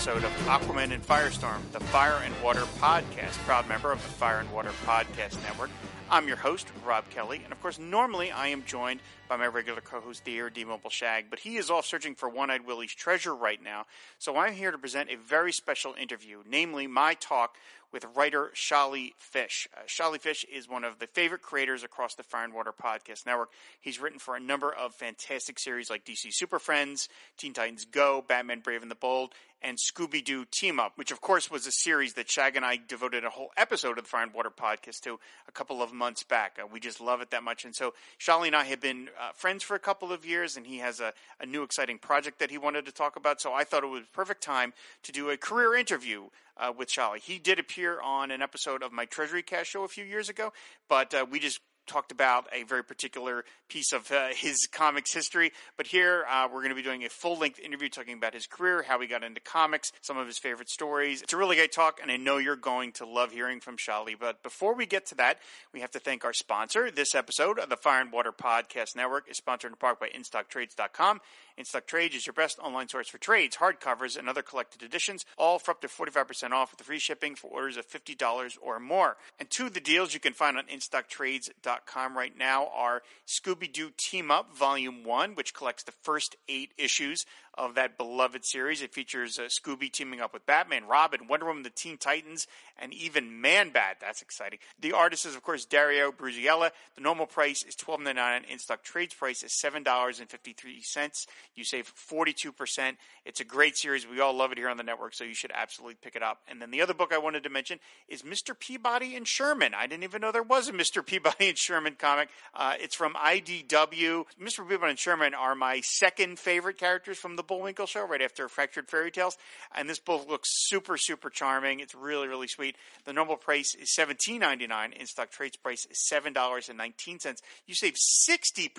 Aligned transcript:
Episode 0.00 0.24
of 0.24 0.32
Aquaman 0.46 0.94
and 0.94 1.06
Firestorm, 1.06 1.60
the 1.72 1.80
Fire 1.80 2.22
and 2.24 2.34
Water 2.42 2.62
Podcast, 2.78 3.36
proud 3.44 3.68
member 3.68 3.92
of 3.92 4.02
the 4.02 4.08
Fire 4.08 4.38
and 4.40 4.50
Water 4.50 4.70
Podcast 4.86 5.36
Network. 5.42 5.68
I'm 6.10 6.26
your 6.26 6.38
host, 6.38 6.66
Rob 6.86 7.10
Kelly, 7.10 7.42
and 7.44 7.52
of 7.52 7.60
course, 7.60 7.78
normally 7.78 8.32
I 8.32 8.46
am 8.46 8.64
joined 8.64 9.00
by 9.28 9.36
my 9.36 9.46
regular 9.46 9.82
co-host, 9.82 10.24
the 10.24 10.64
Mobile 10.64 10.88
Shag, 10.88 11.26
but 11.28 11.40
he 11.40 11.58
is 11.58 11.70
off 11.70 11.84
searching 11.84 12.14
for 12.14 12.30
One-Eyed 12.30 12.66
Willie's 12.66 12.94
treasure 12.94 13.34
right 13.34 13.62
now, 13.62 13.84
so 14.18 14.38
I'm 14.38 14.54
here 14.54 14.70
to 14.70 14.78
present 14.78 15.10
a 15.10 15.16
very 15.16 15.52
special 15.52 15.92
interview, 15.92 16.38
namely 16.48 16.86
my 16.86 17.12
talk 17.12 17.56
with 17.92 18.06
writer 18.14 18.50
Sholly 18.54 19.12
Fisch. 19.34 19.66
Uh, 19.76 20.18
Fisch 20.18 20.44
is 20.50 20.68
one 20.68 20.84
of 20.84 20.98
the 20.98 21.06
favorite 21.06 21.42
creators 21.42 21.82
across 21.82 22.14
the 22.14 22.22
Fire 22.22 22.44
and 22.44 22.54
Water 22.54 22.72
Podcast 22.72 23.26
Network. 23.26 23.50
He's 23.80 24.00
written 24.00 24.18
for 24.18 24.36
a 24.36 24.40
number 24.40 24.72
of 24.72 24.94
fantastic 24.94 25.58
series 25.58 25.90
like 25.90 26.04
DC 26.04 26.32
Super 26.32 26.58
Friends, 26.58 27.08
Teen 27.36 27.52
Titans 27.52 27.84
Go, 27.84 28.24
Batman 28.26 28.60
Brave 28.60 28.82
and 28.82 28.90
the 28.90 28.96
Bold, 28.96 29.34
and 29.62 29.78
Scooby 29.78 30.24
Doo 30.24 30.44
Team 30.50 30.80
Up, 30.80 30.92
which 30.96 31.10
of 31.10 31.20
course 31.20 31.50
was 31.50 31.66
a 31.66 31.72
series 31.72 32.14
that 32.14 32.30
Shag 32.30 32.56
and 32.56 32.64
I 32.64 32.78
devoted 32.88 33.24
a 33.24 33.30
whole 33.30 33.50
episode 33.56 33.98
of 33.98 34.04
the 34.04 34.10
Fire 34.10 34.22
and 34.22 34.34
Water 34.34 34.50
Podcast 34.50 35.00
to 35.02 35.18
a 35.48 35.52
couple 35.52 35.82
of 35.82 35.92
months 35.92 36.22
back. 36.22 36.58
Uh, 36.60 36.66
we 36.66 36.80
just 36.80 37.00
love 37.00 37.20
it 37.20 37.30
that 37.30 37.42
much. 37.42 37.64
And 37.64 37.74
so 37.74 37.94
Sholly 38.18 38.48
and 38.48 38.56
I 38.56 38.64
have 38.64 38.80
been 38.80 39.08
uh, 39.20 39.32
friends 39.34 39.62
for 39.62 39.74
a 39.74 39.80
couple 39.80 40.12
of 40.12 40.24
years, 40.24 40.56
and 40.56 40.66
he 40.66 40.78
has 40.78 41.00
a, 41.00 41.12
a 41.40 41.46
new 41.46 41.62
exciting 41.62 41.98
project 41.98 42.38
that 42.38 42.50
he 42.50 42.58
wanted 42.58 42.86
to 42.86 42.92
talk 42.92 43.16
about. 43.16 43.40
So 43.40 43.52
I 43.52 43.64
thought 43.64 43.84
it 43.84 43.88
was 43.88 44.02
a 44.02 44.16
perfect 44.16 44.42
time 44.42 44.72
to 45.02 45.12
do 45.12 45.30
a 45.30 45.36
career 45.36 45.76
interview 45.76 46.28
uh, 46.56 46.72
with 46.76 46.88
Sholly. 46.88 47.20
He 47.20 47.38
did 47.38 47.58
appear 47.58 48.00
on 48.00 48.30
an 48.30 48.42
episode 48.42 48.82
of 48.82 48.92
my 48.92 49.04
Treasury 49.04 49.42
Cast 49.42 49.70
show 49.70 49.84
a 49.84 49.88
few 49.88 50.04
years 50.04 50.28
ago, 50.28 50.52
but 50.88 51.14
uh, 51.14 51.26
we 51.30 51.38
just 51.38 51.60
talked 51.90 52.12
about 52.12 52.46
a 52.52 52.62
very 52.62 52.84
particular 52.84 53.44
piece 53.68 53.92
of 53.92 54.10
uh, 54.12 54.28
his 54.28 54.68
comics 54.70 55.12
history. 55.12 55.50
But 55.76 55.88
here 55.88 56.24
uh, 56.30 56.46
we're 56.46 56.60
going 56.60 56.70
to 56.70 56.76
be 56.76 56.82
doing 56.82 57.04
a 57.04 57.08
full 57.08 57.36
length 57.36 57.58
interview 57.58 57.88
talking 57.88 58.16
about 58.16 58.32
his 58.32 58.46
career, 58.46 58.82
how 58.82 59.00
he 59.00 59.08
got 59.08 59.24
into 59.24 59.40
comics, 59.40 59.90
some 60.00 60.16
of 60.16 60.26
his 60.28 60.38
favorite 60.38 60.70
stories. 60.70 61.20
It's 61.20 61.32
a 61.32 61.36
really 61.36 61.56
great 61.56 61.72
talk, 61.72 61.98
and 62.00 62.10
I 62.10 62.16
know 62.16 62.38
you're 62.38 62.54
going 62.54 62.92
to 62.92 63.06
love 63.06 63.32
hearing 63.32 63.60
from 63.60 63.76
Sholly. 63.76 64.14
But 64.18 64.42
before 64.44 64.74
we 64.74 64.86
get 64.86 65.06
to 65.06 65.16
that, 65.16 65.38
we 65.72 65.80
have 65.80 65.90
to 65.90 65.98
thank 65.98 66.24
our 66.24 66.32
sponsor. 66.32 66.92
This 66.92 67.14
episode 67.14 67.58
of 67.58 67.68
the 67.68 67.76
Fire 67.76 68.00
and 68.00 68.12
Water 68.12 68.32
Podcast 68.32 68.94
Network 68.94 69.28
is 69.28 69.38
sponsored 69.38 69.72
in 69.72 69.76
part 69.76 69.98
by 69.98 70.08
InStockTrades.com. 70.08 71.20
InStock 71.58 71.86
Trades 71.86 72.14
is 72.14 72.26
your 72.26 72.34
best 72.34 72.58
online 72.60 72.88
source 72.88 73.08
for 73.08 73.18
trades, 73.18 73.56
hardcovers, 73.56 74.16
and 74.16 74.28
other 74.28 74.42
collected 74.42 74.82
editions, 74.82 75.26
all 75.36 75.58
for 75.58 75.72
up 75.72 75.80
to 75.82 75.88
45% 75.88 76.52
off 76.52 76.70
with 76.70 76.86
free 76.86 77.00
shipping 77.00 77.34
for 77.34 77.48
orders 77.48 77.76
of 77.76 77.86
$50 77.86 78.56
or 78.62 78.78
more. 78.78 79.16
And 79.38 79.50
two 79.50 79.66
of 79.66 79.74
the 79.74 79.80
deals 79.80 80.14
you 80.14 80.20
can 80.20 80.32
find 80.32 80.56
on 80.56 80.64
InStockTrades.com 80.66 81.79
right 82.16 82.36
now 82.36 82.68
are 82.74 83.02
Scooby 83.26 83.72
Doo 83.72 83.90
Team 83.96 84.30
Up 84.30 84.56
Volume 84.56 85.04
1, 85.04 85.34
which 85.34 85.54
collects 85.54 85.82
the 85.82 85.92
first 85.92 86.36
eight 86.48 86.72
issues 86.78 87.24
of 87.54 87.74
that 87.74 87.98
beloved 87.98 88.44
series. 88.44 88.82
It 88.82 88.92
features 88.92 89.38
uh, 89.38 89.42
Scooby 89.42 89.90
teaming 89.90 90.20
up 90.20 90.32
with 90.32 90.46
Batman, 90.46 90.86
Robin, 90.86 91.26
Wonder 91.28 91.46
Woman, 91.46 91.62
the 91.62 91.70
Teen 91.70 91.98
Titans, 91.98 92.46
and 92.78 92.94
even 92.94 93.40
Man 93.40 93.70
Bat. 93.70 93.98
That's 94.00 94.22
exciting. 94.22 94.58
The 94.80 94.92
artist 94.92 95.26
is, 95.26 95.34
of 95.34 95.42
course, 95.42 95.64
Dario 95.64 96.12
Brizuela. 96.12 96.70
The 96.94 97.02
normal 97.02 97.26
price 97.26 97.62
is 97.62 97.76
$12.99. 97.76 98.50
In 98.50 98.58
stock 98.58 98.82
trades 98.82 99.14
price 99.14 99.42
is 99.42 99.52
$7.53. 99.52 101.26
You 101.54 101.64
save 101.64 101.92
42%. 101.94 102.96
It's 103.24 103.40
a 103.40 103.44
great 103.44 103.76
series. 103.76 104.08
We 104.08 104.20
all 104.20 104.34
love 104.34 104.52
it 104.52 104.58
here 104.58 104.68
on 104.68 104.76
the 104.76 104.82
network, 104.82 105.14
so 105.14 105.24
you 105.24 105.34
should 105.34 105.52
absolutely 105.54 105.96
pick 106.00 106.16
it 106.16 106.22
up. 106.22 106.38
And 106.48 106.60
then 106.62 106.70
the 106.70 106.82
other 106.82 106.94
book 106.94 107.12
I 107.12 107.18
wanted 107.18 107.42
to 107.44 107.50
mention 107.50 107.78
is 108.08 108.22
Mr. 108.22 108.58
Peabody 108.58 109.16
and 109.16 109.26
Sherman. 109.26 109.74
I 109.74 109.86
didn't 109.86 110.04
even 110.04 110.20
know 110.20 110.32
there 110.32 110.42
was 110.42 110.68
a 110.68 110.72
Mr. 110.72 111.04
Peabody 111.10 111.48
and 111.48 111.58
Sherman 111.58 111.96
comic. 111.98 112.28
Uh, 112.54 112.74
it's 112.80 112.94
from 112.94 113.14
IDW. 113.14 114.24
Mr. 114.40 114.68
Peabody 114.68 114.90
and 114.90 114.98
Sherman 114.98 115.34
are 115.34 115.54
my 115.54 115.80
second 115.80 116.38
favorite 116.38 116.78
characters 116.78 117.18
from 117.18 117.36
the 117.36 117.39
Bullwinkle 117.42 117.86
show, 117.86 118.06
right 118.06 118.22
after 118.22 118.48
Fractured 118.48 118.88
Fairy 118.88 119.10
Tales. 119.10 119.36
And 119.74 119.88
this 119.88 119.98
book 119.98 120.28
looks 120.28 120.48
super, 120.68 120.96
super 120.96 121.30
charming. 121.30 121.80
It's 121.80 121.94
really, 121.94 122.28
really 122.28 122.48
sweet. 122.48 122.76
The 123.04 123.12
normal 123.12 123.36
price 123.36 123.74
is 123.74 123.94
$17.99. 123.96 124.92
In 124.92 125.06
stock 125.06 125.30
trades 125.30 125.56
price 125.56 125.86
is 125.90 125.98
$7.19. 126.12 127.36
You 127.66 127.74
save 127.74 127.94
60%, 127.94 128.70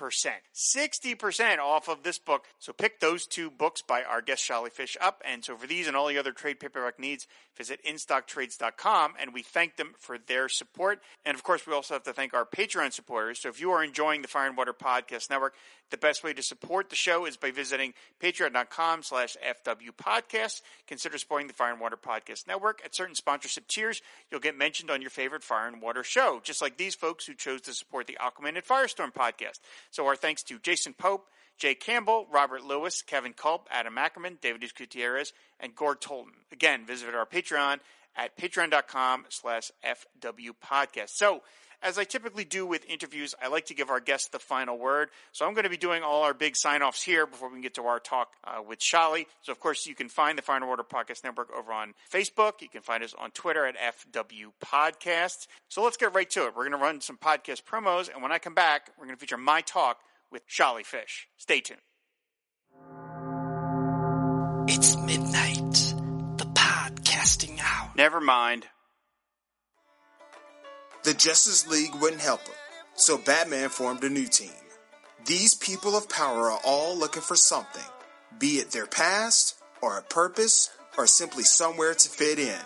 60% 0.76 1.58
off 1.60 1.88
of 1.88 2.04
this 2.04 2.20
book. 2.20 2.46
So 2.60 2.74
pick 2.74 3.00
those 3.00 3.26
two 3.26 3.50
books 3.50 3.82
by 3.82 4.04
our 4.04 4.22
guest 4.22 4.48
Sholly 4.48 4.72
Fisch 4.72 4.98
up. 5.02 5.22
And 5.26 5.44
so 5.44 5.56
for 5.56 5.68
these 5.68 5.88
and 5.88 5.96
all 5.96 6.08
the 6.08 6.18
other 6.18 6.32
trade 6.32 6.60
paperback 6.60 7.00
needs, 7.00 7.28
visit 7.58 7.80
InStockTrades.com. 7.86 9.14
And 9.20 9.34
we 9.34 9.42
thank 9.44 9.78
them 9.78 9.94
for 9.98 10.18
their 10.18 10.50
support. 10.50 11.02
And 11.26 11.36
of 11.36 11.44
course, 11.44 11.66
we 11.66 11.74
also 11.74 11.96
have 11.96 12.04
to 12.04 12.14
thank 12.14 12.34
our 12.34 12.46
Patreon 12.46 12.94
supporters. 12.94 13.42
So 13.42 13.50
if 13.50 13.60
you 13.60 13.72
are 13.72 13.84
enjoying 13.84 14.22
the 14.22 14.28
Fire 14.28 14.48
and 14.48 14.58
Water 14.58 14.74
Podcast 14.74 15.30
Network, 15.30 15.54
the 15.90 15.98
best 15.98 16.24
way 16.24 16.34
to 16.34 16.42
support 16.42 16.90
the 16.90 16.96
show 16.96 17.26
is 17.26 17.38
by 17.38 17.52
visiting 17.52 17.94
patreon.com 18.52 19.04
slash 19.04 19.38
FW 19.66 19.92
podcast. 19.96 20.62
Consider 20.88 21.18
supporting 21.18 21.48
the 21.48 21.54
Fire 21.54 21.72
and 21.72 21.82
Water 21.82 21.98
Podcast 21.98 22.48
Network. 22.48 22.82
At 22.84 22.96
certain 22.96 23.16
sponsorship 23.16 23.68
tiers, 23.68 24.02
you'll 24.30 24.40
get 24.40 24.58
mentioned 24.58 24.90
on 24.92 25.02
your 25.02 25.10
favorite 25.10 25.44
Fire 25.44 25.68
and 25.68 25.82
Water 25.82 26.04
show, 26.04 26.40
just 26.44 26.62
like 26.62 26.78
these 26.78 26.96
folks 26.96 27.26
who 27.26 27.34
chose 27.34 27.62
to 27.62 27.74
support 27.74 28.08
the 28.08 28.18
Aquaman 28.22 28.56
and 28.56 28.66
Firestorm 28.66 29.14
podcast. 29.14 29.60
So 29.90 30.06
our 30.08 30.16
thanks 30.16 30.44
to 30.44 30.60
Jason 30.60 30.94
Pope, 30.94 31.28
Jay 31.58 31.76
Campbell, 31.76 32.28
Robert 32.32 32.64
Lewis, 32.64 33.02
Kevin 33.02 33.34
Culp, 33.34 33.68
Adam 33.72 33.98
Ackerman, 33.98 34.40
David 34.42 34.64
Gutierrez, 34.76 35.34
and 35.60 35.76
Gord 35.76 36.02
Tolton. 36.02 36.34
Again, 36.52 36.86
visit 36.86 37.14
our 37.14 37.26
Patreon 37.26 37.80
at 38.16 38.38
patreon.com 38.38 39.26
slash 39.30 39.72
FW 39.86 40.52
podcast. 40.64 41.10
So, 41.10 41.42
as 41.82 41.98
I 41.98 42.04
typically 42.04 42.44
do 42.44 42.66
with 42.66 42.86
interviews, 42.90 43.34
I 43.42 43.48
like 43.48 43.66
to 43.68 43.74
give 43.74 43.90
our 43.90 44.00
guests 44.00 44.30
the 44.30 44.40
final 44.40 44.78
word. 44.78 45.10
So 45.32 45.46
I'm 45.46 45.54
going 45.54 45.64
to 45.64 45.70
be 45.70 45.78
doing 45.78 46.04
all 46.04 46.24
our 46.24 46.34
big 46.34 46.56
sign 46.56 46.82
offs 46.82 47.02
here 47.02 47.26
before 47.26 47.50
we 47.50 47.56
can 47.56 47.62
get 47.62 47.76
to 47.76 47.84
our 47.84 48.00
talk 48.00 48.34
uh, 48.44 48.62
with 48.62 48.80
Sholly. 48.80 49.26
So, 49.42 49.52
of 49.52 49.60
course, 49.60 49.86
you 49.86 49.96
can 49.96 50.10
find 50.10 50.38
the 50.38 50.42
Fire 50.42 50.58
and 50.58 50.68
Water 50.68 50.84
Podcast 50.84 51.24
Network 51.24 51.50
over 51.58 51.72
on 51.72 51.94
Facebook. 52.12 52.62
You 52.62 52.70
can 52.70 52.82
find 52.82 53.04
us 53.04 53.14
on 53.18 53.32
Twitter 53.32 53.66
at 53.66 53.76
FW 53.78 54.52
Podcasts. 54.64 55.48
So 55.70 55.84
let's 55.84 55.98
get 55.98 56.14
right 56.14 56.30
to 56.32 56.46
it. 56.46 56.56
We're 56.56 56.70
going 56.70 56.72
to 56.72 56.78
run 56.78 57.02
some 57.02 57.18
podcast 57.18 57.64
promos. 57.64 58.12
And 58.12 58.22
when 58.22 58.32
I 58.32 58.38
come 58.38 58.54
back, 58.54 58.92
we're 58.98 59.06
going 59.06 59.16
to 59.16 59.20
feature 59.20 59.38
my 59.38 59.62
talk 59.62 60.00
with 60.32 60.48
Sholly 60.48 60.84
Fisch. 60.84 61.26
Stay 61.38 61.62
tuned. 61.62 61.80
It's 64.68 64.96
midnight. 64.98 65.96
The 66.38 66.46
podcasting 66.46 67.60
hour. 67.62 67.92
Never 67.96 68.22
mind. 68.22 68.68
The 71.04 71.14
Justice 71.14 71.68
League 71.68 71.96
wouldn't 71.96 72.22
help 72.22 72.42
him, 72.48 72.56
so 72.96 73.18
Batman 73.18 73.70
formed 73.70 74.04
a 74.04 74.10
new 74.10 74.28
team. 74.28 74.52
These 75.26 75.56
people 75.56 75.96
of 75.98 76.10
power 76.10 76.52
are 76.52 76.60
all 76.64 76.96
looking 76.96 77.24
for 77.24 77.36
something, 77.36 77.90
be 78.38 78.60
it 78.60 78.72
their 78.72 78.86
past, 78.86 79.56
or 79.82 79.98
a 79.98 80.04
purpose, 80.04 80.70
or 80.98 81.08
simply 81.08 81.44
somewhere 81.44 81.96
to 81.96 82.10
fit 82.10 82.38
in. 82.38 82.60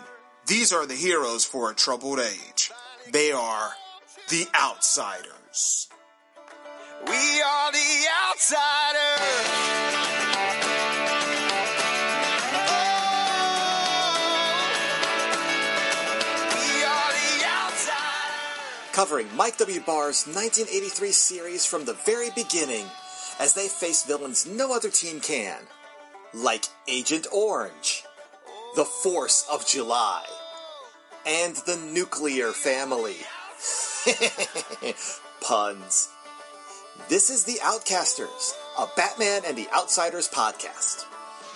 These 0.46 0.72
are 0.72 0.86
the 0.86 0.94
heroes 0.94 1.44
for 1.44 1.70
a 1.70 1.74
troubled 1.74 2.20
age. 2.20 2.70
They 3.10 3.32
are 3.32 3.70
the 4.28 4.46
Outsiders. 4.54 5.88
We 7.06 7.42
are 7.42 7.72
the 7.72 8.06
outsiders. 8.32 10.15
Covering 18.96 19.28
Mike 19.36 19.58
W. 19.58 19.78
Barr's 19.80 20.24
1983 20.24 21.12
series 21.12 21.66
from 21.66 21.84
the 21.84 21.92
very 22.06 22.30
beginning 22.30 22.86
as 23.38 23.52
they 23.52 23.68
face 23.68 24.02
villains 24.06 24.46
no 24.46 24.74
other 24.74 24.88
team 24.88 25.20
can, 25.20 25.58
like 26.32 26.64
Agent 26.88 27.26
Orange, 27.30 28.04
the 28.74 28.86
Force 28.86 29.46
of 29.52 29.66
July, 29.66 30.24
and 31.26 31.56
the 31.56 31.76
Nuclear 31.92 32.52
Family. 32.52 33.16
Puns. 35.42 36.08
This 37.10 37.28
is 37.28 37.44
The 37.44 37.60
Outcasters, 37.62 38.54
a 38.78 38.86
Batman 38.96 39.42
and 39.46 39.58
the 39.58 39.68
Outsiders 39.76 40.26
podcast. 40.26 41.04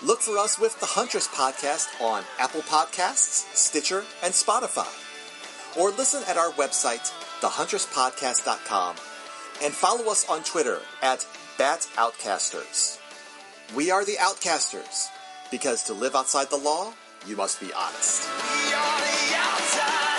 Look 0.02 0.20
for 0.20 0.36
us 0.36 0.58
with 0.58 0.78
the 0.78 0.84
Huntress 0.84 1.28
podcast 1.28 1.88
on 2.02 2.22
Apple 2.38 2.60
Podcasts, 2.60 3.56
Stitcher, 3.56 4.04
and 4.22 4.34
Spotify 4.34 4.94
or 5.78 5.90
listen 5.90 6.22
at 6.26 6.36
our 6.36 6.50
website, 6.52 7.12
thehunterspodcast.com, 7.40 8.96
and 9.62 9.74
follow 9.74 10.10
us 10.10 10.28
on 10.28 10.42
Twitter 10.42 10.80
at 11.02 11.26
BatOutcasters. 11.58 12.98
We 13.74 13.90
are 13.90 14.04
the 14.04 14.16
Outcasters, 14.16 15.08
because 15.50 15.82
to 15.84 15.92
live 15.92 16.14
outside 16.14 16.50
the 16.50 16.56
law, 16.56 16.92
you 17.26 17.36
must 17.36 17.60
be 17.60 17.72
honest. 17.72 18.28
We 18.28 18.72
are 18.72 19.00
the 19.00 19.36
outsiders. 19.36 20.10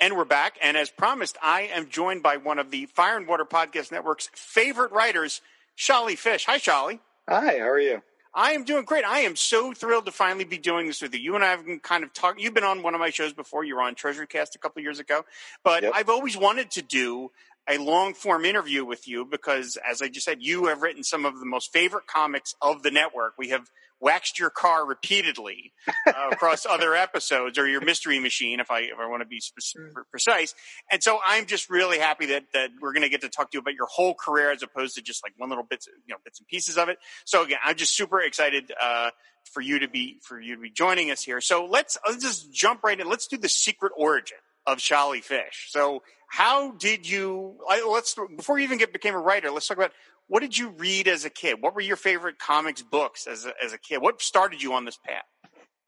And 0.00 0.16
we're 0.16 0.24
back. 0.24 0.56
And 0.62 0.76
as 0.76 0.90
promised, 0.90 1.36
I 1.42 1.62
am 1.62 1.88
joined 1.88 2.22
by 2.22 2.36
one 2.36 2.58
of 2.58 2.70
the 2.70 2.86
Fire 2.86 3.16
and 3.16 3.26
Water 3.26 3.44
Podcast 3.44 3.90
Network's 3.92 4.30
favorite 4.32 4.92
writers, 4.92 5.42
Sholly 5.76 6.14
Fisch. 6.14 6.44
Hi, 6.46 6.58
Sholly. 6.58 7.00
Hi, 7.28 7.58
how 7.58 7.68
are 7.68 7.80
you? 7.80 8.02
I 8.34 8.52
am 8.52 8.64
doing 8.64 8.84
great. 8.84 9.04
I 9.04 9.20
am 9.20 9.36
so 9.36 9.72
thrilled 9.72 10.06
to 10.06 10.12
finally 10.12 10.44
be 10.44 10.58
doing 10.58 10.86
this 10.86 11.02
with 11.02 11.14
you. 11.14 11.20
You 11.20 11.34
and 11.34 11.44
I 11.44 11.48
have 11.50 11.66
been 11.66 11.80
kind 11.80 12.04
of 12.04 12.12
talking. 12.12 12.42
You've 12.42 12.54
been 12.54 12.64
on 12.64 12.82
one 12.82 12.94
of 12.94 13.00
my 13.00 13.10
shows 13.10 13.32
before. 13.32 13.64
You 13.64 13.76
were 13.76 13.82
on 13.82 13.94
Treasury 13.94 14.26
Cast 14.26 14.54
a 14.54 14.58
couple 14.58 14.80
of 14.80 14.84
years 14.84 14.98
ago. 15.00 15.24
But 15.64 15.82
Yep. 15.82 15.92
I've 15.94 16.08
always 16.08 16.36
wanted 16.36 16.70
to 16.72 16.82
do 16.82 17.30
a 17.68 17.78
long 17.78 18.14
form 18.14 18.44
interview 18.44 18.84
with 18.84 19.06
you 19.06 19.24
because, 19.24 19.76
as 19.88 20.00
I 20.00 20.08
just 20.08 20.24
said, 20.24 20.38
you 20.40 20.66
have 20.66 20.82
written 20.82 21.04
some 21.04 21.24
of 21.24 21.38
the 21.38 21.46
most 21.46 21.72
favorite 21.72 22.06
comics 22.06 22.54
of 22.62 22.82
the 22.82 22.90
network. 22.90 23.34
We 23.38 23.48
have 23.50 23.70
waxed 24.00 24.38
your 24.38 24.50
car 24.50 24.86
repeatedly 24.86 25.72
uh, 26.06 26.12
across 26.32 26.64
other 26.64 26.94
episodes, 26.94 27.58
or 27.58 27.68
your 27.68 27.80
mystery 27.80 28.20
machine, 28.20 28.60
if 28.60 28.70
I 28.70 28.80
if 28.80 28.98
I 28.98 29.06
want 29.06 29.22
to 29.22 29.28
be 29.28 29.40
spec- 29.40 29.92
precise. 30.10 30.54
And 30.90 31.02
so 31.02 31.18
I'm 31.24 31.46
just 31.46 31.68
really 31.68 31.98
happy 31.98 32.26
that 32.26 32.44
that 32.54 32.70
we're 32.80 32.92
going 32.92 33.02
to 33.02 33.08
get 33.08 33.20
to 33.22 33.28
talk 33.28 33.50
to 33.50 33.56
you 33.56 33.60
about 33.60 33.74
your 33.74 33.86
whole 33.86 34.14
career 34.14 34.50
as 34.50 34.62
opposed 34.62 34.94
to 34.96 35.02
just 35.02 35.22
like 35.22 35.34
one 35.36 35.48
little 35.48 35.64
bits, 35.64 35.86
you 35.86 36.14
know, 36.14 36.18
bits 36.24 36.38
and 36.38 36.48
pieces 36.48 36.78
of 36.78 36.88
it. 36.88 36.98
So 37.24 37.44
again, 37.44 37.58
I'm 37.64 37.76
just 37.76 37.94
super 37.94 38.20
excited 38.20 38.72
uh, 38.80 39.10
for 39.44 39.60
you 39.60 39.80
to 39.80 39.88
be 39.88 40.20
for 40.22 40.40
you 40.40 40.54
to 40.56 40.60
be 40.60 40.70
joining 40.70 41.10
us 41.10 41.22
here. 41.22 41.40
So 41.40 41.66
let's 41.66 41.98
let's 42.06 42.22
just 42.22 42.52
jump 42.52 42.82
right 42.82 42.98
in. 42.98 43.08
Let's 43.08 43.26
do 43.26 43.36
the 43.36 43.48
secret 43.48 43.92
origin 43.96 44.38
of 44.66 44.78
Sholly 44.78 45.24
Fisch. 45.24 45.70
So 45.70 46.02
how 46.28 46.72
did 46.72 47.08
you? 47.08 47.56
I- 47.68 47.86
Let's 47.88 48.14
before 48.36 48.58
you 48.58 48.64
even 48.64 48.78
get 48.78 48.92
became 48.92 49.14
a 49.14 49.20
writer. 49.20 49.50
Let's 49.50 49.66
talk 49.66 49.76
about 49.76 49.92
what 50.28 50.40
did 50.40 50.56
you 50.56 50.70
read 50.70 51.08
as 51.08 51.24
a 51.24 51.30
kid. 51.30 51.60
What 51.60 51.74
were 51.74 51.80
your 51.80 51.96
favorite 51.96 52.38
comics 52.38 52.82
books 52.82 53.26
as 53.26 53.46
a, 53.46 53.52
as 53.64 53.72
a 53.72 53.78
kid? 53.78 53.98
What 53.98 54.20
started 54.22 54.62
you 54.62 54.74
on 54.74 54.84
this 54.84 54.98
path? 54.98 55.24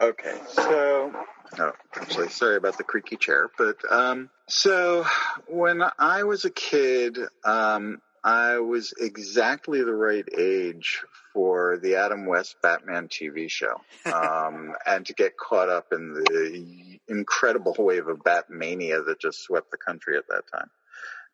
Okay, 0.02 0.38
so 0.48 1.12
oh, 1.58 1.72
actually, 1.94 2.30
sorry 2.30 2.56
about 2.56 2.78
the 2.78 2.84
creaky 2.84 3.16
chair, 3.16 3.50
but 3.58 3.76
um, 3.90 4.30
so 4.48 5.04
when 5.46 5.82
I 5.98 6.22
was 6.22 6.46
a 6.46 6.50
kid, 6.50 7.18
um, 7.44 8.00
I 8.24 8.60
was 8.60 8.94
exactly 8.98 9.84
the 9.84 9.92
right 9.94 10.24
age 10.38 11.02
for 11.34 11.78
the 11.82 11.96
Adam 11.96 12.24
West 12.24 12.56
Batman 12.62 13.08
TV 13.08 13.50
show, 13.50 13.78
um, 14.06 14.72
and 14.86 15.04
to 15.04 15.12
get 15.12 15.36
caught 15.36 15.68
up 15.68 15.92
in 15.92 16.14
the 16.14 16.89
incredible 17.10 17.74
wave 17.78 18.08
of 18.08 18.18
Batmania 18.18 19.04
that 19.06 19.20
just 19.20 19.42
swept 19.42 19.70
the 19.70 19.76
country 19.76 20.16
at 20.16 20.28
that 20.28 20.44
time. 20.52 20.70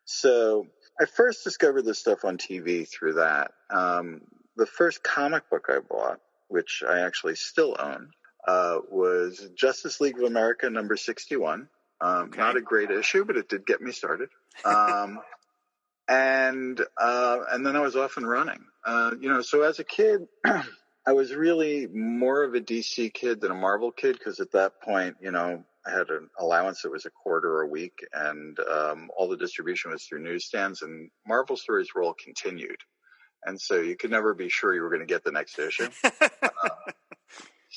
So 0.05 0.67
I 1.00 1.05
first 1.05 1.44
discovered 1.44 1.82
this 1.82 1.99
stuff 1.99 2.25
on 2.25 2.38
TV 2.38 2.88
through 2.88 3.14
that. 3.14 3.52
Um, 3.70 4.23
the 4.56 4.67
first 4.67 5.02
comic 5.02 5.49
book 5.50 5.67
I 5.69 5.81
bought, 5.81 6.20
which 6.49 6.82
I 6.88 7.00
actually 7.00 7.34
still 7.34 7.76
own, 7.78 8.11
uh, 8.49 8.78
was 8.90 9.49
Justice 9.55 10.00
League 10.00 10.17
of 10.17 10.25
America 10.25 10.70
number 10.70 10.96
61. 10.96 11.69
Um, 12.00 12.29
Okay. 12.29 12.38
Not 12.38 12.56
a 12.56 12.61
great 12.61 12.90
issue, 12.90 13.25
but 13.25 13.37
it 13.37 13.49
did 13.49 13.67
get 13.67 13.81
me 13.81 13.93
started. 13.93 14.29
Um, 14.64 15.20
and, 16.08 16.81
uh, 16.96 17.40
and 17.50 17.67
then 17.67 17.76
I 17.76 17.81
was 17.81 17.96
off 17.96 18.17
and 18.17 18.29
running. 18.29 18.64
Uh, 18.84 19.12
you 19.20 19.29
know, 19.29 19.43
so 19.43 19.62
as 19.62 19.79
a 19.79 19.84
kid, 19.84 20.26
I 21.06 21.12
was 21.12 21.35
really 21.35 21.87
more 21.87 22.43
of 22.43 22.55
a 22.55 22.61
DC 22.61 23.14
kid 23.14 23.41
than 23.41 23.53
a 23.53 23.55
Marvel 23.55 23.93
kid 23.93 24.19
because 24.19 24.41
at 24.41 24.53
that 24.53 24.81
point, 24.82 25.17
you 25.20 25.31
know, 25.31 25.64
I 25.87 25.91
had 25.91 26.11
an 26.11 26.29
allowance 26.38 26.82
that 26.82 26.91
was 26.91 27.06
a 27.06 27.11
quarter 27.11 27.61
a 27.62 27.69
week 27.69 28.05
and, 28.12 28.58
um, 28.58 29.11
all 29.17 29.29
the 29.29 29.37
distribution 29.37 29.93
was 29.93 30.05
through 30.05 30.25
newsstands 30.25 30.82
and 30.82 31.11
Marvel 31.26 31.56
stories 31.56 31.94
were 31.94 32.03
all 32.03 32.14
continued. 32.14 32.81
And 33.44 33.61
so 33.61 33.76
you 33.76 33.97
could 33.97 34.11
never 34.11 34.35
be 34.35 34.49
sure 34.49 34.75
you 34.75 34.82
were 34.82 34.91
going 34.91 35.00
to 35.00 35.06
get 35.06 35.23
the 35.23 35.31
next 35.31 35.58
issue. 35.58 35.88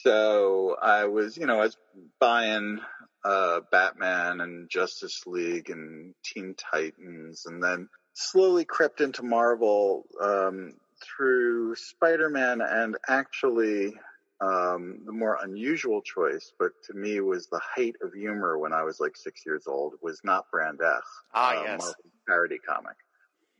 So 0.03 0.77
I 0.81 1.05
was, 1.05 1.35
you 1.35 1.45
know, 1.45 1.59
I 1.59 1.63
was 1.63 1.77
buying 2.19 2.79
uh, 3.25 3.59
Batman 3.69 4.39
and 4.39 4.69
Justice 4.69 5.23
League 5.25 5.69
and 5.69 6.13
Teen 6.23 6.55
Titans, 6.55 7.45
and 7.45 7.61
then 7.61 7.89
slowly 8.13 8.63
crept 8.63 9.01
into 9.01 9.23
Marvel 9.23 10.05
um, 10.21 10.73
through 11.01 11.75
Spider-Man, 11.75 12.61
and 12.61 12.97
actually 13.07 13.95
um, 14.41 15.01
the 15.05 15.11
more 15.11 15.37
unusual 15.41 16.01
choice, 16.01 16.53
but 16.57 16.71
to 16.87 16.93
me 16.93 17.19
was 17.19 17.47
the 17.47 17.59
height 17.59 17.95
of 18.01 18.13
humor 18.13 18.57
when 18.57 18.71
I 18.73 18.83
was 18.83 18.99
like 18.99 19.17
six 19.17 19.45
years 19.45 19.63
old, 19.67 19.95
was 20.01 20.21
not 20.23 20.49
Brand 20.51 20.79
Echh, 20.79 21.01
Ah, 21.33 21.59
uh, 21.59 21.63
yes. 21.63 21.93
Parody 22.27 22.57
comic. 22.57 22.95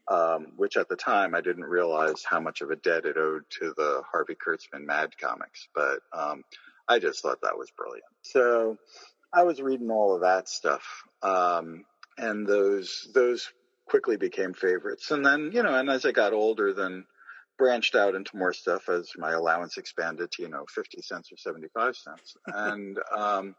Um, 0.08 0.54
which 0.58 0.76
at 0.76 0.90
the 0.90 0.96
time 0.96 1.36
I 1.36 1.42
didn't 1.42 1.66
realize 1.66 2.24
how 2.28 2.40
much 2.40 2.62
of 2.62 2.72
a 2.72 2.76
debt 2.76 3.06
it 3.06 3.16
owed 3.16 3.44
to 3.60 3.76
the 3.78 4.02
Harvey 4.12 4.34
Kurtzman 4.34 4.84
Mad 4.84 5.16
comics, 5.20 5.68
but 5.76 6.00
um, 6.12 6.44
I 6.88 6.98
just 6.98 7.22
thought 7.22 7.42
that 7.44 7.60
was 7.60 7.70
brilliant. 7.70 8.06
So 8.24 8.80
I 9.32 9.44
was 9.44 9.62
reading 9.62 9.92
all 9.92 10.16
of 10.16 10.22
that 10.22 10.50
stuff, 10.50 11.04
um, 11.22 11.86
and 12.18 12.48
those 12.48 13.08
those 13.14 13.52
quickly 13.86 14.18
became 14.18 14.56
favorites. 14.56 15.12
And 15.12 15.24
then 15.24 15.52
you 15.54 15.62
know, 15.62 15.76
and 15.76 15.92
as 15.92 16.08
I 16.08 16.12
got 16.12 16.34
older, 16.34 16.74
then 16.74 17.06
branched 17.60 17.94
out 17.94 18.16
into 18.16 18.38
more 18.38 18.54
stuff 18.54 18.90
as 18.90 19.12
my 19.18 19.34
allowance 19.34 19.78
expanded 19.78 20.32
to 20.32 20.42
you 20.42 20.50
know 20.50 20.66
fifty 20.74 21.02
cents 21.02 21.32
or 21.32 21.38
seventy 21.38 21.68
five 21.76 21.96
cents, 21.96 22.36
and 22.48 22.98
um, 23.16 23.56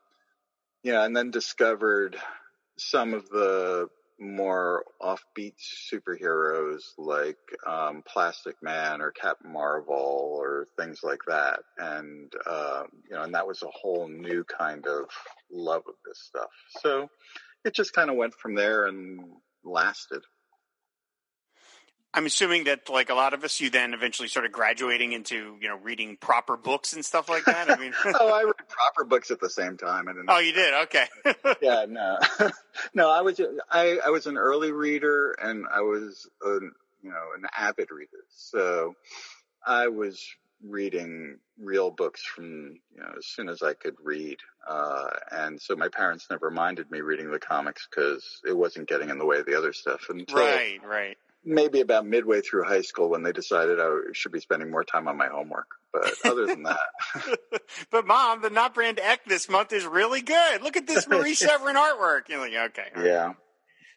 yeah, 0.83 1.05
and 1.05 1.17
then 1.17 1.31
discovered 1.31 2.17
some 2.79 3.15
of 3.15 3.29
the 3.29 3.89
more 4.19 4.85
offbeat 5.01 5.55
superheroes 5.93 6.83
like 6.99 7.39
um, 7.67 8.03
Plastic 8.07 8.57
Man 8.63 9.01
or 9.01 9.13
Captain 9.13 9.53
Marvel 9.53 10.37
or 10.39 10.67
things 10.79 11.01
like 11.03 11.21
that, 11.29 11.61
and 11.79 12.33
uh, 12.47 12.83
you 13.09 13.17
know, 13.17 13.23
and 13.23 13.35
that 13.35 13.47
was 13.47 13.63
a 13.63 13.71
whole 13.71 14.09
new 14.09 14.45
kind 14.45 14.87
of 14.87 15.05
love 15.53 15.83
of 15.87 15.95
this 16.05 16.21
stuff. 16.23 16.51
So 16.81 17.09
it 17.65 17.75
just 17.75 17.93
kind 17.93 18.11
of 18.11 18.17
went 18.17 18.35
from 18.35 18.55
there 18.55 18.87
and 18.87 19.21
lasted. 19.65 20.23
I'm 22.13 22.27
assuming 22.27 22.65
that, 22.65 22.89
like 22.89 23.09
a 23.09 23.15
lot 23.15 23.35
of 23.35 23.45
us, 23.45 23.61
you 23.61 23.71
then 23.71 23.95
eventually 23.95 24.27
started 24.27 24.51
graduating 24.51 25.13
into, 25.13 25.57
you 25.61 25.69
know, 25.69 25.77
reading 25.77 26.17
proper 26.17 26.57
books 26.57 26.93
and 26.93 27.05
stuff 27.05 27.29
like 27.29 27.45
that. 27.45 27.71
I 27.71 27.77
mean, 27.77 27.93
oh, 28.05 28.33
I 28.33 28.43
read 28.43 28.69
proper 28.69 29.05
books 29.05 29.31
at 29.31 29.41
the 29.41 29.51
same 29.51 29.77
time. 29.77 30.09
I 30.09 30.13
didn't. 30.13 30.29
oh, 30.29 30.39
you 30.39 30.53
did? 30.53 30.75
Okay. 30.75 31.05
yeah, 31.63 31.87
no, 31.89 32.19
no. 32.95 33.11
I 33.11 33.21
was 33.21 33.41
I 33.71 33.99
I 34.05 34.11
was 34.11 34.27
an 34.27 34.37
early 34.37 34.73
reader, 34.73 35.33
and 35.41 35.67
I 35.73 35.83
was 35.83 36.29
an 36.43 36.73
you 37.03 37.11
know 37.11 37.25
an 37.37 37.45
avid 37.57 37.93
reader. 37.93 38.25
So 38.31 38.95
I 39.65 39.87
was 39.87 40.21
reading 40.69 41.39
real 41.59 41.91
books 41.91 42.25
from 42.25 42.79
you 42.93 43.01
know 43.01 43.13
as 43.19 43.27
soon 43.27 43.49
as 43.49 43.63
I 43.63 43.75
could 43.75 43.95
read, 44.03 44.39
uh, 44.69 45.11
and 45.31 45.63
so 45.63 45.77
my 45.77 45.89
parents 45.89 46.27
never 46.29 46.51
minded 46.51 46.91
me 46.91 47.03
reading 47.03 47.31
the 47.31 47.39
comics 47.39 47.87
because 47.89 48.41
it 48.45 48.57
wasn't 48.57 48.89
getting 48.89 49.11
in 49.11 49.19
the 49.19 49.27
way 49.27 49.39
of 49.39 49.47
the 49.47 49.57
other 49.57 49.73
stuff 49.73 50.07
until 50.09 50.39
right, 50.39 50.81
right. 50.85 51.17
Maybe 51.45 51.81
about 51.81 52.07
midway 52.07 52.43
through 52.43 52.65
high 52.65 52.83
school 52.83 53.09
when 53.09 53.23
they 53.23 53.33
decided 53.33 53.81
I 53.81 54.13
should 54.13 54.33
be 54.33 54.41
spending 54.41 54.71
more 54.71 54.85
time 54.85 55.09
on 55.09 55.17
my 55.17 55.29
homework. 55.29 55.69
But 55.93 56.13
other 56.25 56.47
than 56.47 56.65
that, 56.65 56.79
but 57.91 58.07
mom, 58.07 58.43
the 58.43 58.51
Not 58.51 58.75
Brand 58.75 58.99
Echh 58.99 59.25
this 59.27 59.49
month 59.49 59.73
is 59.73 59.85
really 59.85 60.21
good. 60.21 60.63
Look 60.63 60.77
at 60.77 60.87
this 60.87 61.09
Marie 61.09 61.35
Severin 61.35 61.77
artwork. 61.77 62.29
You're 62.29 62.41
like, 62.41 62.71
okay. 62.71 62.89
right. 62.95 63.07
yeah. 63.07 63.33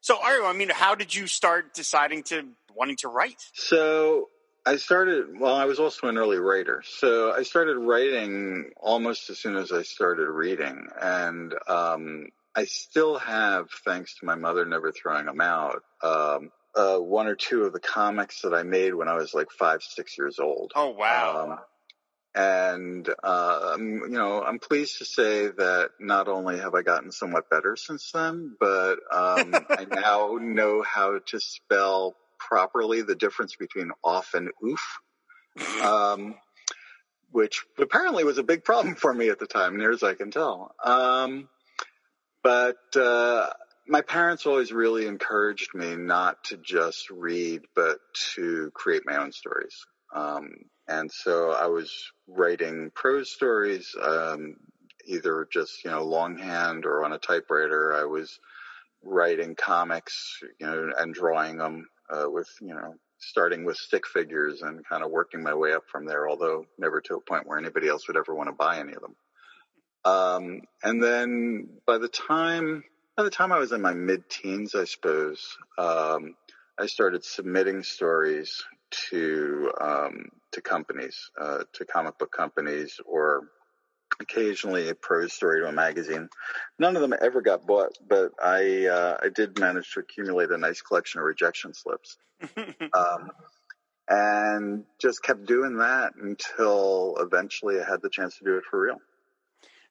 So, 0.01 0.17
Ario, 0.17 0.49
I 0.49 0.53
mean, 0.53 0.69
how 0.69 0.95
did 0.95 1.13
you 1.13 1.27
start 1.27 1.73
deciding 1.73 2.23
to 2.23 2.49
wanting 2.75 2.97
to 2.97 3.07
write? 3.07 3.41
So 3.53 4.29
I 4.65 4.77
started, 4.77 5.39
well, 5.39 5.55
I 5.55 5.65
was 5.65 5.79
also 5.79 6.07
an 6.07 6.17
early 6.17 6.39
writer. 6.39 6.83
So 6.85 7.31
I 7.31 7.43
started 7.43 7.77
writing 7.77 8.71
almost 8.81 9.29
as 9.29 9.39
soon 9.39 9.55
as 9.55 9.71
I 9.71 9.83
started 9.83 10.29
reading. 10.29 10.87
And 11.01 11.53
um, 11.67 12.27
I 12.55 12.65
still 12.65 13.17
have, 13.17 13.69
thanks 13.85 14.15
to 14.19 14.25
my 14.25 14.35
mother 14.35 14.65
never 14.65 14.91
throwing 14.91 15.25
them 15.25 15.41
out, 15.41 15.83
um, 16.01 16.51
uh, 16.75 16.97
one 16.97 17.27
or 17.27 17.35
two 17.35 17.63
of 17.63 17.73
the 17.73 17.79
comics 17.79 18.41
that 18.41 18.53
I 18.53 18.63
made 18.63 18.93
when 18.93 19.07
I 19.07 19.15
was 19.15 19.33
like 19.33 19.51
five, 19.51 19.83
six 19.83 20.17
years 20.17 20.39
old. 20.39 20.71
Oh, 20.75 20.89
wow. 20.89 21.51
Um, 21.51 21.59
and 22.35 23.07
uh, 23.23 23.75
you 23.77 24.09
know, 24.09 24.41
I'm 24.41 24.57
pleased 24.57 24.97
to 24.97 25.05
say 25.05 25.47
that 25.47 25.91
not 25.99 26.27
only 26.27 26.57
have 26.59 26.73
I 26.73 26.81
gotten 26.81 27.11
somewhat 27.11 27.49
better 27.49 27.75
since 27.75 28.11
then, 28.11 28.55
but 28.59 28.95
um, 29.11 29.53
I 29.69 29.85
now 29.89 30.39
know 30.41 30.81
how 30.81 31.19
to 31.27 31.39
spell 31.39 32.15
properly 32.39 33.01
the 33.01 33.15
difference 33.15 33.55
between 33.55 33.91
off 34.03 34.33
and 34.33 34.49
oof, 34.65 34.99
um, 35.83 36.35
which 37.31 37.63
apparently 37.77 38.23
was 38.23 38.39
a 38.39 38.43
big 38.43 38.63
problem 38.63 38.95
for 38.99 39.13
me 39.13 39.29
at 39.29 39.39
the 39.39 39.47
time, 39.47 39.77
near 39.77 39.91
as 39.91 40.01
I 40.01 40.15
can 40.15 40.31
tell. 40.31 40.73
Um, 40.83 41.49
but 42.41 42.77
uh, 42.95 43.49
my 43.87 44.01
parents 44.01 44.45
always 44.45 44.71
really 44.71 45.07
encouraged 45.07 45.73
me 45.73 45.95
not 45.95 46.43
to 46.45 46.57
just 46.57 47.09
read, 47.09 47.61
but 47.75 47.99
to 48.35 48.71
create 48.73 49.03
my 49.05 49.17
own 49.17 49.31
stories. 49.31 49.85
Um, 50.15 50.49
and 50.87 51.11
so 51.11 51.51
I 51.51 51.67
was 51.67 51.91
writing 52.27 52.91
prose 52.93 53.31
stories, 53.31 53.95
um, 54.01 54.55
either 55.05 55.47
just, 55.51 55.83
you 55.83 55.91
know, 55.91 56.03
longhand 56.03 56.85
or 56.85 57.03
on 57.03 57.13
a 57.13 57.17
typewriter. 57.17 57.93
I 57.93 58.05
was 58.05 58.39
writing 59.03 59.55
comics, 59.55 60.39
you 60.59 60.65
know, 60.65 60.91
and 60.97 61.13
drawing 61.13 61.57
them, 61.57 61.87
uh, 62.09 62.29
with, 62.29 62.49
you 62.61 62.73
know, 62.73 62.95
starting 63.19 63.65
with 63.65 63.77
stick 63.77 64.05
figures 64.07 64.61
and 64.61 64.85
kind 64.85 65.03
of 65.03 65.11
working 65.11 65.41
my 65.41 65.53
way 65.53 65.73
up 65.73 65.83
from 65.91 66.05
there, 66.05 66.29
although 66.29 66.65
never 66.77 67.01
to 67.01 67.15
a 67.15 67.21
point 67.21 67.47
where 67.47 67.57
anybody 67.57 67.87
else 67.87 68.07
would 68.07 68.17
ever 68.17 68.35
want 68.35 68.49
to 68.49 68.53
buy 68.53 68.79
any 68.79 68.93
of 68.93 69.01
them. 69.01 69.15
Um, 70.05 70.61
and 70.83 71.01
then 71.01 71.69
by 71.87 71.97
the 71.97 72.09
time, 72.09 72.83
by 73.15 73.23
the 73.23 73.29
time 73.29 73.51
I 73.51 73.59
was 73.59 73.71
in 73.71 73.81
my 73.81 73.93
mid 73.93 74.29
teens, 74.29 74.75
I 74.75 74.85
suppose, 74.85 75.57
um, 75.77 76.35
I 76.79 76.87
started 76.87 77.23
submitting 77.23 77.83
stories 77.83 78.63
to 79.09 79.71
um, 79.79 80.29
to 80.51 80.61
companies, 80.61 81.31
uh, 81.39 81.63
to 81.73 81.85
comic 81.85 82.17
book 82.17 82.31
companies, 82.31 82.99
or 83.05 83.49
occasionally 84.19 84.89
a 84.89 84.95
prose 84.95 85.33
story 85.33 85.61
to 85.61 85.67
a 85.67 85.71
magazine. 85.71 86.29
None 86.79 86.95
of 86.95 87.01
them 87.01 87.13
ever 87.19 87.41
got 87.41 87.65
bought, 87.65 87.97
but 88.07 88.31
I 88.41 88.87
uh, 88.87 89.17
I 89.21 89.29
did 89.29 89.59
manage 89.59 89.93
to 89.93 89.99
accumulate 89.99 90.51
a 90.51 90.57
nice 90.57 90.81
collection 90.81 91.19
of 91.19 91.25
rejection 91.25 91.73
slips, 91.73 92.17
um, 92.57 93.31
and 94.09 94.85
just 94.99 95.21
kept 95.21 95.45
doing 95.45 95.77
that 95.77 96.13
until 96.15 97.15
eventually 97.19 97.79
I 97.79 97.87
had 97.87 98.01
the 98.01 98.09
chance 98.09 98.37
to 98.39 98.45
do 98.45 98.57
it 98.57 98.63
for 98.69 98.81
real. 98.81 98.97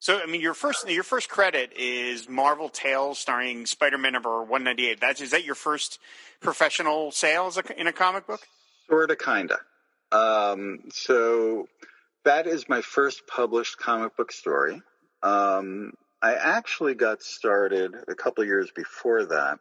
So, 0.02 0.18
I 0.18 0.26
mean, 0.26 0.40
your 0.40 0.54
first 0.54 0.90
your 0.90 1.04
first 1.04 1.28
credit 1.28 1.74
is 1.76 2.28
Marvel 2.28 2.68
Tales, 2.68 3.20
starring 3.20 3.66
Spider 3.66 3.98
Man 3.98 4.14
number 4.14 4.42
one 4.42 4.64
ninety 4.64 4.88
eight. 4.88 5.00
That's 5.00 5.20
is 5.20 5.30
that 5.30 5.44
your 5.44 5.54
first 5.54 6.00
professional 6.40 7.12
sales 7.12 7.56
in 7.76 7.86
a 7.86 7.92
comic 7.92 8.26
book? 8.26 8.40
Sorta, 8.90 9.14
kinda. 9.14 9.60
Um, 10.10 10.80
so 10.90 11.68
that 12.24 12.48
is 12.48 12.68
my 12.68 12.80
first 12.80 13.28
published 13.28 13.78
comic 13.78 14.16
book 14.16 14.32
story. 14.32 14.82
Um, 15.22 15.92
I 16.20 16.34
actually 16.34 16.96
got 16.96 17.22
started 17.22 17.94
a 18.08 18.16
couple 18.16 18.44
years 18.44 18.72
before 18.74 19.26
that. 19.26 19.60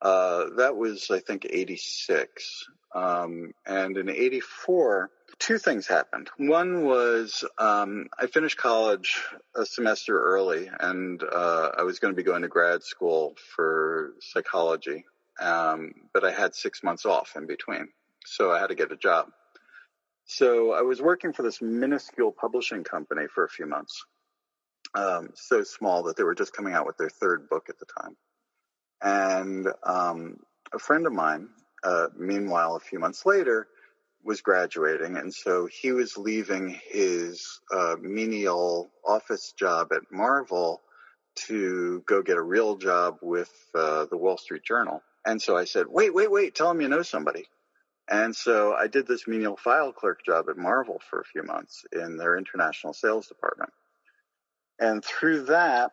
Uh, 0.00 0.44
that 0.56 0.76
was, 0.76 1.10
I 1.10 1.18
think, 1.18 1.44
86. 1.44 2.64
Um, 2.94 3.52
and 3.66 3.98
in 3.98 4.08
84, 4.08 5.10
two 5.38 5.58
things 5.58 5.86
happened. 5.86 6.30
One 6.36 6.84
was 6.84 7.44
um, 7.58 8.08
I 8.18 8.26
finished 8.26 8.56
college 8.56 9.22
a 9.54 9.64
semester 9.64 10.20
early, 10.20 10.70
and 10.80 11.22
uh, 11.22 11.70
I 11.78 11.82
was 11.82 11.98
going 11.98 12.12
to 12.12 12.16
be 12.16 12.24
going 12.24 12.42
to 12.42 12.48
grad 12.48 12.82
school 12.82 13.34
for 13.54 14.14
psychology, 14.20 15.04
um, 15.40 15.92
but 16.12 16.24
I 16.24 16.32
had 16.32 16.54
six 16.54 16.82
months 16.82 17.06
off 17.06 17.34
in 17.36 17.46
between, 17.46 17.88
so 18.24 18.50
I 18.50 18.58
had 18.58 18.68
to 18.68 18.74
get 18.74 18.92
a 18.92 18.96
job. 18.96 19.28
So 20.26 20.72
I 20.72 20.82
was 20.82 21.00
working 21.00 21.32
for 21.32 21.42
this 21.42 21.62
minuscule 21.62 22.32
publishing 22.32 22.84
company 22.84 23.26
for 23.32 23.44
a 23.44 23.48
few 23.48 23.66
months, 23.66 24.04
um, 24.94 25.30
so 25.34 25.62
small 25.62 26.04
that 26.04 26.16
they 26.16 26.24
were 26.24 26.34
just 26.34 26.52
coming 26.52 26.74
out 26.74 26.86
with 26.86 26.98
their 26.98 27.08
third 27.08 27.48
book 27.48 27.66
at 27.68 27.78
the 27.78 27.86
time. 27.86 28.16
And 29.00 29.68
um, 29.84 30.40
a 30.74 30.78
friend 30.78 31.06
of 31.06 31.12
mine, 31.12 31.48
uh, 31.84 32.08
meanwhile, 32.16 32.76
a 32.76 32.80
few 32.80 32.98
months 32.98 33.24
later, 33.24 33.68
was 34.28 34.42
graduating, 34.42 35.16
and 35.16 35.32
so 35.32 35.66
he 35.66 35.90
was 35.90 36.18
leaving 36.18 36.78
his 36.90 37.60
uh, 37.74 37.96
menial 37.98 38.90
office 39.02 39.54
job 39.58 39.90
at 39.90 40.02
Marvel 40.12 40.82
to 41.46 42.02
go 42.06 42.20
get 42.22 42.36
a 42.36 42.42
real 42.42 42.76
job 42.76 43.16
with 43.22 43.50
uh, 43.74 44.04
the 44.10 44.18
Wall 44.18 44.36
Street 44.36 44.62
Journal. 44.62 45.02
And 45.24 45.40
so 45.40 45.56
I 45.56 45.64
said, 45.64 45.86
"Wait, 45.88 46.12
wait, 46.14 46.30
wait! 46.30 46.54
Tell 46.54 46.70
him 46.70 46.82
you 46.82 46.88
know 46.88 47.00
somebody." 47.00 47.46
And 48.10 48.36
so 48.36 48.74
I 48.74 48.86
did 48.86 49.06
this 49.06 49.26
menial 49.26 49.56
file 49.56 49.92
clerk 49.92 50.22
job 50.24 50.50
at 50.50 50.58
Marvel 50.58 51.00
for 51.08 51.20
a 51.20 51.24
few 51.24 51.42
months 51.42 51.86
in 51.92 52.18
their 52.18 52.36
international 52.36 52.92
sales 52.92 53.28
department. 53.28 53.72
And 54.78 55.02
through 55.02 55.44
that, 55.46 55.92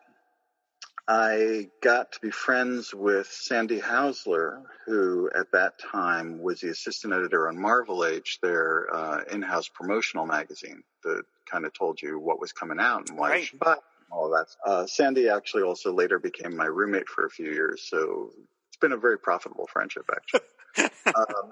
I 1.08 1.70
got 1.82 2.14
to 2.14 2.20
be 2.20 2.32
friends 2.32 2.94
with 2.94 3.28
Sandy 3.28 3.80
Hausler, 3.80 4.64
who 4.88 5.30
at 5.36 5.52
that 5.52 5.78
time 5.80 6.40
was 6.42 6.62
the 6.62 6.70
assistant 6.70 7.14
editor 7.14 7.48
on 7.48 7.60
Marvel 7.62 8.04
Age, 8.04 8.40
their 8.42 8.88
uh, 8.94 9.22
in-house 9.32 9.68
promotional 9.68 10.26
magazine 10.26 10.84
that 11.04 11.24
kind 11.50 11.66
of 11.66 11.74
told 11.74 12.02
you 12.02 12.18
what 12.20 12.40
was 12.40 12.52
coming 12.54 12.80
out 12.80 13.08
and 13.10 13.20
why 13.20 13.30
Right. 13.30 13.40
you 13.42 13.46
should 13.46 13.60
buy 13.60 13.76
all 14.12 14.30
that. 14.32 14.48
Uh, 14.66 14.88
Sandy 14.88 15.30
actually 15.30 15.62
also 15.64 15.94
later 15.94 16.18
became 16.18 16.56
my 16.58 16.66
roommate 16.66 17.08
for 17.08 17.26
a 17.26 17.30
few 17.30 17.52
years, 17.52 17.84
so 17.88 18.32
it's 18.70 18.78
been 18.78 18.92
a 18.92 18.98
very 18.98 19.20
profitable 19.20 19.68
friendship 19.72 20.10
actually. 20.12 20.90
um, 21.16 21.52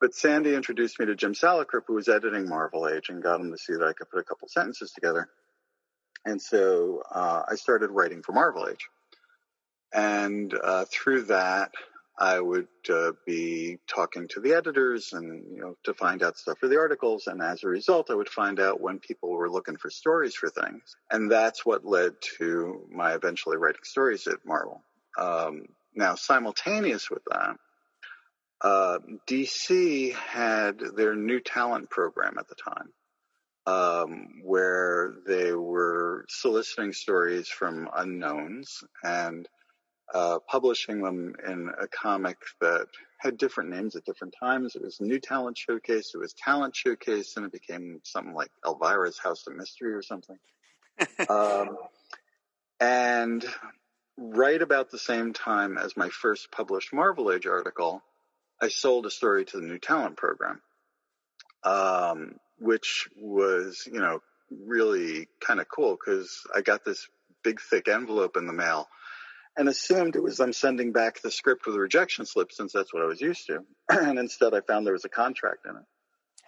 but 0.00 0.12
Sandy 0.14 0.54
introduced 0.54 0.98
me 0.98 1.06
to 1.06 1.14
Jim 1.14 1.34
Salicrup, 1.34 1.82
who 1.86 1.94
was 1.94 2.08
editing 2.08 2.48
Marvel 2.48 2.88
Age, 2.88 3.10
and 3.10 3.22
got 3.22 3.40
him 3.40 3.52
to 3.52 3.58
see 3.58 3.74
that 3.74 3.84
I 3.84 3.92
could 3.92 4.10
put 4.10 4.18
a 4.20 4.24
couple 4.24 4.48
sentences 4.48 4.90
together. 4.92 5.28
And 6.24 6.40
so 6.40 7.02
uh, 7.10 7.42
I 7.48 7.54
started 7.54 7.90
writing 7.90 8.22
for 8.22 8.32
Marvel 8.32 8.68
Age. 8.68 8.88
And 9.92 10.52
uh, 10.54 10.84
through 10.90 11.24
that, 11.24 11.70
I 12.18 12.40
would 12.40 12.66
uh, 12.90 13.12
be 13.24 13.78
talking 13.86 14.26
to 14.28 14.40
the 14.40 14.54
editors 14.54 15.12
and, 15.12 15.44
you 15.54 15.60
know, 15.60 15.76
to 15.84 15.94
find 15.94 16.22
out 16.22 16.36
stuff 16.36 16.58
for 16.58 16.66
the 16.66 16.78
articles. 16.78 17.28
And 17.28 17.40
as 17.40 17.62
a 17.62 17.68
result, 17.68 18.10
I 18.10 18.14
would 18.14 18.28
find 18.28 18.58
out 18.58 18.80
when 18.80 18.98
people 18.98 19.30
were 19.30 19.48
looking 19.48 19.76
for 19.76 19.88
stories 19.88 20.34
for 20.34 20.48
things. 20.48 20.96
And 21.10 21.30
that's 21.30 21.64
what 21.64 21.84
led 21.84 22.14
to 22.38 22.84
my 22.90 23.14
eventually 23.14 23.56
writing 23.56 23.84
stories 23.84 24.26
at 24.26 24.44
Marvel. 24.44 24.82
Um, 25.16 25.66
now, 25.94 26.16
simultaneous 26.16 27.08
with 27.08 27.22
that, 27.30 27.56
uh, 28.60 28.98
DC 29.28 30.12
had 30.14 30.80
their 30.96 31.14
new 31.14 31.38
talent 31.38 31.88
program 31.88 32.36
at 32.38 32.48
the 32.48 32.56
time 32.56 32.92
um, 33.68 34.40
where 34.42 35.16
they 35.26 35.52
were 35.52 36.24
soliciting 36.28 36.92
stories 36.94 37.48
from 37.48 37.88
unknowns 37.94 38.82
and 39.02 39.46
uh, 40.14 40.38
publishing 40.48 41.02
them 41.02 41.34
in 41.46 41.70
a 41.78 41.86
comic 41.86 42.38
that 42.62 42.86
had 43.18 43.36
different 43.36 43.68
names 43.68 43.94
at 43.94 44.06
different 44.06 44.34
times. 44.40 44.74
It 44.74 44.82
was 44.82 45.02
New 45.02 45.20
Talent 45.20 45.58
Showcase, 45.58 46.12
it 46.14 46.18
was 46.18 46.32
Talent 46.32 46.74
Showcase, 46.74 47.36
and 47.36 47.44
it 47.44 47.52
became 47.52 48.00
something 48.04 48.32
like 48.32 48.50
Elvira's 48.64 49.18
House 49.18 49.46
of 49.46 49.54
Mystery 49.54 49.92
or 49.92 50.02
something. 50.02 50.38
um, 51.28 51.76
and 52.80 53.44
right 54.16 54.62
about 54.62 54.90
the 54.90 54.98
same 54.98 55.34
time 55.34 55.76
as 55.76 55.94
my 55.94 56.08
first 56.08 56.50
published 56.50 56.94
Marvel 56.94 57.30
Age 57.30 57.46
article, 57.46 58.02
I 58.62 58.68
sold 58.68 59.04
a 59.04 59.10
story 59.10 59.44
to 59.44 59.60
the 59.60 59.66
New 59.66 59.78
Talent 59.78 60.16
program, 60.16 60.62
um, 61.64 62.36
which 62.60 63.08
was, 63.16 63.88
you 63.90 64.00
know, 64.00 64.20
really 64.50 65.28
kind 65.40 65.60
of 65.60 65.66
cool 65.68 65.96
because 65.96 66.46
I 66.54 66.62
got 66.62 66.84
this 66.84 67.06
big, 67.42 67.60
thick 67.60 67.88
envelope 67.88 68.36
in 68.36 68.46
the 68.46 68.52
mail 68.52 68.88
and 69.56 69.68
assumed 69.68 70.14
it 70.14 70.22
was 70.22 70.36
them 70.36 70.52
sending 70.52 70.92
back 70.92 71.20
the 71.20 71.30
script 71.30 71.66
with 71.66 71.74
a 71.74 71.80
rejection 71.80 72.24
slip 72.26 72.52
since 72.52 72.72
that's 72.72 72.94
what 72.94 73.02
I 73.02 73.06
was 73.06 73.20
used 73.20 73.46
to. 73.48 73.64
and 73.90 74.18
instead, 74.18 74.54
I 74.54 74.60
found 74.60 74.86
there 74.86 74.92
was 74.92 75.04
a 75.04 75.10
contract 75.10 75.66
in 75.68 75.76
it. 75.76 75.82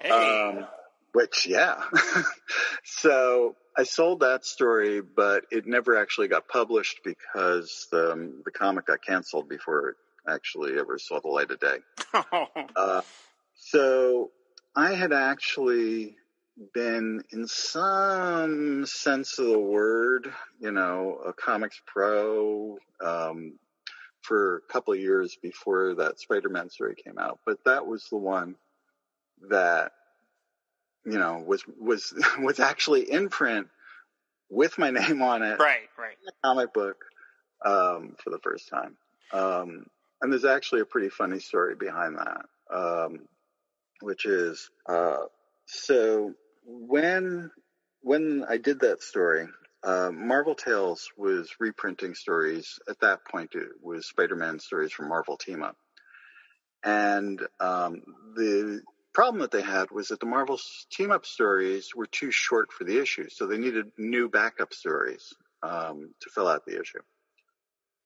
Hey, 0.01 0.11
Um, 0.11 0.67
which, 1.13 1.47
yeah. 1.47 1.83
so 2.85 3.57
I 3.77 3.83
sold 3.83 4.21
that 4.21 4.45
story, 4.45 5.01
but 5.01 5.45
it 5.51 5.67
never 5.67 5.99
actually 5.99 6.29
got 6.29 6.47
published 6.49 7.01
because 7.05 7.89
the, 7.91 8.33
the 8.45 8.51
comic 8.53 8.87
got 8.87 9.03
canceled 9.05 9.49
before 9.49 9.91
it 9.91 9.97
actually 10.29 10.79
ever 10.79 10.99
saw 10.99 11.21
the 11.21 11.29
light 11.29 11.51
of 11.51 11.61
day. 11.61 11.79
Uh, 12.77 13.03
so 13.55 14.31
I 14.75 14.95
had 14.95 15.13
actually 15.13 16.17
been, 16.75 17.23
in 17.33 17.47
some 17.47 18.87
sense 18.87 19.39
of 19.39 19.47
the 19.47 19.59
word, 19.59 20.33
you 20.61 20.71
know, 20.71 21.19
a 21.27 21.33
comics 21.33 21.81
pro 21.87 22.79
um, 23.05 23.59
for 24.23 24.57
a 24.57 24.73
couple 24.73 24.93
of 24.93 25.01
years 25.01 25.37
before 25.43 25.95
that 25.97 26.21
Spider-Man 26.21 26.71
story 26.71 26.95
came 26.95 27.19
out. 27.19 27.41
But 27.47 27.65
that 27.65 27.87
was 27.87 28.07
the 28.11 28.17
one 28.17 28.57
that, 29.49 29.93
you 31.05 31.19
know, 31.19 31.43
was 31.47 31.65
was 31.79 32.13
was 32.39 32.61
actually 32.61 33.11
in 33.11 33.29
print 33.29 33.69
with 34.51 34.79
my 34.79 34.91
name 34.91 35.23
on 35.23 35.43
it 35.43 35.59
right, 35.59 35.89
right. 35.99 36.17
comic 36.45 36.73
book 36.75 36.97
um, 37.65 38.17
for 38.23 38.31
the 38.31 38.39
first 38.43 38.69
time. 38.69 38.97
Um, 39.33 39.87
and 40.21 40.31
there's 40.31 40.45
actually 40.45 40.83
a 40.83 40.87
pretty 40.87 41.09
funny 41.09 41.39
story 41.39 41.75
behind 41.75 42.19
that, 42.19 42.45
um, 42.75 43.21
which 44.01 44.27
is 44.27 44.71
uh, 44.89 45.25
so 45.67 46.35
when 46.65 47.51
when 48.03 48.45
I 48.49 48.57
did 48.57 48.81
that 48.81 49.03
story, 49.03 49.47
uh, 49.83 50.11
Marvel 50.13 50.55
Tales 50.55 51.11
was 51.17 51.51
reprinting 51.59 52.15
stories. 52.15 52.79
At 52.89 53.01
that 53.01 53.25
point, 53.25 53.55
it 53.55 53.69
was 53.83 54.07
Spider-Man 54.07 54.59
stories 54.59 54.93
from 54.93 55.09
Marvel 55.09 55.37
Team 55.37 55.63
Up, 55.63 55.77
and 56.83 57.41
um, 57.61 58.03
the 58.35 58.83
problem 59.13 59.41
that 59.41 59.51
they 59.51 59.63
had 59.63 59.91
was 59.91 60.09
that 60.09 60.21
the 60.21 60.27
Marvel 60.27 60.59
Team 60.91 61.11
Up 61.11 61.27
stories 61.27 61.95
were 61.95 62.07
too 62.07 62.31
short 62.31 62.73
for 62.73 62.85
the 62.85 63.01
issue, 63.01 63.29
so 63.29 63.47
they 63.47 63.59
needed 63.59 63.93
new 63.99 64.29
backup 64.29 64.73
stories 64.73 65.33
um, 65.63 66.15
to 66.21 66.31
fill 66.31 66.49
out 66.49 66.65
the 66.65 66.81
issue. 66.81 67.01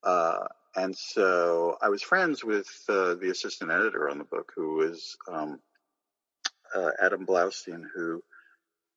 Uh, 0.02 0.46
and 0.76 0.96
so 0.96 1.76
I 1.80 1.88
was 1.88 2.02
friends 2.02 2.44
with 2.44 2.68
uh, 2.88 3.14
the 3.14 3.30
assistant 3.30 3.70
editor 3.70 4.10
on 4.10 4.18
the 4.18 4.24
book, 4.24 4.52
who 4.54 4.74
was 4.74 5.16
um, 5.30 5.60
uh, 6.74 6.90
Adam 7.00 7.26
Blaustein, 7.26 7.84
who 7.94 8.22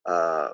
uh, 0.06 0.50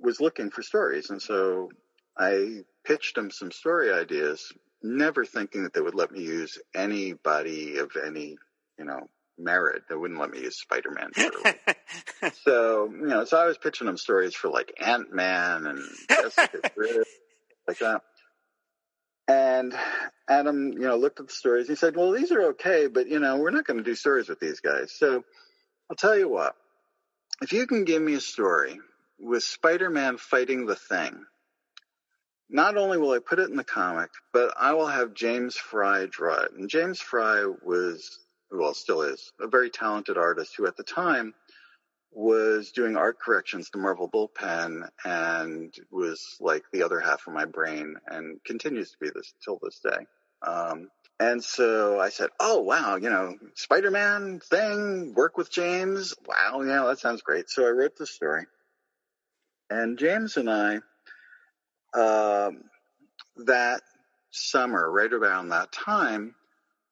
was 0.00 0.20
looking 0.20 0.50
for 0.50 0.62
stories. 0.62 1.10
And 1.10 1.20
so 1.20 1.70
I 2.16 2.62
pitched 2.84 3.16
him 3.16 3.30
some 3.30 3.50
story 3.50 3.92
ideas, 3.92 4.52
never 4.82 5.24
thinking 5.24 5.64
that 5.64 5.72
they 5.72 5.80
would 5.80 5.94
let 5.94 6.12
me 6.12 6.22
use 6.22 6.58
anybody 6.74 7.78
of 7.78 7.90
any, 8.04 8.36
you 8.78 8.84
know, 8.84 9.08
merit. 9.38 9.82
They 9.88 9.96
wouldn't 9.96 10.20
let 10.20 10.30
me 10.30 10.40
use 10.40 10.58
Spider-Man. 10.60 11.10
so, 12.44 12.88
you 12.90 13.06
know, 13.06 13.24
so 13.24 13.36
I 13.36 13.46
was 13.46 13.58
pitching 13.58 13.88
him 13.88 13.96
stories 13.96 14.34
for 14.34 14.48
like 14.48 14.72
Ant-Man 14.80 15.66
and 15.66 15.80
Jessica 16.08 16.60
Drift, 16.76 17.10
like 17.66 17.78
that. 17.78 18.02
And 19.26 19.74
Adam, 20.28 20.72
you 20.72 20.80
know, 20.80 20.96
looked 20.96 21.18
at 21.18 21.28
the 21.28 21.32
stories. 21.32 21.68
And 21.68 21.76
He 21.76 21.80
said, 21.80 21.96
well, 21.96 22.12
these 22.12 22.30
are 22.30 22.50
okay, 22.50 22.88
but, 22.88 23.08
you 23.08 23.18
know, 23.18 23.38
we're 23.38 23.50
not 23.50 23.66
going 23.66 23.78
to 23.78 23.84
do 23.84 23.94
stories 23.94 24.28
with 24.28 24.38
these 24.38 24.60
guys. 24.60 24.92
So 24.92 25.24
I'll 25.90 25.96
tell 25.96 26.16
you 26.16 26.28
what, 26.28 26.56
if 27.42 27.52
you 27.52 27.66
can 27.66 27.84
give 27.84 28.00
me 28.00 28.14
a 28.14 28.20
story 28.20 28.80
with 29.18 29.42
Spider-Man 29.42 30.16
fighting 30.16 30.64
the 30.64 30.76
thing, 30.76 31.26
not 32.48 32.76
only 32.76 32.96
will 32.96 33.12
I 33.12 33.18
put 33.18 33.38
it 33.38 33.50
in 33.50 33.56
the 33.56 33.64
comic, 33.64 34.10
but 34.32 34.54
I 34.58 34.72
will 34.74 34.86
have 34.86 35.12
James 35.12 35.56
Fry 35.56 36.06
draw 36.06 36.40
it. 36.40 36.52
And 36.52 36.70
James 36.70 37.00
Fry 37.00 37.44
was, 37.62 38.18
well, 38.50 38.72
still 38.72 39.02
is, 39.02 39.32
a 39.40 39.46
very 39.46 39.68
talented 39.68 40.16
artist 40.16 40.54
who 40.56 40.66
at 40.66 40.76
the 40.76 40.84
time 40.84 41.34
was 42.12 42.70
doing 42.70 42.96
art 42.96 43.18
corrections 43.18 43.68
to 43.70 43.78
Marvel 43.78 44.08
Bullpen 44.08 44.88
and 45.04 45.74
was 45.90 46.36
like 46.40 46.62
the 46.72 46.84
other 46.84 47.00
half 47.00 47.26
of 47.26 47.34
my 47.34 47.44
brain 47.44 47.96
and 48.06 48.42
continues 48.44 48.92
to 48.92 48.98
be 49.00 49.10
this 49.14 49.34
till 49.44 49.58
this 49.62 49.80
day. 49.80 50.06
Um, 50.46 50.88
and 51.30 51.42
so 51.42 51.98
I 51.98 52.10
said, 52.10 52.30
"Oh 52.38 52.60
wow, 52.60 52.96
you 52.96 53.10
know, 53.10 53.34
Spider-Man 53.54 54.40
thing, 54.40 55.14
work 55.14 55.36
with 55.36 55.50
James. 55.50 56.14
Wow, 56.26 56.62
yeah, 56.62 56.84
that 56.84 56.98
sounds 56.98 57.22
great." 57.22 57.48
So 57.48 57.66
I 57.66 57.70
wrote 57.70 57.96
the 57.96 58.06
story, 58.06 58.46
and 59.70 59.98
James 59.98 60.36
and 60.36 60.50
I, 60.50 60.74
um, 61.94 62.64
that 63.36 63.80
summer, 64.30 64.90
right 64.90 65.12
around 65.12 65.48
that 65.48 65.72
time, 65.72 66.34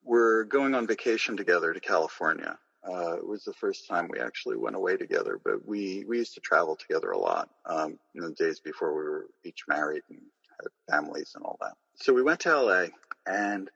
were 0.04 0.44
going 0.44 0.74
on 0.74 0.86
vacation 0.86 1.36
together 1.36 1.72
to 1.72 1.80
California. 1.80 2.58
Uh, 2.88 3.14
it 3.16 3.26
was 3.26 3.44
the 3.44 3.52
first 3.52 3.86
time 3.86 4.08
we 4.10 4.18
actually 4.18 4.56
went 4.56 4.74
away 4.74 4.96
together, 4.96 5.38
but 5.44 5.64
we, 5.64 6.04
we 6.08 6.18
used 6.18 6.34
to 6.34 6.40
travel 6.40 6.74
together 6.74 7.12
a 7.12 7.18
lot 7.18 7.48
um, 7.64 7.96
in 8.16 8.22
the 8.22 8.32
days 8.32 8.58
before 8.58 8.92
we 8.92 9.04
were 9.04 9.26
each 9.44 9.62
married 9.68 10.02
and 10.10 10.20
had 10.60 10.94
families 10.96 11.30
and 11.36 11.44
all 11.44 11.56
that. 11.60 11.74
So 11.94 12.12
we 12.12 12.22
went 12.22 12.40
to 12.40 12.60
LA 12.60 12.86
and 13.24 13.70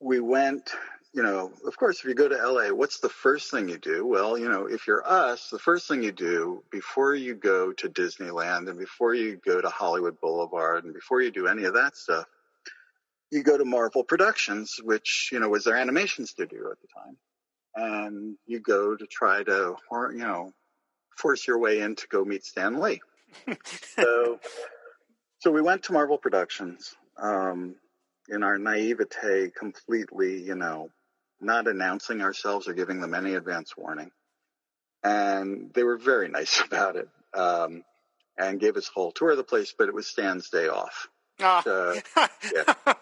we 0.00 0.20
went, 0.20 0.70
you 1.12 1.22
know, 1.22 1.52
of 1.66 1.76
course, 1.76 2.00
if 2.00 2.04
you 2.04 2.14
go 2.14 2.28
to 2.28 2.36
LA, 2.36 2.74
what's 2.74 3.00
the 3.00 3.08
first 3.08 3.50
thing 3.50 3.68
you 3.68 3.78
do? 3.78 4.06
Well, 4.06 4.36
you 4.36 4.48
know, 4.48 4.66
if 4.66 4.86
you're 4.86 5.06
us, 5.06 5.48
the 5.50 5.58
first 5.58 5.88
thing 5.88 6.02
you 6.02 6.12
do 6.12 6.62
before 6.70 7.14
you 7.14 7.34
go 7.34 7.72
to 7.72 7.88
Disneyland 7.88 8.68
and 8.68 8.78
before 8.78 9.14
you 9.14 9.40
go 9.44 9.60
to 9.60 9.68
Hollywood 9.68 10.20
Boulevard 10.20 10.84
and 10.84 10.92
before 10.92 11.22
you 11.22 11.30
do 11.30 11.46
any 11.46 11.64
of 11.64 11.74
that 11.74 11.96
stuff, 11.96 12.26
you 13.30 13.42
go 13.42 13.56
to 13.56 13.64
Marvel 13.64 14.04
Productions, 14.04 14.76
which, 14.82 15.30
you 15.32 15.40
know, 15.40 15.48
was 15.48 15.64
their 15.64 15.76
animation 15.76 16.26
studio 16.26 16.70
at 16.70 16.78
the 16.80 16.88
time. 16.94 17.16
And 17.74 18.36
you 18.46 18.60
go 18.60 18.96
to 18.96 19.06
try 19.06 19.42
to, 19.42 19.76
you 19.90 20.18
know, 20.18 20.52
force 21.16 21.46
your 21.46 21.58
way 21.58 21.80
in 21.80 21.96
to 21.96 22.06
go 22.08 22.24
meet 22.24 22.44
Stan 22.44 22.80
Lee. 22.80 23.00
so, 23.98 24.38
so 25.38 25.50
we 25.50 25.62
went 25.62 25.84
to 25.84 25.92
Marvel 25.92 26.18
Productions. 26.18 26.94
Um, 27.18 27.76
in 28.28 28.42
our 28.42 28.58
naivete, 28.58 29.50
completely, 29.50 30.42
you 30.42 30.54
know, 30.54 30.90
not 31.40 31.68
announcing 31.68 32.22
ourselves 32.22 32.68
or 32.68 32.72
giving 32.72 33.00
them 33.00 33.14
any 33.14 33.34
advance 33.34 33.76
warning. 33.76 34.10
And 35.02 35.72
they 35.74 35.84
were 35.84 35.98
very 35.98 36.28
nice 36.38 36.60
about 36.60 36.96
it 36.96 37.08
um, 37.34 37.84
and 38.38 38.60
gave 38.60 38.76
us 38.76 38.88
a 38.88 38.92
whole 38.92 39.12
tour 39.12 39.30
of 39.30 39.36
the 39.36 39.44
place, 39.44 39.74
but 39.76 39.88
it 39.88 39.94
was 39.94 40.06
Stan's 40.06 40.50
day 40.50 40.68
off. 40.68 41.08
Ah. 41.40 41.60
So, 41.62 42.00
yeah. 42.54 42.94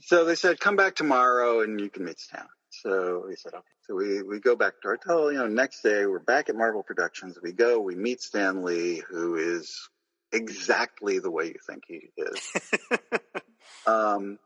so 0.00 0.24
they 0.24 0.34
said, 0.34 0.60
come 0.60 0.76
back 0.76 0.94
tomorrow 0.96 1.62
and 1.62 1.80
you 1.80 1.88
can 1.88 2.04
meet 2.04 2.20
Stan. 2.20 2.46
So 2.70 3.24
we 3.26 3.36
said, 3.36 3.54
okay. 3.54 3.62
So 3.86 3.94
we, 3.94 4.22
we 4.22 4.40
go 4.40 4.56
back 4.56 4.74
to 4.82 4.88
our 4.88 4.98
hotel, 5.02 5.32
you 5.32 5.38
know, 5.38 5.46
next 5.46 5.82
day 5.82 6.06
we're 6.06 6.18
back 6.18 6.48
at 6.48 6.56
Marvel 6.56 6.82
Productions. 6.82 7.38
We 7.42 7.52
go, 7.52 7.80
we 7.80 7.94
meet 7.94 8.20
Stan 8.20 8.62
Lee, 8.62 9.02
who 9.08 9.36
is 9.36 9.88
exactly 10.32 11.20
the 11.20 11.30
way 11.30 11.46
you 11.46 11.58
think 11.66 11.84
he 11.86 12.10
is. 12.16 12.70
Um, 13.86 14.38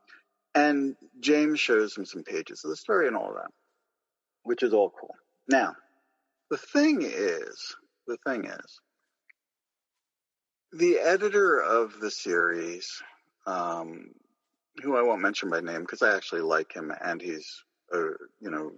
and 0.54 0.96
James 1.20 1.60
shows 1.60 1.96
him 1.96 2.04
some 2.04 2.24
pages 2.24 2.64
of 2.64 2.70
the 2.70 2.76
story 2.76 3.06
and 3.06 3.16
all 3.16 3.32
that, 3.34 3.50
which 4.42 4.62
is 4.62 4.72
all 4.72 4.90
cool. 4.90 5.14
Now, 5.48 5.74
the 6.50 6.58
thing 6.58 7.02
is, 7.02 7.76
the 8.06 8.18
thing 8.26 8.46
is, 8.46 8.80
the 10.72 10.98
editor 10.98 11.60
of 11.60 11.98
the 12.00 12.10
series, 12.10 13.02
um, 13.46 14.10
who 14.82 14.96
I 14.96 15.02
won't 15.02 15.22
mention 15.22 15.50
by 15.50 15.60
name 15.60 15.80
because 15.80 16.02
I 16.02 16.16
actually 16.16 16.42
like 16.42 16.72
him 16.72 16.92
and 17.04 17.20
he's, 17.20 17.64
a, 17.92 17.98
you 18.40 18.50
know, 18.50 18.72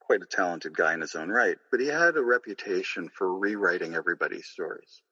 quite 0.00 0.22
a 0.22 0.26
talented 0.26 0.76
guy 0.76 0.94
in 0.94 1.00
his 1.00 1.14
own 1.14 1.28
right, 1.28 1.56
but 1.70 1.80
he 1.80 1.86
had 1.86 2.16
a 2.16 2.22
reputation 2.22 3.08
for 3.08 3.38
rewriting 3.38 3.94
everybody's 3.94 4.46
stories. 4.46 5.02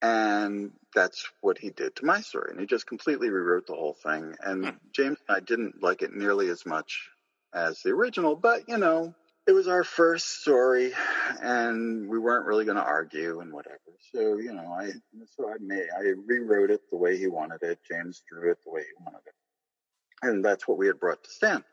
And 0.00 0.72
that's 0.94 1.28
what 1.40 1.58
he 1.58 1.70
did 1.70 1.96
to 1.96 2.04
my 2.04 2.20
story. 2.20 2.50
And 2.50 2.60
he 2.60 2.66
just 2.66 2.86
completely 2.86 3.30
rewrote 3.30 3.66
the 3.66 3.74
whole 3.74 3.94
thing. 3.94 4.34
And 4.40 4.64
Hmm. 4.64 4.76
James 4.92 5.18
and 5.28 5.36
I 5.36 5.40
didn't 5.40 5.82
like 5.82 6.02
it 6.02 6.12
nearly 6.12 6.48
as 6.50 6.64
much 6.64 7.10
as 7.52 7.82
the 7.82 7.90
original, 7.90 8.36
but 8.36 8.68
you 8.68 8.78
know, 8.78 9.14
it 9.46 9.52
was 9.52 9.66
our 9.66 9.82
first 9.82 10.40
story 10.42 10.92
and 11.42 12.08
we 12.08 12.18
weren't 12.18 12.46
really 12.46 12.66
going 12.66 12.76
to 12.76 12.82
argue 12.82 13.40
and 13.40 13.52
whatever. 13.52 13.78
So, 14.12 14.38
you 14.38 14.52
know, 14.52 14.72
I, 14.78 14.90
so 15.36 15.48
I 15.48 15.54
made, 15.60 15.88
I 15.98 16.12
rewrote 16.26 16.70
it 16.70 16.82
the 16.90 16.98
way 16.98 17.16
he 17.16 17.26
wanted 17.28 17.62
it. 17.62 17.78
James 17.90 18.22
drew 18.28 18.50
it 18.50 18.58
the 18.64 18.70
way 18.70 18.82
he 18.82 19.02
wanted 19.04 19.22
it. 19.26 19.34
And 20.22 20.44
that's 20.44 20.68
what 20.68 20.78
we 20.78 20.86
had 20.86 21.00
brought 21.00 21.24
to 21.24 21.30
Stan. 21.30 21.64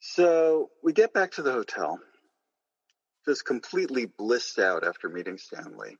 So 0.00 0.70
we 0.82 0.92
get 0.92 1.12
back 1.12 1.32
to 1.32 1.42
the 1.42 1.52
hotel 1.52 2.00
just 3.26 3.44
completely 3.44 4.06
blissed 4.06 4.58
out 4.58 4.84
after 4.84 5.08
meeting 5.08 5.38
Stan 5.38 5.76
Lee. 5.76 5.96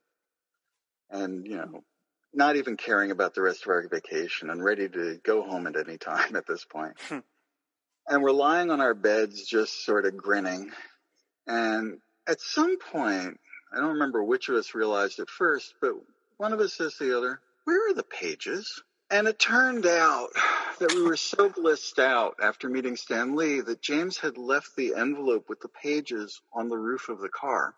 And, 1.11 1.46
you 1.46 1.56
know, 1.56 1.82
not 2.35 2.56
even 2.56 2.76
caring 2.76 3.11
about 3.11 3.35
the 3.35 3.42
rest 3.42 3.62
of 3.62 3.68
our 3.68 3.87
vacation 3.88 4.50
and 4.50 4.64
ready 4.64 4.88
to 4.88 5.18
go 5.22 5.42
home 5.42 5.66
at 5.66 5.76
any 5.76 5.98
time 5.98 6.37
at 6.37 6.46
this 6.46 6.64
point. 6.64 6.94
Hmm. 7.08 7.18
and 8.08 8.22
we're 8.22 8.32
lying 8.32 8.70
on 8.70 8.80
our 8.80 8.94
beds, 8.94 9.46
just 9.46 9.85
sort 9.85 10.06
of 10.06 10.16
grinning. 10.16 10.70
And 11.46 11.98
at 12.26 12.40
some 12.40 12.78
point, 12.78 13.38
I 13.72 13.76
don't 13.80 13.94
remember 13.94 14.22
which 14.22 14.48
of 14.48 14.56
us 14.56 14.74
realized 14.74 15.18
it 15.18 15.30
first, 15.30 15.74
but 15.80 15.92
one 16.37 16.52
of 16.52 16.61
us 16.61 16.74
says 16.74 16.94
to 16.96 17.04
the 17.04 17.16
other, 17.16 17.40
Where 17.64 17.90
are 17.90 17.94
the 17.94 18.02
pages? 18.02 18.82
And 19.12 19.29
it 19.29 19.38
turned 19.38 19.85
out 19.85 20.31
that 20.81 20.94
we 20.94 21.03
were 21.03 21.18
so 21.18 21.51
blissed 21.51 21.98
out 21.98 22.37
after 22.42 22.70
meeting 22.70 22.96
Stan 22.96 23.37
Lee 23.37 23.61
that 23.61 23.83
James 23.83 24.16
had 24.16 24.38
left 24.38 24.75
the 24.75 24.94
envelope 24.94 25.51
with 25.51 25.61
the 25.61 25.68
pages 25.68 26.40
on 26.55 26.70
the 26.70 26.79
roof 26.79 27.11
of 27.11 27.20
the 27.20 27.29
car. 27.29 27.75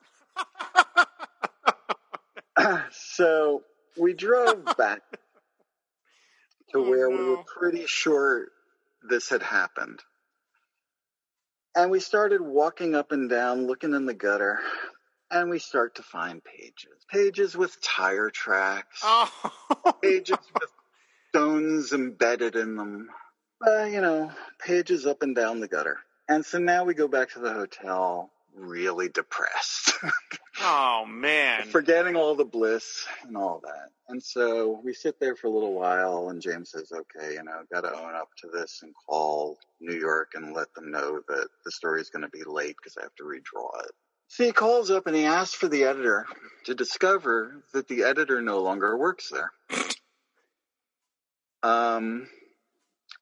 so 2.93 3.63
we 3.99 4.15
drove 4.15 4.65
back. 4.79 5.01
to 6.71 6.79
Oh, 6.79 6.89
where 6.89 7.11
we 7.11 7.25
were 7.25 7.43
pretty 7.59 7.87
sure 7.87 8.47
this 9.03 9.29
had 9.29 9.43
happened. 9.43 10.01
And 11.75 11.91
we 11.91 11.99
started 11.99 12.41
walking 12.43 12.95
up 12.95 13.11
and 13.11 13.29
down, 13.29 13.67
looking 13.67 13.93
in 13.93 14.07
the 14.07 14.15
gutter, 14.15 14.61
and 15.33 15.51
we 15.51 15.59
start 15.59 15.97
to 15.97 16.05
find 16.05 16.41
pages. 16.45 17.05
Pages 17.11 17.57
with 17.57 17.77
tire 17.83 18.31
tracks, 18.31 19.01
Oh, 19.03 19.95
pages 20.03 20.39
with 20.61 20.71
stones 21.35 21.93
embedded 21.93 22.55
in 22.55 22.77
them. 22.77 23.09
Uh, 23.67 23.83
you 23.83 24.01
know, 24.01 24.31
pages 24.65 25.05
up 25.05 25.23
and 25.23 25.35
down 25.35 25.59
the 25.59 25.67
gutter. 25.67 25.99
And 26.29 26.47
so 26.47 26.61
now 26.61 26.85
we 26.85 26.95
go 26.95 27.09
back 27.09 27.33
to 27.33 27.41
the 27.41 27.53
hotel 27.53 28.31
really 28.57 29.09
depressed, 29.09 29.95
oh 30.63 31.05
man. 31.09 31.65
forgetting 31.65 32.15
all 32.15 32.37
the 32.37 32.45
bliss 32.45 33.05
and 33.27 33.37
all 33.37 33.61
that. 33.65 33.89
And 34.09 34.23
so 34.23 34.81
we 34.85 34.95
sit 34.95 35.19
there 35.19 35.35
for 35.35 35.49
a 35.49 35.51
little 35.51 35.75
while, 35.75 36.29
and 36.29 36.41
James 36.41 36.71
says, 36.71 36.93
okay, 36.93 37.33
you 37.35 37.43
know, 37.43 37.63
got 37.73 37.81
to 37.81 37.93
own 37.93 38.15
up 38.15 38.29
to 38.43 38.49
this 38.53 38.79
and 38.85 38.95
call 39.09 39.59
New 39.81 39.99
York 39.99 40.35
and 40.37 40.55
let 40.55 40.73
them 40.75 40.93
know 40.93 41.21
that 41.27 41.49
the 41.65 41.73
story 41.73 42.01
is 42.01 42.11
going 42.11 42.23
to 42.23 42.29
be 42.29 42.45
late 42.47 42.77
because 42.77 42.97
I 42.97 43.03
have 43.03 43.15
to 43.17 43.25
redraw 43.25 43.85
it. 43.85 43.91
So 44.29 44.45
he 44.45 44.53
calls 44.53 44.93
up 44.93 45.09
and 45.09 45.17
he 45.17 45.25
asks 45.25 45.57
for 45.57 45.67
the 45.67 45.83
editor 45.83 46.27
to 46.67 46.77
discover 46.77 47.65
that 47.73 47.89
the 47.89 48.05
editor 48.05 48.41
no 48.41 48.61
longer 48.61 48.97
works 48.97 49.31
there. 49.31 49.51
Um, 51.65 52.29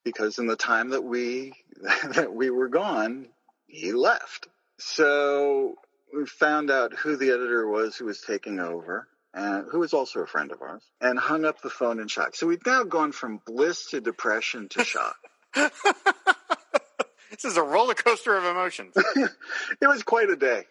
because 0.05 0.39
in 0.39 0.47
the 0.47 0.57
time 0.57 0.91
that 0.91 1.05
we 1.05 1.55
that 2.15 2.35
we 2.35 2.51
were 2.51 2.69
gone, 2.69 3.29
he 3.67 3.93
left. 3.93 4.49
So 4.79 5.77
we 6.13 6.27
found 6.27 6.71
out 6.71 6.93
who 6.93 7.17
the 7.17 7.31
editor 7.31 7.69
was 7.69 7.97
who 7.97 8.07
was 8.07 8.21
taking 8.21 8.59
over, 8.59 9.07
and 9.33 9.67
who 9.71 9.79
was 9.79 9.95
also 9.95 10.21
a 10.21 10.27
friend 10.27 10.51
of 10.51 10.61
ours, 10.61 10.83
and 11.01 11.19
hung 11.19 11.45
up 11.45 11.63
the 11.63 11.71
phone 11.71 12.01
in 12.01 12.09
shock. 12.09 12.35
So 12.35 12.49
we've 12.49 12.67
now 12.67 12.83
gone 12.83 13.13
from 13.13 13.41
bliss 13.47 13.91
to 13.91 14.01
depression 14.01 14.69
to 14.71 14.85
shock. 14.85 15.17
this 15.55 17.45
is 17.45 17.57
a 17.57 17.63
roller 17.63 17.95
coaster 17.95 18.37
of 18.37 18.45
emotions. 18.45 18.95
it 19.17 19.87
was 19.87 20.03
quite 20.03 20.31
a 20.31 20.37
day. 20.37 20.65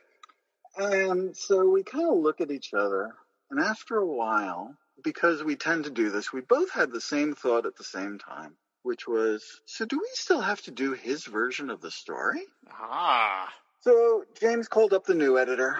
And 0.77 1.35
so 1.35 1.69
we 1.69 1.83
kind 1.83 2.09
of 2.09 2.17
look 2.17 2.41
at 2.41 2.51
each 2.51 2.73
other, 2.73 3.13
and 3.49 3.61
after 3.61 3.95
a 3.95 4.05
while, 4.05 4.75
because 5.03 5.43
we 5.43 5.55
tend 5.55 5.85
to 5.85 5.89
do 5.89 6.09
this, 6.09 6.33
we 6.33 6.41
both 6.41 6.71
had 6.71 6.91
the 6.91 7.01
same 7.01 7.33
thought 7.35 7.65
at 7.65 7.75
the 7.77 7.83
same 7.83 8.19
time, 8.19 8.55
which 8.83 9.07
was, 9.07 9.43
so 9.65 9.85
do 9.85 9.97
we 9.97 10.07
still 10.13 10.41
have 10.41 10.61
to 10.63 10.71
do 10.71 10.93
his 10.93 11.25
version 11.25 11.69
of 11.69 11.81
the 11.81 11.91
story? 11.91 12.41
Ah. 12.71 13.51
So 13.81 14.25
James 14.39 14.67
called 14.67 14.93
up 14.93 15.05
the 15.05 15.15
new 15.15 15.39
editor, 15.39 15.77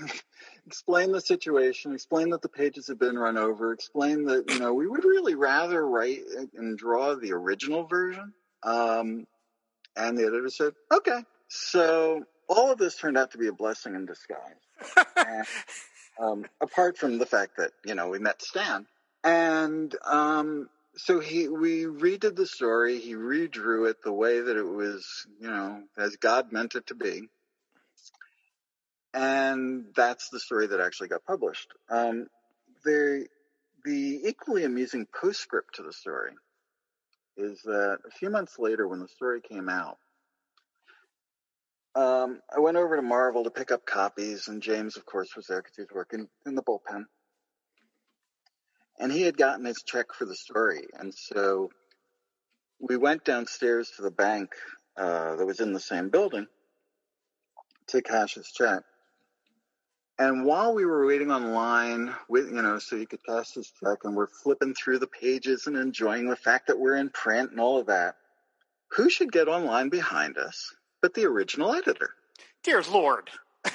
explained 0.66 1.14
the 1.14 1.20
situation, 1.20 1.92
explained 1.92 2.32
that 2.32 2.40
the 2.40 2.48
pages 2.48 2.86
had 2.88 2.98
been 2.98 3.18
run 3.18 3.36
over, 3.36 3.72
explained 3.72 4.28
that, 4.28 4.50
you 4.50 4.58
know, 4.58 4.72
we 4.72 4.86
would 4.86 5.04
really 5.04 5.34
rather 5.34 5.86
write 5.86 6.20
and 6.56 6.78
draw 6.78 7.14
the 7.14 7.32
original 7.32 7.84
version. 7.84 8.32
Um, 8.62 9.26
and 9.96 10.16
the 10.16 10.26
editor 10.26 10.48
said, 10.48 10.72
okay. 10.92 11.22
So 11.48 12.24
all 12.48 12.72
of 12.72 12.78
this 12.78 12.96
turned 12.96 13.18
out 13.18 13.32
to 13.32 13.38
be 13.38 13.48
a 13.48 13.52
blessing 13.52 13.94
in 13.94 14.06
disguise. 14.06 14.40
Um, 16.18 16.46
apart 16.60 16.96
from 16.96 17.18
the 17.18 17.26
fact 17.26 17.58
that, 17.58 17.72
you 17.84 17.94
know, 17.94 18.08
we 18.08 18.18
met 18.18 18.42
Stan. 18.42 18.86
And 19.22 19.94
um, 20.04 20.68
so 20.96 21.20
he 21.20 21.48
we 21.48 21.84
redid 21.84 22.36
the 22.36 22.46
story, 22.46 22.98
he 22.98 23.14
redrew 23.14 23.90
it 23.90 24.02
the 24.02 24.12
way 24.12 24.40
that 24.40 24.56
it 24.56 24.66
was, 24.66 25.26
you 25.40 25.48
know, 25.48 25.82
as 25.98 26.16
God 26.16 26.52
meant 26.52 26.74
it 26.74 26.86
to 26.88 26.94
be. 26.94 27.28
And 29.12 29.86
that's 29.94 30.28
the 30.30 30.40
story 30.40 30.68
that 30.68 30.80
actually 30.80 31.08
got 31.08 31.24
published. 31.24 31.68
Um, 31.90 32.28
the 32.84 33.26
the 33.84 34.20
equally 34.24 34.64
amusing 34.64 35.06
postscript 35.20 35.76
to 35.76 35.82
the 35.82 35.92
story 35.92 36.32
is 37.36 37.60
that 37.64 37.98
a 38.06 38.10
few 38.10 38.30
months 38.30 38.58
later, 38.58 38.88
when 38.88 39.00
the 39.00 39.08
story 39.08 39.40
came 39.40 39.68
out, 39.68 39.98
um, 41.96 42.40
I 42.54 42.60
went 42.60 42.76
over 42.76 42.96
to 42.96 43.02
Marvel 43.02 43.44
to 43.44 43.50
pick 43.50 43.70
up 43.70 43.86
copies, 43.86 44.48
and 44.48 44.62
James, 44.62 44.98
of 44.98 45.06
course, 45.06 45.34
was 45.34 45.46
there 45.46 45.62
because 45.62 45.76
he 45.76 45.82
was 45.82 45.90
working 45.94 46.28
in 46.44 46.54
the 46.54 46.62
bullpen. 46.62 47.06
And 48.98 49.10
he 49.10 49.22
had 49.22 49.38
gotten 49.38 49.64
his 49.64 49.82
check 49.82 50.12
for 50.12 50.26
the 50.26 50.34
story, 50.34 50.86
and 50.92 51.14
so 51.14 51.70
we 52.78 52.98
went 52.98 53.24
downstairs 53.24 53.90
to 53.96 54.02
the 54.02 54.10
bank 54.10 54.50
uh, 54.98 55.36
that 55.36 55.46
was 55.46 55.60
in 55.60 55.72
the 55.72 55.80
same 55.80 56.10
building 56.10 56.46
to 57.88 58.02
cash 58.02 58.34
his 58.34 58.52
check. 58.52 58.82
And 60.18 60.44
while 60.44 60.74
we 60.74 60.84
were 60.84 61.06
waiting 61.06 61.30
online, 61.30 62.14
with 62.28 62.46
you 62.46 62.60
know, 62.60 62.78
so 62.78 62.96
he 62.98 63.06
could 63.06 63.24
cash 63.24 63.54
his 63.54 63.72
check, 63.82 64.00
and 64.04 64.14
we're 64.14 64.26
flipping 64.26 64.74
through 64.74 64.98
the 64.98 65.06
pages 65.06 65.66
and 65.66 65.76
enjoying 65.76 66.28
the 66.28 66.36
fact 66.36 66.66
that 66.66 66.78
we're 66.78 66.96
in 66.96 67.08
print 67.08 67.52
and 67.52 67.60
all 67.60 67.78
of 67.78 67.86
that, 67.86 68.16
who 68.90 69.08
should 69.08 69.32
get 69.32 69.48
online 69.48 69.88
behind 69.88 70.36
us 70.36 70.74
but 71.02 71.14
the 71.14 71.24
original 71.24 71.74
editor? 71.74 72.10
Dear 72.62 72.82
Lord. 72.82 73.30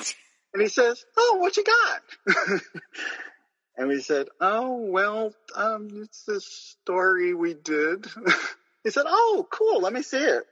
And 0.54 0.62
he 0.62 0.68
says, 0.68 1.04
"Oh, 1.16 1.38
what 1.40 1.56
you 1.56 1.64
got?" 1.64 2.62
and 3.78 3.88
we 3.88 4.02
said, 4.02 4.28
"Oh, 4.40 4.78
well, 4.78 5.34
um, 5.56 5.88
it's 6.04 6.24
this 6.24 6.46
story 6.46 7.34
we 7.34 7.54
did." 7.54 8.06
he 8.84 8.90
said, 8.90 9.06
"Oh, 9.08 9.48
cool. 9.50 9.82
Let 9.82 9.94
me 9.94 10.02
see 10.02 10.18
it." 10.18 10.44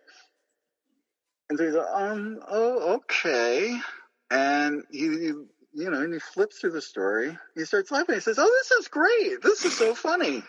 And 1.49 1.60
so 1.60 1.65
he 1.65 1.71
said, 1.71 1.86
"Um, 1.93 2.39
oh, 2.47 2.95
okay." 2.95 3.77
And 4.32 4.84
he, 4.89 5.03
you 5.03 5.45
know, 5.73 6.01
and 6.01 6.13
he 6.13 6.19
flips 6.19 6.60
through 6.60 6.71
the 6.71 6.82
story. 6.82 7.38
He 7.55 7.65
starts 7.65 7.91
laughing. 7.91 8.15
He 8.15 8.21
says, 8.21 8.39
"Oh, 8.39 8.60
this 8.62 8.71
is 8.71 8.88
great. 8.88 9.41
This 9.41 9.65
is 9.65 9.77
so 9.77 9.95
funny." 9.95 10.43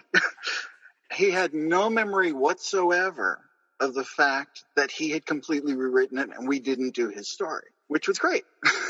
he 1.13 1.33
had 1.33 1.55
no 1.55 1.91
memory 1.91 2.31
whatsoever 2.31 3.41
of 3.81 3.95
the 3.95 4.05
fact 4.05 4.65
that 4.77 4.91
he 4.91 5.11
had 5.11 5.25
completely 5.25 5.75
rewritten 5.75 6.19
it 6.19 6.31
and 6.37 6.47
we 6.47 6.61
didn't 6.61 6.95
do 6.95 7.09
his 7.09 7.29
story, 7.29 7.69
which 7.89 8.07
was 8.07 8.19
great. 8.19 8.45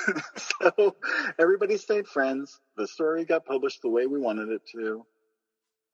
so 0.37 0.97
everybody 1.39 1.77
stayed 1.77 2.09
friends. 2.09 2.61
The 2.77 2.89
story 2.89 3.25
got 3.25 3.47
published 3.47 3.83
the 3.83 3.89
way 3.89 4.07
we 4.07 4.19
wanted 4.19 4.49
it 4.51 4.63
to, 4.75 5.07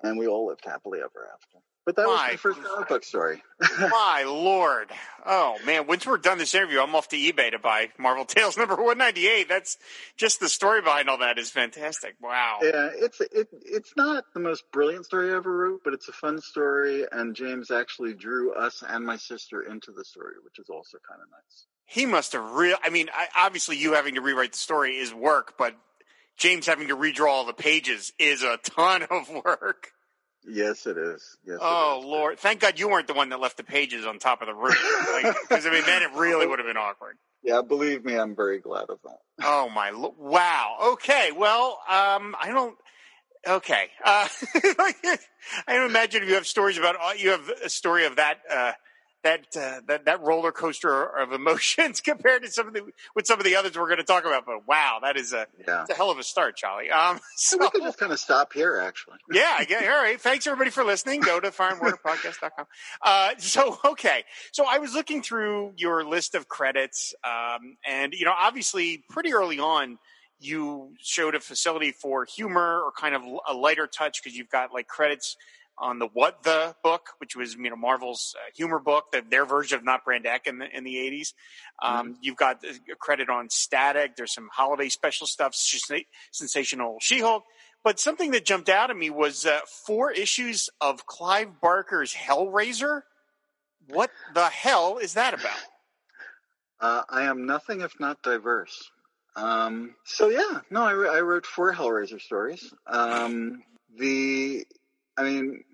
and 0.03 0.19
we 0.19 0.27
all 0.27 0.47
lived 0.47 0.65
happily 0.65 1.01
ever 1.01 1.29
after. 1.33 1.59
But 1.87 1.95
that 1.95 2.07
was 2.09 2.19
My 2.19 2.29
my 2.31 2.37
first 2.37 2.61
comic 2.65 2.89
book 2.89 3.05
story. 3.05 3.45
My 3.79 4.25
Lord. 4.27 4.91
Oh 5.25 5.57
man, 5.65 5.87
once 5.87 6.05
we're 6.05 6.19
done 6.19 6.37
this 6.37 6.53
interview, 6.53 6.81
I'm 6.81 6.93
off 6.97 7.09
to 7.11 7.17
eBay 7.17 7.53
to 7.53 7.61
buy 7.61 7.91
Marvel 7.97 8.25
Tales 8.25 8.57
number 8.59 8.75
198. 8.75 9.49
That's 9.49 9.79
just 10.17 10.41
the 10.41 10.49
story 10.49 10.83
behind 10.83 11.09
all 11.09 11.19
that 11.19 11.39
is 11.39 11.49
fantastic. 11.49 12.17
Wow. 12.21 12.59
Yeah, 12.61 12.91
it's 12.93 13.21
it 13.21 13.47
it's 13.65 13.93
not 13.97 14.25
the 14.35 14.41
most 14.41 14.65
brilliant 14.73 15.07
story 15.07 15.33
I 15.33 15.37
ever 15.37 15.57
wrote, 15.57 15.83
but 15.85 15.95
it's 15.95 16.09
a 16.09 16.13
fun 16.13 16.41
story, 16.41 17.05
and 17.13 17.37
James 17.37 17.71
actually 17.71 18.15
drew 18.15 18.53
us 18.55 18.83
and 18.87 19.07
my 19.07 19.17
sister 19.17 19.63
into 19.63 19.93
the 19.93 20.05
story, 20.05 20.35
which 20.45 20.59
is 20.59 20.69
also 20.69 20.99
kind 21.09 21.23
of 21.23 21.29
nice. 21.31 21.67
He 21.85 22.05
must 22.05 22.33
have 22.33 22.51
real 22.51 22.79
I 22.83 22.91
mean, 22.91 23.11
I, 23.15 23.29
obviously 23.47 23.77
you 23.77 23.93
having 23.93 24.17
to 24.17 24.21
rewrite 24.21 24.53
the 24.53 24.59
story 24.59 24.97
is 24.97 25.15
work, 25.15 25.55
but 25.57 25.77
James 26.37 26.67
having 26.67 26.89
to 26.89 26.97
redraw 26.97 27.29
all 27.29 27.47
the 27.47 27.53
pages 27.53 28.13
is 28.19 28.43
a 28.43 28.59
ton 28.65 29.03
of 29.11 29.31
work. 29.31 29.93
Yes, 30.49 30.87
it 30.87 30.97
is. 30.97 31.37
Yes. 31.47 31.59
Oh 31.61 32.01
is. 32.01 32.07
Lord! 32.07 32.39
Thank 32.39 32.61
God 32.61 32.79
you 32.79 32.89
weren't 32.89 33.07
the 33.07 33.15
one 33.15 33.31
that 33.31 33.41
left 33.41 33.57
the 33.57 33.65
pages 33.65 34.07
on 34.07 34.19
top 34.19 34.43
of 34.43 34.47
the 34.47 34.55
roof. 34.55 34.79
Because 35.49 35.67
I 35.67 35.71
mean, 35.71 35.85
then 35.87 36.03
it 36.03 36.13
really 36.15 36.47
would 36.47 36.59
have 36.59 36.69
been 36.69 36.77
awkward. 36.77 37.17
Yeah, 37.43 37.63
believe 37.63 38.05
me, 38.05 38.17
I'm 38.17 38.35
very 38.35 38.59
glad 38.59 38.89
of 38.89 38.99
that. 39.05 39.19
Oh 39.43 39.69
my! 39.69 39.93
Wow. 39.93 40.93
Okay. 40.93 41.33
Well, 41.33 41.79
um, 41.89 42.37
I 42.41 42.49
don't. 42.49 42.77
Okay. 43.47 43.89
Uh, 44.05 44.29
I 45.67 45.85
imagine 45.85 46.23
if 46.23 46.29
you 46.29 46.35
have 46.35 46.47
stories 46.47 46.79
about 46.79 46.97
uh, 46.97 47.13
you 47.17 47.31
have 47.31 47.49
a 47.65 47.69
story 47.69 48.07
of 48.07 48.17
that 48.17 48.39
uh, 48.51 48.73
that 49.27 49.47
uh, 49.57 49.81
that 49.89 50.05
that 50.05 50.23
roller 50.23 50.53
coaster 50.53 51.05
of 51.05 51.33
emotions 51.33 52.01
compared 52.13 52.45
to 52.45 52.51
some 52.51 52.69
of 52.69 52.75
the 52.75 52.83
with 53.17 53.27
some 53.27 53.39
of 53.41 53.45
the 53.45 53.57
others 53.57 53.77
we're 53.77 53.87
going 53.87 53.99
to 53.99 54.05
talk 54.05 54.25
about. 54.25 54.47
But 54.47 54.67
wow, 54.69 54.99
that 55.03 55.17
is 55.17 55.33
a, 55.33 55.47
Yeah. 55.67 55.85
a 55.91 55.95
hell 55.95 56.11
of 56.11 56.19
a 56.19 56.23
start, 56.23 56.57
Charlie. 56.57 56.91
Um, 56.91 57.19
So 57.37 57.59
we 57.59 57.69
could 57.71 57.83
just 57.83 57.99
kind 57.99 58.13
of 58.13 58.21
stop 58.21 58.53
here, 58.53 58.81
actually. 58.83 59.17
yeah, 59.33 59.63
get 59.65 59.83
All 59.85 60.03
right. 60.03 60.21
Thanks 60.21 60.47
everybody 60.47 60.71
for 60.71 60.85
listening. 60.85 61.21
Go 61.21 61.41
to 61.41 61.51
fireandwaterpodcast.com. 61.51 62.67
Uh, 63.03 63.31
so, 63.39 63.79
okay. 63.85 64.25
So 64.53 64.65
I 64.67 64.79
was 64.79 64.95
looking 64.95 65.23
through 65.23 65.73
your 65.77 66.05
list 66.05 66.35
of 66.35 66.49
credits, 66.49 67.15
um, 67.25 67.77
and, 67.87 68.13
you 68.15 68.25
know, 68.25 68.35
obviously 68.39 69.05
pretty 69.11 69.33
early 69.35 69.59
on, 69.59 69.99
you 70.39 70.93
showed 71.01 71.35
a 71.35 71.41
facility 71.41 71.93
for 71.93 72.25
humor 72.27 72.81
or 72.85 72.93
kind 72.93 73.15
of 73.15 73.23
a 73.49 73.55
lighter 73.55 73.87
touch 73.87 74.23
because 74.23 74.37
you've 74.37 74.51
got 74.51 74.73
like 74.73 74.87
credits 74.87 75.37
on 75.79 75.99
the 75.99 76.07
What 76.07 76.43
the 76.43 76.75
book, 76.83 77.11
which 77.19 77.37
was 77.37 77.55
you 77.55 77.71
know 77.71 77.77
Marvel's 77.77 78.35
uh, 78.39 78.51
humor 78.57 78.79
book, 78.79 79.07
the, 79.13 79.23
their 79.29 79.45
version 79.45 79.79
of 79.79 79.85
Not 79.85 80.05
Brand 80.05 80.25
Echh 80.25 80.47
in 80.47 80.59
the 80.59 80.67
in 80.77 80.85
the 80.85 80.99
eighties. 80.99 81.35
Um, 81.83 82.17
You've 82.21 82.37
got 82.37 82.65
a 82.65 82.97
credit 82.97 83.29
on 83.29 83.51
Static. 83.51 84.17
There's 84.17 84.33
some 84.33 84.49
holiday 84.53 84.89
special 84.89 85.27
stuff, 85.27 85.53
Sensa- 85.55 86.07
sensational 86.33 86.99
She-Hulk. 87.01 87.45
But 87.85 88.01
something 88.01 88.33
that 88.33 88.45
jumped 88.45 88.69
out 88.69 88.91
at 88.91 88.97
me 88.97 89.11
was 89.11 89.47
uh, 89.47 89.61
four 89.87 90.11
issues 90.11 90.69
of 90.81 91.07
Clive 91.07 91.61
Barker's 91.61 92.13
Hellraiser. 92.15 93.03
What 93.89 94.11
the 94.35 94.47
hell 94.47 94.99
is 94.99 95.15
that 95.15 95.35
about? 95.35 95.57
Uh, 96.79 97.01
I 97.09 97.23
am 97.23 97.47
nothing 97.47 97.81
if 97.81 97.99
not 97.99 98.21
diverse. 98.23 98.91
Um, 99.35 99.95
so 100.05 100.29
yeah, 100.29 100.61
no, 100.71 100.83
I, 100.83 101.17
I 101.17 101.21
wrote 101.23 101.47
four 101.47 101.73
Hellraiser 101.73 102.21
stories. 102.21 102.71
Um, 102.87 103.63
the, 103.97 104.67
I 105.17 105.23
mean, 105.23 105.65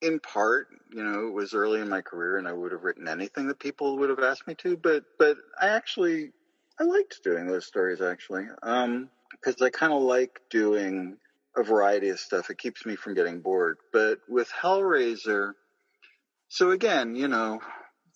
in 0.00 0.20
part, 0.20 0.68
you 0.92 1.02
know, 1.02 1.26
it 1.26 1.34
was 1.34 1.54
early 1.54 1.80
in 1.80 1.88
my 1.88 2.00
career, 2.00 2.38
and 2.38 2.46
I 2.46 2.52
would 2.52 2.72
have 2.72 2.84
written 2.84 3.08
anything 3.08 3.48
that 3.48 3.58
people 3.58 3.98
would 3.98 4.10
have 4.10 4.20
asked 4.20 4.46
me 4.46 4.54
to. 4.56 4.76
But 4.76 5.04
but 5.18 5.36
I 5.60 5.68
actually 5.68 6.30
I 6.78 6.84
liked 6.84 7.20
doing 7.24 7.46
those 7.46 7.66
stories 7.66 8.00
actually, 8.00 8.46
because 8.62 9.60
I 9.60 9.70
kind 9.70 9.92
of 9.92 10.02
like 10.02 10.40
doing 10.50 11.16
a 11.56 11.62
variety 11.62 12.10
of 12.10 12.20
stuff. 12.20 12.50
It 12.50 12.58
keeps 12.58 12.86
me 12.86 12.94
from 12.94 13.14
getting 13.14 13.40
bored. 13.40 13.78
But 13.92 14.20
with 14.28 14.48
Hellraiser, 14.50 15.52
so 16.48 16.70
again, 16.70 17.16
you 17.16 17.26
know, 17.26 17.60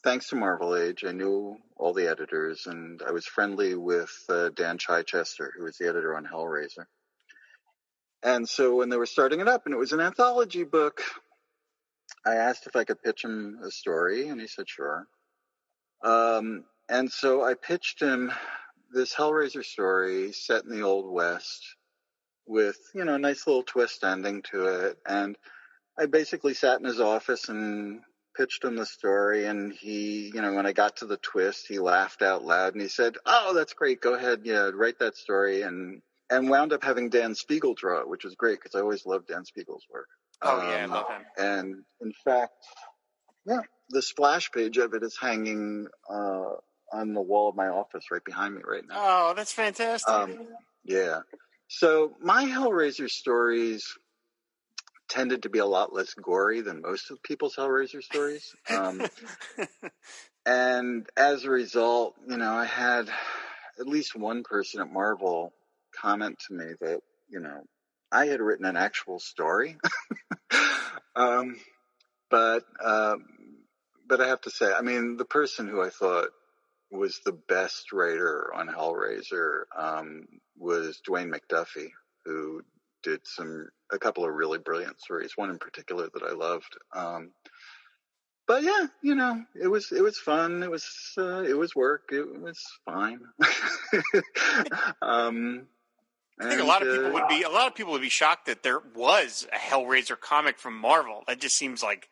thanks 0.05 0.29
to 0.29 0.37
Marvel 0.37 0.77
Age, 0.77 1.05
I 1.07 1.13
knew 1.13 1.57
all 1.77 1.93
the 1.93 2.09
editors, 2.09 2.67
and 2.67 3.03
I 3.07 3.11
was 3.11 3.27
friendly 3.27 3.75
with 3.75 4.13
uh, 4.29 4.51
Dan 4.55 4.79
Chichester, 4.79 5.53
who 5.57 5.65
was 5.65 5.77
the 5.79 5.89
editor 5.89 6.17
on 6.17 6.25
Hellraiser. 6.25 6.87
And 8.23 8.49
so 8.49 8.77
when 8.77 8.89
they 8.89 8.97
were 8.97 9.07
starting 9.07 9.41
it 9.41 9.49
up, 9.49 9.67
and 9.67 9.75
it 9.75 9.79
was 9.79 9.93
an 9.93 10.01
anthology 10.01 10.65
book, 10.65 11.03
I 12.25 12.37
asked 12.37 12.67
if 12.67 12.77
I 12.77 12.85
could 12.85 13.03
pitch 13.03 13.25
him 13.25 13.59
a 13.65 13.71
story, 13.71 14.29
and 14.29 14.41
he 14.41 14.47
said 14.47 14.69
sure. 14.69 15.07
Um, 16.05 16.65
and 16.89 17.11
so 17.11 17.45
I 17.45 17.55
pitched 17.55 18.01
him 18.01 18.33
this 18.93 19.15
Hellraiser 19.15 19.65
story 19.65 20.33
set 20.33 20.65
in 20.65 20.71
the 20.71 20.83
Old 20.83 21.13
West 21.13 21.77
with, 22.47 22.79
you 22.95 23.05
know, 23.05 23.15
a 23.15 23.19
nice 23.19 23.47
little 23.47 23.63
twist 23.63 24.05
ending 24.05 24.43
to 24.51 24.67
it. 24.67 24.99
And 25.07 25.37
I 25.99 26.07
basically 26.07 26.55
sat 26.55 26.79
in 26.79 26.87
his 26.87 27.01
office 27.01 27.49
and 27.49 28.01
pitched 28.37 28.65
him 28.65 28.77
the 28.77 28.87
story. 28.87 29.47
And 29.47 29.73
he, 29.73 30.31
you 30.35 30.43
know, 30.43 30.53
when 30.53 30.67
I 30.67 30.73
got 30.73 30.99
to 30.99 31.07
the 31.07 31.17
twist, 31.17 31.67
he 31.67 31.79
laughed 31.79 32.23
out 32.23 32.45
loud 32.45 32.75
and 32.75 32.83
he 32.83 32.89
said, 32.89 33.17
Oh, 33.25 33.55
that's 33.55 33.73
great. 33.73 34.01
Go 34.01 34.15
ahead. 34.15 34.41
Yeah, 34.45 34.71
write 34.75 34.99
that 34.99 35.17
story. 35.17 35.63
And, 35.63 36.03
and 36.33 36.49
wound 36.51 36.73
up 36.73 36.83
having 36.83 37.11
Dan 37.11 37.35
Spiegel 37.35 37.75
draw 37.75 38.01
it, 38.01 38.09
which 38.09 38.25
was 38.25 38.35
great 38.35 38.59
because 38.61 38.75
I 38.75 38.81
always 38.81 39.07
loved 39.07 39.29
Dan 39.29 39.45
Spiegel's 39.45 39.85
work. 39.93 40.09
Oh 40.41 40.57
yeah, 40.59 40.77
I 40.77 40.83
Um, 40.83 40.91
love 40.91 41.09
him. 41.09 41.23
And 41.39 41.85
in 42.01 42.13
fact, 42.25 42.53
yeah, 43.47 43.61
the 43.91 44.03
splash 44.03 44.51
page 44.51 44.79
of 44.79 44.95
it 44.95 45.03
is 45.03 45.17
hanging 45.21 45.87
uh, 46.11 46.55
on 46.93 47.13
the 47.15 47.21
wall 47.21 47.49
of 47.49 47.55
my 47.57 47.69
office 47.69 48.05
right 48.11 48.25
behind 48.25 48.55
me 48.55 48.63
right 48.65 48.83
now. 48.89 48.95
Oh, 48.97 49.35
that's 49.35 49.53
fantastic. 49.53 50.13
Um, 50.13 50.39
yeah. 50.85 51.21
So 51.69 52.13
my 52.21 52.45
Hellraiser 52.45 53.09
stories 53.09 53.87
tended 55.09 55.43
to 55.43 55.51
be 55.51 55.59
a 55.59 55.67
lot 55.67 55.93
less 55.93 56.15
gory 56.15 56.61
than 56.63 56.81
most 56.81 57.11
of 57.11 57.23
people's 57.23 57.55
Hellraiser 57.57 58.03
stories. 58.03 58.55
Um, 58.71 59.03
and 60.47 61.07
as 61.17 61.45
a 61.45 61.51
result, 61.51 62.15
you 62.29 62.37
know, 62.37 62.53
I 62.53 62.65
had 62.65 63.09
at 63.79 63.87
least 63.87 64.17
one 64.17 64.43
person 64.43 64.81
at 64.81 64.91
Marvel 64.93 65.53
comment 66.01 66.39
to 66.49 66.55
me 66.55 66.67
that, 66.81 67.01
you 67.29 67.41
know, 67.41 67.63
I 68.11 68.27
had 68.27 68.41
written 68.41 68.67
an 68.67 68.77
actual 68.77 69.19
story. 69.19 69.77
um, 71.17 71.57
but, 72.31 72.65
um, 72.83 73.25
but 74.07 74.21
I 74.21 74.29
have 74.29 74.41
to 74.43 74.51
say, 74.51 74.73
I 74.73 74.83
mean, 74.83 75.17
the 75.17 75.25
person 75.25 75.69
who 75.69 75.83
I 75.83 75.91
thought 75.91 76.29
was 76.91 77.21
the 77.25 77.33
best 77.33 77.93
writer 77.93 78.53
on 78.55 78.69
Hellraiser 78.69 79.63
um, 79.77 80.27
was 80.59 81.01
Dwayne 81.09 81.35
McDuffie, 81.35 81.91
who 82.25 82.63
did 83.03 83.21
some 83.25 83.69
a 83.91 83.99
couple 83.99 84.25
of 84.25 84.35
really 84.35 84.59
brilliant 84.59 85.01
stories. 85.01 85.37
One 85.37 85.51
in 85.51 85.59
particular 85.59 86.09
that 86.13 86.23
I 86.23 86.33
loved. 86.33 86.77
Um, 86.95 87.31
but 88.47 88.63
yeah, 88.63 88.87
you 89.03 89.15
know, 89.15 89.43
it 89.61 89.69
was 89.69 89.93
it 89.93 90.03
was 90.03 90.19
fun. 90.19 90.63
It 90.63 90.71
was 90.71 90.87
uh, 91.17 91.43
it 91.43 91.57
was 91.57 91.75
work. 91.75 92.11
It 92.13 92.41
was 92.41 92.61
fine. 92.85 93.21
um, 95.03 95.67
I 96.41 96.49
think 96.49 96.61
a 96.61 96.65
lot 96.65 96.83
of 96.83 96.89
people 96.89 97.13
would 97.13 97.29
be 97.29 97.43
a 97.43 97.51
lot 97.51 97.67
of 97.67 97.75
people 97.75 97.93
would 97.93 98.03
be 98.03 98.09
shocked 98.09 98.47
that 98.47 98.63
there 98.63 98.81
was 98.95 99.47
a 99.53 99.57
Hellraiser 99.57 100.19
comic 100.19 100.59
from 100.59 100.77
Marvel. 100.77 101.25
That 101.27 101.41
just 101.41 101.57
seems 101.57 101.83
like 101.83 102.09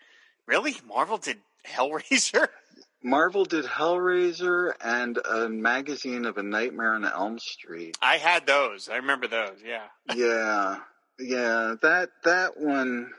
really 0.47 0.77
Marvel 0.87 1.19
did 1.19 1.39
Hellraiser. 1.67 2.49
Marvel 3.03 3.47
did 3.47 3.65
Hellraiser 3.65 4.75
and 4.81 5.19
a 5.19 5.49
magazine 5.49 6.27
of 6.27 6.37
a 6.37 6.43
Nightmare 6.43 6.95
on 6.95 7.05
Elm 7.07 7.39
Street. 7.39 7.97
I 8.03 8.19
had 8.19 8.47
those. 8.47 8.91
I 8.91 8.97
remember 8.97 9.27
those. 9.27 9.57
Yeah. 9.65 9.87
yeah, 10.15 10.81
yeah, 11.19 11.75
that 11.83 12.11
that 12.25 12.59
one. 12.59 13.11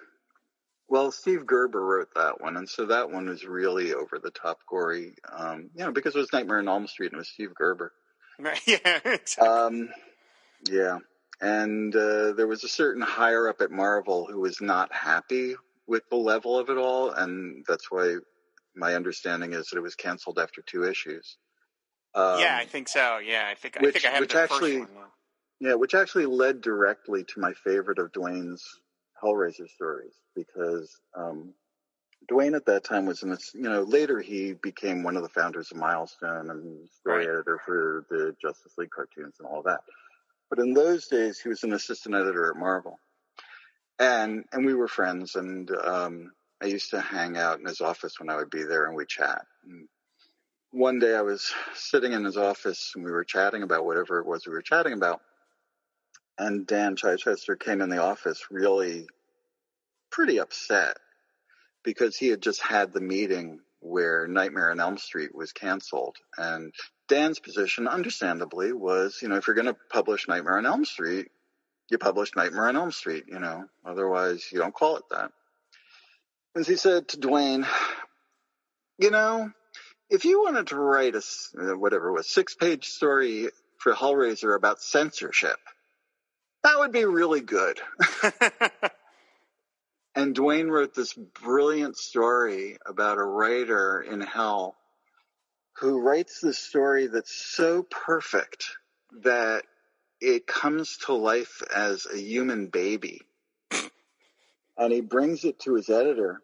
Well, 0.87 1.11
Steve 1.11 1.45
Gerber 1.45 1.83
wrote 1.83 2.13
that 2.15 2.41
one, 2.41 2.57
and 2.57 2.67
so 2.67 2.87
that 2.87 3.09
one 3.09 3.29
was 3.29 3.45
really 3.45 3.93
over 3.93 4.19
the 4.19 4.29
top 4.29 4.59
gory. 4.69 5.15
Um, 5.31 5.69
you 5.73 5.85
know, 5.85 5.91
because 5.91 6.15
it 6.15 6.19
was 6.19 6.33
Nightmare 6.33 6.59
on 6.59 6.67
Elm 6.67 6.85
Street 6.85 7.07
and 7.07 7.15
it 7.15 7.19
was 7.19 7.29
Steve 7.29 7.55
Gerber. 7.55 7.93
Right. 8.37 8.59
yeah. 8.67 8.99
exactly. 9.05 9.47
Um, 9.47 9.89
yeah, 10.69 10.99
and 11.41 11.95
uh, 11.95 12.33
there 12.33 12.47
was 12.47 12.63
a 12.63 12.67
certain 12.69 13.01
higher 13.01 13.47
up 13.49 13.61
at 13.61 13.71
Marvel 13.71 14.27
who 14.29 14.39
was 14.39 14.61
not 14.61 14.93
happy 14.93 15.55
with 15.87 16.03
the 16.09 16.15
level 16.17 16.57
of 16.57 16.69
it 16.69 16.77
all, 16.77 17.11
and 17.11 17.65
that's 17.67 17.91
why 17.91 18.15
my 18.75 18.95
understanding 18.95 19.53
is 19.53 19.67
that 19.69 19.77
it 19.77 19.81
was 19.81 19.95
canceled 19.95 20.39
after 20.39 20.61
two 20.61 20.83
issues. 20.83 21.37
Um, 22.13 22.39
yeah, 22.39 22.57
I 22.59 22.65
think 22.65 22.87
so. 22.89 23.19
Yeah, 23.19 23.47
I 23.49 23.55
think 23.55 23.77
I 23.77 23.91
think 23.91 24.05
I 24.05 24.09
have 24.09 24.19
which 24.21 24.33
the 24.33 24.41
actually- 24.41 24.79
first 24.79 24.93
one. 24.93 25.05
Yeah, 25.63 25.75
which 25.75 25.93
actually 25.93 26.25
led 26.25 26.61
directly 26.61 27.23
to 27.23 27.39
my 27.39 27.53
favorite 27.53 27.99
of 27.99 28.11
Dwayne's 28.11 28.63
Hellraiser 29.23 29.69
stories 29.69 30.15
because 30.35 30.91
um, 31.15 31.53
Dwayne 32.31 32.55
at 32.55 32.65
that 32.65 32.83
time 32.83 33.05
was 33.05 33.21
in 33.21 33.29
this. 33.29 33.51
You 33.53 33.61
know, 33.69 33.83
later 33.83 34.19
he 34.21 34.53
became 34.53 35.03
one 35.03 35.15
of 35.17 35.21
the 35.21 35.29
founders 35.29 35.69
of 35.71 35.77
Milestone 35.77 36.49
and 36.49 36.89
story 36.89 37.27
Right. 37.27 37.29
editor 37.29 37.59
for 37.63 38.05
the 38.09 38.35
Justice 38.41 38.73
League 38.79 38.89
cartoons 38.89 39.35
and 39.39 39.47
all 39.47 39.61
that. 39.61 39.81
But 40.51 40.59
in 40.59 40.73
those 40.73 41.07
days, 41.07 41.39
he 41.39 41.49
was 41.49 41.63
an 41.63 41.73
assistant 41.73 42.13
editor 42.13 42.51
at 42.51 42.59
Marvel, 42.59 42.99
and 43.97 44.45
and 44.51 44.65
we 44.65 44.75
were 44.75 44.87
friends. 44.87 45.35
And 45.35 45.71
um, 45.71 46.33
I 46.61 46.67
used 46.67 46.91
to 46.91 47.01
hang 47.01 47.37
out 47.37 47.59
in 47.59 47.65
his 47.65 47.81
office 47.81 48.19
when 48.19 48.29
I 48.29 48.35
would 48.35 48.51
be 48.51 48.63
there, 48.63 48.85
and 48.85 48.95
we 48.95 49.07
chat. 49.07 49.41
And 49.65 49.87
one 50.71 50.99
day, 50.99 51.15
I 51.15 51.21
was 51.21 51.51
sitting 51.73 52.11
in 52.11 52.23
his 52.23 52.37
office, 52.37 52.91
and 52.95 53.03
we 53.03 53.11
were 53.11 53.23
chatting 53.23 53.63
about 53.63 53.85
whatever 53.85 54.19
it 54.19 54.27
was 54.27 54.45
we 54.45 54.53
were 54.53 54.61
chatting 54.61 54.93
about 54.93 55.21
and 56.41 56.65
Dan 56.65 56.95
Chichester 56.95 57.55
came 57.55 57.81
in 57.81 57.89
the 57.89 58.01
office 58.01 58.47
really 58.49 59.07
pretty 60.09 60.39
upset 60.39 60.97
because 61.83 62.17
he 62.17 62.27
had 62.29 62.41
just 62.41 62.61
had 62.61 62.93
the 62.93 63.01
meeting 63.01 63.59
where 63.81 64.27
Nightmare 64.27 64.71
on 64.71 64.79
Elm 64.79 64.97
Street 64.97 65.35
was 65.35 65.51
canceled. 65.51 66.15
And 66.37 66.73
Dan's 67.07 67.39
position, 67.39 67.87
understandably, 67.87 68.71
was, 68.71 69.19
you 69.21 69.27
know, 69.27 69.35
if 69.35 69.47
you're 69.47 69.55
going 69.55 69.65
to 69.65 69.77
publish 69.89 70.27
Nightmare 70.27 70.57
on 70.57 70.65
Elm 70.65 70.85
Street, 70.85 71.27
you 71.89 71.97
publish 71.97 72.31
Nightmare 72.35 72.69
on 72.69 72.77
Elm 72.77 72.91
Street, 72.91 73.25
you 73.27 73.39
know, 73.39 73.65
otherwise 73.85 74.47
you 74.51 74.59
don't 74.59 74.73
call 74.73 74.95
it 74.97 75.03
that. 75.11 75.31
And 76.55 76.65
he 76.65 76.77
said 76.77 77.09
to 77.09 77.17
Dwayne, 77.17 77.67
you 78.97 79.11
know, 79.11 79.51
if 80.09 80.25
you 80.25 80.41
wanted 80.41 80.67
to 80.67 80.77
write 80.77 81.15
a, 81.15 81.21
uh, 81.59 81.77
whatever 81.77 82.09
it 82.09 82.13
was, 82.13 82.27
six 82.27 82.55
page 82.55 82.87
story 82.87 83.49
for 83.77 83.93
Hellraiser 83.93 84.55
about 84.55 84.81
censorship, 84.81 85.57
that 86.63 86.79
would 86.79 86.91
be 86.91 87.05
really 87.05 87.41
good. 87.41 87.79
And 90.13 90.35
Dwayne 90.35 90.69
wrote 90.69 90.93
this 90.93 91.13
brilliant 91.13 91.97
story 91.97 92.77
about 92.85 93.17
a 93.17 93.23
writer 93.23 94.01
in 94.01 94.19
hell 94.19 94.75
who 95.79 96.01
writes 96.01 96.39
this 96.41 96.59
story 96.59 97.07
that's 97.07 97.33
so 97.33 97.83
perfect 97.83 98.65
that 99.23 99.63
it 100.19 100.45
comes 100.45 100.97
to 101.05 101.13
life 101.13 101.61
as 101.73 102.05
a 102.05 102.17
human 102.17 102.67
baby. 102.67 103.21
And 104.77 104.91
he 104.91 105.01
brings 105.01 105.43
it 105.43 105.59
to 105.61 105.75
his 105.75 105.89
editor, 105.89 106.41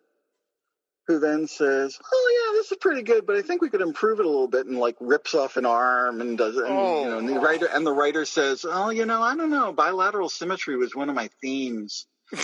who 1.07 1.19
then 1.19 1.47
says, 1.47 1.97
"Oh 2.13 2.51
yeah, 2.51 2.59
this 2.59 2.71
is 2.71 2.77
pretty 2.77 3.01
good, 3.01 3.25
but 3.25 3.35
I 3.35 3.41
think 3.41 3.61
we 3.61 3.69
could 3.69 3.81
improve 3.81 4.19
it 4.19 4.25
a 4.25 4.29
little 4.29 4.47
bit." 4.47 4.65
And 4.65 4.77
like 4.77 4.95
rips 4.99 5.33
off 5.33 5.57
an 5.57 5.65
arm 5.65 6.21
and 6.21 6.37
does 6.37 6.55
it. 6.57 6.65
And, 6.65 6.73
you 6.73 7.09
know, 7.09 7.17
and 7.17 7.29
the 7.29 7.37
oh. 7.37 7.41
writer 7.41 7.65
and 7.67 7.85
the 7.85 7.93
writer 7.93 8.25
says, 8.25 8.65
"Oh, 8.67 8.89
you 8.89 9.05
know, 9.05 9.21
I 9.21 9.35
don't 9.35 9.49
know. 9.49 9.71
Bilateral 9.71 10.29
symmetry 10.29 10.77
was 10.77 10.95
one 10.95 11.09
of 11.09 11.15
my 11.15 11.29
themes." 11.41 12.05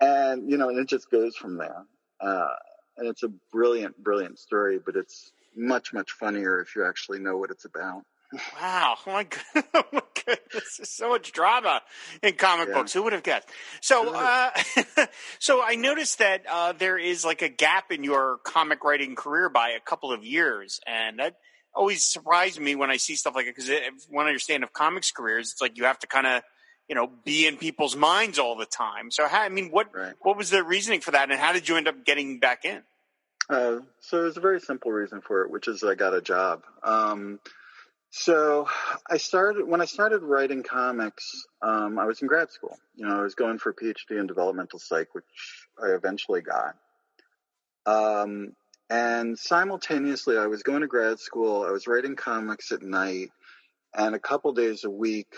and, 0.00 0.50
you 0.50 0.56
know, 0.56 0.68
and 0.68 0.78
it 0.78 0.88
just 0.88 1.10
goes 1.10 1.36
from 1.36 1.56
there. 1.58 1.84
Uh, 2.20 2.48
and 2.96 3.08
it's 3.08 3.22
a 3.22 3.28
brilliant, 3.52 3.96
brilliant 4.02 4.38
story, 4.38 4.78
but 4.84 4.96
it's 4.96 5.32
much, 5.56 5.92
much 5.92 6.10
funnier 6.12 6.60
if 6.60 6.74
you 6.76 6.84
actually 6.86 7.18
know 7.20 7.36
what 7.36 7.50
it's 7.50 7.64
about. 7.64 8.02
Wow! 8.60 8.96
Oh 9.06 9.10
my, 9.12 9.24
god. 9.54 9.64
oh 9.72 9.84
my 9.90 10.02
goodness! 10.26 10.76
There's 10.76 10.90
so 10.90 11.08
much 11.08 11.32
drama 11.32 11.80
in 12.22 12.34
comic 12.34 12.68
Yeah. 12.68 12.74
books. 12.74 12.92
Who 12.92 13.02
would 13.04 13.14
have 13.14 13.22
guessed? 13.22 13.48
So, 13.80 14.12
uh, 14.14 14.50
so 15.38 15.62
I 15.64 15.76
noticed 15.76 16.18
that 16.18 16.42
uh, 16.46 16.72
there 16.74 16.98
is 16.98 17.24
like 17.24 17.40
a 17.40 17.48
gap 17.48 17.90
in 17.90 18.04
your 18.04 18.36
comic 18.44 18.84
writing 18.84 19.16
career 19.16 19.48
by 19.48 19.70
a 19.70 19.80
couple 19.80 20.12
of 20.12 20.24
years, 20.24 20.78
and 20.86 21.18
that 21.20 21.36
always 21.74 22.04
surprised 22.04 22.60
me 22.60 22.74
when 22.74 22.90
I 22.90 22.98
see 22.98 23.14
stuff 23.14 23.34
like 23.34 23.46
it. 23.46 23.56
Because 23.56 23.70
when 24.10 24.26
I 24.26 24.28
understand 24.28 24.62
of 24.62 24.74
comics 24.74 25.10
careers, 25.10 25.50
it's 25.52 25.62
like 25.62 25.78
you 25.78 25.84
have 25.84 25.98
to 26.00 26.06
kind 26.06 26.26
of, 26.26 26.42
you 26.88 26.94
know, 26.94 27.10
be 27.24 27.46
in 27.46 27.56
people's 27.56 27.96
minds 27.96 28.38
all 28.38 28.56
the 28.56 28.66
time. 28.66 29.10
So, 29.10 29.28
how, 29.28 29.42
I 29.42 29.48
mean, 29.48 29.70
what 29.70 29.94
Right. 29.94 30.14
what 30.20 30.36
was 30.36 30.50
the 30.50 30.62
reasoning 30.64 31.00
for 31.00 31.10
that, 31.12 31.30
and 31.30 31.38
how 31.38 31.52
did 31.52 31.68
you 31.68 31.76
end 31.76 31.88
up 31.88 32.04
getting 32.04 32.38
back 32.38 32.64
in? 32.64 32.82
Uh, 33.50 33.80
so 34.00 34.22
there's 34.22 34.36
a 34.36 34.40
very 34.40 34.60
simple 34.60 34.92
reason 34.92 35.20
for 35.20 35.42
it, 35.42 35.50
which 35.50 35.68
is 35.68 35.82
I 35.82 35.94
got 35.94 36.14
a 36.14 36.20
job. 36.20 36.64
Um, 36.82 37.40
So 38.10 38.66
I 39.08 39.18
started 39.18 39.66
when 39.68 39.82
I 39.82 39.84
started 39.84 40.22
writing 40.22 40.62
comics. 40.62 41.44
Um, 41.60 41.98
I 41.98 42.06
was 42.06 42.22
in 42.22 42.28
grad 42.28 42.50
school. 42.50 42.78
You 42.96 43.06
know, 43.06 43.18
I 43.18 43.22
was 43.22 43.34
going 43.34 43.58
for 43.58 43.70
a 43.70 43.74
PhD 43.74 44.18
in 44.18 44.26
developmental 44.26 44.78
psych, 44.78 45.14
which 45.14 45.26
I 45.82 45.88
eventually 45.88 46.40
got. 46.40 46.74
Um, 47.84 48.54
and 48.90 49.38
simultaneously, 49.38 50.38
I 50.38 50.46
was 50.46 50.62
going 50.62 50.80
to 50.80 50.86
grad 50.86 51.20
school. 51.20 51.64
I 51.66 51.70
was 51.70 51.86
writing 51.86 52.16
comics 52.16 52.72
at 52.72 52.82
night, 52.82 53.30
and 53.94 54.14
a 54.14 54.18
couple 54.18 54.52
days 54.54 54.84
a 54.84 54.90
week, 54.90 55.34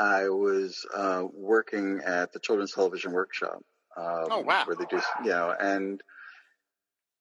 I 0.00 0.28
was 0.30 0.86
uh, 0.94 1.24
working 1.34 2.00
at 2.04 2.32
the 2.32 2.40
Children's 2.40 2.72
Television 2.72 3.12
Workshop. 3.12 3.60
Um, 3.96 4.26
Oh, 4.30 4.40
wow. 4.40 4.64
Where 4.64 4.76
they 4.76 4.86
do, 4.86 5.00
you 5.24 5.30
know, 5.30 5.54
and 5.58 6.00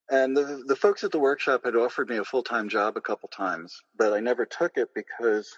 and 0.09 0.35
the 0.35 0.63
the 0.65 0.75
folks 0.75 1.03
at 1.03 1.11
the 1.11 1.19
workshop 1.19 1.61
had 1.65 1.75
offered 1.75 2.09
me 2.09 2.17
a 2.17 2.23
full 2.23 2.43
time 2.43 2.69
job 2.69 2.95
a 2.95 3.01
couple 3.01 3.27
times, 3.27 3.81
but 3.97 4.13
I 4.13 4.21
never 4.21 4.45
took 4.45 4.77
it 4.77 4.89
because 4.95 5.57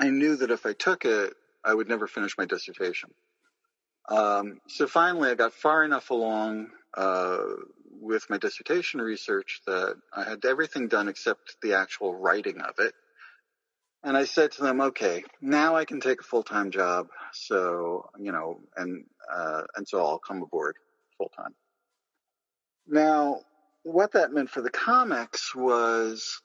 I 0.00 0.10
knew 0.10 0.36
that 0.36 0.50
if 0.50 0.64
I 0.64 0.72
took 0.72 1.04
it, 1.04 1.34
I 1.64 1.74
would 1.74 1.88
never 1.88 2.06
finish 2.06 2.38
my 2.38 2.46
dissertation. 2.46 3.10
Um, 4.08 4.60
so 4.68 4.86
finally, 4.86 5.30
I 5.30 5.34
got 5.34 5.52
far 5.52 5.84
enough 5.84 6.10
along 6.10 6.68
uh, 6.96 7.38
with 8.00 8.28
my 8.30 8.38
dissertation 8.38 9.00
research 9.00 9.60
that 9.66 9.96
I 10.14 10.24
had 10.24 10.44
everything 10.44 10.88
done 10.88 11.08
except 11.08 11.56
the 11.62 11.74
actual 11.74 12.14
writing 12.14 12.60
of 12.60 12.74
it. 12.78 12.94
And 14.04 14.16
I 14.18 14.24
said 14.26 14.52
to 14.52 14.62
them, 14.62 14.82
okay, 14.82 15.24
now 15.40 15.76
I 15.76 15.86
can 15.86 15.98
take 15.98 16.20
a 16.20 16.24
full 16.24 16.42
time 16.42 16.70
job. 16.70 17.08
So, 17.32 18.10
you 18.18 18.32
know, 18.32 18.60
and, 18.76 19.04
uh, 19.32 19.62
and 19.76 19.88
so 19.88 19.98
I'll 20.04 20.18
come 20.18 20.42
aboard 20.42 20.76
full 21.16 21.30
time. 21.34 21.54
Now, 22.86 23.40
what 23.82 24.12
that 24.12 24.32
meant 24.32 24.50
for 24.50 24.60
the 24.60 24.70
comics 24.70 25.54
was 25.54 26.42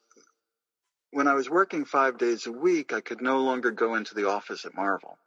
when 1.12 1.28
I 1.28 1.34
was 1.34 1.50
working 1.50 1.84
five 1.84 2.18
days 2.18 2.48
a 2.48 2.52
week, 2.52 2.94
I 2.94 3.02
could 3.02 3.22
no 3.22 3.40
longer 3.40 3.72
go 3.72 3.96
into 3.96 4.16
the 4.16 4.30
office 4.30 4.66
at 4.66 4.76
Marvel. 4.76 5.18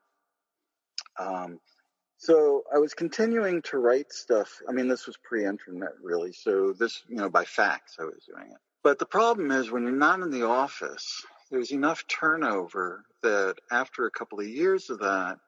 Um, 1.19 1.61
so 2.17 2.63
I 2.73 2.79
was 2.79 2.95
continuing 2.95 3.63
to 3.63 3.79
write 3.79 4.13
stuff. 4.13 4.61
I 4.69 4.73
mean, 4.73 4.89
this 4.89 5.07
was 5.07 5.17
pre-internet, 5.23 5.95
really. 6.03 6.33
So 6.33 6.73
this, 6.73 7.03
you 7.09 7.17
know, 7.17 7.29
by 7.29 7.45
fax, 7.45 7.97
I 7.99 8.05
was 8.05 8.25
doing 8.27 8.51
it. 8.51 8.59
But 8.83 8.99
the 8.99 9.07
problem 9.07 9.51
is 9.51 9.71
when 9.71 9.83
you're 9.83 9.93
not 9.93 10.21
in 10.21 10.31
the 10.31 10.47
office, 10.47 11.25
there's 11.53 11.71
enough 11.71 12.05
turnover 12.09 13.05
that 13.23 13.57
after 13.71 14.07
a 14.07 14.11
couple 14.11 14.41
of 14.41 14.49
years 14.49 14.89
of 14.89 15.01
that, 15.01 15.39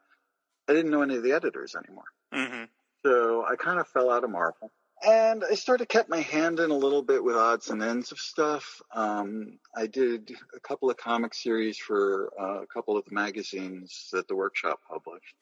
I 0.69 0.73
didn't 0.73 0.91
know 0.91 1.03
any 1.03 1.17
of 1.17 1.23
the 1.23 1.33
editors 1.33 1.75
anymore. 1.75 2.05
hmm 2.33 2.65
So 3.05 3.45
I 3.45 3.57
kind 3.57 3.81
of 3.81 3.89
fell 3.89 4.11
out 4.11 4.23
of 4.23 4.31
Marvel. 4.31 4.71
And 5.05 5.43
I 5.45 5.55
started 5.55 5.89
kept 5.89 6.09
my 6.09 6.21
hand 6.21 6.61
in 6.61 6.71
a 6.71 6.77
little 6.77 7.03
bit 7.03 7.25
with 7.25 7.37
odds 7.37 7.71
and 7.71 7.83
ends 7.83 8.13
of 8.13 8.19
stuff. 8.19 8.81
Um, 8.95 9.59
I 9.77 9.87
did 9.87 10.31
a 10.55 10.61
couple 10.61 10.89
of 10.91 10.97
comic 10.97 11.35
series 11.35 11.79
for 11.79 12.33
uh, 12.41 12.63
a 12.63 12.67
couple 12.67 12.97
of 12.97 13.05
the 13.07 13.15
magazines 13.15 14.09
that 14.13 14.29
the 14.29 14.37
workshop 14.37 14.81
published. 14.89 15.35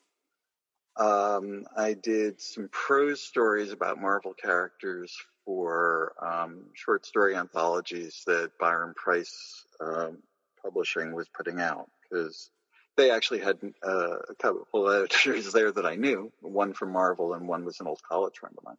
Um, 0.96 1.64
I 1.76 1.94
did 1.94 2.40
some 2.40 2.68
prose 2.70 3.20
stories 3.20 3.72
about 3.72 4.00
Marvel 4.00 4.34
characters 4.34 5.16
for 5.44 6.12
um, 6.20 6.66
short 6.74 7.04
story 7.04 7.34
anthologies 7.34 8.22
that 8.26 8.52
Byron 8.58 8.94
Preiss 8.94 9.64
um, 9.80 10.18
Publishing 10.62 11.12
was 11.12 11.28
putting 11.28 11.60
out 11.60 11.90
because 12.02 12.50
they 12.96 13.10
actually 13.10 13.40
had 13.40 13.58
uh, 13.86 14.18
a 14.28 14.34
couple 14.40 14.88
of 14.88 15.04
editors 15.04 15.52
there 15.52 15.72
that 15.72 15.86
I 15.86 15.96
knew, 15.96 16.30
one 16.40 16.72
from 16.72 16.92
Marvel 16.92 17.34
and 17.34 17.48
one 17.48 17.64
was 17.64 17.80
an 17.80 17.86
old 17.86 18.00
college 18.02 18.38
friend 18.38 18.54
of 18.58 18.64
mine. 18.64 18.76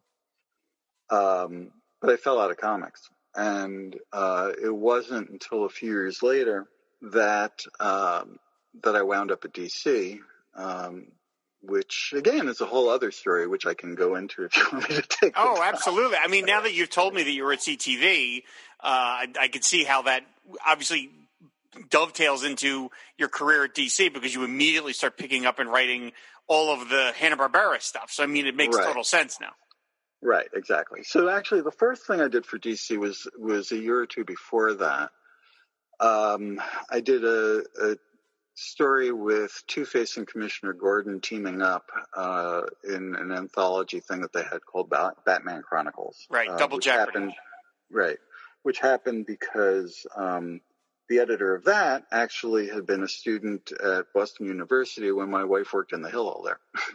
Um, 1.10 1.70
but 2.00 2.10
I 2.10 2.16
fell 2.16 2.40
out 2.40 2.50
of 2.50 2.56
comics, 2.56 3.08
and 3.34 3.96
uh, 4.12 4.52
it 4.62 4.74
wasn't 4.74 5.30
until 5.30 5.64
a 5.64 5.68
few 5.68 5.90
years 5.90 6.22
later 6.22 6.66
that 7.02 7.62
um, 7.80 8.38
that 8.82 8.96
I 8.96 9.02
wound 9.02 9.30
up 9.30 9.44
at 9.44 9.52
DC, 9.52 10.18
um, 10.54 11.08
which 11.62 12.12
again 12.16 12.48
is 12.48 12.60
a 12.60 12.66
whole 12.66 12.88
other 12.88 13.10
story, 13.10 13.46
which 13.46 13.66
I 13.66 13.74
can 13.74 13.94
go 13.94 14.16
into 14.16 14.44
if 14.44 14.56
you 14.56 14.64
want 14.72 14.88
me 14.88 14.96
to 14.96 15.02
take. 15.02 15.34
Oh, 15.36 15.62
absolutely. 15.62 16.16
I 16.22 16.28
mean, 16.28 16.46
now 16.46 16.62
that 16.62 16.74
you've 16.74 16.90
told 16.90 17.14
me 17.14 17.22
that 17.22 17.30
you 17.30 17.44
were 17.44 17.52
at 17.52 17.60
CTW, 17.60 18.38
uh, 18.38 18.42
I, 18.82 19.26
I 19.40 19.48
could 19.48 19.64
see 19.64 19.84
how 19.84 20.02
that 20.02 20.24
obviously 20.66 21.10
dovetails 21.90 22.44
into 22.44 22.90
your 23.18 23.28
career 23.28 23.64
at 23.64 23.74
DC 23.74 24.12
because 24.12 24.34
you 24.34 24.44
immediately 24.44 24.92
start 24.92 25.16
picking 25.16 25.46
up 25.46 25.58
and 25.58 25.70
writing 25.70 26.12
all 26.46 26.70
of 26.72 26.88
the 26.88 27.12
Hanna 27.16 27.36
Barbera 27.36 27.80
stuff. 27.80 28.10
So 28.10 28.22
I 28.22 28.26
mean, 28.26 28.46
it 28.46 28.54
makes 28.56 28.76
Right. 28.76 28.86
total 28.86 29.04
sense 29.04 29.38
now. 29.40 29.52
Right, 30.22 30.48
exactly. 30.54 31.02
So 31.02 31.28
actually, 31.28 31.60
the 31.62 31.70
first 31.70 32.06
thing 32.06 32.20
I 32.20 32.28
did 32.28 32.46
for 32.46 32.58
DC 32.58 32.96
was 32.98 33.28
was 33.38 33.72
a 33.72 33.76
year 33.76 33.98
or 34.00 34.06
two 34.06 34.24
before 34.24 34.74
that. 34.74 35.10
Um, 36.00 36.60
I 36.90 37.00
did 37.00 37.24
a, 37.24 37.62
a 37.80 37.96
story 38.54 39.12
with 39.12 39.62
Two 39.66 39.84
Face 39.84 40.16
and 40.16 40.26
Commissioner 40.26 40.72
Gordon 40.72 41.20
teaming 41.20 41.60
up 41.60 41.86
uh, 42.16 42.62
in 42.84 43.14
an 43.16 43.32
anthology 43.32 44.00
thing 44.00 44.22
that 44.22 44.32
they 44.32 44.42
had 44.42 44.64
called 44.64 44.88
Ba- 44.90 45.14
Batman 45.26 45.62
Chronicles. 45.62 46.26
Right, 46.30 46.48
uh, 46.48 46.56
Double 46.56 46.78
Jeopardy. 46.78 47.12
Happened, 47.18 47.32
right, 47.90 48.18
which 48.62 48.78
happened 48.78 49.26
because 49.26 50.06
um, 50.16 50.60
the 51.08 51.18
editor 51.18 51.54
of 51.54 51.64
that 51.64 52.04
actually 52.10 52.68
had 52.68 52.86
been 52.86 53.02
a 53.02 53.08
student 53.08 53.72
at 53.72 54.06
Boston 54.14 54.46
University 54.46 55.12
when 55.12 55.30
my 55.30 55.44
wife 55.44 55.72
worked 55.72 55.92
in 55.92 56.02
the 56.02 56.10
Hillel 56.10 56.42
there. 56.44 56.60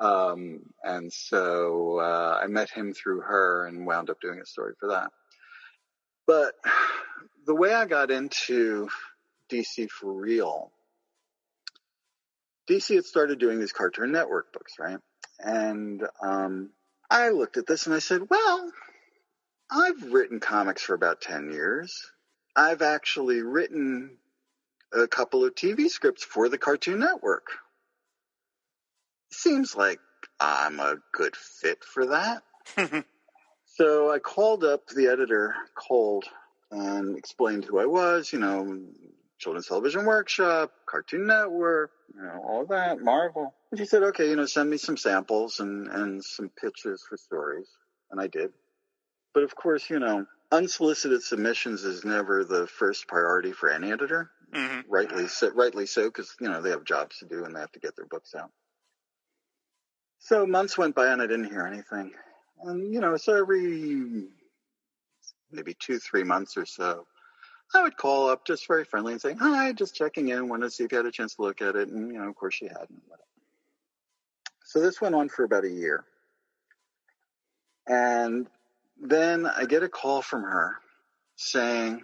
Um, 0.00 0.60
and 0.82 1.12
so 1.12 1.98
uh, 2.00 2.40
I 2.42 2.48
met 2.48 2.70
him 2.70 2.92
through 2.92 3.22
her 3.22 3.66
and 3.66 3.86
wound 3.86 4.10
up 4.10 4.20
doing 4.20 4.40
a 4.40 4.46
story 4.46 4.74
for 4.78 4.90
that. 4.90 5.10
But 6.26 6.52
the 7.46 7.54
way 7.54 7.72
I 7.72 7.86
got 7.86 8.10
into 8.10 8.88
DC 9.50 9.88
for 9.88 10.12
real, 10.12 10.72
DC 12.68 12.94
had 12.94 13.04
started 13.04 13.38
doing 13.38 13.58
these 13.58 13.72
Cartoon 13.72 14.12
Network 14.12 14.52
books, 14.52 14.74
right? 14.78 14.98
And 15.38 16.02
um, 16.22 16.70
I 17.08 17.30
looked 17.30 17.56
at 17.56 17.66
this 17.66 17.86
and 17.86 17.94
I 17.94 18.00
said, 18.00 18.28
well, 18.28 18.70
I've 19.70 20.12
written 20.12 20.40
comics 20.40 20.82
for 20.82 20.94
about 20.94 21.20
10 21.20 21.52
years. 21.52 22.10
I've 22.56 22.82
actually 22.82 23.42
written 23.42 24.16
a 24.92 25.06
couple 25.06 25.44
of 25.44 25.54
TV 25.54 25.88
scripts 25.88 26.24
for 26.24 26.48
the 26.48 26.58
Cartoon 26.58 27.00
Network 27.00 27.48
seems 29.30 29.76
like 29.76 30.00
I'm 30.40 30.80
a 30.80 30.96
good 31.12 31.36
fit 31.36 31.84
for 31.84 32.06
that. 32.06 32.42
so 33.64 34.10
I 34.10 34.18
called 34.18 34.64
up 34.64 34.86
the 34.88 35.08
editor 35.08 35.54
cold 35.74 36.24
and 36.70 37.16
explained 37.16 37.64
who 37.64 37.78
I 37.78 37.86
was, 37.86 38.32
you 38.32 38.38
know, 38.38 38.80
Children's 39.38 39.66
Television 39.66 40.06
Workshop, 40.06 40.72
Cartoon 40.86 41.26
Network, 41.26 41.90
you 42.14 42.22
know, 42.22 42.42
all 42.42 42.66
that, 42.66 43.00
Marvel. 43.00 43.54
And 43.70 43.78
she 43.78 43.84
said, 43.84 44.02
okay, 44.02 44.30
you 44.30 44.36
know, 44.36 44.46
send 44.46 44.70
me 44.70 44.78
some 44.78 44.96
samples 44.96 45.60
and, 45.60 45.88
and 45.88 46.24
some 46.24 46.48
pictures 46.48 47.02
for 47.08 47.16
stories. 47.16 47.68
And 48.10 48.20
I 48.20 48.28
did. 48.28 48.50
But 49.34 49.42
of 49.42 49.54
course, 49.54 49.90
you 49.90 49.98
know, 49.98 50.26
unsolicited 50.52 51.22
submissions 51.22 51.84
is 51.84 52.04
never 52.04 52.44
the 52.44 52.66
first 52.66 53.08
priority 53.08 53.52
for 53.52 53.68
any 53.70 53.92
editor 53.92 54.30
hmm 54.52 54.80
rightly 54.88 55.26
so, 55.28 55.50
rightly 55.52 55.86
so, 55.86 56.04
because 56.04 56.34
you 56.40 56.48
know 56.48 56.62
they 56.62 56.70
have 56.70 56.84
jobs 56.84 57.18
to 57.18 57.26
do 57.26 57.44
and 57.44 57.54
they 57.54 57.60
have 57.60 57.72
to 57.72 57.80
get 57.80 57.96
their 57.96 58.06
books 58.06 58.34
out. 58.34 58.50
So 60.18 60.46
months 60.46 60.78
went 60.78 60.94
by 60.94 61.08
and 61.08 61.20
I 61.20 61.26
didn't 61.26 61.50
hear 61.50 61.66
anything, 61.66 62.12
and 62.62 62.92
you 62.92 63.00
know, 63.00 63.16
so 63.16 63.36
every 63.36 64.28
maybe 65.50 65.74
two, 65.78 65.98
three 65.98 66.24
months 66.24 66.56
or 66.56 66.66
so, 66.66 67.06
I 67.74 67.82
would 67.82 67.96
call 67.96 68.28
up 68.28 68.46
just 68.46 68.66
very 68.66 68.84
friendly 68.84 69.12
and 69.12 69.20
say, 69.20 69.34
"Hi, 69.34 69.72
just 69.72 69.94
checking 69.94 70.28
in, 70.28 70.48
wanted 70.48 70.66
to 70.66 70.70
see 70.70 70.84
if 70.84 70.92
you 70.92 70.98
had 70.98 71.06
a 71.06 71.12
chance 71.12 71.34
to 71.36 71.42
look 71.42 71.60
at 71.60 71.76
it," 71.76 71.88
and 71.88 72.12
you 72.12 72.18
know, 72.18 72.28
of 72.28 72.36
course, 72.36 72.54
she 72.54 72.66
hadn't. 72.66 73.02
So 74.64 74.80
this 74.80 75.00
went 75.00 75.14
on 75.14 75.28
for 75.28 75.44
about 75.44 75.64
a 75.64 75.70
year, 75.70 76.04
and 77.86 78.48
then 79.00 79.46
I 79.46 79.64
get 79.66 79.82
a 79.82 79.88
call 79.88 80.22
from 80.22 80.42
her 80.42 80.76
saying 81.36 82.02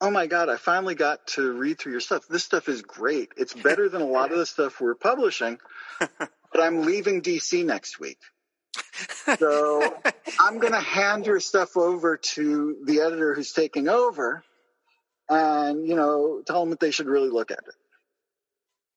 oh 0.00 0.10
my 0.10 0.26
god 0.26 0.48
i 0.48 0.56
finally 0.56 0.94
got 0.94 1.26
to 1.26 1.52
read 1.52 1.78
through 1.78 1.92
your 1.92 2.00
stuff. 2.00 2.26
This 2.28 2.44
stuff 2.44 2.68
is 2.68 2.82
great. 2.82 3.30
It's 3.36 3.54
better 3.54 3.88
than 3.88 4.02
a 4.02 4.06
lot 4.06 4.32
of 4.32 4.38
the 4.38 4.46
stuff 4.46 4.80
we're 4.80 4.94
publishing 4.94 5.58
but 6.18 6.60
i'm 6.60 6.82
leaving 6.82 7.22
dc 7.22 7.64
next 7.64 7.98
week. 7.98 8.18
So 9.38 9.96
i'm 10.40 10.58
going 10.58 10.72
to 10.72 10.80
hand 10.80 11.26
your 11.26 11.40
stuff 11.40 11.76
over 11.76 12.18
to 12.18 12.76
the 12.84 13.00
editor 13.00 13.34
who's 13.34 13.52
taking 13.52 13.88
over 13.88 14.44
and 15.28 15.86
you 15.86 15.94
know 15.94 16.42
tell 16.46 16.60
them 16.60 16.70
that 16.70 16.80
they 16.80 16.90
should 16.90 17.06
really 17.06 17.30
look 17.30 17.50
at 17.50 17.60
it. 17.66 17.74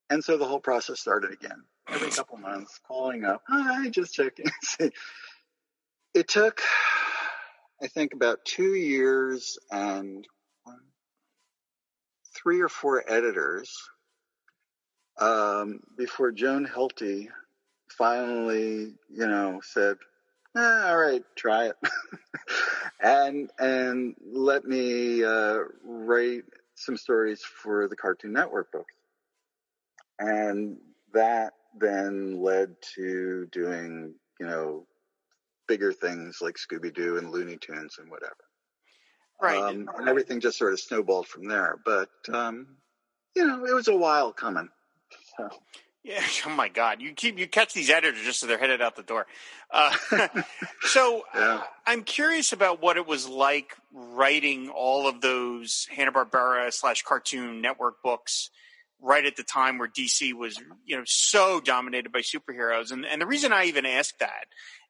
And 0.09 0.23
so 0.23 0.37
the 0.37 0.45
whole 0.45 0.59
process 0.59 0.99
started 0.99 1.31
again. 1.31 1.63
Every 1.87 2.09
couple 2.09 2.37
months 2.37 2.79
calling 2.87 3.23
up 3.23 3.43
hi 3.47 3.89
just 3.89 4.13
checking 4.13 4.47
it 6.15 6.27
took 6.27 6.61
i 7.83 7.87
think 7.87 8.13
about 8.13 8.43
two 8.45 8.73
years 8.73 9.59
and 9.71 10.25
three 12.35 12.61
or 12.61 12.69
four 12.69 13.03
editors 13.07 13.89
um, 15.17 15.79
before 15.97 16.31
Joan 16.31 16.67
Hilty 16.67 17.29
finally, 17.89 18.95
you 19.09 19.27
know, 19.27 19.61
said, 19.63 19.97
eh, 20.57 20.59
"All 20.59 20.97
right, 20.97 21.23
try 21.35 21.69
it," 21.69 21.75
and 22.99 23.49
and 23.57 24.15
let 24.25 24.65
me 24.65 25.23
uh, 25.23 25.59
write 25.83 26.43
some 26.75 26.97
stories 26.97 27.41
for 27.41 27.87
the 27.87 27.95
Cartoon 27.95 28.33
Network 28.33 28.71
books. 28.71 28.93
And 30.19 30.77
that 31.13 31.53
then 31.79 32.41
led 32.41 32.75
to 32.95 33.47
doing, 33.51 34.15
you 34.39 34.45
know, 34.45 34.85
bigger 35.67 35.93
things 35.93 36.39
like 36.41 36.55
Scooby 36.55 36.93
Doo 36.93 37.17
and 37.17 37.31
Looney 37.31 37.57
Tunes 37.57 37.97
and 37.99 38.09
whatever. 38.09 38.35
Right. 39.41 39.57
Um, 39.57 39.89
and 39.97 40.07
everything 40.07 40.39
just 40.39 40.57
sort 40.57 40.73
of 40.73 40.79
snowballed 40.79 41.27
from 41.27 41.47
there. 41.47 41.77
But, 41.83 42.09
um, 42.31 42.67
you 43.35 43.45
know, 43.45 43.65
it 43.65 43.73
was 43.73 43.87
a 43.87 43.95
while 43.95 44.31
coming. 44.31 44.69
So, 45.37 45.49
Yeah. 46.03 46.23
Oh 46.45 46.51
my 46.51 46.69
God. 46.69 47.01
You 47.01 47.13
keep 47.13 47.37
you 47.37 47.47
catch 47.47 47.73
these 47.73 47.89
editors 47.89 48.21
just 48.23 48.43
as 48.43 48.47
they're 48.47 48.57
headed 48.57 48.81
out 48.81 48.95
the 48.95 49.03
door. 49.03 49.25
Uh, 49.71 49.93
so 50.81 51.23
Yeah. 51.35 51.63
I'm 51.85 52.03
curious 52.03 52.53
about 52.53 52.81
what 52.81 52.97
it 52.97 53.05
was 53.07 53.27
like 53.27 53.75
writing 53.91 54.69
all 54.69 55.07
of 55.07 55.19
those 55.21 55.87
Hanna 55.91 56.11
Barbera 56.11 56.71
slash 56.71 57.01
Cartoon 57.03 57.61
Network 57.61 58.01
books 58.03 58.49
right 59.01 59.25
at 59.25 59.35
the 59.35 59.43
time 59.43 59.77
where 59.77 59.89
DC 59.89 60.33
was 60.33 60.57
you 60.85 60.95
know 60.97 61.03
so 61.05 61.59
dominated 61.59 62.11
by 62.13 62.19
superheroes. 62.21 62.91
And 62.91 63.05
and 63.05 63.21
the 63.21 63.25
reason 63.27 63.51
I 63.51 63.65
even 63.65 63.85
ask 63.85 64.17
that 64.19 64.45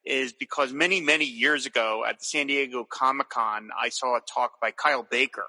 is 0.06 0.34
because 0.34 0.72
many 0.72 1.02
many 1.02 1.26
years 1.26 1.66
ago 1.66 2.04
at 2.08 2.20
the 2.20 2.26
San 2.26 2.48
Diego 2.48 2.86
Comic 2.90 3.30
Con 3.30 3.70
I 3.78 3.90
saw 3.90 4.18
a 4.18 4.22
talk 4.22 4.62
by 4.62 4.72
Kyle 4.72 5.06
Baker, 5.10 5.48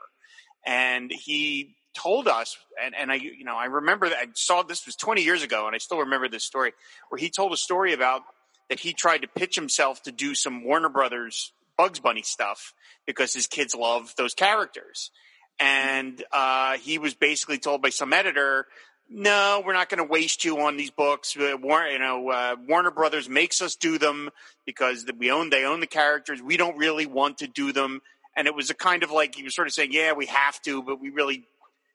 and 0.64 1.10
he 1.10 1.76
told 1.96 2.28
us, 2.28 2.56
and, 2.82 2.94
and 2.94 3.10
I, 3.10 3.14
you 3.14 3.44
know, 3.44 3.56
I 3.56 3.66
remember 3.66 4.08
that 4.08 4.18
I 4.18 4.26
saw 4.34 4.62
this 4.62 4.84
was 4.86 4.96
20 4.96 5.22
years 5.22 5.42
ago, 5.42 5.66
and 5.66 5.74
I 5.74 5.78
still 5.78 5.98
remember 5.98 6.28
this 6.28 6.44
story 6.44 6.72
where 7.08 7.18
he 7.18 7.30
told 7.30 7.52
a 7.52 7.56
story 7.56 7.92
about 7.92 8.22
that 8.68 8.80
he 8.80 8.92
tried 8.92 9.22
to 9.22 9.28
pitch 9.28 9.54
himself 9.54 10.02
to 10.02 10.12
do 10.12 10.34
some 10.34 10.64
Warner 10.64 10.88
Brothers 10.88 11.52
Bugs 11.76 12.00
Bunny 12.00 12.22
stuff 12.22 12.74
because 13.06 13.32
his 13.32 13.46
kids 13.46 13.74
love 13.74 14.14
those 14.16 14.34
characters, 14.34 15.10
and 15.58 16.22
uh, 16.32 16.76
he 16.78 16.98
was 16.98 17.14
basically 17.14 17.58
told 17.58 17.82
by 17.82 17.90
some 17.90 18.12
editor. 18.12 18.66
No, 19.08 19.62
we're 19.64 19.72
not 19.72 19.88
going 19.88 19.98
to 19.98 20.10
waste 20.10 20.44
you 20.44 20.60
on 20.60 20.76
these 20.76 20.90
books. 20.90 21.36
Uh, 21.36 21.56
War, 21.60 21.86
you 21.86 21.98
know, 21.98 22.28
uh, 22.28 22.56
Warner 22.68 22.90
Brothers 22.90 23.28
makes 23.28 23.62
us 23.62 23.76
do 23.76 23.98
them 23.98 24.30
because 24.64 25.06
we 25.16 25.30
own 25.30 25.50
they 25.50 25.64
own 25.64 25.80
the 25.80 25.86
characters. 25.86 26.42
We 26.42 26.56
don't 26.56 26.76
really 26.76 27.06
want 27.06 27.38
to 27.38 27.46
do 27.46 27.72
them, 27.72 28.02
and 28.36 28.48
it 28.48 28.54
was 28.54 28.68
a 28.70 28.74
kind 28.74 29.04
of 29.04 29.12
like 29.12 29.36
he 29.36 29.44
was 29.44 29.54
sort 29.54 29.68
of 29.68 29.74
saying, 29.74 29.92
"Yeah, 29.92 30.12
we 30.14 30.26
have 30.26 30.60
to, 30.62 30.82
but 30.82 31.00
we 31.00 31.10
really 31.10 31.46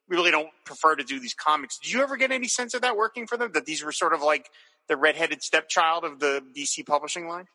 we 0.08 0.16
really 0.16 0.32
don't 0.32 0.50
prefer 0.66 0.96
to 0.96 1.04
do 1.04 1.20
these 1.20 1.34
comics. 1.34 1.80
Did 1.80 1.92
you 1.92 2.02
ever 2.02 2.16
get 2.16 2.32
any 2.32 2.48
sense 2.48 2.74
of 2.74 2.82
that 2.82 2.96
working 2.96 3.28
for 3.28 3.38
them? 3.38 3.52
That 3.54 3.66
these 3.66 3.84
were 3.84 3.92
sort 3.92 4.14
of 4.14 4.22
like 4.22 4.50
the 4.88 4.96
redheaded 4.96 5.44
stepchild 5.44 6.06
of 6.06 6.20
the 6.20 6.42
DC 6.56 6.86
publishing 6.86 7.28
line? 7.28 7.48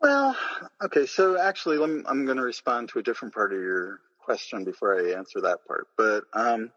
Well, 0.00 0.36
okay. 0.82 1.06
So 1.06 1.38
actually, 1.38 1.84
me, 1.86 2.02
I'm 2.06 2.24
going 2.24 2.36
to 2.36 2.42
respond 2.42 2.88
to 2.90 2.98
a 2.98 3.02
different 3.02 3.34
part 3.34 3.52
of 3.52 3.60
your 3.60 4.00
question 4.18 4.64
before 4.64 4.98
I 4.98 5.12
answer 5.12 5.40
that 5.42 5.58
part. 5.66 5.86
But 5.96 6.24
um, 6.34 6.70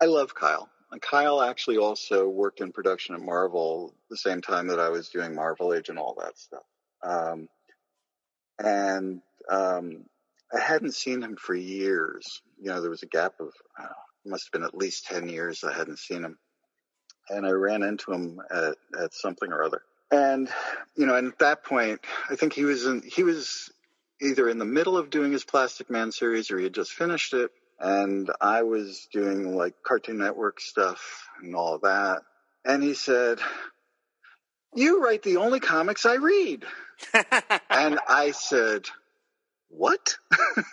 I 0.00 0.06
love 0.06 0.34
Kyle. 0.34 0.68
And 0.94 1.02
Kyle 1.02 1.42
actually 1.42 1.78
also 1.78 2.28
worked 2.28 2.60
in 2.60 2.70
production 2.70 3.16
at 3.16 3.20
Marvel 3.20 3.92
the 4.10 4.16
same 4.16 4.40
time 4.40 4.68
that 4.68 4.78
I 4.78 4.90
was 4.90 5.08
doing 5.08 5.34
Marvel 5.34 5.74
Age 5.74 5.88
and 5.88 5.98
all 5.98 6.16
that 6.20 6.38
stuff. 6.38 6.62
Um, 7.02 7.48
and 8.60 9.20
um, 9.50 10.04
I 10.54 10.60
hadn't 10.60 10.94
seen 10.94 11.20
him 11.20 11.34
for 11.34 11.52
years. 11.52 12.42
You 12.60 12.66
know, 12.66 12.80
there 12.80 12.90
was 12.90 13.02
a 13.02 13.06
gap 13.06 13.32
of 13.40 13.50
must 14.24 14.44
have 14.46 14.52
been 14.52 14.62
at 14.62 14.78
least 14.78 15.06
ten 15.06 15.28
years 15.28 15.64
I 15.64 15.76
hadn't 15.76 15.98
seen 15.98 16.22
him, 16.22 16.38
and 17.28 17.44
I 17.44 17.50
ran 17.50 17.82
into 17.82 18.12
him 18.12 18.40
at 18.48 18.76
at 18.96 19.14
something 19.14 19.50
or 19.50 19.64
other. 19.64 19.82
And 20.12 20.48
you 20.96 21.06
know, 21.06 21.16
and 21.16 21.26
at 21.26 21.40
that 21.40 21.64
point, 21.64 22.02
I 22.30 22.36
think 22.36 22.52
he 22.52 22.64
was 22.64 22.86
in 22.86 23.02
he 23.02 23.24
was 23.24 23.68
either 24.20 24.48
in 24.48 24.58
the 24.58 24.64
middle 24.64 24.96
of 24.96 25.10
doing 25.10 25.32
his 25.32 25.44
Plastic 25.44 25.90
Man 25.90 26.12
series 26.12 26.52
or 26.52 26.58
he 26.58 26.62
had 26.62 26.72
just 26.72 26.92
finished 26.92 27.34
it, 27.34 27.50
and 27.80 28.30
I 28.40 28.62
was 28.62 29.08
doing 29.12 29.56
like 29.56 29.74
Cartoon 29.82 30.18
Network 30.18 30.60
stuff 30.60 31.28
and 31.42 31.54
all 31.54 31.78
that. 31.78 32.22
And 32.64 32.82
he 32.82 32.94
said, 32.94 33.40
"You 34.74 35.02
write 35.02 35.22
the 35.22 35.38
only 35.38 35.60
comics 35.60 36.06
I 36.06 36.14
read." 36.14 36.64
and 37.70 37.98
I 38.08 38.32
said, 38.32 38.86
"What?" 39.68 40.16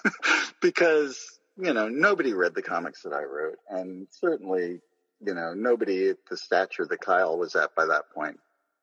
because 0.62 1.40
you 1.58 1.74
know 1.74 1.90
nobody 1.90 2.34
read 2.34 2.56
the 2.56 2.62
comics 2.62 3.04
that 3.04 3.14
I 3.14 3.24
wrote, 3.24 3.58
and 3.70 4.08
certainly 4.12 4.80
you 5.26 5.34
know 5.34 5.54
nobody 5.54 6.10
at 6.10 6.18
the 6.30 6.38
stature 6.38 6.86
that 6.86 7.02
Kyle 7.02 7.38
was 7.38 7.56
at 7.56 7.76
by 7.76 7.86
that 7.88 8.10
point 8.14 8.40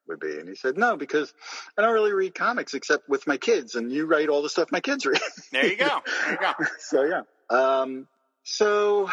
would 0.09 0.21
be. 0.21 0.39
And 0.39 0.49
he 0.49 0.55
said, 0.55 0.77
"No, 0.77 0.97
because 0.97 1.33
I 1.77 1.83
don't 1.83 1.93
really 1.93 2.13
read 2.13 2.35
comics 2.35 2.75
except 2.75 3.09
with 3.09 3.27
my 3.27 3.37
kids, 3.37 3.75
and 3.75 3.93
you 3.93 4.07
write 4.07 4.29
all 4.29 4.43
the 4.43 4.49
stuff 4.49 4.73
my 4.73 4.81
kids 4.81 5.07
read." 5.07 5.21
There 5.53 5.67
you 5.67 5.77
go. 5.77 6.01
There 6.25 6.33
you 6.33 6.39
go. 6.39 6.53
so 6.79 7.05
yeah. 7.05 7.23
Um, 7.51 8.07
so 8.45 9.09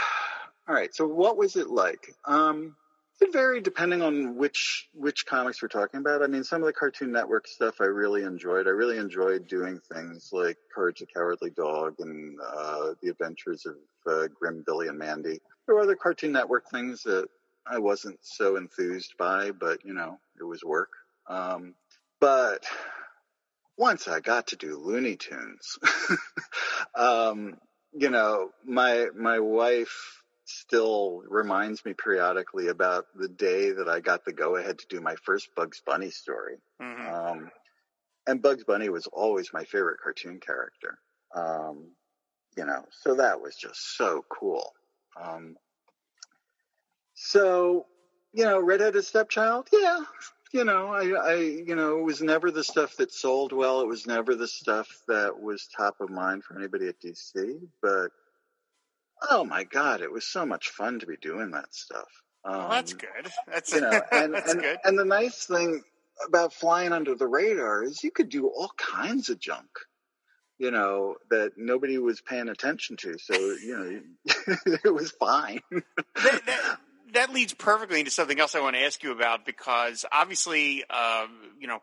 all 0.67 0.75
right. 0.75 0.93
So 0.93 1.07
what 1.07 1.37
was 1.37 1.55
it 1.55 1.69
like? 1.69 2.13
Um, 2.25 2.75
it 3.21 3.31
varied 3.31 3.63
depending 3.63 4.01
on 4.01 4.35
which 4.35 4.89
which 4.93 5.25
comics 5.25 5.61
we're 5.61 5.69
talking 5.69 5.99
about. 5.99 6.21
I 6.21 6.27
mean, 6.27 6.43
some 6.43 6.61
of 6.61 6.65
the 6.67 6.73
Cartoon 6.73 7.11
Network 7.11 7.47
stuff 7.47 7.75
I 7.79 7.85
really 7.85 8.23
enjoyed. 8.23 8.67
I 8.67 8.71
really 8.71 8.97
enjoyed 8.97 9.47
doing 9.47 9.79
things 9.93 10.29
like 10.33 10.57
Courage 10.73 10.99
the 10.99 11.05
Cowardly 11.05 11.51
Dog 11.51 11.95
and 11.99 12.37
uh, 12.41 12.93
The 13.01 13.09
Adventures 13.09 13.65
of 13.65 13.75
uh, 14.05 14.27
Grim 14.37 14.63
Billy 14.65 14.87
and 14.87 14.97
Mandy. 14.97 15.39
There 15.65 15.75
were 15.75 15.81
other 15.81 15.95
Cartoon 15.95 16.33
Network 16.33 16.69
things 16.69 17.03
that 17.03 17.27
I 17.67 17.79
wasn't 17.79 18.19
so 18.21 18.55
enthused 18.57 19.15
by, 19.17 19.51
but 19.51 19.85
you 19.85 19.93
know, 19.93 20.19
it 20.39 20.43
was 20.43 20.63
work. 20.63 20.91
Um, 21.27 21.73
but 22.19 22.65
once 23.77 24.07
I 24.07 24.19
got 24.19 24.47
to 24.47 24.55
do 24.55 24.77
Looney 24.77 25.15
Tunes, 25.15 25.77
um, 26.95 27.57
you 27.93 28.09
know, 28.09 28.49
my 28.63 29.07
my 29.15 29.39
wife 29.39 30.21
still 30.45 31.23
reminds 31.27 31.83
me 31.85 31.93
periodically 31.93 32.67
about 32.67 33.05
the 33.15 33.27
day 33.27 33.71
that 33.71 33.89
I 33.89 33.99
got 33.99 34.25
the 34.25 34.33
go 34.33 34.55
ahead 34.57 34.79
to 34.79 34.87
do 34.87 35.01
my 35.01 35.15
first 35.23 35.49
Bugs 35.55 35.81
Bunny 35.85 36.11
story. 36.11 36.57
Mhm. 36.81 37.13
Um, 37.13 37.51
and 38.27 38.41
Bugs 38.41 38.63
Bunny 38.63 38.89
was 38.89 39.07
always 39.07 39.53
my 39.53 39.63
favorite 39.63 39.99
cartoon 40.01 40.39
character. 40.39 40.99
Um, 41.33 41.91
you 42.55 42.65
know, 42.65 42.85
so 42.91 43.15
that 43.15 43.41
was 43.41 43.55
just 43.55 43.97
so 43.97 44.23
cool. 44.29 44.73
Um, 45.21 45.57
so, 47.15 47.85
you 48.33 48.43
know, 48.45 48.59
redheaded 48.59 49.03
stepchild, 49.05 49.67
yeah, 49.71 50.01
you 50.55 50.63
know, 50.63 50.87
I, 50.87 51.31
I, 51.31 51.35
you 51.35 51.75
know, 51.75 51.99
it 51.99 52.03
was 52.03 52.21
never 52.21 52.49
the 52.49 52.63
stuff 52.63 52.95
that 52.97 53.11
sold 53.11 53.51
well. 53.51 53.81
It 53.81 53.87
was 53.87 54.07
never 54.07 54.35
the 54.35 54.47
stuff 54.47 54.87
that 55.07 55.41
was 55.41 55.67
top 55.67 55.99
of 55.99 56.09
mind 56.09 56.43
for 56.43 56.57
anybody 56.57 56.87
at 56.87 57.01
DC. 57.01 57.59
But 57.81 58.11
oh 59.29 59.43
my 59.43 59.65
god, 59.65 60.01
it 60.01 60.11
was 60.11 60.25
so 60.25 60.45
much 60.45 60.69
fun 60.69 60.99
to 60.99 61.05
be 61.05 61.17
doing 61.17 61.51
that 61.51 61.73
stuff. 61.73 62.07
Um, 62.45 62.57
Well, 62.57 62.69
that's 62.69 62.93
good. 62.93 63.27
That's, 63.47 63.73
you 63.73 63.81
know, 63.81 64.01
and 64.11 64.33
that's 64.35 64.51
and, 64.53 64.61
good. 64.61 64.77
and 64.85 64.97
the 64.97 65.03
nice 65.05 65.45
thing 65.45 65.83
about 66.25 66.53
flying 66.53 66.93
under 66.93 67.15
the 67.15 67.27
radar 67.27 67.83
is 67.83 68.03
you 68.03 68.11
could 68.11 68.29
do 68.29 68.47
all 68.47 68.71
kinds 68.77 69.29
of 69.29 69.39
junk. 69.39 69.67
You 70.57 70.71
know 70.71 71.15
that 71.31 71.57
nobody 71.57 71.97
was 71.97 72.21
paying 72.21 72.47
attention 72.47 72.95
to, 72.97 73.17
so 73.19 73.33
you 73.35 73.77
know 74.25 74.55
it 74.85 74.93
was 74.93 75.11
fine. 75.11 75.59
that, 75.69 76.45
that, 76.45 76.77
that 77.15 77.33
leads 77.33 77.53
perfectly 77.53 77.99
into 77.99 78.11
something 78.11 78.39
else 78.39 78.55
I 78.55 78.61
want 78.61 78.75
to 78.75 78.81
ask 78.81 79.03
you 79.03 79.11
about 79.11 79.45
because 79.45 80.05
obviously, 80.11 80.83
um, 80.89 81.29
you 81.59 81.67
know, 81.67 81.79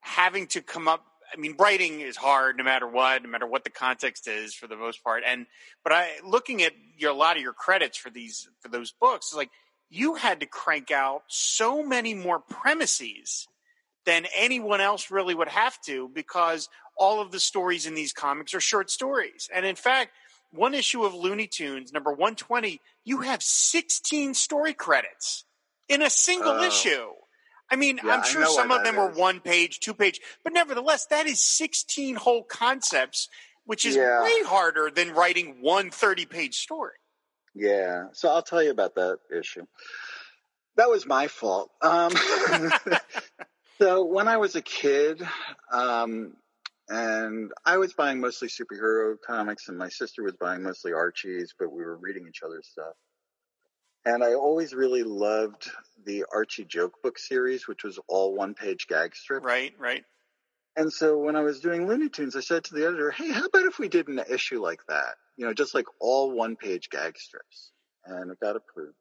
having 0.00 0.46
to 0.48 0.62
come 0.62 0.88
up. 0.88 1.04
I 1.32 1.38
mean, 1.38 1.56
writing 1.58 2.00
is 2.00 2.16
hard 2.16 2.56
no 2.56 2.62
matter 2.62 2.86
what, 2.86 3.22
no 3.22 3.28
matter 3.28 3.48
what 3.48 3.64
the 3.64 3.70
context 3.70 4.28
is 4.28 4.54
for 4.54 4.68
the 4.68 4.76
most 4.76 5.02
part. 5.02 5.24
And 5.26 5.46
but 5.82 5.92
I 5.92 6.08
looking 6.24 6.62
at 6.62 6.72
your 6.96 7.10
a 7.10 7.14
lot 7.14 7.36
of 7.36 7.42
your 7.42 7.52
credits 7.52 7.98
for 7.98 8.10
these 8.10 8.48
for 8.60 8.68
those 8.68 8.92
books, 8.92 9.28
it's 9.30 9.36
like 9.36 9.50
you 9.90 10.14
had 10.14 10.40
to 10.40 10.46
crank 10.46 10.90
out 10.90 11.22
so 11.28 11.84
many 11.84 12.14
more 12.14 12.38
premises 12.38 13.46
than 14.04 14.24
anyone 14.36 14.80
else 14.80 15.10
really 15.10 15.34
would 15.34 15.48
have 15.48 15.80
to 15.82 16.08
because 16.14 16.68
all 16.96 17.20
of 17.20 17.32
the 17.32 17.40
stories 17.40 17.86
in 17.86 17.94
these 17.94 18.12
comics 18.12 18.54
are 18.54 18.60
short 18.60 18.90
stories. 18.90 19.50
And 19.52 19.66
in 19.66 19.76
fact, 19.76 20.12
one 20.52 20.74
issue 20.74 21.04
of 21.04 21.14
Looney 21.14 21.46
Tunes, 21.46 21.92
number 21.92 22.10
120, 22.10 22.80
you 23.06 23.20
have 23.22 23.42
16 23.42 24.34
story 24.34 24.74
credits 24.74 25.44
in 25.88 26.02
a 26.02 26.10
single 26.10 26.52
Oh. 26.58 26.62
issue. 26.62 27.12
I 27.70 27.76
mean, 27.76 28.00
Yeah, 28.04 28.16
I'm 28.16 28.22
sure 28.24 28.44
some 28.46 28.70
of 28.70 28.84
them 28.84 28.96
that 28.96 29.00
were 29.00 29.10
one 29.18 29.40
page, 29.40 29.80
two 29.80 29.94
page, 29.94 30.20
but 30.44 30.52
nevertheless, 30.52 31.06
that 31.06 31.26
is 31.26 31.40
16 31.40 32.16
whole 32.16 32.42
concepts, 32.44 33.28
which 33.64 33.86
is 33.86 33.96
Yeah. 33.96 34.22
way 34.22 34.42
harder 34.42 34.90
than 34.90 35.14
writing 35.14 35.62
one 35.62 35.90
30 35.90 36.26
page 36.26 36.56
story. 36.58 36.96
Yeah, 37.54 38.08
so 38.12 38.28
I'll 38.28 38.42
tell 38.42 38.62
you 38.62 38.70
about 38.70 38.96
that 38.96 39.18
issue. 39.32 39.66
That 40.76 40.90
was 40.90 41.06
my 41.06 41.26
fault. 41.28 41.70
Um, 41.80 42.12
so 43.78 44.04
when 44.04 44.28
I 44.28 44.36
was 44.36 44.56
a 44.56 44.62
kid, 44.62 45.26
um, 45.72 46.36
and 46.88 47.52
I 47.64 47.78
was 47.78 47.92
buying 47.94 48.20
mostly 48.20 48.48
superhero 48.48 49.16
comics, 49.26 49.68
and 49.68 49.78
my 49.78 49.88
sister 49.88 50.22
was 50.22 50.34
buying 50.34 50.62
mostly 50.62 50.92
Archie's, 50.92 51.54
but 51.58 51.72
we 51.72 51.82
were 51.82 51.96
reading 51.96 52.26
each 52.28 52.42
other's 52.44 52.68
stuff. 52.68 52.94
And 54.04 54.22
I 54.22 54.34
always 54.34 54.72
really 54.72 55.02
loved 55.02 55.68
the 56.04 56.24
Archie 56.32 56.64
joke 56.64 57.02
book 57.02 57.18
series, 57.18 57.66
which 57.66 57.82
was 57.82 57.98
all 58.06 58.34
one 58.34 58.54
page 58.54 58.86
gag 58.86 59.16
strips. 59.16 59.44
Right, 59.44 59.74
right. 59.78 60.04
And 60.76 60.92
so 60.92 61.18
when 61.18 61.36
I 61.36 61.40
was 61.40 61.60
doing 61.60 61.88
Looney 61.88 62.08
Tunes, 62.08 62.36
I 62.36 62.40
said 62.40 62.64
to 62.64 62.74
the 62.74 62.86
editor, 62.86 63.10
"Hey, 63.10 63.32
how 63.32 63.46
about 63.46 63.64
if 63.64 63.78
we 63.78 63.88
did 63.88 64.08
an 64.08 64.20
issue 64.30 64.62
like 64.62 64.80
that? 64.88 65.16
You 65.36 65.46
know, 65.46 65.54
just 65.54 65.74
like 65.74 65.86
all 66.00 66.30
one-page 66.30 66.90
gag 66.90 67.18
strips." 67.18 67.72
and 68.06 68.30
it 68.30 68.40
got 68.40 68.56
approved. 68.56 68.96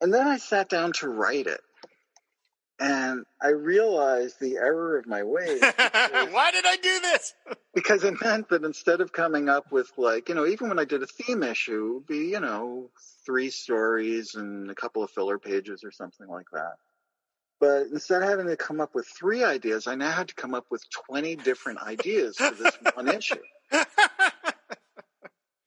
And 0.00 0.12
then 0.12 0.26
I 0.26 0.38
sat 0.38 0.68
down 0.68 0.92
to 0.94 1.08
write 1.08 1.46
it. 1.46 1.60
And 2.80 3.24
I 3.40 3.50
realized 3.50 4.40
the 4.40 4.56
error 4.56 4.98
of 4.98 5.06
my 5.06 5.22
ways 5.22 5.60
Why 5.62 6.50
did 6.50 6.66
I 6.66 6.76
do 6.82 7.00
this? 7.00 7.34
because 7.74 8.02
it 8.04 8.20
meant 8.22 8.48
that 8.48 8.64
instead 8.64 9.00
of 9.00 9.12
coming 9.12 9.48
up 9.48 9.70
with 9.70 9.90
like, 9.96 10.28
you 10.28 10.34
know, 10.34 10.46
even 10.46 10.68
when 10.68 10.78
I 10.78 10.84
did 10.84 11.02
a 11.02 11.06
theme 11.06 11.42
issue, 11.42 11.86
it 11.86 11.94
would 11.94 12.06
be, 12.06 12.30
you 12.30 12.40
know, 12.40 12.90
three 13.24 13.50
stories 13.50 14.34
and 14.34 14.70
a 14.70 14.74
couple 14.74 15.02
of 15.02 15.10
filler 15.10 15.38
pages 15.38 15.84
or 15.84 15.92
something 15.92 16.28
like 16.28 16.46
that. 16.52 16.74
But 17.60 17.86
instead 17.92 18.22
of 18.22 18.28
having 18.28 18.48
to 18.48 18.56
come 18.56 18.80
up 18.80 18.94
with 18.94 19.06
three 19.06 19.44
ideas, 19.44 19.86
I 19.86 19.94
now 19.94 20.10
had 20.10 20.28
to 20.28 20.34
come 20.34 20.54
up 20.54 20.66
with 20.70 20.84
20 21.08 21.36
different 21.36 21.80
ideas 21.82 22.36
for 22.36 22.50
this 22.50 22.76
one 22.94 23.08
issue. 23.14 23.36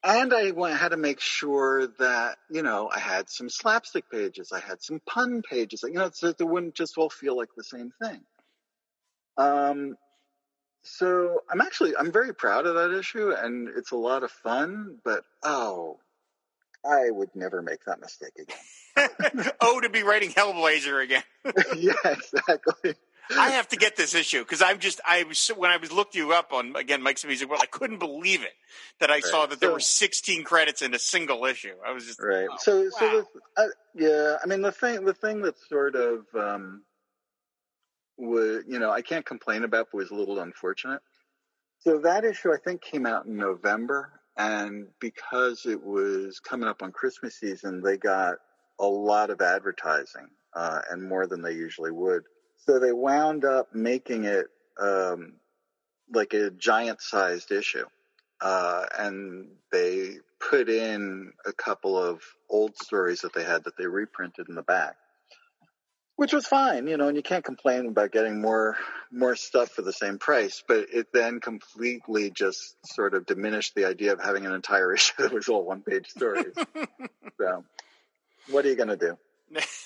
And 0.07 0.33
I 0.33 0.51
went, 0.51 0.77
had 0.77 0.91
to 0.91 0.97
make 0.97 1.19
sure 1.19 1.87
that, 1.99 2.37
you 2.49 2.63
know, 2.63 2.89
I 2.89 2.97
had 2.97 3.29
some 3.29 3.49
slapstick 3.49 4.09
pages, 4.09 4.53
I 4.53 4.61
had 4.61 4.81
some 4.81 5.01
pun 5.05 5.41
pages, 5.41 5.83
you 5.83 5.95
know, 5.95 6.09
so 6.13 6.29
it 6.29 6.37
wouldn't 6.39 6.75
just 6.75 6.97
all 6.97 7.09
feel 7.09 7.35
like 7.35 7.49
the 7.57 7.63
same 7.65 7.91
thing. 8.01 8.21
Um, 9.37 9.97
so 10.83 11.41
I'm 11.51 11.59
actually, 11.59 11.91
I'm 11.99 12.13
very 12.13 12.33
proud 12.33 12.65
of 12.65 12.75
that 12.75 12.97
issue 12.97 13.31
and 13.31 13.67
it's 13.75 13.91
a 13.91 13.97
lot 13.97 14.23
of 14.23 14.31
fun, 14.31 14.99
but 15.03 15.25
oh, 15.43 15.99
I 16.85 17.11
would 17.11 17.35
never 17.35 17.61
make 17.61 17.83
that 17.85 17.99
mistake 17.99 18.31
again. 18.39 19.51
oh, 19.59 19.81
to 19.81 19.89
be 19.89 20.03
writing 20.03 20.29
Hellblazer 20.29 21.03
again. 21.03 21.23
yeah, 21.75 21.93
exactly. 22.05 22.95
I 23.37 23.49
have 23.51 23.67
to 23.69 23.75
get 23.77 23.95
this 23.95 24.13
issue 24.13 24.39
because 24.41 24.61
I'm 24.61 24.79
just 24.79 25.01
I 25.05 25.23
was 25.23 25.47
when 25.49 25.71
I 25.71 25.77
was 25.77 25.91
looked 25.91 26.15
you 26.15 26.33
up 26.33 26.53
on 26.53 26.75
again 26.75 27.01
Mike's 27.01 27.23
Amazing 27.23 27.49
World, 27.49 27.61
I 27.63 27.67
couldn't 27.67 27.99
believe 27.99 28.43
it 28.43 28.53
that 28.99 29.09
I 29.11 29.19
saw 29.19 29.45
that 29.47 29.59
there 29.59 29.69
So- 29.69 29.73
were 29.73 29.79
16 29.79 30.43
credits 30.43 30.81
in 30.81 30.93
a 30.93 30.99
single 30.99 31.45
issue. 31.45 31.75
I 31.85 31.91
was 31.91 32.05
just 32.05 32.21
Right. 32.21 32.47
oh, 32.51 32.57
so, 32.59 32.83
wow. 32.83 32.89
so 32.99 33.09
the, 33.55 33.61
uh, 33.63 33.67
yeah, 33.95 34.37
I 34.43 34.45
mean 34.47 34.61
the 34.61 34.71
thing, 34.71 35.03
the 35.05 35.13
thing 35.13 35.41
that 35.41 35.57
sort 35.67 35.95
of, 35.95 36.25
um, 36.35 36.83
was, 38.17 38.63
you 38.67 38.79
know, 38.79 38.91
I 38.91 39.01
can't 39.01 39.25
complain 39.25 39.63
about, 39.63 39.87
but 39.91 39.97
was 39.97 40.11
a 40.11 40.15
little 40.15 40.39
unfortunate. 40.39 41.01
So 41.79 41.99
that 41.99 42.25
issue, 42.25 42.51
I 42.51 42.57
think, 42.57 42.81
came 42.81 43.05
out 43.05 43.25
in 43.27 43.37
November, 43.37 44.11
and 44.35 44.87
because 44.99 45.65
it 45.65 45.83
was 45.83 46.39
coming 46.39 46.67
up 46.67 46.81
on 46.81 46.91
Christmas 46.91 47.35
season, 47.39 47.81
they 47.81 47.97
got 47.97 48.37
a 48.79 48.85
lot 48.85 49.29
of 49.29 49.41
advertising, 49.41 50.27
uh, 50.55 50.81
and 50.89 51.03
more 51.03 51.27
than 51.27 51.41
they 51.41 51.53
usually 51.53 51.91
would. 51.91 52.23
So 52.65 52.79
they 52.79 52.91
wound 52.91 53.45
up 53.45 53.73
making 53.73 54.25
it 54.25 54.47
um, 54.79 55.33
like 56.13 56.33
a 56.33 56.49
giant-sized 56.51 57.51
issue 57.51 57.85
uh, 58.41 58.85
and 58.97 59.47
they 59.71 60.17
put 60.39 60.69
in 60.69 61.33
a 61.45 61.53
couple 61.53 61.97
of 61.97 62.21
old 62.49 62.77
stories 62.77 63.21
that 63.21 63.33
they 63.33 63.43
had 63.43 63.63
that 63.63 63.77
they 63.77 63.87
reprinted 63.87 64.47
in 64.49 64.55
the 64.55 64.61
back, 64.61 64.95
which 66.15 66.33
was 66.33 66.45
fine, 66.45 66.87
you 66.87 66.97
know. 66.97 67.07
And 67.07 67.17
you 67.17 67.23
can't 67.23 67.43
complain 67.43 67.87
about 67.87 68.11
getting 68.11 68.39
more 68.39 68.77
more 69.11 69.35
stuff 69.35 69.69
for 69.69 69.81
the 69.81 69.93
same 69.93 70.19
price, 70.19 70.63
but 70.67 70.87
it 70.93 71.07
then 71.13 71.39
completely 71.39 72.29
just 72.29 72.75
sort 72.85 73.15
of 73.15 73.25
diminished 73.25 73.73
the 73.75 73.85
idea 73.85 74.13
of 74.13 74.21
having 74.21 74.45
an 74.45 74.53
entire 74.53 74.93
issue 74.95 75.13
that 75.19 75.33
was 75.33 75.49
all 75.49 75.63
one 75.63 75.81
page 75.81 76.07
stories. 76.09 76.53
so, 77.37 77.63
what 78.49 78.65
are 78.65 78.69
you 78.69 78.75
going 78.75 78.89
to 78.89 78.97
do? 78.97 79.17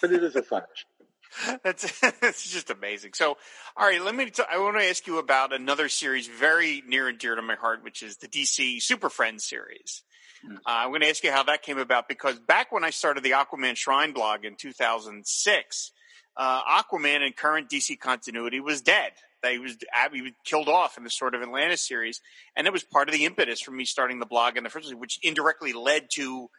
But 0.01 0.11
it 0.11 0.23
is 0.23 0.35
a 0.35 0.43
fun 0.43 0.63
issue. 0.73 1.00
That's 1.63 2.01
it's 2.21 2.49
just 2.49 2.69
amazing. 2.69 3.11
So, 3.13 3.37
all 3.77 3.87
right, 3.87 4.01
let 4.01 4.15
me. 4.15 4.29
T- 4.29 4.43
I 4.51 4.59
want 4.59 4.77
to 4.77 4.83
ask 4.83 5.05
you 5.07 5.17
about 5.17 5.53
another 5.53 5.89
series 5.89 6.27
very 6.27 6.83
near 6.87 7.07
and 7.07 7.17
dear 7.17 7.35
to 7.35 7.41
my 7.41 7.55
heart, 7.55 7.83
which 7.83 8.03
is 8.03 8.17
the 8.17 8.27
DC 8.27 8.81
Super 8.81 9.09
Friends 9.09 9.45
series. 9.45 10.03
Hmm. 10.45 10.55
Uh, 10.55 10.59
I'm 10.65 10.89
going 10.89 11.01
to 11.01 11.09
ask 11.09 11.23
you 11.23 11.31
how 11.31 11.43
that 11.43 11.63
came 11.63 11.77
about 11.77 12.07
because 12.07 12.39
back 12.39 12.71
when 12.71 12.83
I 12.83 12.89
started 12.89 13.23
the 13.23 13.31
Aquaman 13.31 13.75
Shrine 13.75 14.11
blog 14.11 14.43
in 14.45 14.55
2006, 14.55 15.91
uh, 16.37 16.61
Aquaman 16.63 17.25
in 17.25 17.33
current 17.33 17.69
DC 17.69 17.99
continuity 17.99 18.59
was 18.59 18.81
dead. 18.81 19.11
They 19.41 19.57
was 19.57 19.77
he 20.13 20.21
was 20.21 20.31
killed 20.45 20.69
off 20.69 20.97
in 20.97 21.03
the 21.03 21.09
Sword 21.09 21.33
of 21.33 21.41
Atlantis 21.41 21.87
series, 21.87 22.21
and 22.55 22.67
it 22.67 22.73
was 22.73 22.83
part 22.83 23.09
of 23.09 23.15
the 23.15 23.25
impetus 23.25 23.59
for 23.61 23.71
me 23.71 23.85
starting 23.85 24.19
the 24.19 24.25
blog 24.25 24.55
in 24.55 24.63
the 24.63 24.69
first 24.69 24.85
place, 24.85 24.99
which 24.99 25.19
indirectly 25.23 25.73
led 25.73 26.09
to 26.13 26.49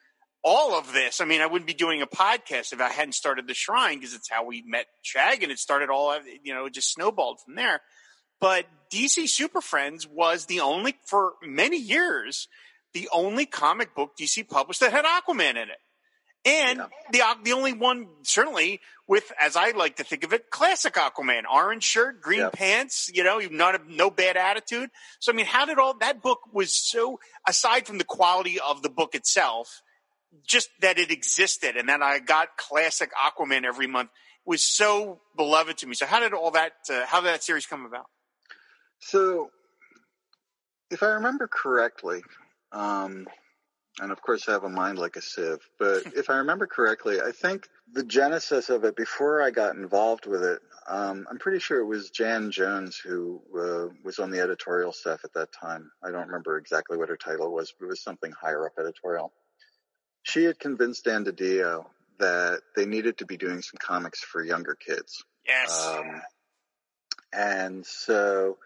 all 0.45 0.75
of 0.75 0.93
this. 0.93 1.21
I 1.21 1.25
mean, 1.25 1.41
I 1.41 1.47
wouldn't 1.47 1.67
be 1.67 1.75
doing 1.75 2.03
a 2.03 2.07
podcast 2.07 2.73
if 2.73 2.81
I 2.81 2.89
hadn't 2.91 3.13
started 3.13 3.47
the 3.47 3.55
Shrine 3.55 3.99
because 3.99 4.15
it's 4.15 4.29
how 4.31 4.45
we 4.45 4.63
met 4.67 4.87
Shag, 5.03 5.43
and 5.43 5.53
it 5.53 5.59
started 5.59 5.89
all 5.91 6.17
you 6.43 6.55
know, 6.55 6.67
it 6.67 6.75
just 6.75 6.93
snowballed 6.93 7.41
from 7.45 7.55
there. 7.55 7.81
But 8.41 8.67
DC 8.93 9.29
Super 9.29 9.61
Friends 9.61 10.07
was 10.07 10.47
the 10.47 10.61
only 10.61 10.97
for 11.07 11.35
many 11.43 11.79
years 11.79 12.49
the 12.93 13.09
only 13.13 13.47
comic 13.47 13.95
book 13.95 14.13
DC 14.21 14.47
published 14.49 14.81
that 14.81 14.93
had 14.93 15.05
Aquaman 15.05 15.51
in 15.53 15.69
it. 15.71 15.79
And 16.45 16.79
Yeah. 16.81 16.87
the 17.13 17.23
uh, 17.23 17.35
the 17.43 17.53
only 17.53 17.73
one 17.73 18.09
certainly 18.25 18.81
with, 19.07 19.31
as 19.41 19.55
I 19.57 19.71
like 19.71 19.97
to 19.97 20.05
think 20.05 20.25
of 20.25 20.33
it, 20.33 20.51
classic 20.51 20.95
Aquaman, 20.95 21.43
orange 21.51 21.85
shirt, 21.85 22.21
green 22.21 22.41
Yep. 22.41 22.53
pants, 22.55 23.11
you 23.15 23.23
know, 23.23 23.39
not 23.51 23.77
a, 23.77 23.81
no 23.87 24.11
bad 24.11 24.37
attitude. 24.37 24.91
So 25.21 25.33
I 25.33 25.37
mean, 25.37 25.47
how 25.47 25.65
did 25.67 25.79
all 25.79 25.95
that 25.99 26.21
book 26.21 26.41
was 26.53 26.73
so 26.75 27.21
aside 27.47 27.87
from 27.87 27.99
the 27.99 28.05
quality 28.05 28.59
of 28.59 28.83
the 28.83 28.91
book 28.91 29.15
itself, 29.15 29.81
just 30.47 30.69
that 30.81 30.99
it 30.99 31.11
existed 31.11 31.77
and 31.77 31.89
that 31.89 32.03
I 32.03 32.19
got 32.19 32.57
classic 32.57 33.11
Aquaman 33.13 33.65
every 33.65 33.87
month 33.87 34.11
was 34.45 34.67
so 34.67 35.21
beloved 35.37 35.79
to 35.79 35.87
me. 35.87 35.95
So 35.95 36.07
how 36.07 36.21
did 36.21 36.33
all 36.33 36.51
that 36.53 36.73
uh, 36.91 37.07
how 37.07 37.21
did 37.21 37.29
that 37.29 37.43
series 37.43 37.67
come 37.67 37.87
about? 37.87 38.07
So, 39.01 39.51
if 40.91 41.03
I 41.03 41.07
remember 41.07 41.49
correctly, 41.49 42.23
um, 42.71 43.27
and 44.01 44.13
of 44.13 44.23
course 44.23 44.49
I 44.49 44.53
have 44.53 44.65
a 44.65 44.69
mind 44.69 44.99
like 44.99 45.17
a 45.17 45.23
sieve, 45.23 45.59
but 45.79 46.03
if 46.15 46.31
I 46.31 46.37
remember 46.37 46.67
correctly, 46.67 47.21
I 47.21 47.33
think 47.33 47.69
the 47.93 48.05
genesis 48.05 48.71
of 48.71 48.85
it 48.85 48.97
before 48.97 49.43
I 49.43 49.51
got 49.51 49.75
involved 49.75 50.27
with 50.27 50.43
it, 50.45 50.61
um, 50.89 51.27
I'm 51.31 51.39
pretty 51.39 51.59
sure 51.59 51.81
it 51.81 51.87
was 51.87 52.11
Jan 52.11 52.51
Jones 52.51 52.97
who 52.97 53.41
uh, 53.57 53.93
was 54.05 54.19
on 54.19 54.31
the 54.31 54.41
editorial 54.41 54.93
staff 54.93 55.21
at 55.25 55.33
that 55.35 55.49
time. 55.53 55.91
I 56.03 56.11
don't 56.11 56.27
remember 56.27 56.57
exactly 56.57 56.97
what 56.97 57.09
her 57.09 57.17
title 57.17 57.53
was, 57.53 57.73
but 57.79 57.87
it 57.87 57.89
was 57.89 58.03
something 58.03 58.33
higher 58.33 58.67
up 58.67 58.73
editorial. 58.79 59.33
She 60.23 60.45
had 60.45 60.59
convinced 60.59 61.05
Dan 61.05 61.25
DiDio 61.25 61.87
that 62.19 62.61
they 62.77 62.87
needed 62.87 63.19
to 63.19 63.27
be 63.27 63.37
doing 63.37 63.63
some 63.63 63.79
comics 63.79 64.21
for 64.21 64.45
younger 64.45 64.75
kids. 64.75 65.25
Yes. 65.47 65.87
Um, 65.87 66.23
and 67.33 67.85
so 67.85 68.59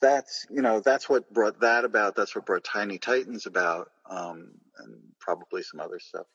that's 0.00 0.46
you 0.50 0.62
know 0.62 0.80
that's 0.80 1.08
what 1.08 1.32
brought 1.32 1.60
that 1.60 1.84
about. 1.84 2.16
That's 2.16 2.34
what 2.34 2.46
brought 2.46 2.64
Tiny 2.64 2.98
Titans 2.98 3.46
about, 3.46 3.90
um, 4.08 4.50
and 4.78 4.96
probably 5.18 5.62
some 5.62 5.80
other 5.80 5.98
stuff. 5.98 6.26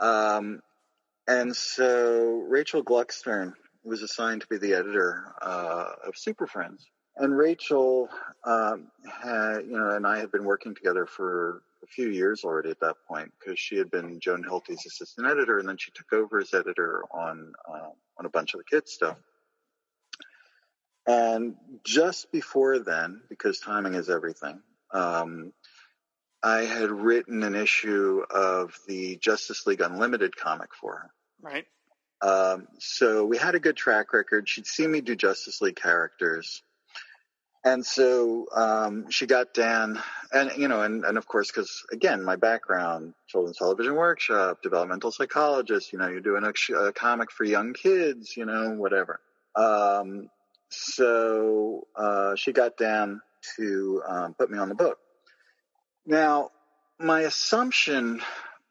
Um, 0.00 0.60
and 1.28 1.54
so 1.54 2.44
Rachel 2.48 2.82
Gluckstern 2.82 3.52
was 3.84 4.02
assigned 4.02 4.42
to 4.42 4.46
be 4.48 4.58
the 4.58 4.74
editor 4.74 5.32
uh, 5.40 5.86
of 6.06 6.16
Super 6.16 6.46
Friends, 6.46 6.86
and 7.16 7.36
Rachel 7.36 8.08
um, 8.44 8.88
had 9.04 9.60
you 9.66 9.78
know 9.78 9.90
and 9.90 10.06
I 10.06 10.18
had 10.18 10.32
been 10.32 10.44
working 10.44 10.74
together 10.74 11.06
for 11.06 11.62
a 11.82 11.86
few 11.86 12.08
years 12.08 12.44
already 12.44 12.70
at 12.70 12.80
that 12.80 12.96
point 13.08 13.32
because 13.38 13.58
she 13.58 13.76
had 13.76 13.90
been 13.90 14.20
Joan 14.20 14.44
Hilty's 14.44 14.86
assistant 14.86 15.26
editor, 15.26 15.58
and 15.58 15.68
then 15.68 15.76
she 15.76 15.90
took 15.92 16.12
over 16.12 16.38
as 16.38 16.54
editor 16.54 17.04
on 17.10 17.52
uh, 17.68 17.90
on 18.18 18.26
a 18.26 18.30
bunch 18.30 18.54
of 18.54 18.58
the 18.58 18.64
kids 18.64 18.92
stuff. 18.92 19.16
And 21.06 21.56
just 21.84 22.30
before 22.30 22.78
then, 22.78 23.22
because 23.28 23.58
timing 23.58 23.94
is 23.94 24.08
everything, 24.08 24.60
um, 24.92 25.52
I 26.42 26.62
had 26.62 26.90
written 26.90 27.42
an 27.42 27.54
issue 27.54 28.22
of 28.30 28.78
the 28.86 29.16
Justice 29.16 29.66
League 29.66 29.80
Unlimited 29.80 30.36
comic 30.36 30.70
for 30.74 30.96
her. 30.96 31.10
right. 31.40 31.66
Um, 32.20 32.68
so 32.78 33.24
we 33.24 33.36
had 33.36 33.56
a 33.56 33.60
good 33.60 33.76
track 33.76 34.12
record. 34.12 34.48
She'd 34.48 34.66
seen 34.66 34.92
me 34.92 35.00
do 35.00 35.16
Justice 35.16 35.60
League 35.60 35.74
characters. 35.74 36.62
And 37.64 37.86
so 37.86 38.46
um, 38.54 39.08
she 39.10 39.26
got 39.26 39.54
Dan, 39.54 40.00
and 40.32 40.50
you 40.56 40.66
know, 40.66 40.82
and, 40.82 41.04
and 41.04 41.16
of 41.16 41.26
course, 41.28 41.48
because 41.48 41.84
again, 41.92 42.24
my 42.24 42.34
background, 42.34 43.14
children's 43.28 43.58
television 43.58 43.94
workshop, 43.94 44.62
developmental 44.62 45.12
psychologist, 45.12 45.92
you 45.92 45.98
know, 45.98 46.08
you're 46.08 46.20
doing 46.20 46.44
a, 46.44 46.74
a 46.74 46.92
comic 46.92 47.30
for 47.30 47.44
young 47.44 47.72
kids, 47.72 48.36
you 48.36 48.46
know, 48.46 48.70
whatever. 48.70 49.20
Um, 49.54 50.28
so 50.70 51.86
uh, 51.94 52.34
she 52.34 52.52
got 52.52 52.76
Dan 52.76 53.20
to 53.56 54.02
um, 54.08 54.34
put 54.34 54.50
me 54.50 54.58
on 54.58 54.68
the 54.68 54.74
book. 54.74 54.98
Now, 56.04 56.50
my 56.98 57.20
assumption 57.20 58.22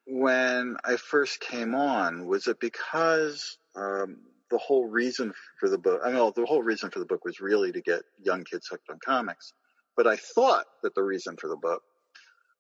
when 0.06 0.76
I 0.84 0.98
first 0.98 1.40
came 1.40 1.76
on 1.76 2.26
was 2.26 2.46
that 2.46 2.60
because 2.60 3.58
um, 3.76 4.18
the 4.52 4.58
whole 4.60 4.86
reason 4.86 5.34
for 5.60 5.70
the 5.70 5.78
book, 5.78 6.02
I 6.06 6.12
mean, 6.12 6.32
the 6.36 6.46
whole 6.46 6.62
reason 6.62 6.92
for 6.92 7.00
the 7.00 7.06
book 7.06 7.26
was 7.26 7.40
really 7.40 7.72
to 7.72 7.82
get 7.82 8.02
young 8.24 8.44
kids 8.44 8.68
hooked 8.68 8.90
on 8.90 9.00
comics. 9.04 9.54
But 9.98 10.06
I 10.08 10.18
thought 10.18 10.66
that 10.84 10.94
the 10.94 11.04
reason 11.04 11.38
for 11.38 11.48
the 11.48 11.58
book 11.58 11.82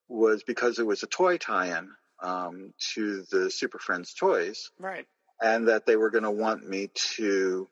was 0.07 0.43
because 0.43 0.79
it 0.79 0.85
was 0.85 1.03
a 1.03 1.07
toy 1.07 1.37
tie-in 1.37 1.89
um, 2.21 2.73
to 2.93 3.23
the 3.31 3.49
Super 3.51 3.79
Friends 3.79 4.13
toys, 4.13 4.71
Right. 4.79 5.05
and 5.41 5.67
that 5.67 5.85
they 5.85 5.95
were 5.95 6.09
going 6.09 6.23
to 6.23 6.31
want 6.31 6.67
me 6.67 6.89
to 7.15 7.67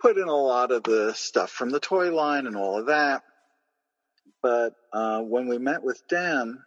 put 0.00 0.18
in 0.18 0.28
a 0.28 0.34
lot 0.36 0.72
of 0.72 0.82
the 0.82 1.14
stuff 1.14 1.50
from 1.50 1.70
the 1.70 1.80
toy 1.80 2.14
line 2.14 2.46
and 2.46 2.56
all 2.56 2.78
of 2.78 2.86
that. 2.86 3.22
But 4.42 4.74
uh, 4.92 5.20
when 5.22 5.48
we 5.48 5.58
met 5.58 5.82
with 5.82 6.02
Dan, 6.08 6.58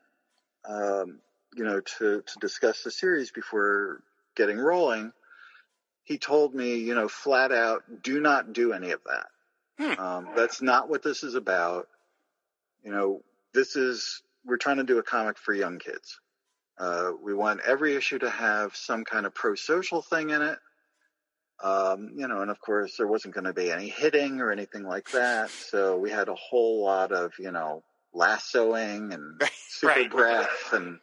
um, 0.67 1.19
you 1.55 1.63
know, 1.63 1.79
to 1.97 2.21
to 2.21 2.39
discuss 2.41 2.83
the 2.83 2.91
series 2.91 3.31
before 3.31 4.01
getting 4.35 4.57
rolling, 4.57 5.11
he 6.09 6.17
told 6.17 6.53
me, 6.55 6.75
you 6.79 6.95
know, 6.95 7.07
flat 7.07 7.51
out, 7.53 7.83
do 8.03 8.19
not 8.19 8.51
do 8.51 8.73
any 8.73 8.91
of 8.91 8.99
that. 9.05 9.27
Hmm. 9.77 10.01
Um, 10.01 10.29
that's 10.35 10.59
not 10.61 10.89
what 10.89 11.03
this 11.03 11.23
is 11.23 11.35
about. 11.35 11.87
You 12.83 12.91
know, 12.91 13.21
this 13.53 13.75
is 13.75 14.23
we're 14.43 14.57
trying 14.57 14.77
to 14.77 14.83
do 14.83 14.97
a 14.97 15.03
comic 15.03 15.37
for 15.37 15.53
young 15.53 15.77
kids. 15.77 16.19
Uh, 16.79 17.11
we 17.21 17.33
want 17.35 17.59
every 17.65 17.95
issue 17.95 18.17
to 18.19 18.29
have 18.29 18.75
some 18.75 19.05
kind 19.05 19.25
of 19.27 19.35
pro-social 19.35 20.01
thing 20.01 20.31
in 20.31 20.41
it. 20.41 20.57
Um, 21.61 22.13
you 22.15 22.27
know, 22.27 22.41
and 22.41 22.49
of 22.49 22.59
course 22.59 22.95
there 22.97 23.07
wasn't 23.07 23.35
going 23.35 23.43
to 23.43 23.53
be 23.53 23.69
any 23.69 23.89
hitting 23.89 24.39
or 24.39 24.51
anything 24.51 24.83
like 24.83 25.11
that. 25.11 25.51
So 25.59 25.97
we 25.97 26.09
had 26.09 26.29
a 26.29 26.35
whole 26.35 26.83
lot 26.83 27.11
of, 27.11 27.33
you 27.37 27.51
know, 27.51 27.83
lassoing 28.13 29.13
and 29.13 29.39
super 29.67 29.93
Right. 29.93 30.09
breath 30.09 30.73
and 30.73 30.99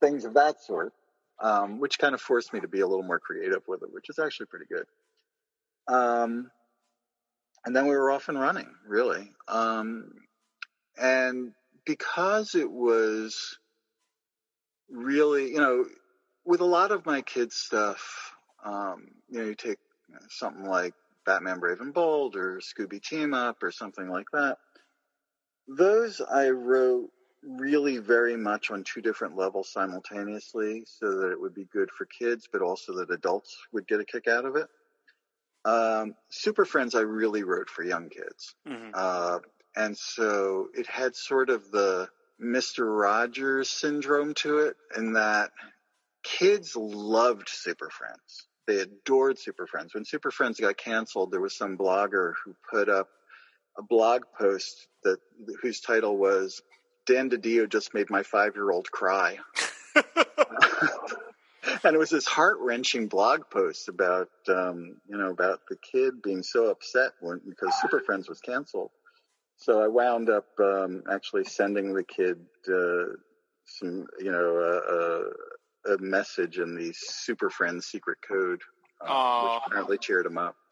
things 0.00 0.24
of 0.24 0.34
that 0.34 0.62
sort, 0.62 0.94
um, 1.40 1.80
which 1.80 1.98
kind 1.98 2.14
of 2.14 2.20
forced 2.20 2.52
me 2.52 2.60
to 2.60 2.68
be 2.68 2.80
a 2.80 2.86
little 2.86 3.04
more 3.04 3.18
creative 3.18 3.62
with 3.66 3.82
it, 3.82 3.92
which 3.92 4.08
is 4.08 4.18
actually 4.18 4.46
pretty 4.46 4.66
good. 4.66 4.86
Um, 5.88 6.50
and 7.64 7.74
then 7.74 7.86
we 7.86 7.94
were 7.94 8.10
off 8.10 8.28
and 8.28 8.38
running, 8.38 8.72
really. 8.86 9.30
Um, 9.48 10.12
and 10.96 11.52
because 11.84 12.54
it 12.54 12.70
was 12.70 13.58
really, 14.90 15.50
you 15.50 15.58
know, 15.58 15.84
with 16.44 16.60
a 16.60 16.66
lot 16.66 16.92
of 16.92 17.06
my 17.06 17.22
kids' 17.22 17.56
stuff, 17.56 18.34
um, 18.64 19.08
you 19.28 19.38
know, 19.38 19.44
you 19.46 19.54
take 19.54 19.78
something 20.28 20.64
like 20.64 20.94
Batman 21.24 21.60
Brave 21.60 21.80
and 21.80 21.94
Bold 21.94 22.36
or 22.36 22.60
Scooby 22.60 23.02
Team 23.02 23.34
Up 23.34 23.62
or 23.62 23.70
something 23.70 24.08
like 24.08 24.26
that. 24.32 24.58
Those 25.68 26.20
I 26.20 26.50
wrote 26.50 27.10
really 27.42 27.98
very 27.98 28.36
much 28.36 28.70
on 28.70 28.84
two 28.84 29.00
different 29.00 29.36
levels 29.36 29.72
simultaneously 29.72 30.84
so 30.86 31.18
that 31.20 31.32
it 31.32 31.40
would 31.40 31.54
be 31.54 31.64
good 31.72 31.90
for 31.90 32.06
kids, 32.06 32.48
but 32.50 32.62
also 32.62 32.94
that 32.96 33.10
adults 33.10 33.56
would 33.72 33.86
get 33.86 34.00
a 34.00 34.04
kick 34.04 34.28
out 34.28 34.44
of 34.44 34.56
it. 34.56 34.68
Um, 35.64 36.14
Super 36.30 36.64
Friends 36.64 36.94
I 36.94 37.00
really 37.00 37.44
wrote 37.44 37.68
for 37.68 37.82
young 37.84 38.08
kids. 38.08 38.54
Mhm. 38.66 38.90
Uh, 38.94 39.40
and 39.76 39.96
so 39.96 40.68
it 40.74 40.86
had 40.86 41.16
sort 41.16 41.50
of 41.50 41.70
the 41.70 42.08
Mr. 42.40 42.84
Rogers 43.00 43.70
syndrome 43.70 44.34
to 44.34 44.58
it 44.58 44.76
in 44.96 45.12
that 45.14 45.52
kids 46.22 46.74
loved 46.76 47.48
Super 47.48 47.90
Friends. 47.90 48.48
They 48.66 48.80
adored 48.80 49.38
Super 49.38 49.66
Friends. 49.66 49.94
When 49.94 50.04
Super 50.04 50.30
Friends 50.30 50.60
got 50.60 50.76
canceled, 50.76 51.30
there 51.32 51.40
was 51.40 51.56
some 51.56 51.76
blogger 51.76 52.34
who 52.44 52.54
put 52.70 52.88
up 52.88 53.08
a 53.76 53.82
blog 53.82 54.24
post 54.38 54.88
that 55.04 55.18
whose 55.62 55.80
title 55.80 56.16
was 56.16 56.62
Dan 57.06 57.30
DiDio 57.30 57.68
just 57.68 57.94
made 57.94 58.10
my 58.10 58.22
five 58.22 58.54
year 58.54 58.70
old 58.70 58.90
cry. 58.90 59.38
and 61.84 61.94
it 61.94 61.98
was 61.98 62.10
this 62.10 62.26
heart 62.26 62.58
wrenching 62.60 63.08
blog 63.08 63.42
post 63.50 63.88
about 63.88 64.28
um, 64.48 64.96
you 65.08 65.16
know 65.16 65.30
about 65.30 65.60
the 65.68 65.76
kid 65.76 66.22
being 66.22 66.42
so 66.42 66.66
upset 66.66 67.12
when 67.20 67.40
because 67.48 67.72
Super 67.80 68.00
Friends 68.00 68.28
was 68.28 68.40
canceled. 68.40 68.90
So 69.56 69.82
I 69.82 69.88
wound 69.88 70.28
up 70.28 70.46
um, 70.58 71.02
actually 71.10 71.44
sending 71.44 71.94
the 71.94 72.04
kid 72.04 72.38
uh, 72.68 73.14
some 73.66 74.06
you 74.18 74.32
know 74.32 74.80
a, 75.86 75.98
message 75.98 76.58
in 76.58 76.74
the 76.74 76.92
Super 76.94 77.50
Friends 77.50 77.86
secret 77.86 78.18
code, 78.26 78.60
uh, 79.00 79.42
which 79.42 79.62
apparently 79.66 79.98
cheered 79.98 80.26
him 80.26 80.38
up. 80.38 80.56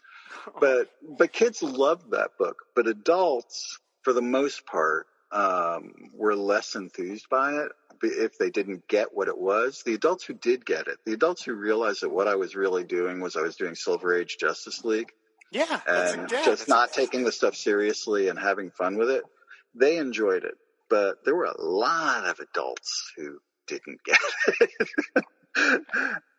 But 0.61 0.89
but 1.19 1.33
kids 1.33 1.61
loved 1.61 2.13
that 2.13 2.31
book, 2.39 2.57
but 2.77 2.87
adults 2.87 3.81
for 4.05 4.13
the 4.13 4.23
most 4.23 4.65
part 4.65 5.07
um, 5.33 5.93
were 6.15 6.35
less 6.35 6.75
enthused 6.75 7.29
by 7.31 7.53
it 7.53 7.73
if 8.03 8.39
they 8.39 8.51
didn't 8.51 8.89
get 8.89 9.09
what 9.15 9.29
it 9.29 9.37
was. 9.39 9.83
The 9.85 9.95
adults 9.95 10.25
who 10.25 10.35
did 10.35 10.65
get 10.65 10.87
it, 10.89 10.99
the 11.05 11.13
adults 11.13 11.45
who 11.45 11.55
realized 11.55 12.03
that 12.03 12.09
what 12.11 12.29
I 12.29 12.37
was 12.37 12.57
really 12.57 12.85
doing 12.85 13.21
was 13.21 13.37
I 13.37 13.43
was 13.43 13.57
doing 13.57 13.75
Silver 13.75 14.17
Age 14.19 14.37
Justice 14.41 14.85
League 14.85 15.13
Yeah, 15.53 15.81
and 15.87 16.31
yeah, 16.31 16.45
just 16.45 16.67
not 16.69 16.93
taking 16.93 17.25
the 17.25 17.33
stuff 17.33 17.55
seriously 17.55 18.29
and 18.29 18.39
having 18.39 18.71
fun 18.71 18.97
with 18.97 19.11
it, 19.11 19.23
they 19.75 19.99
enjoyed 19.99 20.45
it. 20.45 20.55
But 20.89 21.25
there 21.25 21.37
were 21.37 21.45
a 21.45 21.61
lot 21.63 22.27
of 22.27 22.41
adults 22.41 23.13
who 23.17 23.39
didn't 23.69 24.01
get 24.07 24.19
it. 24.61 25.83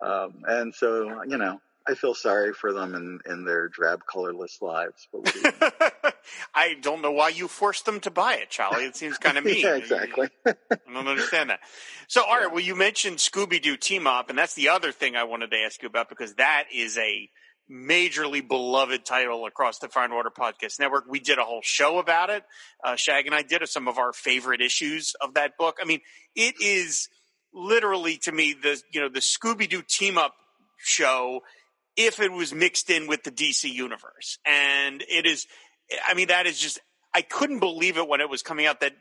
um, 0.03 0.41
and 0.47 0.73
so, 0.73 1.23
you 1.27 1.37
know, 1.37 1.61
I 1.87 1.95
feel 1.95 2.13
sorry 2.13 2.53
for 2.53 2.73
them 2.73 2.95
in, 2.95 3.19
in 3.25 3.45
their 3.45 3.67
drab, 3.69 4.01
colorless 4.05 4.61
lives. 4.61 5.07
But 5.11 5.21
what 5.21 5.33
do 5.33 5.39
you- 5.39 6.00
I 6.53 6.75
don't 6.81 7.01
know 7.01 7.11
why 7.11 7.29
you 7.29 7.47
forced 7.47 7.85
them 7.85 7.99
to 8.01 8.11
buy 8.11 8.35
it, 8.35 8.49
Sholly. 8.49 8.87
It 8.87 8.95
seems 8.95 9.17
kind 9.17 9.37
of 9.37 9.45
mean. 9.45 9.61
yeah, 9.61 9.75
exactly. 9.75 10.29
I 10.45 10.53
don't 10.93 11.07
understand 11.07 11.49
that. 11.49 11.59
So, 12.07 12.23
all 12.23 12.37
right, 12.37 12.51
well, 12.51 12.59
you 12.59 12.75
mentioned 12.75 13.17
Scooby 13.17 13.61
Doo 13.61 13.77
Team 13.77 14.07
Up, 14.07 14.29
and 14.29 14.37
that's 14.37 14.53
the 14.53 14.69
other 14.69 14.91
thing 14.91 15.15
I 15.15 15.23
wanted 15.23 15.51
to 15.51 15.57
ask 15.57 15.81
you 15.81 15.87
about 15.87 16.09
because 16.09 16.35
that 16.35 16.65
is 16.73 16.97
a 16.97 17.29
majorly 17.71 18.45
beloved 18.45 19.05
title 19.05 19.45
across 19.45 19.79
the 19.79 19.89
and 19.95 20.13
Water 20.13 20.31
Podcast 20.31 20.79
Network. 20.79 21.05
We 21.07 21.19
did 21.19 21.37
a 21.37 21.43
whole 21.43 21.61
show 21.63 21.99
about 21.99 22.29
it. 22.29 22.43
Uh, 22.83 22.95
Shag 22.95 23.27
and 23.27 23.35
I 23.35 23.43
did 23.43 23.65
some 23.69 23.87
of 23.87 23.97
our 23.97 24.11
favorite 24.11 24.61
issues 24.61 25.13
of 25.21 25.35
that 25.35 25.57
book. 25.57 25.77
I 25.81 25.85
mean, 25.85 26.01
it 26.35 26.55
is 26.61 27.07
literally 27.53 28.17
to 28.17 28.31
me 28.31 28.53
the 28.61 28.81
you 28.91 29.01
know 29.01 29.09
the 29.09 29.19
Scooby 29.19 29.69
Doo 29.69 29.83
Team 29.87 30.17
Up 30.17 30.33
show 30.77 31.41
if 31.95 32.19
it 32.19 32.31
was 32.31 32.53
mixed 32.53 32.89
in 32.89 33.07
with 33.07 33.23
the 33.23 33.31
DC 33.31 33.71
universe, 33.71 34.37
and 34.45 35.03
it 35.07 35.25
is. 35.25 35.47
I 36.05 36.13
mean, 36.13 36.27
that 36.27 36.47
is 36.47 36.59
just. 36.59 36.79
I 37.13 37.21
couldn't 37.21 37.59
believe 37.59 37.97
it 37.97 38.07
when 38.07 38.21
it 38.21 38.29
was 38.29 38.41
coming 38.41 38.65
out 38.65 38.79
that 38.79 38.93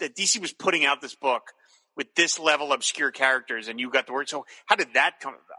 that 0.00 0.14
DC 0.14 0.40
was 0.40 0.52
putting 0.52 0.84
out 0.84 1.00
this 1.00 1.14
book 1.14 1.52
with 1.96 2.14
this 2.14 2.38
level 2.38 2.66
of 2.72 2.76
obscure 2.76 3.10
characters, 3.10 3.68
and 3.68 3.80
you 3.80 3.90
got 3.90 4.06
the 4.06 4.12
word. 4.12 4.28
So, 4.28 4.44
how 4.66 4.76
did 4.76 4.94
that 4.94 5.20
come 5.20 5.34
about? 5.34 5.58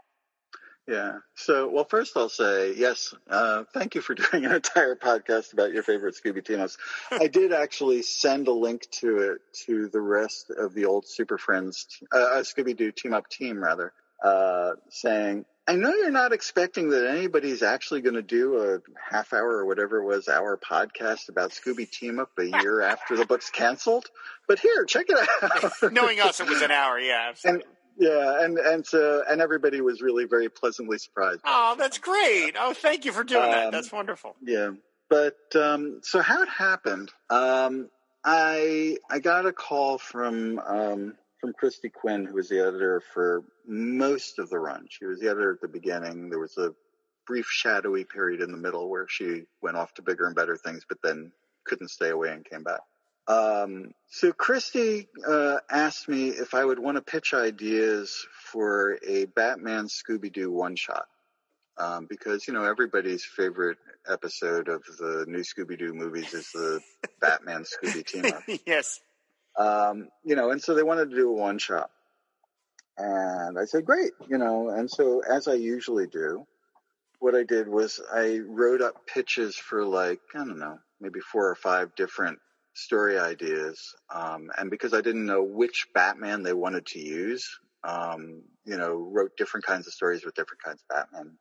Yeah. 0.90 1.18
So, 1.36 1.68
well, 1.68 1.84
first 1.84 2.16
I'll 2.16 2.28
say 2.28 2.74
yes. 2.74 3.14
Uh, 3.28 3.64
thank 3.72 3.94
you 3.94 4.00
for 4.00 4.14
doing 4.30 4.44
an 4.44 4.52
entire 4.52 4.96
podcast 4.96 5.52
about 5.52 5.72
your 5.72 5.84
favorite 5.84 6.16
Scooby 6.16 6.44
Team-ups. 6.44 6.78
I 7.12 7.26
did 7.32 7.52
actually 7.52 8.02
send 8.02 8.48
a 8.48 8.52
link 8.52 8.88
to 9.00 9.18
it 9.18 9.38
to 9.66 9.88
the 9.88 10.00
rest 10.00 10.50
of 10.50 10.74
the 10.74 10.86
old 10.86 11.06
Super 11.06 11.38
Friends, 11.38 11.86
uh, 12.12 12.18
uh, 12.18 12.42
Scooby 12.42 12.76
Doo 12.76 12.90
Team 12.90 13.12
Up 13.12 13.28
team, 13.28 13.62
rather, 13.62 13.92
uh, 14.22 14.72
saying, 14.88 15.44
I 15.66 15.76
know 15.76 15.94
you're 15.94 16.10
not 16.10 16.32
expecting 16.32 16.90
that 16.90 17.06
anybody's 17.06 17.62
actually 17.62 18.00
going 18.00 18.16
to 18.16 18.22
do 18.22 18.58
a 18.58 18.78
half 19.08 19.32
hour 19.32 19.48
or 19.48 19.66
whatever 19.66 19.98
it 19.98 20.04
was, 20.04 20.28
hour 20.28 20.58
podcast 20.58 21.28
about 21.28 21.50
Scooby 21.50 21.88
Team 21.88 22.18
Up 22.18 22.30
a 22.38 22.44
year 22.44 22.80
after 22.82 23.16
the 23.16 23.24
book's 23.24 23.50
canceled, 23.50 24.06
but 24.48 24.58
here, 24.58 24.84
check 24.84 25.06
it 25.08 25.28
out. 25.42 25.72
Knowing 25.92 26.18
us, 26.20 26.40
it 26.40 26.48
was 26.48 26.60
an 26.62 26.72
hour. 26.72 26.98
Yeah, 26.98 27.26
absolutely. 27.28 27.66
yeah, 27.98 28.44
and 28.44 28.58
and 28.58 28.84
so 28.84 29.22
and 29.28 29.40
everybody 29.40 29.80
was 29.80 30.02
really 30.02 30.24
very 30.24 30.48
pleasantly 30.48 30.98
surprised. 30.98 31.40
Oh, 31.44 31.76
that's 31.78 31.98
great. 31.98 32.56
Oh, 32.58 32.72
thank 32.72 33.04
you 33.04 33.12
for 33.12 33.22
doing 33.22 33.50
that. 33.50 33.66
Um, 33.66 33.70
That's 33.70 33.92
wonderful. 33.92 34.34
Yeah, 34.42 34.70
but 35.08 35.38
um, 35.54 36.00
so 36.02 36.20
how 36.20 36.42
it 36.42 36.48
happened? 36.48 37.12
Um, 37.28 37.90
I 38.24 38.96
I 39.08 39.20
got 39.20 39.46
a 39.46 39.52
call 39.52 39.98
from 39.98 40.58
um, 40.58 41.14
from 41.40 41.52
Kristy 41.52 41.92
Quinn, 41.92 42.26
who 42.26 42.34
was 42.34 42.48
the 42.48 42.60
editor 42.60 43.02
for 43.14 43.44
most 43.66 44.38
of 44.38 44.50
the 44.50 44.58
run. 44.58 44.86
She 44.90 45.06
was 45.06 45.20
the 45.20 45.28
editor 45.28 45.52
at 45.52 45.60
the 45.60 45.68
beginning. 45.68 46.28
There 46.28 46.38
was 46.38 46.56
a 46.58 46.74
brief 47.26 47.46
shadowy 47.48 48.04
period 48.04 48.40
in 48.40 48.50
the 48.52 48.58
middle 48.58 48.88
where 48.88 49.06
she 49.08 49.42
went 49.62 49.76
off 49.76 49.94
to 49.94 50.02
bigger 50.02 50.26
and 50.26 50.36
better 50.36 50.56
things, 50.56 50.84
but 50.88 50.98
then 51.02 51.32
couldn't 51.64 51.88
stay 51.88 52.10
away 52.10 52.32
and 52.32 52.44
came 52.44 52.62
back. 52.62 52.80
Um, 53.28 53.92
so 54.08 54.32
Christy 54.32 55.08
uh, 55.26 55.58
asked 55.70 56.08
me 56.08 56.28
if 56.28 56.54
I 56.54 56.64
would 56.64 56.78
want 56.78 56.96
to 56.96 57.02
pitch 57.02 57.32
ideas 57.32 58.26
for 58.50 58.98
a 59.06 59.26
Batman 59.26 59.86
Scooby 59.86 60.32
Doo 60.32 60.50
one 60.50 60.74
shot 60.74 61.06
um, 61.78 62.06
because 62.08 62.46
you 62.46 62.54
know 62.54 62.64
everybody's 62.64 63.24
favorite 63.24 63.78
episode 64.08 64.68
of 64.68 64.82
the 64.98 65.24
new 65.28 65.40
Scooby 65.40 65.78
Doo 65.78 65.94
movies 65.94 66.32
is 66.34 66.48
the 66.52 66.80
Batman 67.20 67.64
Scooby 67.64 68.04
team 68.04 68.26
up. 68.26 68.42
yes. 68.66 69.00
Um, 69.60 70.08
you 70.24 70.36
know, 70.36 70.50
and 70.50 70.62
so 70.62 70.74
they 70.74 70.82
wanted 70.82 71.10
to 71.10 71.16
do 71.16 71.28
a 71.28 71.34
one 71.34 71.58
shot, 71.58 71.90
and 72.96 73.58
I 73.58 73.66
said, 73.66 73.84
"Great," 73.84 74.12
you 74.28 74.38
know. 74.38 74.70
And 74.70 74.90
so, 74.90 75.20
as 75.20 75.48
I 75.48 75.54
usually 75.54 76.06
do, 76.06 76.46
what 77.18 77.34
I 77.34 77.42
did 77.42 77.68
was 77.68 78.00
I 78.12 78.40
wrote 78.46 78.80
up 78.80 79.06
pitches 79.06 79.56
for 79.56 79.84
like 79.84 80.20
I 80.34 80.38
don't 80.38 80.58
know, 80.58 80.78
maybe 81.00 81.20
four 81.20 81.50
or 81.50 81.54
five 81.56 81.94
different 81.94 82.38
story 82.74 83.18
ideas, 83.18 83.94
um, 84.14 84.50
and 84.56 84.70
because 84.70 84.94
I 84.94 85.02
didn't 85.02 85.26
know 85.26 85.42
which 85.42 85.88
Batman 85.94 86.42
they 86.42 86.54
wanted 86.54 86.86
to 86.86 87.00
use, 87.00 87.58
um, 87.84 88.42
you 88.64 88.78
know, 88.78 88.94
wrote 88.94 89.36
different 89.36 89.66
kinds 89.66 89.86
of 89.86 89.92
stories 89.92 90.24
with 90.24 90.34
different 90.34 90.62
kinds 90.62 90.82
of 90.82 90.96
Batman 90.96 91.36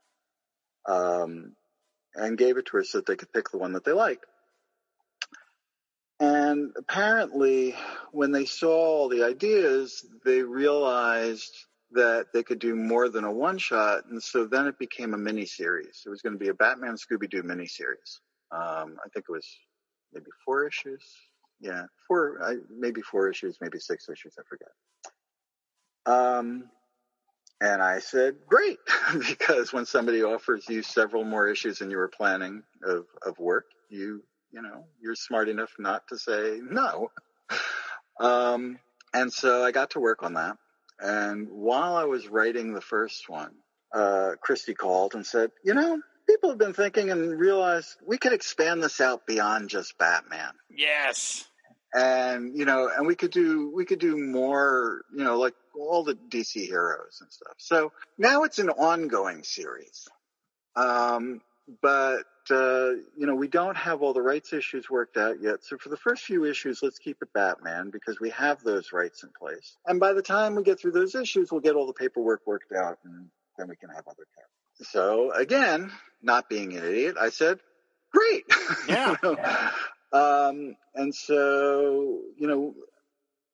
um, 0.87 1.55
and 2.15 2.37
gave 2.37 2.57
it 2.57 2.65
to 2.67 2.77
her 2.77 2.83
so 2.83 2.97
that 2.97 3.05
they 3.05 3.15
could 3.15 3.31
pick 3.31 3.49
the 3.51 3.57
one 3.57 3.73
that 3.73 3.85
they 3.85 3.93
liked. 3.93 4.25
And 6.49 6.71
apparently, 6.77 7.75
when 8.11 8.31
they 8.31 8.45
saw 8.45 8.71
all 8.71 9.09
the 9.09 9.23
ideas, 9.23 10.03
they 10.25 10.41
realized 10.41 11.53
that 11.91 12.27
they 12.33 12.41
could 12.41 12.57
do 12.59 12.75
more 12.75 13.09
than 13.09 13.23
a 13.23 13.31
one 13.31 13.59
shot, 13.59 14.05
and 14.09 14.21
so 14.21 14.45
then 14.45 14.65
it 14.65 14.79
became 14.79 15.13
a 15.13 15.17
mini 15.17 15.45
series. 15.45 16.03
It 16.05 16.09
was 16.09 16.21
going 16.21 16.33
to 16.33 16.39
be 16.39 16.49
a 16.49 16.53
Batman 16.55 16.95
Scooby 16.95 17.29
Doo 17.29 17.43
mini 17.43 17.67
series. 17.67 18.19
Um, 18.51 18.97
I 19.05 19.09
think 19.13 19.25
it 19.29 19.31
was 19.31 19.47
maybe 20.11 20.31
four 20.43 20.67
issues. 20.67 21.03
Yeah, 21.59 21.83
four, 22.07 22.39
I, 22.43 22.55
maybe 22.75 23.01
four 23.01 23.29
issues, 23.29 23.57
maybe 23.61 23.79
six 23.79 24.09
issues. 24.09 24.35
I 24.39 24.43
forget. 24.49 24.69
Um, 26.05 26.69
and 27.61 27.81
I 27.81 27.99
said, 27.99 28.37
great, 28.47 28.79
because 29.27 29.71
when 29.71 29.85
somebody 29.85 30.23
offers 30.23 30.67
you 30.67 30.81
several 30.81 31.25
more 31.25 31.47
issues 31.47 31.79
than 31.79 31.91
you 31.91 31.97
were 31.97 32.07
planning 32.07 32.63
of, 32.83 33.05
of 33.23 33.37
work, 33.37 33.65
you, 33.89 34.23
you 34.51 34.61
know, 34.61 34.85
you're 35.01 35.15
smart 35.15 35.49
enough 35.49 35.71
not 35.79 36.07
to 36.09 36.17
say 36.17 36.59
no. 36.61 37.11
Um, 38.19 38.79
and 39.13 39.31
so 39.31 39.63
I 39.63 39.71
got 39.71 39.91
to 39.91 39.99
work 39.99 40.23
on 40.23 40.33
that. 40.33 40.57
And 40.99 41.47
while 41.49 41.95
I 41.95 42.03
was 42.03 42.27
writing 42.27 42.73
the 42.73 42.81
first 42.81 43.29
one, 43.29 43.51
uh, 43.93 44.31
Kristy 44.45 44.75
called 44.75 45.15
and 45.15 45.25
said, 45.25 45.51
you 45.63 45.73
know, 45.73 46.01
people 46.27 46.49
have 46.49 46.59
been 46.59 46.73
thinking 46.73 47.09
and 47.09 47.39
realized 47.39 47.95
we 48.05 48.17
could 48.17 48.33
expand 48.33 48.83
this 48.83 48.99
out 49.01 49.25
beyond 49.25 49.69
just 49.69 49.97
Batman 49.97 50.51
Yes. 50.69 51.45
and 51.93 52.55
you 52.55 52.65
know 52.65 52.87
and 52.95 53.07
we 53.07 53.15
could 53.15 53.31
do 53.31 53.71
we 53.73 53.83
could 53.83 53.97
do 53.97 54.15
more 54.15 55.01
you 55.15 55.23
know 55.23 55.39
like 55.39 55.55
all 55.75 56.03
the 56.03 56.13
dc 56.13 56.53
heroes 56.53 57.17
and 57.21 57.31
stuff 57.31 57.55
so 57.57 57.91
now 58.19 58.43
it's 58.43 58.59
an 58.59 58.69
ongoing 58.69 59.41
series 59.43 60.07
um 60.75 61.41
but 61.81 62.23
uh 62.51 62.89
you 63.17 63.25
know 63.27 63.35
we 63.35 63.47
don't 63.47 63.77
have 63.77 64.01
all 64.01 64.13
the 64.13 64.21
rights 64.21 64.53
issues 64.53 64.89
worked 64.89 65.17
out 65.17 65.35
yet 65.41 65.63
so 65.63 65.77
for 65.77 65.89
the 65.89 65.97
first 65.97 66.23
few 66.23 66.45
issues 66.45 66.79
let's 66.81 66.97
keep 66.99 67.17
it 67.21 67.31
batman 67.33 67.89
because 67.91 68.19
we 68.19 68.29
have 68.31 68.61
those 68.63 68.91
rights 68.91 69.23
in 69.23 69.29
place 69.39 69.77
and 69.85 69.99
by 69.99 70.13
the 70.13 70.21
time 70.21 70.55
we 70.55 70.63
get 70.63 70.79
through 70.79 70.91
those 70.91 71.15
issues 71.15 71.51
we'll 71.51 71.61
get 71.61 71.75
all 71.75 71.85
the 71.87 71.93
paperwork 71.93 72.41
worked 72.45 72.71
out 72.71 72.97
and 73.05 73.29
then 73.57 73.67
we 73.67 73.75
can 73.75 73.89
have 73.89 74.07
other 74.07 74.25
characters 74.35 74.89
so 74.91 75.31
again 75.31 75.91
not 76.21 76.49
being 76.49 76.75
an 76.75 76.83
idiot 76.83 77.15
i 77.19 77.29
said 77.29 77.59
great 78.11 78.45
Yeah. 78.87 79.15
You 79.23 79.37
know? 79.37 79.69
um 80.11 80.75
and 80.95 81.13
so 81.13 82.21
you 82.37 82.47
know 82.47 82.73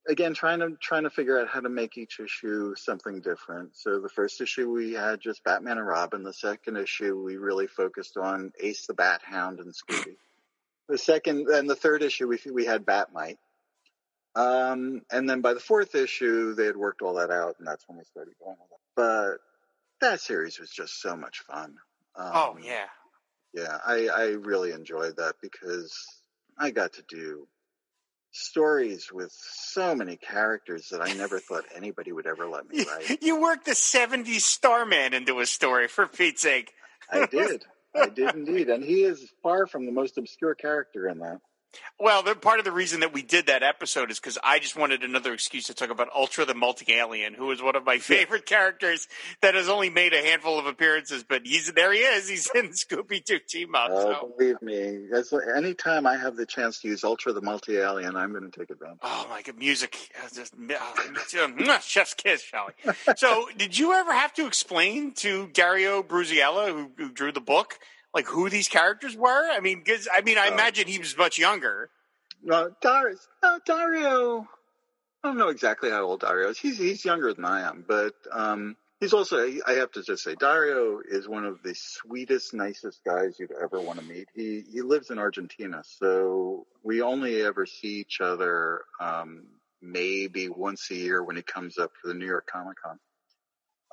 again 0.08 0.34
trying 0.34 0.60
to 0.60 0.72
trying 0.80 1.03
to 1.03 1.10
figure 1.10 1.39
out 1.39 1.47
how 1.47 1.60
to 1.60 1.70
make 1.70 1.97
each 1.97 2.20
issue 2.20 2.76
something 2.76 3.22
different. 3.22 3.76
So 3.76 3.99
the 3.99 4.10
first 4.10 4.41
issue 4.41 4.70
we 4.72 4.93
had 4.93 5.20
just 5.22 5.43
batman 5.43 5.78
and 5.78 5.88
robin. 5.88 6.24
The 6.24 6.34
second 6.34 6.78
issue 6.78 7.22
we 7.22 7.38
really 7.38 7.68
focused 7.68 8.18
on 8.18 8.51
ace 8.60 8.86
the 8.88 8.93
bat 8.93 9.22
hound 9.24 9.60
and 9.60 9.74
scooby. 9.74 10.16
The 10.89 10.97
second 10.97 11.47
and 11.49 11.70
the 11.70 11.76
third 11.76 12.03
issue 12.03 12.28
we 12.28 12.39
we 12.51 12.66
had 12.66 12.86
Bat-Mite. 12.86 13.39
Um 14.36 15.01
and 15.12 15.30
then 15.30 15.41
by 15.41 15.53
the 15.53 15.60
fourth 15.60 15.95
issue 15.95 16.53
they 16.56 16.66
had 16.66 16.78
worked 16.78 17.01
all 17.01 17.16
that 17.16 17.32
out 17.32 17.56
and 17.58 17.68
that's 17.68 17.88
when 17.88 17.97
we 17.97 18.03
started 18.03 18.34
going 18.43 18.58
with 18.60 18.72
it. 18.72 18.80
But 18.95 19.38
that 20.01 20.20
series 20.20 20.60
was 20.60 20.70
just 20.70 21.01
so 21.01 21.16
much 21.16 21.39
fun. 21.39 21.78
Um, 22.16 22.32
Oh 22.34 22.58
yeah. 22.62 22.86
yeah, 23.53 23.78
I, 23.86 24.08
I 24.08 24.26
really 24.32 24.72
enjoyed 24.72 25.18
that 25.18 25.36
because 25.41 25.95
I 26.58 26.72
got 26.72 26.93
to 26.93 27.03
do 27.10 27.47
stories 28.36 29.12
with 29.12 29.32
so 29.32 29.96
many 29.96 30.18
characters 30.18 30.90
that 30.90 31.02
I 31.02 31.14
never 31.14 31.40
thought 31.40 31.64
anybody 31.74 32.12
would 32.12 32.28
ever 32.28 32.48
let 32.48 32.70
me 32.70 32.86
write. 32.86 33.24
You 33.24 33.42
worked 33.42 33.66
the 33.66 33.72
'70s 33.72 34.42
Starman 34.42 35.14
into 35.14 35.40
a 35.40 35.46
story 35.46 35.88
for 35.88 36.06
Pete's 36.06 36.42
sake. 36.42 36.74
I 37.12 37.26
did. 37.26 37.64
I 37.96 38.10
did 38.10 38.36
indeed. 38.36 38.70
And 38.70 38.84
he 38.84 39.04
is 39.04 39.32
far 39.42 39.68
from 39.68 39.86
the 39.86 39.92
most 39.92 40.18
obscure 40.18 40.56
character 40.56 41.08
in 41.08 41.20
that. 41.20 41.40
Well, 41.99 42.23
the, 42.23 42.36
part 42.36 42.59
of 42.59 42.65
the 42.65 42.71
reason 42.71 42.99
that 43.01 43.13
we 43.13 43.21
did 43.21 43.47
that 43.47 43.63
episode 43.63 44.11
is 44.11 44.19
because 44.19 44.38
I 44.43 44.59
just 44.59 44.76
wanted 44.76 45.03
another 45.03 45.34
excuse 45.34 45.65
to 45.65 45.73
talk 45.73 45.89
about 45.89 46.09
Ultra 46.13 46.45
the 46.45 46.53
Multi 46.53 46.93
Alien, 46.93 47.34
who 47.34 47.49
is 47.51 47.61
one 47.61 47.76
of 47.76 47.86
my 47.86 47.97
favorite 47.99 48.45
characters 48.45 49.07
that 49.41 49.55
has 49.55 49.69
only 49.69 49.89
made 49.89 50.13
a 50.13 50.21
handful 50.21 50.59
of 50.59 50.65
appearances, 50.65 51.23
but 51.23 51.45
he's 51.45 51.71
there. 51.73 51.93
He 51.93 51.99
is. 51.99 52.28
He's 52.28 52.49
in 52.53 52.69
Scooby 52.69 53.23
Doo 53.23 53.39
team 53.39 53.76
up. 53.76 53.89
Oh, 53.91 54.01
so. 54.01 54.34
believe 54.38 54.61
me, 54.61 55.07
as, 55.13 55.34
anytime 55.55 56.05
I 56.05 56.17
have 56.17 56.36
the 56.36 56.45
chance 56.45 56.82
to 56.82 56.88
use 56.88 57.03
Ultra 57.03 57.34
the 57.34 57.41
Multi 57.41 57.78
Alien, 57.78 58.15
I'm 58.15 58.32
going 58.32 58.49
to 58.49 58.57
take 58.57 58.69
advantage. 58.69 58.99
Oh 59.01 59.28
my 59.30 59.41
god, 59.41 59.57
music! 59.57 59.97
uh, 60.23 60.28
Just, 60.34 60.53
uh, 60.55 61.80
chef's 61.80 62.13
kiss, 62.13 62.41
shall 62.41 62.67
we? 62.86 62.93
So, 63.15 63.47
did 63.57 63.78
you 63.78 63.93
ever 63.93 64.13
have 64.13 64.34
to 64.36 64.47
explain 64.47 65.13
to 65.13 65.47
Dario 65.47 66.03
Brizuela, 66.03 66.67
who, 66.69 66.91
who 66.97 67.11
drew 67.11 67.32
the 67.32 67.41
book, 67.41 67.80
like 68.16 68.26
who 68.26 68.49
these 68.49 68.68
characters 68.70 69.16
were? 69.16 69.51
I 69.51 69.59
mean, 69.59 69.80
because 69.84 70.07
I 70.11 70.22
mean, 70.22 70.38
I 70.39 70.47
Oh. 70.49 70.53
imagine 70.53 70.88
he 70.88 70.97
was 70.97 71.16
much 71.18 71.38
younger. 71.38 71.89
No, 72.41 72.74
Dar- 72.82 73.13
no, 73.43 73.59
Dario. 73.66 74.47
I 75.24 75.28
don't 75.28 75.38
know 75.38 75.49
exactly 75.49 75.89
how 75.89 76.03
old 76.03 76.22
Dario 76.22 76.49
is. 76.49 76.57
He's 76.57 76.78
he's 76.78 77.03
younger 77.05 77.34
than 77.34 77.45
I 77.45 77.61
am, 77.68 77.84
but 77.88 78.13
um, 78.32 78.78
he's 78.99 79.11
also. 79.13 79.47
I 79.68 79.74
have 79.74 79.91
to 79.93 80.03
just 80.03 80.24
say, 80.24 80.36
Dario 80.36 81.01
is 81.07 81.28
one 81.28 81.45
of 81.45 81.61
the 81.63 81.74
sweetest, 81.76 82.53
nicest 82.53 83.03
guys 83.03 83.38
you'd 83.39 83.51
ever 83.51 83.80
want 83.82 83.99
to 83.99 84.05
meet. 84.05 84.28
He 84.36 84.63
he 84.72 84.82
lives 84.82 85.09
in 85.09 85.18
Argentina, 85.20 85.84
so 85.84 86.68
we 86.84 87.01
only 87.01 87.41
ever 87.41 87.66
see 87.66 87.95
each 88.01 88.22
other 88.22 88.86
um, 89.01 89.47
maybe 89.82 90.47
once 90.49 90.89
a 90.91 90.95
year 90.95 91.24
when 91.24 91.36
he 91.36 91.41
comes 91.41 91.78
up 91.80 91.91
for 91.99 92.07
the 92.07 92.13
New 92.13 92.28
York 92.28 92.45
Comic 92.51 92.78
Con. 92.84 92.99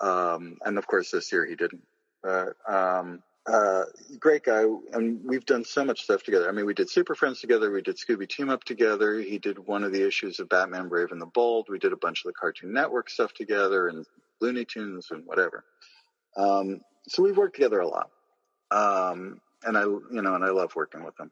Um, 0.01 0.59
and 0.65 0.77
of 0.79 0.87
course, 0.87 1.11
this 1.11 1.33
year 1.33 1.47
he 1.47 1.55
didn't. 1.57 1.87
But 2.23 2.57
um, 2.69 3.23
uh, 3.47 3.85
great 4.21 4.45
guy, 4.45 4.65
and 4.93 5.21
we've 5.25 5.45
done 5.45 5.65
so 5.65 5.85
much 5.85 6.03
stuff 6.03 6.23
together. 6.23 6.49
I 6.49 6.53
mean, 6.53 6.67
we 6.67 6.75
did 6.75 6.89
Super 6.89 7.15
Friends 7.15 7.41
together, 7.41 7.71
we 7.73 7.83
did 7.83 7.97
Scooby 7.97 8.29
Team 8.29 8.51
Up 8.51 8.63
together. 8.63 9.21
He 9.21 9.39
did 9.39 9.59
one 9.59 9.83
of 9.83 9.93
the 9.93 10.07
issues 10.07 10.39
of 10.39 10.49
Batman 10.49 10.89
Brave 10.89 11.11
and 11.11 11.21
the 11.21 11.27
Bold. 11.27 11.69
We 11.69 11.79
did 11.79 11.93
a 11.93 11.97
bunch 11.97 12.25
of 12.25 12.29
the 12.29 12.35
Cartoon 12.35 12.73
Network 12.73 13.11
stuff 13.11 13.33
together, 13.35 13.89
and 13.89 14.07
Looney 14.41 14.65
Tunes 14.65 15.09
and 15.11 15.27
whatever. 15.27 15.65
Um, 16.37 16.81
so 17.09 17.23
we've 17.23 17.37
worked 17.37 17.57
together 17.57 17.81
a 17.81 17.89
lot, 17.89 18.11
um, 18.71 19.41
and 19.65 19.77
I, 19.77 19.83
you 19.83 20.23
know, 20.23 20.35
and 20.35 20.45
I 20.45 20.51
love 20.51 20.77
working 20.77 21.05
with 21.05 21.19
him. 21.19 21.31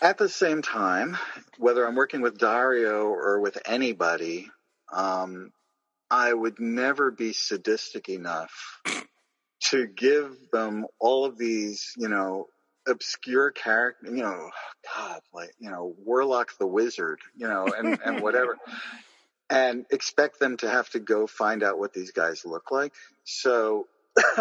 At 0.00 0.18
the 0.18 0.28
same 0.28 0.62
time, 0.62 1.16
whether 1.58 1.86
I'm 1.86 1.96
working 1.96 2.20
with 2.20 2.38
Dario 2.38 3.06
or 3.06 3.40
with 3.40 3.58
anybody, 3.66 4.48
um, 4.92 5.52
I 6.08 6.32
would 6.32 6.60
never 6.60 7.10
be 7.10 7.32
sadistic 7.32 8.08
enough 8.08 8.52
to 9.60 9.86
give 9.86 10.36
them 10.52 10.86
all 11.00 11.24
of 11.24 11.38
these, 11.38 11.92
you 11.96 12.08
know, 12.08 12.46
obscure 12.86 13.50
character, 13.50 14.06
you 14.06 14.22
know, 14.22 14.50
God, 14.94 15.20
like, 15.32 15.50
you 15.58 15.70
know, 15.70 15.94
Warlock 16.04 16.56
the 16.58 16.66
Wizard, 16.66 17.20
you 17.36 17.48
know, 17.48 17.66
and, 17.76 17.98
and 18.04 18.22
whatever, 18.22 18.56
and 19.50 19.86
expect 19.90 20.38
them 20.38 20.56
to 20.58 20.68
have 20.68 20.88
to 20.90 21.00
go 21.00 21.26
find 21.26 21.62
out 21.62 21.78
what 21.78 21.92
these 21.92 22.12
guys 22.12 22.44
look 22.44 22.70
like. 22.70 22.92
So 23.24 23.86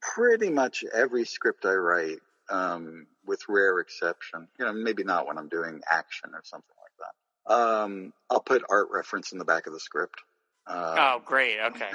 pretty 0.00 0.50
much 0.50 0.84
every 0.94 1.24
script 1.24 1.64
I 1.64 1.74
write, 1.74 2.18
um, 2.50 3.06
with 3.26 3.42
rare 3.48 3.78
exception, 3.78 4.48
you 4.58 4.64
know, 4.64 4.72
maybe 4.72 5.04
not 5.04 5.26
when 5.26 5.38
I'm 5.38 5.48
doing 5.48 5.80
action 5.90 6.30
or 6.34 6.42
something 6.44 6.74
like 6.82 6.92
that. 6.98 7.54
Um, 7.54 8.12
I'll 8.30 8.40
put 8.40 8.62
art 8.68 8.88
reference 8.92 9.32
in 9.32 9.38
the 9.38 9.44
back 9.44 9.66
of 9.66 9.72
the 9.72 9.80
script. 9.80 10.20
Um, 10.68 10.76
Oh, 10.76 11.22
great. 11.24 11.58
Okay. 11.60 11.90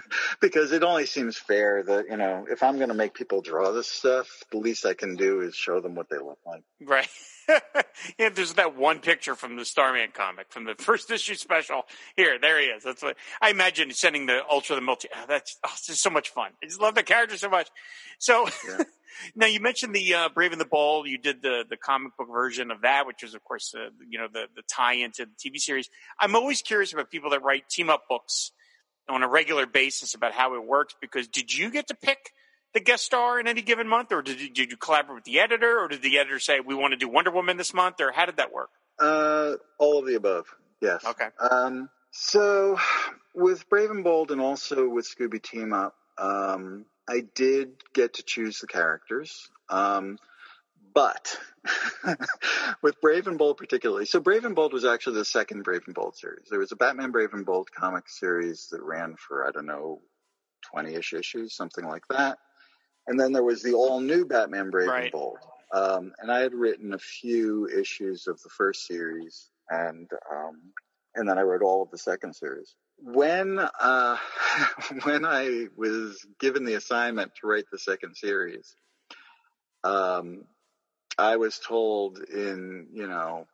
because 0.40 0.72
it 0.72 0.82
only 0.82 1.06
seems 1.06 1.38
fair 1.38 1.82
that 1.82 2.06
you 2.10 2.16
know 2.16 2.46
if 2.50 2.62
I'm 2.62 2.76
going 2.76 2.88
to 2.88 2.94
make 2.94 3.14
people 3.14 3.40
draw 3.40 3.72
this 3.72 3.88
stuff, 3.88 4.28
the 4.50 4.58
least 4.58 4.84
I 4.84 4.94
can 4.94 5.16
do 5.16 5.40
is 5.40 5.54
show 5.54 5.80
them 5.80 5.94
what 5.94 6.08
they 6.08 6.18
look 6.18 6.38
like. 6.46 6.62
Right. 6.80 7.08
yeah, 8.18 8.28
there's 8.28 8.54
that 8.54 8.76
one 8.76 9.00
picture 9.00 9.34
from 9.34 9.56
the 9.56 9.64
Starman 9.64 10.10
comic 10.12 10.46
from 10.50 10.64
the 10.64 10.74
first 10.78 11.10
issue 11.10 11.34
special. 11.34 11.82
Here, 12.16 12.38
there 12.38 12.60
he 12.60 12.66
is. 12.66 12.82
That's 12.82 13.02
what 13.02 13.16
I 13.40 13.50
imagine 13.50 13.90
sending 13.92 14.26
the 14.26 14.42
Ultra 14.48 14.76
the 14.76 14.82
Multi. 14.82 15.08
Oh, 15.14 15.24
that's 15.28 15.56
oh, 15.64 15.72
so 15.74 16.10
much 16.10 16.30
fun. 16.30 16.50
I 16.62 16.66
just 16.66 16.80
love 16.80 16.94
the 16.94 17.02
character 17.02 17.36
so 17.36 17.48
much. 17.48 17.68
So 18.18 18.48
Yeah. 18.68 18.82
now 19.34 19.46
you 19.46 19.60
mentioned 19.60 19.94
the 19.94 20.14
uh, 20.14 20.28
Brave 20.28 20.52
and 20.52 20.60
the 20.60 20.66
Bold. 20.66 21.08
You 21.08 21.18
did 21.18 21.42
the 21.42 21.64
the 21.68 21.76
comic 21.76 22.16
book 22.16 22.28
version 22.30 22.70
of 22.70 22.82
that, 22.82 23.06
which 23.06 23.22
is 23.22 23.34
of 23.34 23.42
course 23.44 23.74
uh, 23.74 23.90
you 24.08 24.18
know 24.18 24.28
the 24.32 24.46
the 24.54 24.62
tie 24.62 24.94
into 24.94 25.26
the 25.26 25.50
TV 25.50 25.58
series. 25.58 25.88
I'm 26.20 26.36
always 26.36 26.62
curious 26.62 26.92
about 26.92 27.10
people 27.10 27.30
that 27.30 27.42
write 27.42 27.68
team 27.68 27.90
up 27.90 28.04
books 28.08 28.52
on 29.08 29.22
a 29.22 29.28
regular 29.28 29.66
basis 29.66 30.14
about 30.14 30.32
how 30.32 30.54
it 30.54 30.64
works. 30.64 30.94
Because 31.00 31.28
did 31.28 31.56
you 31.56 31.70
get 31.70 31.88
to 31.88 31.94
pick? 31.94 32.32
The 32.74 32.80
guest 32.80 33.04
star 33.04 33.40
in 33.40 33.46
any 33.46 33.62
given 33.62 33.88
month, 33.88 34.12
or 34.12 34.22
did 34.22 34.40
you, 34.40 34.50
did 34.50 34.70
you 34.70 34.76
collaborate 34.76 35.16
with 35.16 35.24
the 35.24 35.40
editor, 35.40 35.78
or 35.78 35.88
did 35.88 36.02
the 36.02 36.18
editor 36.18 36.38
say 36.38 36.60
we 36.60 36.74
want 36.74 36.92
to 36.92 36.96
do 36.96 37.08
Wonder 37.08 37.30
Woman 37.30 37.56
this 37.56 37.72
month, 37.72 38.00
or 38.00 38.12
how 38.12 38.26
did 38.26 38.36
that 38.36 38.52
work? 38.52 38.70
Uh, 38.98 39.54
all 39.78 39.98
of 39.98 40.06
the 40.06 40.14
above. 40.14 40.46
Yes. 40.80 41.04
Okay. 41.04 41.28
Um, 41.50 41.88
so 42.10 42.78
with 43.34 43.68
Brave 43.68 43.90
and 43.90 44.04
Bold 44.04 44.30
and 44.30 44.40
also 44.40 44.88
with 44.88 45.08
Scooby 45.08 45.42
Team 45.42 45.72
Up, 45.72 45.94
um, 46.18 46.84
I 47.08 47.22
did 47.34 47.72
get 47.94 48.14
to 48.14 48.22
choose 48.22 48.58
the 48.58 48.66
characters. 48.66 49.48
Um, 49.68 50.18
but 50.94 51.38
with 52.82 53.00
Brave 53.00 53.26
and 53.26 53.38
Bold 53.38 53.56
particularly, 53.56 54.06
so 54.06 54.20
Brave 54.20 54.44
and 54.44 54.56
Bold 54.56 54.72
was 54.72 54.84
actually 54.84 55.16
the 55.16 55.24
second 55.24 55.62
Brave 55.62 55.82
and 55.86 55.94
Bold 55.94 56.16
series. 56.16 56.46
There 56.50 56.58
was 56.58 56.72
a 56.72 56.76
Batman 56.76 57.12
Brave 57.12 57.34
and 57.34 57.46
Bold 57.46 57.70
comic 57.72 58.08
series 58.08 58.68
that 58.72 58.82
ran 58.82 59.16
for, 59.16 59.46
I 59.46 59.50
don't 59.52 59.66
know, 59.66 60.00
20-ish 60.74 61.12
issues, 61.12 61.54
something 61.54 61.84
like 61.84 62.02
that. 62.10 62.38
And 63.08 63.18
then 63.18 63.32
there 63.32 63.42
was 63.42 63.62
the 63.62 63.72
all 63.72 64.00
new 64.00 64.24
Batman 64.26 64.70
Brave 64.70 64.88
Right. 64.88 65.02
and 65.04 65.12
Bold. 65.12 65.38
Um, 65.72 66.12
and 66.20 66.30
I 66.30 66.40
had 66.40 66.54
written 66.54 66.94
a 66.94 66.98
few 66.98 67.66
issues 67.68 68.26
of 68.26 68.40
the 68.42 68.50
first 68.50 68.86
series 68.86 69.50
and, 69.68 70.08
um, 70.30 70.60
and 71.14 71.28
then 71.28 71.38
I 71.38 71.42
wrote 71.42 71.62
all 71.62 71.82
of 71.82 71.90
the 71.90 71.98
second 71.98 72.34
series. 72.36 72.74
When, 72.98 73.58
uh, 73.58 74.16
when 75.02 75.24
I 75.24 75.66
was 75.76 76.24
given 76.38 76.64
the 76.64 76.74
assignment 76.74 77.32
to 77.40 77.46
write 77.46 77.64
the 77.72 77.78
second 77.78 78.14
series, 78.14 78.74
um, 79.84 80.44
I 81.18 81.36
was 81.36 81.58
told 81.58 82.18
in, 82.18 82.88
you 82.92 83.08
know, 83.08 83.46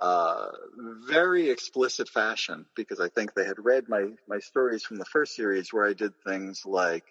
uh, 0.00 0.48
very 1.08 1.48
explicit 1.50 2.08
fashion 2.08 2.66
because 2.76 3.00
I 3.00 3.08
think 3.08 3.32
they 3.34 3.46
had 3.46 3.56
read 3.58 3.88
my 3.88 4.08
my 4.28 4.40
stories 4.40 4.84
from 4.84 4.98
the 4.98 5.06
first 5.06 5.34
series 5.34 5.72
where 5.72 5.86
I 5.86 5.94
did 5.94 6.12
things 6.26 6.66
like 6.66 7.04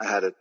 I 0.00 0.06
had 0.06 0.24
a 0.24 0.32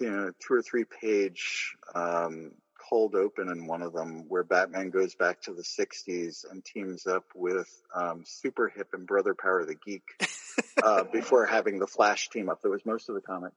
you 0.00 0.10
know 0.10 0.30
two 0.40 0.54
or 0.54 0.62
three 0.62 0.84
page 0.84 1.76
um, 1.94 2.52
cold 2.90 3.14
open 3.14 3.48
in 3.48 3.66
one 3.66 3.82
of 3.82 3.92
them 3.92 4.24
where 4.28 4.42
Batman 4.42 4.90
goes 4.90 5.14
back 5.14 5.40
to 5.42 5.52
the 5.52 5.62
60s 5.62 6.44
and 6.50 6.64
teams 6.64 7.06
up 7.06 7.24
with 7.34 7.68
um, 7.94 8.24
Super 8.26 8.68
Hip 8.68 8.88
and 8.92 9.06
Brother 9.06 9.34
Power 9.34 9.64
the 9.64 9.76
Geek 9.76 10.02
uh, 10.82 11.04
before 11.04 11.46
having 11.46 11.78
the 11.78 11.86
Flash 11.86 12.30
team 12.30 12.48
up. 12.48 12.62
That 12.62 12.70
was 12.70 12.84
most 12.84 13.08
of 13.08 13.14
the 13.14 13.20
comic. 13.20 13.52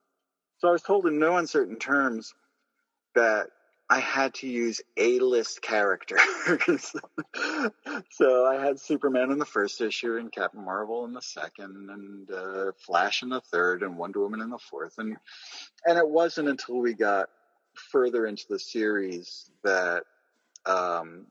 So 0.60 0.68
I 0.68 0.72
was 0.72 0.84
told 0.84 1.08
in 1.08 1.20
no 1.20 1.38
uncertain 1.38 1.78
terms 1.78 2.34
that 3.16 3.48
I 3.90 4.00
had 4.00 4.34
to 4.36 4.48
use 4.48 4.82
A-list 4.98 5.62
characters. 5.62 6.22
so 8.12 8.46
I 8.46 8.66
had 8.66 8.80
Superman 8.80 9.32
in 9.32 9.40
the 9.40 9.46
first 9.46 9.82
issue 9.82 10.18
and 10.18 10.32
Captain 10.32 10.64
Marvel 10.64 11.06
in 11.06 11.14
the 11.14 11.22
second 11.22 11.90
and 11.90 12.32
uh, 12.32 12.72
Flash 12.86 13.24
in 13.24 13.30
the 13.30 13.42
third 13.42 13.84
and 13.84 13.98
Wonder 13.98 14.22
Woman 14.22 14.42
in 14.42 14.50
the 14.50 14.58
fourth. 14.58 14.96
And, 14.98 15.18
and 15.86 15.98
it 15.98 16.08
wasn't 16.08 16.50
until 16.50 16.80
we 16.80 16.94
got 16.94 17.30
further 17.92 18.26
into 18.26 18.46
the 18.50 18.60
series 18.60 19.50
that 19.64 20.04
um, 20.66 21.28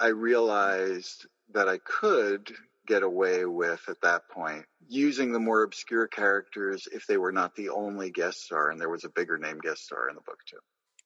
I 0.00 0.08
realized 0.08 1.26
that 1.52 1.68
I 1.68 1.78
could 1.78 2.52
get 2.86 3.02
away 3.02 3.46
with 3.46 3.80
at 3.88 4.00
that 4.02 4.28
point 4.28 4.66
using 4.88 5.32
the 5.32 5.38
more 5.38 5.62
obscure 5.62 6.06
characters 6.06 6.86
if 6.92 7.06
they 7.06 7.16
were 7.16 7.32
not 7.32 7.54
the 7.54 7.70
only 7.70 8.10
guest 8.10 8.44
star 8.44 8.70
and 8.70 8.80
there 8.80 8.90
was 8.90 9.04
a 9.04 9.08
bigger 9.08 9.38
name 9.38 9.58
guest 9.58 9.84
star 9.84 10.08
in 10.08 10.14
the 10.14 10.20
book 10.20 10.40
too. 10.46 10.58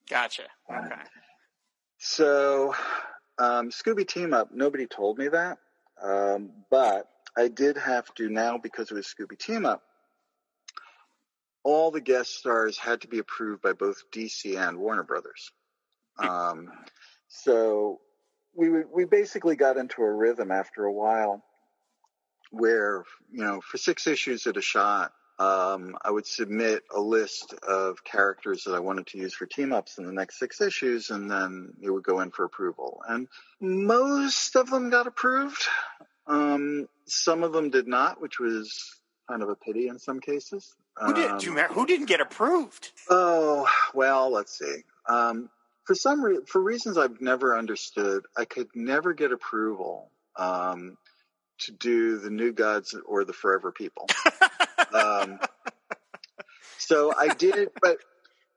Gotcha. 0.09 0.44
Okay. 0.70 0.94
So, 1.98 2.74
um, 3.38 3.70
Scooby 3.70 4.06
Team 4.06 4.32
Up, 4.32 4.50
nobody 4.52 4.86
told 4.86 5.18
me 5.18 5.28
that. 5.28 5.59
Um, 6.02 6.50
but 6.70 7.09
I 7.36 7.48
did 7.48 7.76
have 7.76 8.12
to 8.14 8.28
now 8.28 8.59
because 8.59 8.90
it 8.90 8.94
was 8.94 9.06
Scooby 9.06 9.38
Team 9.38 9.66
Up. 9.66 9.82
All 11.64 11.90
the 11.90 12.00
guest 12.00 12.36
stars 12.36 12.78
had 12.78 13.02
to 13.02 13.09
be 13.09 13.18
approved 13.18 13.62
by 13.62 13.72
both 13.72 14.02
DC 14.12 14.56
and 14.56 14.78
Warner 14.78 15.02
Brothers. 15.02 15.50
Um, 16.18 16.70
so 17.28 18.00
we 18.54 18.70
we 18.70 19.04
basically 19.04 19.56
got 19.56 19.76
into 19.76 20.02
a 20.02 20.11
rhythm 20.11 20.50
after 20.50 20.84
a 20.84 20.92
while, 20.92 21.44
where 22.50 23.04
you 23.30 23.44
know 23.44 23.61
for 23.61 23.76
six 23.76 24.06
issues 24.06 24.46
at 24.46 24.56
a 24.56 24.62
shot, 24.62 25.12
um, 25.39 25.97
I 26.05 26.11
would 26.11 26.26
submit 26.26 26.82
a 26.95 27.01
list 27.01 27.55
of 27.66 28.03
characters 28.03 28.64
that 28.64 28.74
I 28.74 28.80
wanted 28.80 29.07
to 29.09 29.18
use 29.18 29.34
for 29.34 29.47
team 29.47 29.72
ups 29.72 29.99
in 29.99 30.07
the 30.07 30.12
next 30.12 30.39
six 30.39 30.61
issues, 30.61 31.11
and 31.11 31.30
then 31.30 31.74
it 31.80 31.91
would 31.91 32.03
go 32.03 32.20
in 32.20 32.30
for 32.30 32.45
approval. 32.45 33.03
And 33.09 33.28
most 33.61 34.57
of 34.57 34.68
them 34.68 34.91
got 34.91 35.07
approved. 35.07 35.62
Um, 36.26 36.89
some 37.07 37.43
of 37.45 37.53
them 37.53 37.70
did 37.70 37.86
not, 37.86 38.20
which 38.20 38.41
was 38.41 39.01
kind 39.28 39.43
of 39.43 39.49
a 39.49 39.55
pity 39.55 39.89
in 39.89 39.99
some 39.99 40.20
cases. 40.20 40.74
Who 40.97 41.14
did? 41.14 41.30
Um, 41.30 41.39
do 41.39 41.47
you 41.47 41.53
remember, 41.53 41.74
who 41.74 41.86
didn't 41.86 42.07
get 42.07 42.20
approved? 42.20 42.91
Oh 43.09 43.68
well, 43.95 44.30
let's 44.30 44.59
see. 44.59 44.82
Um, 45.09 45.49
for 45.84 45.95
some 45.95 46.22
re- 46.22 46.41
for 46.47 46.61
reasons 46.61 46.99
I've 46.99 47.20
never 47.20 47.57
understood, 47.57 48.24
I 48.36 48.45
could 48.45 48.68
never 48.74 49.14
get 49.14 49.32
approval 49.32 50.11
um, 50.36 50.97
to 51.61 51.72
do 51.72 52.18
the 52.18 52.30
New 52.30 52.52
Gods 52.52 52.94
or 53.06 53.24
the 53.24 53.32
Forever 53.32 53.72
People. 53.72 54.06
um, 54.94 55.38
so 56.78 57.14
I 57.16 57.28
did, 57.34 57.70
but 57.80 57.98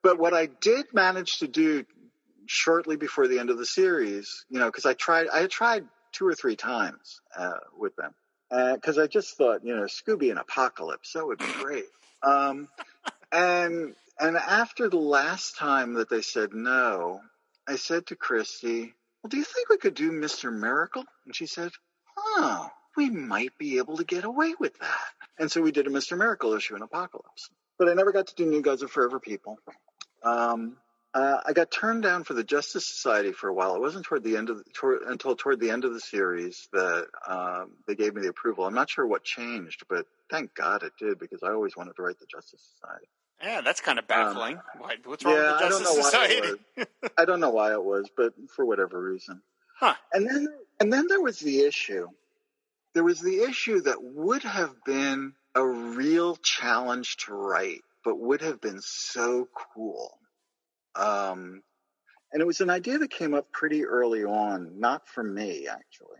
but 0.03 0.19
what 0.19 0.33
I 0.33 0.47
did 0.47 0.87
manage 0.93 1.39
to 1.39 1.47
do 1.47 1.85
shortly 2.47 2.97
before 2.97 3.27
the 3.27 3.39
end 3.39 3.49
of 3.49 3.57
the 3.57 3.65
series, 3.65 4.45
you 4.49 4.59
know, 4.59 4.65
because 4.65 4.85
I 4.85 4.93
tried, 4.93 5.27
I 5.31 5.41
had 5.41 5.51
tried 5.51 5.85
two 6.11 6.27
or 6.27 6.35
three 6.35 6.55
times 6.55 7.21
uh, 7.37 7.59
with 7.77 7.95
them, 7.95 8.13
because 8.49 8.97
I 8.97 9.07
just 9.07 9.37
thought, 9.37 9.63
you 9.63 9.75
know, 9.75 9.83
Scooby 9.83 10.31
and 10.31 10.39
Apokolips, 10.39 11.13
that 11.13 11.25
would 11.25 11.39
be 11.39 11.45
great. 11.61 11.85
Um, 12.23 12.67
and 13.31 13.95
and 14.19 14.37
after 14.37 14.89
the 14.89 14.97
last 14.97 15.57
time 15.57 15.93
that 15.95 16.09
they 16.09 16.21
said 16.21 16.53
no, 16.53 17.21
I 17.67 17.77
said 17.77 18.07
to 18.07 18.15
Kristy, 18.15 18.91
"Well, 19.23 19.29
do 19.29 19.37
you 19.37 19.43
think 19.43 19.69
we 19.69 19.77
could 19.77 19.95
do 19.95 20.11
Mister 20.11 20.51
Miracle?" 20.51 21.05
And 21.25 21.35
she 21.35 21.47
said, 21.47 21.71
"Oh, 22.17 22.69
we 22.95 23.09
might 23.09 23.57
be 23.57 23.77
able 23.77 23.97
to 23.97 24.03
get 24.03 24.23
away 24.23 24.53
with 24.59 24.77
that." 24.79 24.99
And 25.39 25.51
so 25.51 25.61
we 25.61 25.71
did 25.71 25.87
a 25.87 25.89
Mister 25.89 26.15
Miracle 26.15 26.53
issue 26.53 26.75
in 26.75 26.81
Apokolips. 26.81 27.49
But 27.77 27.89
I 27.89 27.93
never 27.93 28.11
got 28.11 28.27
to 28.27 28.35
do 28.35 28.45
New 28.45 28.61
Gods 28.61 28.83
of 28.83 28.91
Forever 28.91 29.19
People. 29.19 29.57
Um, 30.23 30.77
uh, 31.13 31.37
I 31.45 31.53
got 31.53 31.71
turned 31.71 32.03
down 32.03 32.23
for 32.23 32.33
the 32.33 32.43
Justice 32.43 32.85
Society 32.85 33.33
for 33.33 33.49
a 33.49 33.53
while. 33.53 33.75
It 33.75 33.81
wasn't 33.81 34.05
toward 34.05 34.23
the 34.23 34.37
end 34.37 34.49
of 34.49 34.59
the, 34.59 34.63
toward, 34.73 35.01
until 35.01 35.35
toward 35.35 35.59
the 35.59 35.71
end 35.71 35.83
of 35.83 35.93
the 35.93 35.99
series 35.99 36.69
that 36.71 37.07
um, 37.27 37.71
they 37.87 37.95
gave 37.95 38.15
me 38.15 38.21
the 38.21 38.29
approval. 38.29 38.65
I'm 38.65 38.73
not 38.73 38.89
sure 38.89 39.05
what 39.05 39.23
changed, 39.23 39.83
but 39.89 40.05
thank 40.29 40.53
God 40.53 40.83
it 40.83 40.93
did 40.97 41.19
because 41.19 41.43
I 41.43 41.49
always 41.49 41.75
wanted 41.75 41.95
to 41.97 42.01
write 42.01 42.19
the 42.19 42.27
Justice 42.31 42.61
Society. 42.75 43.07
Yeah, 43.43 43.61
that's 43.61 43.81
kind 43.81 43.99
of 43.99 44.07
baffling. 44.07 44.59
Why, 44.77 44.95
what's 45.03 45.25
wrong 45.25 45.33
Um, 45.35 45.41
yeah, 45.41 45.51
with 45.51 45.59
the 45.59 45.65
I 45.65 45.69
Justice 45.69 45.95
know 45.95 46.01
Society? 46.03 46.61
I 47.17 47.25
don't 47.25 47.39
know 47.39 47.49
why 47.49 47.73
it 47.73 47.83
was, 47.83 48.09
but 48.15 48.33
for 48.55 48.65
whatever 48.65 49.01
reason. 49.01 49.41
Huh. 49.79 49.95
And 50.13 50.27
then, 50.27 50.47
and 50.79 50.93
then 50.93 51.07
there 51.07 51.21
was 51.21 51.39
the 51.39 51.61
issue. 51.61 52.07
There 52.93 53.03
was 53.03 53.19
the 53.19 53.43
issue 53.43 53.81
that 53.81 54.03
would 54.03 54.43
have 54.43 54.73
been 54.85 55.33
a 55.55 55.65
real 55.65 56.35
challenge 56.35 57.17
to 57.17 57.33
write, 57.33 57.81
but 58.03 58.19
would 58.19 58.41
have 58.41 58.59
been 58.61 58.81
so 58.81 59.47
cool. 59.73 60.17
Um, 60.95 61.61
and 62.31 62.41
it 62.41 62.47
was 62.47 62.61
an 62.61 62.69
idea 62.69 62.97
that 62.97 63.11
came 63.11 63.33
up 63.33 63.51
pretty 63.51 63.85
early 63.85 64.23
on, 64.23 64.79
not 64.79 65.07
from 65.07 65.33
me 65.33 65.67
actually. 65.67 66.19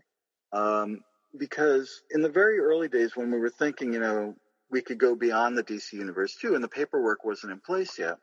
Um, 0.52 1.00
because 1.36 2.02
in 2.10 2.20
the 2.20 2.28
very 2.28 2.58
early 2.58 2.88
days 2.88 3.16
when 3.16 3.30
we 3.30 3.38
were 3.38 3.50
thinking, 3.50 3.92
you 3.92 4.00
know, 4.00 4.34
we 4.70 4.82
could 4.82 4.98
go 4.98 5.14
beyond 5.14 5.56
the 5.56 5.64
DC 5.64 5.92
universe 5.92 6.36
too, 6.36 6.54
and 6.54 6.64
the 6.64 6.68
paperwork 6.68 7.24
wasn't 7.24 7.52
in 7.52 7.60
place 7.60 7.98
yet. 7.98 8.18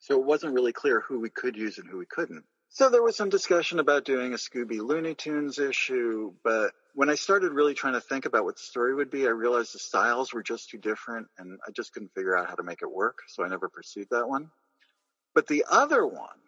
So 0.00 0.18
it 0.18 0.26
wasn't 0.26 0.54
really 0.54 0.72
clear 0.72 1.00
who 1.00 1.20
we 1.20 1.30
could 1.30 1.56
use 1.56 1.78
and 1.78 1.88
who 1.88 1.98
we 1.98 2.06
couldn't. 2.06 2.44
So 2.68 2.88
there 2.88 3.02
was 3.02 3.16
some 3.16 3.28
discussion 3.28 3.78
about 3.78 4.04
doing 4.04 4.32
a 4.32 4.36
Scooby 4.36 4.80
Looney 4.80 5.14
Tunes 5.14 5.58
issue, 5.58 6.32
but 6.42 6.72
when 6.94 7.08
I 7.10 7.14
started 7.14 7.52
really 7.52 7.74
trying 7.74 7.94
to 7.94 8.00
think 8.00 8.26
about 8.26 8.44
what 8.44 8.56
the 8.56 8.62
story 8.62 8.94
would 8.94 9.10
be, 9.10 9.26
I 9.26 9.30
realized 9.30 9.74
the 9.74 9.78
styles 9.78 10.32
were 10.32 10.42
just 10.42 10.70
too 10.70 10.78
different 10.78 11.28
and 11.38 11.58
I 11.66 11.70
just 11.70 11.92
couldn't 11.92 12.12
figure 12.14 12.36
out 12.36 12.48
how 12.48 12.54
to 12.54 12.62
make 12.62 12.82
it 12.82 12.90
work, 12.90 13.18
so 13.28 13.44
I 13.44 13.48
never 13.48 13.68
pursued 13.68 14.08
that 14.10 14.28
one. 14.28 14.50
But 15.34 15.46
the 15.46 15.64
other 15.70 16.06
one, 16.06 16.38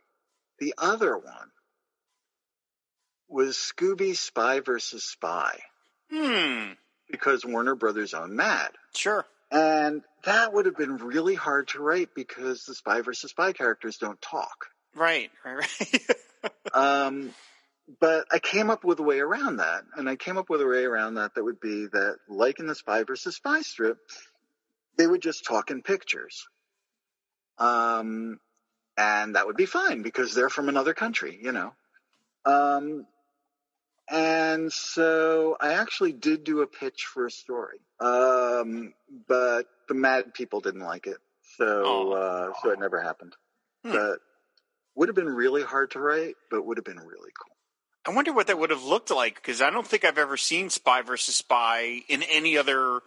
the 0.58 0.74
other 0.76 1.16
one 1.16 1.50
was 3.28 3.56
Scooby 3.56 4.16
Spy 4.16 4.60
versus 4.60 5.04
Spy 5.04 5.58
Hmm. 6.10 6.72
because 7.10 7.44
Warner 7.44 7.74
Brothers 7.74 8.12
owned 8.14 8.34
Mad. 8.34 8.70
Sure. 8.94 9.24
And 9.50 10.02
that 10.24 10.52
would 10.52 10.66
have 10.66 10.76
been 10.76 10.96
really 10.98 11.34
hard 11.34 11.68
to 11.68 11.80
write 11.80 12.14
because 12.14 12.64
the 12.64 12.74
Spy 12.74 13.00
versus 13.00 13.30
Spy 13.30 13.52
characters 13.52 13.96
don't 13.98 14.20
talk. 14.20 14.66
Right. 14.94 15.30
Right. 15.44 15.56
Right. 15.56 16.00
Um, 16.74 17.32
but 18.00 18.26
I 18.32 18.38
came 18.38 18.70
up 18.70 18.84
with 18.84 18.98
a 18.98 19.02
way 19.02 19.20
around 19.20 19.56
that, 19.56 19.82
and 19.96 20.08
I 20.08 20.16
came 20.16 20.38
up 20.38 20.48
with 20.48 20.60
a 20.60 20.66
way 20.66 20.84
around 20.84 21.14
that 21.14 21.34
that 21.34 21.44
would 21.44 21.60
be 21.60 21.86
that, 21.86 22.16
like 22.28 22.58
in 22.58 22.66
the 22.66 22.74
Spy 22.74 23.02
versus 23.04 23.36
Spy 23.36 23.60
strip, 23.60 23.98
they 24.96 25.06
would 25.06 25.22
just 25.22 25.44
talk 25.44 25.70
in 25.70 25.82
pictures. 25.82 26.46
Um, 27.58 28.40
and 28.96 29.36
that 29.36 29.46
would 29.46 29.56
be 29.56 29.66
fine 29.66 30.02
because 30.02 30.34
they're 30.34 30.48
from 30.48 30.68
another 30.68 30.94
country, 30.94 31.38
you 31.42 31.52
know. 31.52 31.72
Um, 32.44 33.06
and 34.08 34.72
so 34.72 35.56
I 35.60 35.74
actually 35.74 36.12
did 36.12 36.44
do 36.44 36.60
a 36.60 36.66
pitch 36.66 37.06
for 37.12 37.26
a 37.26 37.30
story, 37.30 37.78
um, 38.00 38.92
but 39.28 39.66
the 39.88 39.94
Mad 39.94 40.34
people 40.34 40.60
didn't 40.60 40.82
like 40.82 41.06
it, 41.06 41.16
so 41.56 42.12
uh, 42.12 42.52
so 42.62 42.70
it 42.70 42.78
never 42.78 43.00
happened. 43.00 43.34
Hmm. 43.82 43.92
But 43.92 44.18
would 44.94 45.08
have 45.08 45.16
been 45.16 45.28
really 45.28 45.62
hard 45.62 45.92
to 45.92 46.00
write, 46.00 46.34
but 46.50 46.64
would 46.66 46.76
have 46.76 46.84
been 46.84 46.98
really 46.98 47.30
cool. 47.42 47.53
I 48.06 48.10
wonder 48.14 48.32
what 48.32 48.48
that 48.48 48.58
would 48.58 48.70
have 48.70 48.84
looked 48.84 49.10
like 49.10 49.36
because 49.36 49.62
I 49.62 49.70
don't 49.70 49.86
think 49.86 50.04
I've 50.04 50.18
ever 50.18 50.36
seen 50.36 50.68
Spy 50.70 51.02
versus 51.02 51.36
Spy 51.36 52.02
in 52.08 52.22
any 52.22 52.58
other 52.58 53.00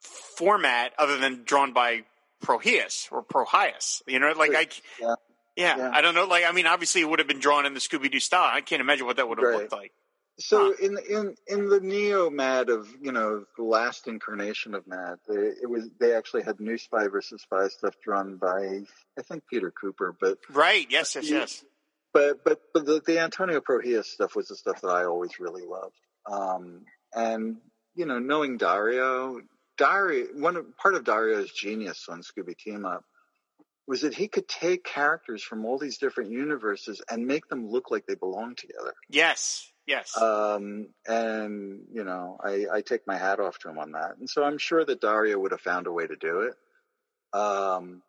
format 0.00 0.92
other 0.98 1.18
than 1.18 1.44
drawn 1.44 1.72
by 1.72 2.04
Prohias 2.44 3.10
or 3.12 3.22
Prohias. 3.22 4.02
You 4.06 4.18
know, 4.18 4.32
like 4.36 4.54
I, 4.54 4.68
Yeah. 5.00 5.14
yeah, 5.56 5.76
Yeah. 5.76 5.90
I 5.92 6.00
don't 6.00 6.14
know. 6.14 6.26
Like, 6.26 6.44
I 6.44 6.52
mean, 6.52 6.66
obviously 6.66 7.00
it 7.02 7.08
would 7.08 7.18
have 7.18 7.28
been 7.28 7.40
drawn 7.40 7.66
in 7.66 7.74
the 7.74 7.80
Scooby 7.80 8.10
Doo 8.10 8.20
style. 8.20 8.50
I 8.54 8.60
can't 8.60 8.80
imagine 8.80 9.06
what 9.06 9.16
that 9.16 9.28
would 9.28 9.38
have 9.38 9.46
Right. 9.48 9.58
looked 9.58 9.72
like. 9.72 9.92
So 10.40 10.72
in 10.72 10.96
in 11.10 11.34
in 11.48 11.68
the 11.68 11.80
Neo 11.80 12.30
Mad 12.30 12.70
of 12.70 12.88
you 13.02 13.10
know 13.10 13.44
the 13.56 13.64
last 13.64 14.06
incarnation 14.06 14.72
of 14.76 14.86
Mad, 14.86 15.16
they, 15.26 15.34
it 15.34 15.68
was 15.68 15.90
they 15.98 16.14
actually 16.14 16.44
had 16.44 16.60
new 16.60 16.78
Spy 16.78 17.08
versus 17.08 17.42
Spy 17.42 17.66
stuff 17.66 17.96
drawn 18.04 18.36
by 18.36 18.82
I 19.18 19.22
think 19.22 19.42
Peter 19.50 19.72
Kuper, 19.72 20.12
but 20.20 20.38
Right? 20.48 20.86
Yes. 20.88 21.16
Yes. 21.16 21.28
Yes. 21.28 21.64
But 22.12 22.44
but 22.44 22.60
but 22.72 22.86
the, 22.86 23.00
the 23.04 23.18
Antonio 23.20 23.60
Prohias 23.60 24.06
stuff 24.06 24.34
was 24.34 24.48
the 24.48 24.56
stuff 24.56 24.80
that 24.80 24.88
I 24.88 25.04
always 25.04 25.38
really 25.40 25.64
loved. 25.64 25.96
Um, 26.30 26.84
and 27.14 27.58
you 27.94 28.06
know, 28.06 28.18
knowing 28.18 28.56
Dario, 28.56 29.40
Dario, 29.76 30.26
one 30.34 30.72
part 30.80 30.94
of 30.94 31.04
Dario's 31.04 31.50
genius 31.52 32.06
on 32.08 32.22
Scooby 32.22 32.56
Team 32.56 32.84
Up 32.84 33.04
was 33.86 34.02
that 34.02 34.14
he 34.14 34.28
could 34.28 34.46
take 34.46 34.84
characters 34.84 35.42
from 35.42 35.64
all 35.64 35.78
these 35.78 35.96
different 35.96 36.30
universes 36.30 37.00
and 37.10 37.26
make 37.26 37.48
them 37.48 37.70
look 37.70 37.90
like 37.90 38.04
they 38.06 38.14
belong 38.14 38.54
together. 38.54 38.92
Yes. 39.08 39.72
Yes. 39.86 40.14
Um, 40.20 40.88
and 41.06 41.80
you 41.90 42.04
know, 42.04 42.36
I, 42.44 42.66
I 42.70 42.80
take 42.82 43.06
my 43.06 43.16
hat 43.16 43.40
off 43.40 43.58
to 43.60 43.70
him 43.70 43.78
on 43.78 43.92
that. 43.92 44.16
And 44.20 44.28
so 44.28 44.44
I'm 44.44 44.58
sure 44.58 44.84
that 44.84 45.00
Dario 45.00 45.38
would 45.38 45.52
have 45.52 45.62
found 45.62 45.86
a 45.86 45.92
way 45.92 46.06
to 46.06 46.16
do 46.16 46.40
it. 46.40 46.54
Um, 47.36 48.02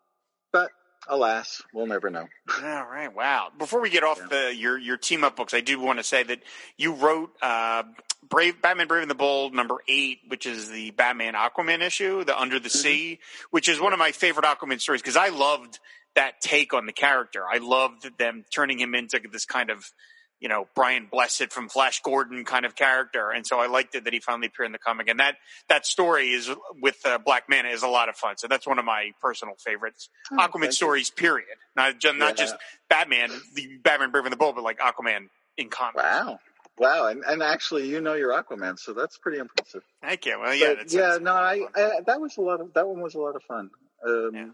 but 0.52 0.70
alas, 1.08 1.62
we'll 1.72 1.86
never 1.86 2.10
know. 2.10 2.28
All 2.62 2.86
right. 2.86 3.14
Wow. 3.14 3.48
Before 3.58 3.80
we 3.80 3.90
get 3.90 4.02
off 4.04 4.18
Yeah. 4.18 4.26
the, 4.48 4.54
your 4.56 4.78
your 4.78 4.96
team 4.96 5.24
up 5.24 5.36
books, 5.36 5.54
I 5.54 5.60
do 5.60 5.80
want 5.80 5.98
to 5.98 6.04
say 6.04 6.22
that 6.22 6.40
you 6.76 6.92
wrote 6.94 7.30
uh, 7.42 7.84
Brave 8.28 8.60
Batman 8.62 8.86
Brave 8.86 9.02
and 9.02 9.10
the 9.10 9.14
Bold 9.14 9.54
number 9.54 9.76
eight, 9.88 10.18
which 10.28 10.46
is 10.46 10.70
the 10.70 10.90
Batman 10.92 11.34
Aquaman 11.34 11.80
issue, 11.80 12.24
the 12.24 12.38
Under 12.38 12.58
the 12.58 12.68
Mm-hmm. 12.68 12.78
Sea, 12.78 13.18
which 13.50 13.68
is 13.68 13.80
one 13.80 13.92
of 13.92 13.98
my 13.98 14.12
favorite 14.12 14.44
Aquaman 14.46 14.80
stories 14.80 15.02
because 15.02 15.16
I 15.16 15.28
loved 15.28 15.78
that 16.14 16.40
take 16.40 16.74
on 16.74 16.86
the 16.86 16.92
character. 16.92 17.44
I 17.50 17.58
loved 17.58 18.18
them 18.18 18.44
turning 18.52 18.78
him 18.78 18.94
into 18.94 19.20
this 19.30 19.44
kind 19.44 19.70
of 19.70 19.92
you 20.40 20.48
know 20.48 20.66
Brian 20.74 21.06
Blessed 21.10 21.52
from 21.52 21.68
Flash 21.68 22.00
Gordon 22.02 22.44
kind 22.44 22.64
of 22.64 22.74
character, 22.74 23.30
and 23.30 23.46
so 23.46 23.60
I 23.60 23.66
liked 23.66 23.94
it 23.94 24.04
that 24.04 24.12
he 24.12 24.20
finally 24.20 24.46
appeared 24.48 24.66
in 24.66 24.72
the 24.72 24.78
comic. 24.78 25.08
And 25.08 25.20
that 25.20 25.36
that 25.68 25.86
story 25.86 26.30
is 26.30 26.50
with 26.80 26.96
uh, 27.04 27.18
Black 27.18 27.44
Manta 27.48 27.68
is 27.68 27.82
a 27.82 27.88
lot 27.88 28.08
of 28.08 28.16
fun. 28.16 28.36
So 28.38 28.48
that's 28.48 28.66
one 28.66 28.78
of 28.78 28.84
my 28.84 29.10
personal 29.20 29.54
favorites. 29.64 30.08
Aquaman 30.32 30.50
Oh, 30.54 30.64
you. 30.64 30.72
stories, 30.72 31.10
period. 31.10 31.46
Not 31.76 31.98
just, 32.00 32.16
not 32.16 32.30
Yeah. 32.38 32.44
just 32.44 32.56
Batman, 32.88 33.30
the 33.54 33.76
Batman 33.82 34.10
Brave 34.10 34.24
and 34.24 34.32
the 34.32 34.36
Bold, 34.36 34.54
but 34.56 34.64
like 34.64 34.78
Aquaman 34.78 35.28
in 35.56 35.68
comics. 35.68 36.02
Wow. 36.02 36.38
Wow. 36.78 37.06
And, 37.08 37.22
and 37.26 37.42
actually, 37.42 37.88
you 37.88 38.00
know 38.00 38.14
your 38.14 38.32
Aquaman, 38.32 38.78
so 38.78 38.94
that's 38.94 39.18
pretty 39.18 39.38
impressive. 39.38 39.82
Thank 40.02 40.24
you. 40.24 40.38
Well, 40.40 40.54
yeah, 40.54 40.74
But, 40.78 40.90
yeah, 40.92 41.18
no, 41.20 41.32
I. 41.34 41.66
I, 41.76 42.00
that 42.06 42.20
was 42.20 42.36
a 42.38 42.40
lot 42.40 42.60
of, 42.62 42.72
that 42.74 42.88
one 42.88 43.00
was 43.02 43.14
a 43.14 43.18
lot 43.20 43.36
of 43.36 43.42
fun. 43.42 43.68
Um, 44.06 44.30
Yeah. 44.34 44.46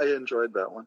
I, 0.00 0.04
I 0.06 0.16
enjoyed 0.16 0.54
that 0.54 0.70
one. 0.72 0.86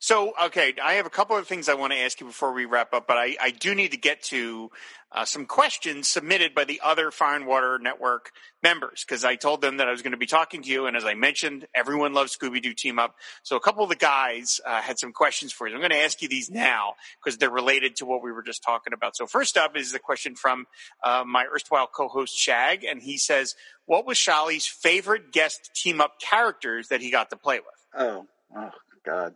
So, 0.00 0.32
okay, 0.44 0.74
I 0.82 0.94
have 0.94 1.06
a 1.06 1.10
couple 1.10 1.36
of 1.36 1.48
things 1.48 1.68
I 1.68 1.74
want 1.74 1.92
to 1.92 1.98
ask 1.98 2.20
you 2.20 2.26
before 2.26 2.52
we 2.52 2.66
wrap 2.66 2.94
up, 2.94 3.08
but 3.08 3.16
I, 3.16 3.36
I 3.40 3.50
do 3.50 3.74
need 3.74 3.90
to 3.90 3.96
get 3.96 4.22
to 4.24 4.70
uh, 5.10 5.24
some 5.24 5.44
questions 5.44 6.06
submitted 6.06 6.54
by 6.54 6.64
the 6.64 6.80
other 6.84 7.10
Fire 7.10 7.34
and 7.34 7.46
Water 7.46 7.80
Network 7.82 8.30
members 8.62 9.04
because 9.04 9.24
I 9.24 9.34
told 9.34 9.60
them 9.60 9.78
that 9.78 9.88
I 9.88 9.90
was 9.90 10.02
going 10.02 10.12
to 10.12 10.18
be 10.18 10.26
talking 10.26 10.62
to 10.62 10.70
you, 10.70 10.86
and 10.86 10.96
as 10.96 11.04
I 11.04 11.14
mentioned, 11.14 11.66
everyone 11.74 12.12
loves 12.12 12.36
Scooby 12.36 12.62
Doo 12.62 12.74
Team 12.74 13.00
Up. 13.00 13.16
So, 13.42 13.56
a 13.56 13.60
couple 13.60 13.82
of 13.82 13.88
the 13.88 13.96
guys 13.96 14.60
uh, 14.64 14.80
had 14.80 15.00
some 15.00 15.12
questions 15.12 15.52
for 15.52 15.66
you. 15.66 15.74
I'm 15.74 15.80
going 15.80 15.90
to 15.90 15.96
ask 15.96 16.22
you 16.22 16.28
these 16.28 16.48
now 16.48 16.94
because 17.22 17.38
they're 17.38 17.50
related 17.50 17.96
to 17.96 18.06
what 18.06 18.22
we 18.22 18.30
were 18.30 18.42
just 18.42 18.62
talking 18.62 18.92
about. 18.92 19.16
So, 19.16 19.26
first 19.26 19.56
up 19.56 19.76
is 19.76 19.90
the 19.90 19.98
question 19.98 20.36
from 20.36 20.66
uh, 21.02 21.24
my 21.26 21.44
erstwhile 21.52 21.88
co-host 21.88 22.38
Shag, 22.38 22.84
and 22.84 23.02
he 23.02 23.16
says, 23.16 23.56
"What 23.86 24.06
was 24.06 24.16
Sholly's 24.16 24.66
favorite 24.66 25.32
guest 25.32 25.70
team 25.74 26.00
up 26.00 26.20
characters 26.20 26.88
that 26.88 27.00
he 27.00 27.10
got 27.10 27.30
to 27.30 27.36
play 27.36 27.58
with?" 27.58 28.00
Oh, 28.00 28.26
oh 28.54 28.70
God, 29.08 29.34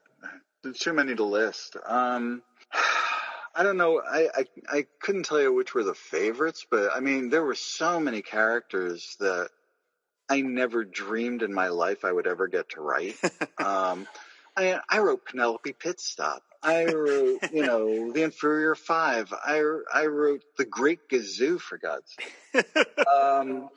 there's 0.63 0.79
too 0.79 0.93
many 0.93 1.15
to 1.15 1.25
list. 1.25 1.77
Um, 1.87 2.43
I 3.55 3.63
don't 3.63 3.79
know. 3.79 4.03
I, 4.07 4.29
I 4.35 4.45
I 4.69 4.87
couldn't 5.01 5.25
tell 5.25 5.41
you 5.41 5.53
which 5.53 5.75
were 5.75 5.83
the 5.83 5.95
favorites, 5.95 6.67
but 6.71 6.91
I 6.95 7.01
mean, 7.01 7.31
there 7.31 7.43
were 7.43 7.55
so 7.55 7.99
many 8.01 8.21
characters 8.21 9.17
that 9.21 9.49
I 10.29 10.43
never 10.43 10.85
dreamed 10.85 11.43
in 11.43 11.55
my 11.55 11.69
life 11.69 12.05
I 12.05 12.13
would 12.13 12.27
ever 12.27 12.49
get 12.49 12.71
to 12.71 12.83
write. 12.83 13.17
um, 13.59 14.07
I 14.57 14.79
I 14.89 14.99
wrote 14.99 15.25
Penelope 15.25 15.73
Pitstop. 15.73 16.41
I 16.63 16.85
wrote, 16.85 17.41
you 17.53 17.63
know, 17.63 18.13
the 18.13 18.23
Inferior 18.23 18.75
Five. 18.75 19.33
I 19.33 19.63
I 19.93 20.07
wrote 20.07 20.43
the 20.59 20.67
Great 20.67 21.09
Gazoo 21.11 21.59
for 21.59 21.79
God's 21.79 22.15
sake. 22.55 22.67
um, 23.07 23.71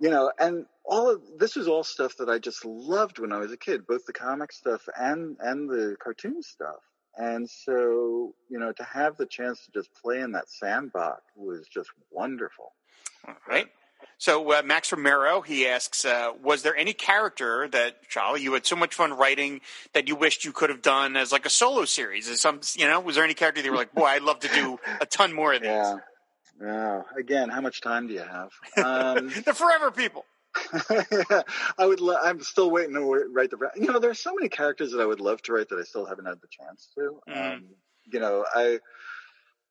you 0.00 0.10
know, 0.10 0.32
and 0.38 0.66
all 0.84 1.10
of 1.10 1.22
this 1.38 1.56
was 1.56 1.68
all 1.68 1.84
stuff 1.84 2.16
that 2.18 2.28
I 2.28 2.38
just 2.38 2.64
loved 2.64 3.18
when 3.18 3.32
I 3.32 3.38
was 3.38 3.52
a 3.52 3.56
kid, 3.56 3.86
both 3.86 4.04
the 4.06 4.12
comic 4.12 4.52
stuff 4.52 4.88
and 4.96 5.36
and 5.40 5.68
the 5.68 5.96
cartoon 6.02 6.42
stuff. 6.42 6.80
And 7.16 7.48
so, 7.48 8.34
you 8.50 8.58
know, 8.58 8.72
to 8.72 8.82
have 8.82 9.16
the 9.16 9.26
chance 9.26 9.64
to 9.64 9.72
just 9.72 9.90
play 10.02 10.20
in 10.20 10.32
that 10.32 10.50
sandbox 10.50 11.22
was 11.36 11.68
just 11.72 11.90
wonderful. 12.10 12.72
All 13.26 13.36
right. 13.48 13.68
So 14.18 14.52
uh, 14.52 14.62
Max 14.64 14.92
Romero 14.92 15.40
he 15.40 15.66
asks, 15.66 16.04
uh, 16.04 16.32
was 16.42 16.62
there 16.62 16.76
any 16.76 16.92
character 16.92 17.68
that 17.68 18.08
Sholly 18.10 18.40
you 18.40 18.52
had 18.52 18.66
so 18.66 18.76
much 18.76 18.94
fun 18.94 19.12
writing 19.12 19.60
that 19.92 20.08
you 20.08 20.16
wished 20.16 20.44
you 20.44 20.52
could 20.52 20.70
have 20.70 20.82
done 20.82 21.16
as 21.16 21.32
like 21.32 21.46
a 21.46 21.50
solo 21.50 21.84
series? 21.84 22.28
Is 22.28 22.40
some 22.40 22.60
you 22.74 22.86
know 22.86 23.00
was 23.00 23.14
there 23.14 23.24
any 23.24 23.34
character 23.34 23.62
that 23.62 23.66
you 23.66 23.72
were 23.72 23.78
like, 23.78 23.94
boy, 23.94 24.06
I'd 24.06 24.22
love 24.22 24.40
to 24.40 24.48
do 24.48 24.78
a 25.00 25.06
ton 25.06 25.32
more 25.32 25.54
of 25.54 25.62
these? 25.62 25.70
Yeah. 25.70 25.98
Yeah. 26.60 27.02
Again, 27.18 27.48
how 27.48 27.60
much 27.60 27.80
time 27.80 28.06
do 28.06 28.14
you 28.14 28.20
have? 28.22 28.50
Um, 28.84 29.28
the 29.44 29.54
Forever 29.54 29.90
People. 29.90 30.24
I 31.78 31.86
would. 31.86 32.00
Lo- 32.00 32.16
I'm 32.22 32.40
still 32.42 32.70
waiting 32.70 32.94
to 32.94 33.00
write 33.32 33.50
the. 33.50 33.58
You 33.76 33.92
know, 33.92 33.98
there's 33.98 34.20
so 34.20 34.32
many 34.34 34.48
characters 34.48 34.92
that 34.92 35.00
I 35.00 35.04
would 35.06 35.20
love 35.20 35.42
to 35.42 35.52
write 35.52 35.68
that 35.70 35.78
I 35.78 35.82
still 35.82 36.06
haven't 36.06 36.26
had 36.26 36.40
the 36.40 36.48
chance 36.48 36.88
to. 36.96 37.20
Mhm. 37.28 37.52
Um, 37.56 37.64
you 38.04 38.20
know, 38.20 38.44
I. 38.54 38.78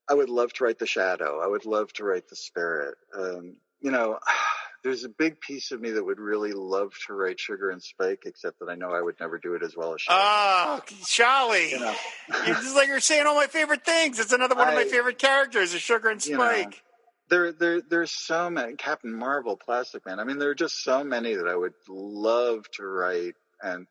I 0.10 0.14
would 0.16 0.30
love 0.30 0.52
to 0.54 0.66
write 0.66 0.80
the 0.80 0.86
shadow. 0.86 1.40
I 1.42 1.48
would 1.48 1.66
love 1.66 1.94
to 1.94 2.04
write 2.04 2.28
the 2.28 2.36
spirit. 2.36 2.96
Um, 3.18 3.56
you 3.80 3.90
know, 3.92 4.20
there's 4.84 5.04
a 5.06 5.10
big 5.10 5.40
piece 5.40 5.72
of 5.72 5.80
me 5.80 5.92
that 5.92 6.04
would 6.06 6.20
really 6.20 6.52
love 6.52 6.92
to 7.08 7.14
write 7.14 7.40
Sugar 7.40 7.70
and 7.70 7.82
Spike, 7.82 8.24
except 8.26 8.60
that 8.60 8.70
I 8.70 8.76
know 8.76 8.92
I 8.92 9.02
would 9.02 9.16
never 9.20 9.38
do 9.38 9.54
it 9.54 9.64
as 9.64 9.76
well 9.78 9.94
as 9.94 10.02
Sugar. 10.02 10.18
Oh, 10.20 10.82
Sholly. 11.06 11.72
you 11.72 11.80
know, 11.80 11.96
It's 12.30 12.62
just 12.62 12.76
like 12.76 12.88
you're 12.88 13.00
saying 13.00 13.26
all 13.26 13.36
my 13.36 13.48
favorite 13.48 13.86
things. 13.86 14.20
It's 14.20 14.34
another 14.34 14.56
one 14.56 14.68
of 14.68 14.74
my 14.76 14.84
favorite 14.86 15.18
characters, 15.20 15.74
is 15.74 15.82
Sugar 15.82 16.10
and 16.10 16.26
You 16.26 16.38
know, 16.38 16.44
Spike. 16.44 16.82
there, 17.30 17.52
there, 17.54 17.82
there's 17.82 18.12
so 18.12 18.50
many. 18.50 18.74
Captain 18.76 19.14
Marvel, 19.14 19.56
Plastic 19.56 20.06
Man. 20.06 20.20
I 20.20 20.26
mean, 20.26 20.38
there 20.38 20.50
are 20.50 20.56
just 20.56 20.84
so 20.84 21.04
many 21.04 21.36
that 21.36 21.48
I 21.48 21.56
would 21.56 21.74
love 21.88 22.70
to 22.74 22.86
write, 22.86 23.36
and 23.62 23.88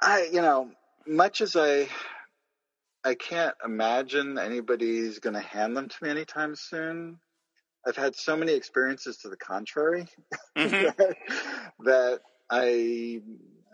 I, 0.00 0.28
you 0.32 0.40
know, 0.40 0.70
much 1.06 1.40
as 1.42 1.54
I, 1.54 1.88
I 3.04 3.14
can't 3.14 3.54
imagine 3.64 4.38
anybody's 4.38 5.18
going 5.18 5.34
to 5.34 5.40
hand 5.40 5.76
them 5.76 5.88
to 5.88 5.96
me 6.02 6.08
anytime 6.10 6.54
soon. 6.56 7.18
I've 7.86 7.96
had 7.96 8.14
so 8.14 8.36
many 8.36 8.52
experiences 8.52 9.16
to 9.18 9.28
the 9.28 9.36
contrary 9.36 10.06
Mhm. 10.56 10.96
that, 10.96 11.16
that 11.80 12.20
I, 12.50 12.64
you 12.68 13.22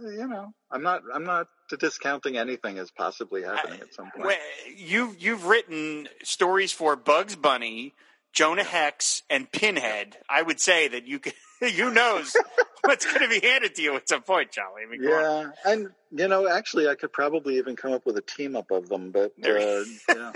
know, 0.00 0.52
I'm 0.70 0.82
not, 0.82 1.02
I'm 1.12 1.24
not 1.24 1.48
discounting 1.78 2.36
anything 2.38 2.78
as 2.78 2.90
possibly 2.90 3.42
happening 3.42 3.80
at 3.80 3.92
some 3.92 4.10
point. 4.10 4.26
Well, 4.26 4.36
you 4.74 5.14
you've 5.18 5.46
written 5.46 6.08
stories 6.22 6.72
for 6.72 6.96
Bugs 6.96 7.36
Bunny, 7.36 7.94
Jonah 8.38 8.62
Hex, 8.62 9.24
and 9.28 9.50
Pinhead. 9.50 10.16
I 10.30 10.42
would 10.42 10.60
say 10.60 10.86
that 10.86 11.08
you 11.08 11.18
can, 11.18 11.32
you 11.60 11.90
knows 11.92 12.36
what's 12.84 13.04
going 13.04 13.28
to 13.28 13.28
be 13.40 13.44
handed 13.44 13.74
to 13.74 13.82
you 13.82 13.96
at 13.96 14.08
some 14.08 14.22
point, 14.22 14.52
Sholly. 14.52 14.86
I 14.86 14.88
mean. 14.88 15.02
Yeah, 15.02 15.50
and 15.64 15.88
you 16.12 16.28
know, 16.28 16.46
actually, 16.48 16.86
I 16.86 16.94
could 16.94 17.12
probably 17.12 17.56
even 17.56 17.74
come 17.74 17.92
up 17.92 18.06
with 18.06 18.16
a 18.16 18.20
team 18.22 18.54
up 18.54 18.70
of 18.70 18.88
them, 18.88 19.10
but 19.10 19.32
uh, 19.44 19.82
yeah. 20.08 20.32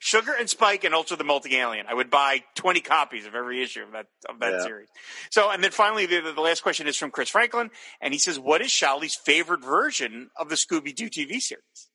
Sugar 0.00 0.32
and 0.36 0.50
Spike 0.50 0.82
and 0.82 0.92
Ultra 0.92 1.16
the 1.16 1.22
Multi 1.22 1.54
Alien. 1.56 1.86
I 1.88 1.94
would 1.94 2.10
buy 2.10 2.42
twenty 2.56 2.80
copies 2.80 3.26
of 3.26 3.36
every 3.36 3.62
issue 3.62 3.84
of 3.84 3.92
that 3.92 4.06
of 4.28 4.40
that 4.40 4.54
Yeah. 4.54 4.64
series. 4.64 4.88
So, 5.30 5.52
and 5.52 5.62
then 5.62 5.70
finally, 5.70 6.06
the, 6.06 6.32
the 6.34 6.40
last 6.40 6.64
question 6.64 6.88
is 6.88 6.96
from 6.96 7.12
Chris 7.12 7.28
Franklin, 7.28 7.70
and 8.00 8.12
he 8.12 8.18
says, 8.18 8.40
"What 8.40 8.60
is 8.60 8.70
Sholly's 8.72 9.14
favorite 9.14 9.64
version 9.64 10.30
of 10.36 10.48
the 10.48 10.56
Scooby 10.56 10.92
Doo 10.92 11.08
TV 11.08 11.40
series?" 11.40 11.90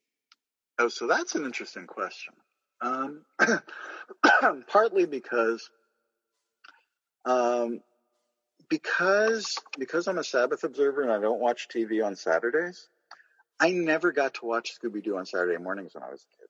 Oh, 0.79 0.87
so 0.87 1.07
that's 1.07 1.35
an 1.35 1.43
interesting 1.43 1.87
question. 1.87 2.35
Um, 2.81 3.21
partly 4.67 5.05
because, 5.05 5.69
um, 7.25 7.81
because 8.69 9.55
because 9.77 10.07
I'm 10.07 10.17
a 10.17 10.23
Sabbath 10.23 10.63
observer 10.63 11.01
and 11.01 11.11
I 11.11 11.19
don't 11.19 11.41
watch 11.41 11.67
TV 11.73 12.05
on 12.05 12.15
Saturdays. 12.15 12.87
I 13.59 13.71
never 13.71 14.11
got 14.11 14.35
to 14.35 14.45
watch 14.45 14.77
Scooby 14.79 15.03
Doo 15.03 15.17
on 15.17 15.25
Saturday 15.25 15.57
mornings 15.61 15.93
when 15.93 16.03
I 16.03 16.11
was 16.11 16.23
a 16.23 16.41
kid. 16.41 16.49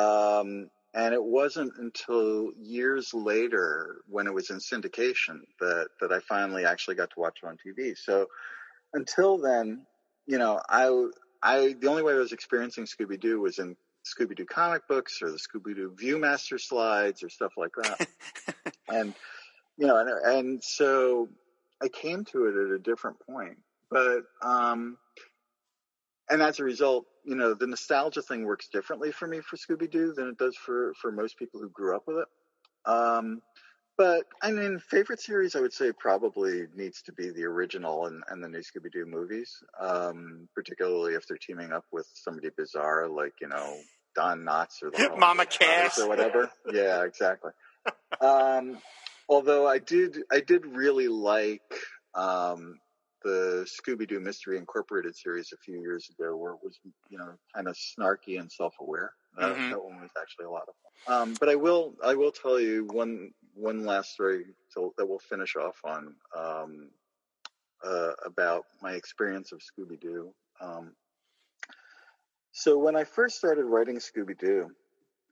Um, 0.00 0.70
and 0.94 1.12
it 1.12 1.22
wasn't 1.22 1.72
until 1.78 2.50
years 2.58 3.12
later 3.12 3.96
when 4.08 4.26
it 4.26 4.34
was 4.34 4.50
in 4.50 4.58
syndication 4.58 5.40
that, 5.60 5.88
that 6.00 6.12
I 6.12 6.20
finally 6.20 6.64
actually 6.64 6.94
got 6.94 7.10
to 7.10 7.20
watch 7.20 7.40
it 7.42 7.46
on 7.46 7.56
TV. 7.56 7.96
So 7.96 8.26
until 8.94 9.38
then, 9.38 9.86
you 10.26 10.38
know, 10.38 10.60
I, 10.68 11.06
I, 11.42 11.74
the 11.78 11.88
only 11.88 12.02
way 12.02 12.14
I 12.14 12.18
was 12.18 12.32
experiencing 12.32 12.86
Scooby 12.86 13.18
Doo 13.20 13.40
was 13.40 13.58
in 13.58 13.76
Scooby 14.08 14.36
Doo 14.36 14.44
comic 14.44 14.86
books 14.88 15.20
or 15.22 15.30
the 15.30 15.38
Scooby 15.38 15.74
Doo 15.74 15.94
Viewmaster 15.96 16.60
slides 16.60 17.22
or 17.22 17.28
stuff 17.28 17.52
like 17.56 17.72
that. 17.82 18.08
and, 18.88 19.14
you 19.76 19.86
know, 19.86 19.98
and, 19.98 20.10
and 20.10 20.64
so 20.64 21.28
I 21.82 21.88
came 21.88 22.24
to 22.26 22.46
it 22.46 22.66
at 22.66 22.74
a 22.74 22.78
different 22.78 23.18
point, 23.20 23.58
but, 23.90 24.22
um, 24.42 24.96
and 26.30 26.42
as 26.42 26.60
a 26.60 26.64
result, 26.64 27.06
you 27.24 27.34
know, 27.34 27.54
the 27.54 27.66
nostalgia 27.66 28.22
thing 28.22 28.44
works 28.44 28.68
differently 28.68 29.12
for 29.12 29.26
me 29.26 29.40
for 29.40 29.56
Scooby 29.56 29.90
Doo 29.90 30.12
than 30.14 30.28
it 30.28 30.38
does 30.38 30.56
for, 30.56 30.94
for 31.00 31.12
most 31.12 31.38
people 31.38 31.60
who 31.60 31.68
grew 31.70 31.96
up 31.96 32.04
with 32.06 32.18
it. 32.18 32.90
Um, 32.90 33.42
but 33.98 34.26
I 34.40 34.52
mean, 34.52 34.78
favorite 34.78 35.20
series, 35.20 35.56
I 35.56 35.60
would 35.60 35.72
say 35.72 35.90
probably 35.98 36.66
needs 36.76 37.02
to 37.02 37.12
be 37.12 37.30
the 37.30 37.44
original 37.44 38.06
and, 38.06 38.22
and 38.28 38.42
the 38.42 38.48
new 38.48 38.60
Scooby 38.60 38.92
Doo 38.92 39.04
movies, 39.04 39.52
um, 39.80 40.48
particularly 40.54 41.14
if 41.14 41.26
they're 41.26 41.36
teaming 41.36 41.72
up 41.72 41.84
with 41.90 42.06
somebody 42.14 42.48
bizarre 42.56 43.08
like, 43.08 43.34
you 43.40 43.48
know, 43.48 43.76
Don 44.18 44.40
Knotts 44.44 44.82
or 44.82 44.90
the 44.96 45.16
Mama 45.16 45.46
Cass. 45.46 45.96
or 45.98 46.08
whatever. 46.08 46.50
yeah, 46.72 47.04
exactly. 47.04 47.52
Um, 48.20 48.78
although 49.28 49.66
I 49.68 49.78
did, 49.78 50.18
I 50.32 50.40
did 50.40 50.66
really 50.66 51.06
like, 51.06 51.62
um, 52.16 52.80
the 53.24 53.66
Scooby 53.68 54.08
Doo 54.08 54.18
Mystery 54.20 54.58
Incorporated 54.58 55.14
series 55.14 55.52
a 55.52 55.56
few 55.58 55.78
years 55.80 56.08
ago, 56.10 56.36
where 56.36 56.52
it 56.52 56.58
was, 56.62 56.78
you 57.10 57.18
know, 57.18 57.30
kind 57.54 57.68
of 57.68 57.76
snarky 57.76 58.40
and 58.40 58.50
self 58.50 58.74
aware. 58.80 59.12
Uh, 59.36 59.50
Mhm. 59.54 59.70
That 59.70 59.84
one 59.84 60.00
was 60.00 60.10
actually 60.20 60.46
a 60.46 60.50
lot 60.50 60.62
of 60.68 60.74
fun. 60.82 61.14
Um, 61.14 61.34
but 61.38 61.48
I 61.48 61.54
will 61.54 61.94
I 62.04 62.14
will 62.14 62.32
tell 62.32 62.58
you 62.60 62.86
one 62.86 63.30
one 63.54 63.84
last 63.84 64.12
story 64.14 64.46
to, 64.74 64.92
that 64.96 65.06
we'll 65.08 65.18
finish 65.18 65.54
off 65.56 65.76
on 65.84 66.14
um, 66.36 66.90
uh, 67.84 68.12
about 68.24 68.64
my 68.82 68.92
experience 68.92 69.52
of 69.52 69.60
Scooby 69.60 70.00
Doo. 70.00 70.32
Um, 70.60 70.92
so 72.58 72.76
when 72.76 72.96
I 72.96 73.04
first 73.04 73.36
started 73.36 73.66
writing 73.66 73.98
Scooby 73.98 74.36
Doo, 74.36 74.68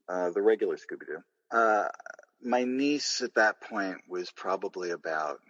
uh, 0.08 0.30
the 0.30 0.40
regular 0.40 0.76
Scooby 0.76 1.06
Doo, 1.06 1.56
uh, 1.56 1.88
my 2.40 2.62
niece 2.62 3.20
at 3.20 3.34
that 3.34 3.60
point 3.60 3.96
was 4.08 4.30
probably 4.30 4.90
about 4.90 5.40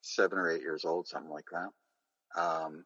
seven 0.00 0.36
or 0.36 0.50
eight 0.50 0.62
years 0.62 0.84
old, 0.84 1.06
something 1.06 1.30
like 1.30 1.46
that. 1.52 2.40
Um, 2.42 2.84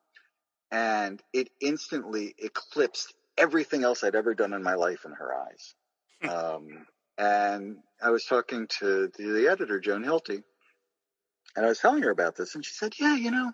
and 0.70 1.22
it 1.32 1.48
instantly 1.62 2.34
eclipsed 2.36 3.14
everything 3.38 3.84
else 3.84 4.04
I'd 4.04 4.14
ever 4.14 4.34
done 4.34 4.52
in 4.52 4.62
my 4.62 4.74
life 4.74 5.06
in 5.06 5.12
her 5.12 5.34
eyes. 5.34 5.74
um, 6.30 6.86
and 7.16 7.78
I 8.02 8.10
was 8.10 8.26
talking 8.26 8.66
to 8.80 9.10
the, 9.16 9.28
the 9.32 9.48
editor, 9.48 9.80
Joan 9.80 10.04
Hilty, 10.04 10.42
and 11.56 11.64
I 11.64 11.68
was 11.70 11.78
telling 11.78 12.02
her 12.02 12.10
about 12.10 12.36
this, 12.36 12.54
and 12.54 12.62
she 12.62 12.74
said, 12.74 12.92
"Yeah, 12.98 13.16
you 13.16 13.30
know, 13.30 13.52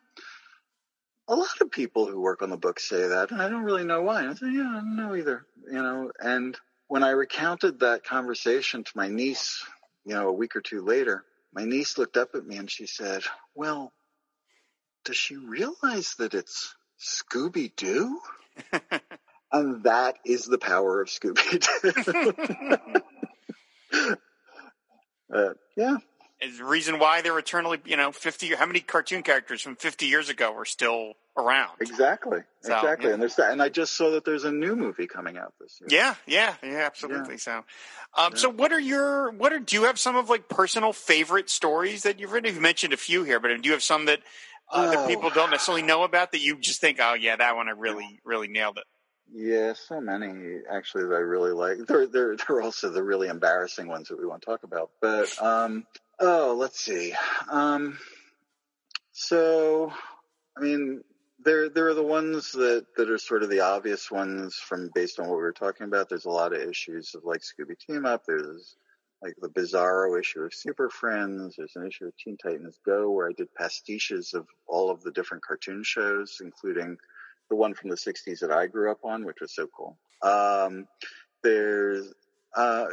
a 1.32 1.34
lot 1.34 1.60
of 1.62 1.70
people 1.70 2.06
who 2.06 2.20
work 2.20 2.42
on 2.42 2.50
the 2.50 2.58
book 2.58 2.78
say 2.78 3.08
that, 3.08 3.30
and 3.30 3.40
I 3.40 3.48
don't 3.48 3.64
really 3.64 3.84
know 3.84 4.02
why." 4.02 4.20
And 4.20 4.30
I 4.30 4.34
said, 4.34 4.52
"Yeah, 4.52 4.68
I 4.68 4.74
don't 4.74 4.96
know 4.96 5.16
either." 5.16 5.46
You 5.66 5.82
know, 5.82 6.12
and 6.20 6.56
when 6.88 7.02
I 7.02 7.10
recounted 7.10 7.80
that 7.80 8.04
conversation 8.04 8.84
to 8.84 8.92
my 8.94 9.08
niece, 9.08 9.64
you 10.04 10.14
know, 10.14 10.28
a 10.28 10.32
week 10.32 10.54
or 10.56 10.60
two 10.60 10.82
later, 10.82 11.24
my 11.54 11.64
niece 11.64 11.96
looked 11.96 12.18
up 12.18 12.34
at 12.34 12.44
me 12.46 12.56
and 12.58 12.70
she 12.70 12.86
said, 12.86 13.22
"Well, 13.54 13.92
does 15.06 15.16
she 15.16 15.36
realize 15.36 16.14
that 16.18 16.34
it's 16.34 16.74
Scooby 17.00 17.74
Doo?" 17.76 18.20
and 19.52 19.84
that 19.84 20.16
is 20.26 20.44
the 20.44 20.58
power 20.58 21.00
of 21.00 21.08
Scooby 21.08 21.60
Doo. 23.90 24.16
uh, 25.34 25.54
yeah, 25.78 25.96
Is 26.42 26.58
the 26.58 26.64
reason 26.64 26.98
why 26.98 27.22
they're 27.22 27.38
eternally, 27.38 27.80
you 27.86 27.96
know, 27.96 28.12
50, 28.12 28.54
how 28.54 28.66
many 28.66 28.80
cartoon 28.80 29.22
characters 29.22 29.62
from 29.62 29.76
50 29.76 30.04
years 30.06 30.28
ago 30.28 30.54
are 30.54 30.66
still 30.66 31.14
around? 31.36 31.70
exactly, 31.80 32.40
So, 32.60 32.74
exactly. 32.76 33.08
yeah. 33.08 33.12
And 33.14 33.22
there's 33.22 33.36
that. 33.36 33.52
And 33.52 33.62
I 33.62 33.68
just 33.68 33.96
saw 33.96 34.10
that 34.10 34.24
there's 34.24 34.44
a 34.44 34.52
new 34.52 34.76
movie 34.76 35.06
coming 35.06 35.36
out 35.38 35.54
this 35.60 35.80
year. 35.80 35.88
Yeah, 35.90 36.14
yeah, 36.26 36.54
yeah, 36.62 36.84
absolutely. 36.84 37.38
So, 37.38 37.64
um, 38.16 38.36
so 38.36 38.48
what 38.50 38.72
are 38.72 38.80
your 38.80 39.30
what 39.32 39.52
are 39.52 39.58
do 39.58 39.76
you 39.76 39.84
have 39.84 39.98
some 39.98 40.16
of 40.16 40.28
like 40.28 40.48
personal 40.48 40.92
favorite 40.92 41.48
stories 41.48 42.02
that 42.02 42.20
you've 42.20 42.32
written? 42.32 42.52
You've 42.52 42.62
mentioned 42.62 42.92
a 42.92 42.98
few 42.98 43.24
here, 43.24 43.40
but 43.40 43.48
do 43.62 43.66
you 43.68 43.72
have 43.72 43.82
some 43.82 44.04
that 44.06 44.20
uh, 44.70 44.90
that 44.90 44.98
Oh. 45.00 45.06
people 45.08 45.30
don't 45.30 45.50
necessarily 45.50 45.82
know 45.82 46.02
about 46.04 46.32
that 46.32 46.40
you 46.40 46.56
just 46.58 46.80
think, 46.80 46.98
oh 47.00 47.14
yeah, 47.14 47.36
that 47.36 47.56
one 47.56 47.68
I 47.68 47.72
really 47.72 48.20
really 48.24 48.48
nailed 48.48 48.78
it. 48.78 48.84
Yeah, 49.34 49.72
so 49.72 49.98
many 49.98 50.58
actually 50.70 51.04
that 51.04 51.14
I 51.14 51.20
really 51.20 51.52
like. 51.52 51.78
There, 51.86 52.06
there, 52.06 52.36
there 52.36 52.56
are 52.56 52.62
also 52.62 52.90
the 52.90 53.02
really 53.02 53.28
embarrassing 53.28 53.88
ones 53.88 54.08
that 54.08 54.18
we 54.18 54.26
want 54.26 54.42
to 54.42 54.46
talk 54.46 54.62
about. 54.62 54.90
But 55.00 55.34
um, 55.42 55.86
oh, 56.20 56.54
let's 56.58 56.78
see. 56.78 57.14
Um, 57.50 57.98
so, 59.12 59.92
I 60.56 60.60
mean, 60.60 61.02
there, 61.44 61.68
there 61.68 61.88
are 61.88 61.94
the 61.94 62.02
ones 62.02 62.52
that 62.52 62.86
that 62.96 63.10
are 63.10 63.18
sort 63.18 63.42
of 63.42 63.50
the 63.50 63.60
obvious 63.60 64.10
ones 64.10 64.54
from 64.56 64.90
based 64.94 65.18
on 65.18 65.28
what 65.28 65.36
we 65.36 65.42
were 65.42 65.52
talking 65.52 65.86
about. 65.86 66.08
There's 66.08 66.24
a 66.24 66.30
lot 66.30 66.52
of 66.52 66.60
issues 66.60 67.14
of 67.14 67.24
like 67.24 67.40
Scooby 67.40 67.78
Team 67.78 68.06
Up. 68.06 68.24
There's 68.26 68.76
like 69.22 69.34
the 69.40 69.48
Bizarro 69.48 70.18
issue 70.18 70.40
of 70.40 70.52
Super 70.52 70.90
Friends. 70.90 71.54
There's 71.56 71.76
an 71.76 71.86
issue 71.86 72.06
of 72.06 72.16
Teen 72.16 72.36
Titans 72.36 72.78
Go 72.84 73.10
where 73.10 73.28
I 73.28 73.32
did 73.32 73.48
pastiches 73.54 74.34
of 74.34 74.46
all 74.66 74.90
of 74.90 75.02
the 75.02 75.12
different 75.12 75.44
cartoon 75.44 75.82
shows, 75.84 76.38
including 76.42 76.96
the 77.48 77.56
one 77.56 77.74
from 77.74 77.90
the 77.90 77.96
60s 77.96 78.40
that 78.40 78.50
I 78.50 78.66
grew 78.66 78.90
up 78.90 79.04
on, 79.04 79.24
which 79.24 79.40
was 79.40 79.54
so 79.54 79.68
cool. 79.76 79.96
Um, 80.22 80.86
there's, 81.42 82.12
uh, 82.56 82.86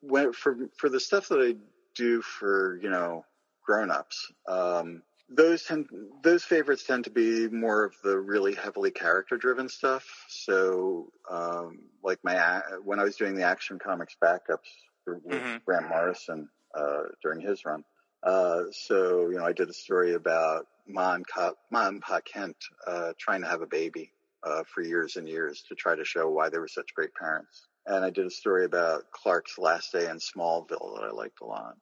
when, 0.00 0.32
for, 0.32 0.56
for 0.76 0.88
the 0.88 1.00
stuff 1.00 1.28
that 1.28 1.40
I 1.40 1.54
do 1.94 2.20
for, 2.20 2.78
you 2.82 2.90
know, 2.90 3.24
grown-ups, 3.64 4.32
um, 4.48 5.02
those 5.34 5.64
tend, 5.64 5.88
those 6.22 6.44
favorites 6.44 6.84
tend 6.84 7.04
to 7.04 7.10
be 7.10 7.48
more 7.48 7.84
of 7.84 7.94
the 8.02 8.18
really 8.18 8.54
heavily 8.54 8.90
character 8.90 9.36
driven 9.36 9.68
stuff. 9.68 10.04
So, 10.28 11.10
um, 11.30 11.80
like 12.02 12.18
my, 12.24 12.60
when 12.84 13.00
I 13.00 13.04
was 13.04 13.16
doing 13.16 13.34
the 13.34 13.44
action 13.44 13.78
comics 13.78 14.16
backups 14.22 14.68
for, 15.04 15.20
with 15.24 15.42
Mhm. 15.42 15.64
Grant 15.64 15.88
Morrison, 15.88 16.48
uh, 16.76 17.02
during 17.22 17.40
his 17.40 17.64
run, 17.64 17.84
uh, 18.22 18.64
so, 18.70 19.30
you 19.30 19.36
know, 19.38 19.44
I 19.44 19.52
did 19.52 19.68
a 19.68 19.74
story 19.74 20.14
about 20.14 20.66
Ma 20.86 21.14
and, 21.14 21.26
Ka- 21.26 21.54
Ma 21.70 21.88
and 21.88 22.00
Pa 22.00 22.20
Kent 22.20 22.56
uh, 22.86 23.12
trying 23.18 23.42
to 23.42 23.48
have 23.48 23.62
a 23.62 23.66
baby 23.66 24.12
uh, 24.44 24.64
for 24.72 24.82
years 24.82 25.16
and 25.16 25.28
years 25.28 25.62
to 25.68 25.74
try 25.74 25.94
to 25.96 26.04
show 26.04 26.28
why 26.30 26.48
they 26.48 26.58
were 26.58 26.68
such 26.68 26.94
great 26.94 27.14
parents. 27.14 27.66
And 27.86 28.04
I 28.04 28.10
did 28.10 28.26
a 28.26 28.30
story 28.30 28.64
about 28.64 29.10
Clark's 29.12 29.58
last 29.58 29.92
day 29.92 30.08
in 30.08 30.18
Smallville 30.18 30.96
that 30.96 31.04
I 31.04 31.12
liked 31.12 31.40
a 31.40 31.46
lot 31.46 31.76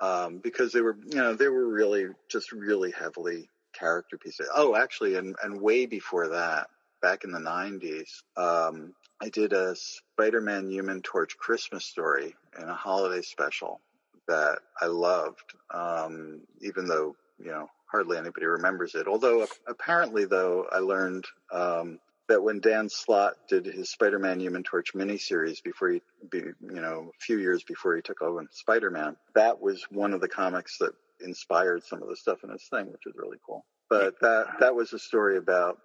um, 0.00 0.38
because 0.38 0.72
they 0.72 0.80
were, 0.80 0.96
you 1.06 1.16
know, 1.16 1.34
they 1.34 1.48
were 1.48 1.66
really 1.66 2.06
just 2.28 2.52
really 2.52 2.90
heavily 2.90 3.48
character 3.72 4.18
pieces. 4.18 4.48
Oh, 4.54 4.76
actually, 4.76 5.16
and, 5.16 5.36
and 5.42 5.60
way 5.60 5.86
before 5.86 6.28
that, 6.28 6.68
back 7.00 7.24
in 7.24 7.32
the 7.32 7.40
90s, 7.40 8.22
um, 8.36 8.94
I 9.20 9.28
did 9.28 9.52
a 9.52 9.74
Spider-Man 9.76 10.70
Human 10.70 11.02
Torch 11.02 11.36
Christmas 11.36 11.84
story 11.84 12.34
in 12.58 12.68
a 12.68 12.74
holiday 12.74 13.22
special 13.22 13.80
that 14.28 14.58
I 14.80 14.86
loved, 14.86 15.54
um, 15.72 16.40
even 16.60 16.86
though, 16.86 17.16
you 17.38 17.50
know, 17.50 17.68
hardly 17.86 18.18
anybody 18.18 18.46
remembers 18.46 18.94
it. 18.94 19.06
Although 19.06 19.46
apparently, 19.66 20.24
though, 20.24 20.66
I 20.72 20.78
learned 20.78 21.26
um, 21.52 21.98
that 22.28 22.42
when 22.42 22.60
Dan 22.60 22.88
Slott 22.88 23.34
did 23.48 23.66
his 23.66 23.90
Spider-Man 23.90 24.40
Human 24.40 24.62
Torch 24.62 24.94
miniseries 24.94 25.62
before 25.62 25.90
he, 25.90 26.02
be, 26.30 26.38
you 26.38 26.80
know, 26.80 27.10
a 27.14 27.24
few 27.24 27.38
years 27.38 27.62
before 27.64 27.96
he 27.96 28.02
took 28.02 28.22
over 28.22 28.44
Spider-Man, 28.50 29.16
that 29.34 29.60
was 29.60 29.84
one 29.90 30.12
of 30.12 30.20
the 30.20 30.28
comics 30.28 30.78
that 30.78 30.92
inspired 31.20 31.84
some 31.84 32.02
of 32.02 32.08
the 32.08 32.16
stuff 32.16 32.38
in 32.44 32.50
his 32.50 32.64
thing, 32.64 32.90
which 32.90 33.02
was 33.06 33.14
really 33.16 33.38
cool. 33.44 33.64
But 33.88 34.20
that 34.20 34.46
that 34.60 34.74
was 34.74 34.92
a 34.92 34.98
story 34.98 35.36
about 35.36 35.78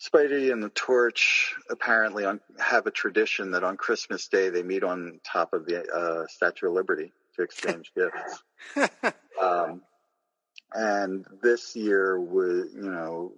Spidey 0.00 0.52
and 0.52 0.62
the 0.62 0.68
Torch 0.68 1.54
apparently 1.70 2.24
on, 2.24 2.40
have 2.58 2.86
a 2.86 2.90
tradition 2.90 3.52
that 3.52 3.64
on 3.64 3.76
Christmas 3.76 4.28
Day 4.28 4.50
they 4.50 4.62
meet 4.62 4.84
on 4.84 5.20
top 5.24 5.54
of 5.54 5.64
the 5.64 5.82
uh, 5.90 6.26
Statue 6.26 6.68
of 6.68 6.74
Liberty 6.74 7.12
to 7.36 7.42
exchange 7.42 7.92
gifts. 7.96 9.14
Um, 9.38 9.82
and 10.72 11.26
this 11.42 11.76
year 11.76 12.18
was, 12.18 12.72
you 12.74 12.90
know, 12.90 13.32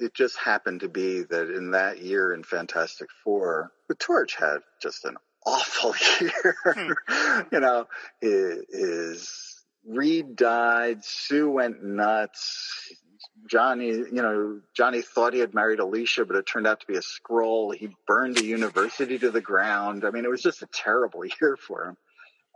it 0.00 0.14
just 0.14 0.36
happened 0.38 0.80
to 0.80 0.88
be 0.88 1.22
that 1.22 1.50
in 1.50 1.72
that 1.72 2.02
year 2.02 2.32
in 2.32 2.42
Fantastic 2.42 3.08
Four, 3.22 3.70
the 3.88 3.94
Torch 3.94 4.36
had 4.36 4.58
just 4.82 5.04
an 5.04 5.16
awful 5.46 5.94
year. 6.20 7.46
you 7.52 7.60
know, 7.60 7.86
his, 8.20 8.64
his 8.70 9.64
Reed 9.86 10.36
died, 10.36 11.04
Sue 11.04 11.50
went 11.50 11.82
nuts. 11.82 12.92
Johnny, 13.48 13.88
you 13.88 14.22
know, 14.22 14.60
Johnny 14.76 15.02
thought 15.02 15.34
he 15.34 15.40
had 15.40 15.54
married 15.54 15.80
Alicia, 15.80 16.24
but 16.24 16.36
it 16.36 16.46
turned 16.46 16.66
out 16.66 16.80
to 16.80 16.86
be 16.86 16.96
a 16.96 17.00
Skrull. 17.00 17.74
He 17.74 17.94
burned 18.06 18.36
the 18.36 18.44
university 18.44 19.18
to 19.18 19.30
the 19.30 19.40
ground. 19.40 20.04
I 20.04 20.10
mean, 20.10 20.24
it 20.24 20.30
was 20.30 20.42
just 20.42 20.62
a 20.62 20.68
terrible 20.72 21.24
year 21.40 21.56
for 21.56 21.86
him. 21.86 21.96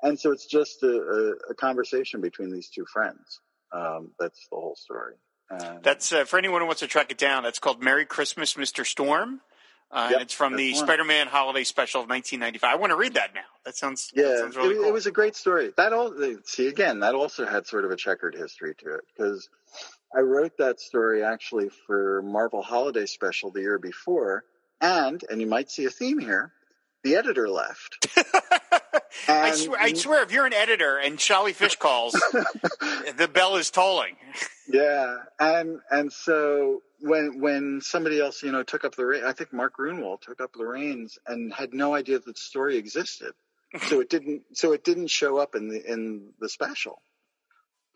And 0.02 0.18
so 0.18 0.32
it's 0.32 0.46
just 0.46 0.82
a, 0.82 0.88
a, 0.88 1.52
a 1.52 1.54
conversation 1.54 2.20
between 2.20 2.52
these 2.52 2.68
two 2.68 2.84
friends. 2.92 3.40
Um, 3.72 4.10
that's 4.18 4.46
the 4.50 4.56
whole 4.56 4.76
story. 4.76 5.14
And 5.50 5.82
That's 5.82 6.12
uh, 6.12 6.24
for 6.24 6.38
anyone 6.38 6.60
who 6.60 6.66
wants 6.66 6.80
to 6.80 6.86
track 6.86 7.10
it 7.10 7.18
down. 7.18 7.42
That's 7.42 7.58
called 7.58 7.82
Merry 7.82 8.04
Christmas, 8.06 8.54
Mr. 8.54 8.84
Storm. 8.86 9.40
Uh, 9.90 10.08
Yep, 10.10 10.12
and 10.12 10.22
it's 10.22 10.34
from 10.34 10.56
the 10.56 10.72
one. 10.72 10.82
Spider-Man 10.86 11.26
Holiday 11.28 11.62
Special 11.62 12.00
of 12.00 12.08
1995. 12.08 12.68
I 12.68 12.80
want 12.80 12.90
to 12.90 12.96
read 12.96 13.14
that 13.14 13.32
now. 13.34 13.42
That 13.64 13.76
sounds 13.76 14.10
that 14.14 14.20
Yeah, 14.22 14.36
sounds 14.38 14.56
really 14.56 14.74
it, 14.74 14.78
cool. 14.78 14.88
it 14.88 14.92
was 14.92 15.06
a 15.06 15.12
great 15.12 15.36
story. 15.36 15.72
That 15.76 15.92
all 15.92 16.12
see 16.44 16.66
again. 16.66 17.00
That 17.00 17.14
also 17.14 17.46
had 17.46 17.66
sort 17.66 17.84
of 17.84 17.92
a 17.92 17.96
checkered 17.96 18.34
history 18.34 18.74
to 18.80 18.94
it 18.94 19.04
because 19.16 19.48
I 20.16 20.20
wrote 20.20 20.56
that 20.58 20.80
story 20.80 21.22
actually 21.22 21.68
for 21.86 22.22
Marvel 22.22 22.60
Holiday 22.62 23.06
Special 23.06 23.52
the 23.52 23.60
year 23.60 23.78
before, 23.78 24.44
and 24.80 25.22
and 25.30 25.40
you 25.40 25.46
might 25.46 25.70
see 25.70 25.84
a 25.84 25.90
theme 25.90 26.18
here. 26.18 26.52
The 27.04 27.14
editor 27.16 27.48
left. 27.48 28.08
I, 29.28 29.52
swear, 29.52 29.80
I 29.80 29.92
swear, 29.92 30.22
if 30.22 30.32
you're 30.32 30.46
an 30.46 30.54
editor 30.54 30.98
and 30.98 31.18
Sholly 31.18 31.54
Fisch 31.54 31.78
calls, 31.78 32.12
the 33.16 33.28
bell 33.32 33.56
is 33.56 33.70
tolling. 33.70 34.16
Yeah, 34.68 35.16
and 35.38 35.80
and 35.90 36.12
so 36.12 36.82
when 37.00 37.40
when 37.40 37.80
somebody 37.82 38.20
else 38.20 38.42
you 38.42 38.52
know 38.52 38.62
took 38.62 38.84
up 38.84 38.94
the 38.94 39.04
reins, 39.04 39.24
I 39.24 39.32
think 39.32 39.52
Mark 39.52 39.76
Gruenwald 39.78 40.22
took 40.22 40.40
up 40.40 40.52
the 40.54 40.66
reins 40.66 41.18
and 41.26 41.52
had 41.52 41.74
no 41.74 41.94
idea 41.94 42.18
that 42.18 42.24
the 42.24 42.34
story 42.34 42.76
existed, 42.76 43.32
so 43.88 44.00
it 44.00 44.08
didn't 44.08 44.42
so 44.52 44.72
it 44.72 44.84
didn't 44.84 45.08
show 45.08 45.38
up 45.38 45.54
in 45.54 45.68
the 45.68 45.82
in 45.90 46.30
the 46.40 46.48
special. 46.48 47.00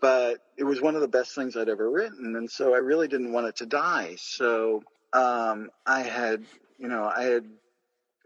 But 0.01 0.39
it 0.57 0.65
was 0.65 0.81
one 0.81 0.95
of 0.95 1.01
the 1.01 1.09
best 1.09 1.35
things 1.35 1.57
I'd 1.57 1.69
ever 1.69 1.91
written, 1.91 2.37
and 2.37 2.51
so 2.51 2.75
I 2.75 2.79
really 2.79 3.09
didn't 3.09 3.33
want 3.33 3.49
it 3.49 3.57
to 3.57 3.67
die. 3.67 4.17
So 4.19 4.85
um, 5.13 5.71
I 5.87 6.03
had 6.03 6.45
you 6.79 6.89
know 6.89 7.05
I 7.05 7.23
had 7.25 7.45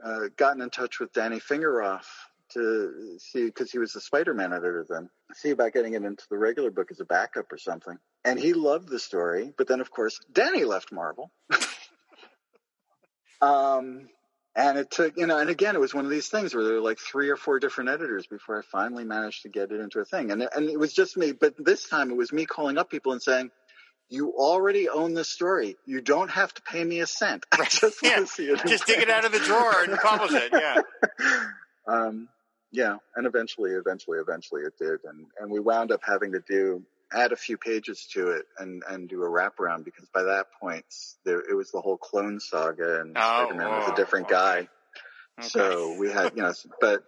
uh, 0.04 0.20
gotten 0.36 0.62
in 0.62 0.70
touch 0.70 1.00
with 1.00 1.12
Danny 1.12 1.38
Fingeroth 1.38 2.08
to 2.54 3.16
see 3.18 3.46
because 3.46 3.70
he 3.70 3.78
was 3.78 3.92
the 3.92 4.00
Spider-Man 4.00 4.52
editor 4.52 4.86
then. 4.88 5.08
See 5.34 5.50
about 5.50 5.72
getting 5.72 5.94
it 5.94 6.04
into 6.04 6.24
the 6.30 6.38
regular 6.38 6.70
book 6.70 6.90
as 6.90 7.00
a 7.00 7.04
backup 7.04 7.52
or 7.52 7.58
something. 7.58 7.96
And 8.24 8.38
he 8.38 8.52
loved 8.52 8.88
the 8.88 8.98
story, 8.98 9.52
but 9.56 9.66
then 9.68 9.80
of 9.80 9.90
course 9.90 10.18
Danny 10.32 10.64
left 10.64 10.92
Marvel. 10.92 11.30
um, 13.40 14.08
and 14.54 14.78
it 14.78 14.90
took, 14.90 15.16
you 15.16 15.26
know, 15.26 15.38
and 15.38 15.48
again, 15.50 15.74
it 15.74 15.80
was 15.80 15.94
one 15.94 16.04
of 16.04 16.10
these 16.10 16.28
things 16.28 16.54
where 16.54 16.62
there 16.64 16.74
were 16.74 16.80
like 16.80 16.98
three 16.98 17.30
or 17.30 17.36
four 17.36 17.58
different 17.58 17.90
editors 17.90 18.26
before 18.26 18.58
I 18.58 18.62
finally 18.70 19.04
managed 19.04 19.42
to 19.42 19.48
get 19.48 19.72
it 19.72 19.80
into 19.80 20.00
a 20.00 20.04
thing. 20.04 20.30
And, 20.30 20.42
and 20.42 20.68
it 20.68 20.78
was 20.78 20.92
just 20.92 21.16
me, 21.16 21.32
but 21.32 21.54
this 21.58 21.88
time 21.88 22.10
it 22.10 22.16
was 22.16 22.32
me 22.32 22.44
calling 22.44 22.76
up 22.76 22.90
people 22.90 23.12
and 23.12 23.22
saying, 23.22 23.50
you 24.10 24.34
already 24.36 24.90
own 24.90 25.14
this 25.14 25.30
story. 25.30 25.76
You 25.86 26.02
don't 26.02 26.30
have 26.30 26.52
to 26.52 26.62
pay 26.62 26.84
me 26.84 27.00
a 27.00 27.06
cent. 27.06 27.46
I 27.52 27.64
just 27.64 28.02
Yeah. 28.02 28.16
want 28.16 28.26
to 28.28 28.32
see 28.32 28.44
it. 28.44 28.60
Just 28.66 28.86
dig 28.86 28.98
it 29.00 29.08
out 29.08 29.24
of 29.24 29.32
the 29.32 29.38
drawer 29.38 29.84
and 29.84 29.98
publish 29.98 30.32
it. 30.34 30.52
Yeah. 30.52 30.82
um, 31.88 32.28
yeah, 32.72 32.96
and 33.16 33.26
eventually, 33.26 33.72
eventually, 33.72 34.18
eventually 34.18 34.62
it 34.62 34.72
did, 34.78 35.00
and 35.04 35.26
and 35.38 35.50
we 35.50 35.60
wound 35.60 35.92
up 35.92 36.00
having 36.04 36.32
to 36.32 36.40
do 36.40 36.82
add 37.14 37.30
a 37.32 37.36
few 37.36 37.58
pages 37.58 38.06
to 38.14 38.30
it 38.30 38.46
and 38.58 38.82
and 38.88 39.08
do 39.08 39.22
a 39.22 39.28
wraparound 39.28 39.84
because 39.84 40.08
by 40.14 40.22
that 40.22 40.46
point 40.60 40.84
there 41.26 41.40
it 41.40 41.54
was 41.54 41.70
the 41.70 41.80
whole 41.80 41.98
clone 41.98 42.40
saga 42.40 43.00
and 43.00 43.12
Oh, 43.16 43.44
Spider-Man 43.44 43.68
was 43.80 43.90
a 43.90 43.94
different 43.94 44.26
okay. 44.26 44.34
guy, 44.34 44.68
Okay. 45.38 45.48
so 45.48 45.96
we 45.98 46.10
had 46.10 46.32
you 46.34 46.42
know, 46.42 46.52
but 46.80 47.04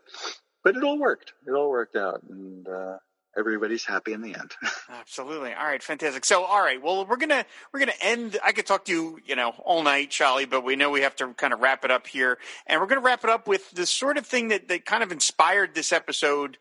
but 0.62 0.76
it 0.76 0.84
all 0.84 0.98
worked. 0.98 1.32
It 1.46 1.52
all 1.52 1.70
worked 1.70 1.96
out, 1.96 2.22
and 2.28 2.66
uh, 2.68 2.96
everybody's 3.36 3.84
happy 3.84 4.12
in 4.12 4.22
the 4.22 4.34
end. 4.34 4.52
Absolutely. 4.90 5.52
All 5.52 5.66
right, 5.66 5.82
fantastic. 5.82 6.24
So, 6.24 6.44
all 6.44 6.60
right, 6.60 6.82
well, 6.82 7.06
we're 7.06 7.16
gonna 7.16 7.44
we're 7.72 7.80
gonna 7.80 7.92
end. 8.00 8.38
I 8.44 8.52
could 8.52 8.66
talk 8.66 8.84
to 8.86 8.92
you, 8.92 9.18
you 9.24 9.36
know, 9.36 9.50
all 9.64 9.82
night, 9.82 10.10
Sholly, 10.10 10.48
but 10.48 10.64
we 10.64 10.76
know 10.76 10.90
we 10.90 11.02
have 11.02 11.16
to 11.16 11.32
kind 11.34 11.52
of 11.52 11.60
wrap 11.60 11.84
it 11.84 11.90
up 11.90 12.06
here, 12.06 12.38
and 12.66 12.80
we're 12.80 12.86
gonna 12.86 13.00
wrap 13.00 13.24
it 13.24 13.30
up 13.30 13.48
with 13.48 13.70
the 13.72 13.86
sort 13.86 14.18
of 14.18 14.26
thing 14.26 14.48
that 14.48 14.68
that 14.68 14.84
kind 14.84 15.02
of 15.02 15.12
inspired 15.12 15.74
this 15.74 15.92
episode 15.92 16.58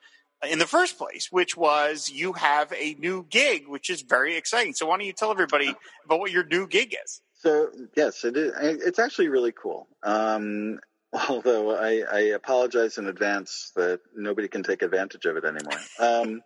in 0.49 0.59
the 0.59 0.67
first 0.67 0.97
place, 0.97 1.29
which 1.31 1.55
was 1.55 2.09
you 2.09 2.33
have 2.33 2.71
a 2.73 2.95
new 2.99 3.25
gig, 3.29 3.67
which 3.67 3.89
is 3.89 4.01
very 4.01 4.35
exciting. 4.35 4.73
So, 4.73 4.85
why 4.85 4.97
don't 4.97 5.05
you 5.05 5.13
tell 5.13 5.31
everybody 5.31 5.73
about 6.05 6.19
what 6.19 6.31
your 6.31 6.45
new 6.45 6.67
gig 6.67 6.95
is? 7.03 7.21
So 7.43 7.69
yes, 7.97 8.23
it 8.23 8.37
is. 8.37 8.53
It's 8.57 8.99
actually 8.99 9.27
really 9.27 9.51
cool. 9.51 9.87
Um, 10.01 10.79
although 11.29 11.75
I, 11.75 12.03
I 12.11 12.19
apologize 12.35 12.97
in 12.97 13.07
advance 13.07 13.71
that 13.75 13.99
nobody 14.15 14.47
can 14.47 14.63
take 14.63 14.81
advantage 14.81 15.25
of 15.25 15.37
it 15.37 15.45
anymore. 15.45 15.79
Um, 15.99 16.41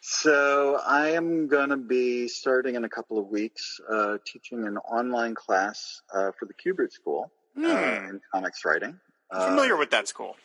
so 0.00 0.78
I 0.86 1.10
am 1.10 1.48
going 1.48 1.70
to 1.70 1.76
be 1.76 2.28
starting 2.28 2.74
in 2.74 2.84
a 2.84 2.88
couple 2.88 3.18
of 3.18 3.28
weeks 3.28 3.80
uh, 3.90 4.18
teaching 4.26 4.66
an 4.66 4.76
online 4.76 5.34
class 5.34 6.02
uh, 6.12 6.30
for 6.38 6.46
the 6.46 6.54
Kubert 6.54 6.92
School 6.92 7.30
uh, 7.56 7.60
Hmm. 7.60 8.08
in 8.10 8.20
comics 8.32 8.64
writing. 8.64 8.98
Uh, 9.30 9.48
Familiar 9.48 9.76
with 9.76 9.90
that 9.90 10.06
school? 10.08 10.36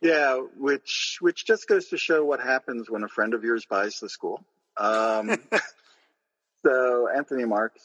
yeah, 0.00 0.36
which 0.58 1.18
which 1.20 1.44
just 1.46 1.68
goes 1.68 1.88
to 1.88 1.96
show 1.98 2.24
what 2.24 2.40
happens 2.40 2.90
when 2.90 3.02
a 3.04 3.08
friend 3.08 3.34
of 3.34 3.44
yours 3.44 3.64
buys 3.66 4.00
the 4.00 4.08
school. 4.08 4.42
Um, 4.76 5.36
so 6.64 7.08
Anthony 7.08 7.44
Marks 7.44 7.82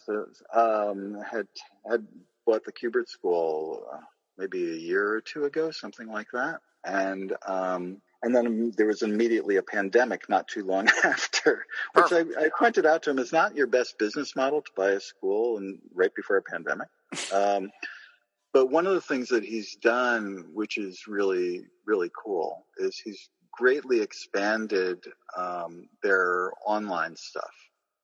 um, 0.53 1.18
had 1.31 1.47
had 1.89 2.07
bought 2.45 2.65
the 2.65 2.72
Kubert 2.72 3.07
School 3.10 3.85
uh, 3.93 3.97
maybe 4.38 4.72
a 4.72 4.76
year 4.76 5.07
or 5.11 5.22
two 5.22 5.45
ago, 5.45 5.72
something 5.72 6.07
like 6.07 6.27
that, 6.34 6.60
and 6.84 7.34
um, 7.45 8.01
and 8.23 8.34
then 8.34 8.72
there 8.77 8.88
was 8.88 9.01
immediately 9.01 9.57
a 9.57 9.64
pandemic 9.64 10.30
not 10.30 10.47
too 10.47 10.64
long 10.64 10.88
after, 11.03 11.65
which 11.93 12.11
I, 12.11 12.22
I 12.39 12.49
pointed 12.57 12.85
out 12.85 13.03
to 13.03 13.11
him 13.11 13.19
is 13.19 13.34
not 13.34 13.55
your 13.55 13.68
best 13.68 13.99
business 13.99 14.35
model 14.35 14.61
to 14.61 14.72
buy 14.76 14.91
a 14.91 14.99
school 14.99 15.57
and 15.57 15.80
right 15.93 16.14
before 16.15 16.38
a 16.38 16.41
pandemic. 16.41 16.88
Um, 17.34 17.69
but 18.53 18.68
one 18.68 18.88
of 18.88 18.93
the 18.93 19.01
things 19.01 19.30
that 19.30 19.43
he's 19.43 19.76
done, 19.76 20.45
which 20.53 20.77
is 20.77 21.05
really, 21.07 21.65
really 21.85 22.11
cool, 22.23 22.65
is 22.77 22.97
he's 22.97 23.30
greatly 23.51 24.01
expanded 24.01 25.03
um, 25.35 25.89
their 26.01 26.51
online 26.65 27.15
stuff. 27.15 27.53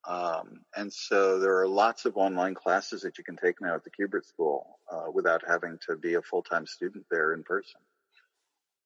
Um, 0.07 0.61
and 0.75 0.91
so 0.91 1.39
there 1.39 1.59
are 1.59 1.67
lots 1.67 2.05
of 2.05 2.17
online 2.17 2.55
classes 2.55 3.01
that 3.01 3.17
you 3.17 3.23
can 3.23 3.35
take 3.35 3.61
now 3.61 3.75
at 3.75 3.83
the 3.83 3.91
Kubert 3.91 4.25
School 4.25 4.79
uh, 4.91 5.11
without 5.13 5.43
having 5.47 5.77
to 5.87 5.97
be 5.97 6.15
a 6.15 6.21
full-time 6.21 6.65
student 6.65 7.05
there 7.11 7.33
in 7.33 7.43
person. 7.43 7.81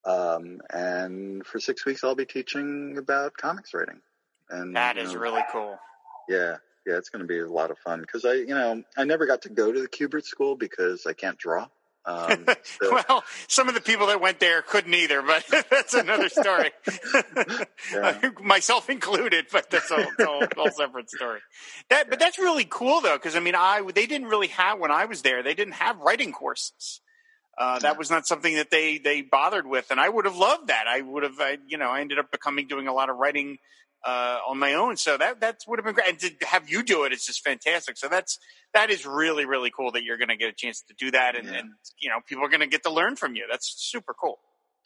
Um, 0.05 0.59
and 0.71 1.45
for 1.45 1.59
six 1.59 1.85
weeks, 1.85 2.03
I'll 2.03 2.15
be 2.15 2.25
teaching 2.25 2.97
about 2.97 3.37
comics 3.37 3.73
writing. 3.73 4.01
And 4.49 4.75
that 4.75 4.97
is 4.97 5.13
know, 5.13 5.19
really 5.19 5.43
cool. 5.51 5.77
yeah, 6.27 6.57
yeah, 6.85 6.97
it's 6.97 7.09
going 7.09 7.21
to 7.21 7.27
be 7.27 7.39
a 7.39 7.49
lot 7.49 7.71
of 7.71 7.77
fun 7.77 8.01
because 8.01 8.25
I, 8.25 8.33
you 8.33 8.47
know, 8.47 8.83
I 8.97 9.05
never 9.05 9.25
got 9.25 9.43
to 9.43 9.49
go 9.49 9.71
to 9.71 9.81
the 9.81 9.87
Kubert 9.87 10.25
School 10.25 10.55
because 10.55 11.05
I 11.05 11.13
can't 11.13 11.37
draw. 11.37 11.67
Um, 12.05 12.45
so- 12.63 13.01
well, 13.07 13.23
some 13.47 13.67
of 13.69 13.75
the 13.75 13.81
people 13.81 14.07
that 14.07 14.19
went 14.19 14.39
there 14.39 14.61
couldn't 14.61 14.93
either, 14.93 15.21
but 15.21 15.45
that's 15.69 15.93
another 15.93 16.29
story. 16.29 16.71
Yeah. 17.91 18.29
Myself 18.41 18.89
included, 18.89 19.47
but 19.51 19.69
that's 19.69 19.91
a 19.91 20.07
whole, 20.17 20.43
whole 20.55 20.71
separate 20.71 21.09
story. 21.09 21.39
That, 21.89 22.09
but 22.09 22.17
that's 22.17 22.39
really 22.39 22.65
cool 22.67 23.01
though, 23.01 23.17
because 23.17 23.35
I 23.35 23.39
mean, 23.39 23.55
I 23.55 23.81
they 23.93 24.05
didn't 24.05 24.27
really 24.27 24.47
have 24.47 24.79
when 24.79 24.89
I 24.89 25.05
was 25.05 25.21
there. 25.21 25.43
They 25.43 25.53
didn't 25.53 25.73
have 25.75 25.99
writing 25.99 26.31
courses. 26.31 27.01
Uh, 27.57 27.79
that 27.79 27.97
was 27.99 28.09
not 28.09 28.25
something 28.25 28.55
that 28.55 28.71
they 28.71 28.97
they 28.97 29.21
bothered 29.21 29.67
with, 29.67 29.91
and 29.91 29.99
I 29.99 30.09
would 30.09 30.25
have 30.25 30.37
loved 30.37 30.67
that. 30.67 30.87
I 30.87 31.01
would 31.01 31.23
have, 31.23 31.39
I, 31.39 31.57
you 31.67 31.77
know, 31.77 31.89
I 31.89 32.01
ended 32.01 32.17
up 32.19 32.31
becoming 32.31 32.67
doing 32.67 32.87
a 32.87 32.93
lot 32.93 33.09
of 33.09 33.17
writing 33.17 33.57
uh, 34.05 34.39
on 34.47 34.59
my 34.59 34.73
own, 34.73 34.97
so 34.97 35.17
that 35.17 35.39
that 35.41 35.61
would 35.67 35.79
have 35.79 35.85
been 35.85 35.95
great. 35.95 36.09
And 36.09 36.19
to 36.19 36.45
have 36.47 36.69
you 36.69 36.83
do 36.83 37.03
it, 37.03 37.11
it 37.11 37.15
is 37.15 37.25
just 37.25 37.43
fantastic. 37.43 37.97
So 37.97 38.07
that's 38.07 38.39
that 38.73 38.89
is 38.89 39.05
really 39.05 39.45
really 39.45 39.71
cool 39.71 39.91
that 39.93 40.03
you're 40.03 40.17
going 40.17 40.29
to 40.29 40.37
get 40.37 40.49
a 40.49 40.53
chance 40.53 40.81
to 40.83 40.93
do 40.97 41.11
that, 41.11 41.35
and, 41.35 41.47
Yeah. 41.47 41.59
and 41.59 41.69
you 41.99 42.09
know, 42.09 42.17
people 42.27 42.43
are 42.43 42.49
going 42.49 42.61
to 42.61 42.67
get 42.67 42.83
to 42.83 42.91
learn 42.91 43.15
from 43.15 43.35
you. 43.35 43.45
That's 43.49 43.73
super 43.77 44.13
cool. 44.13 44.39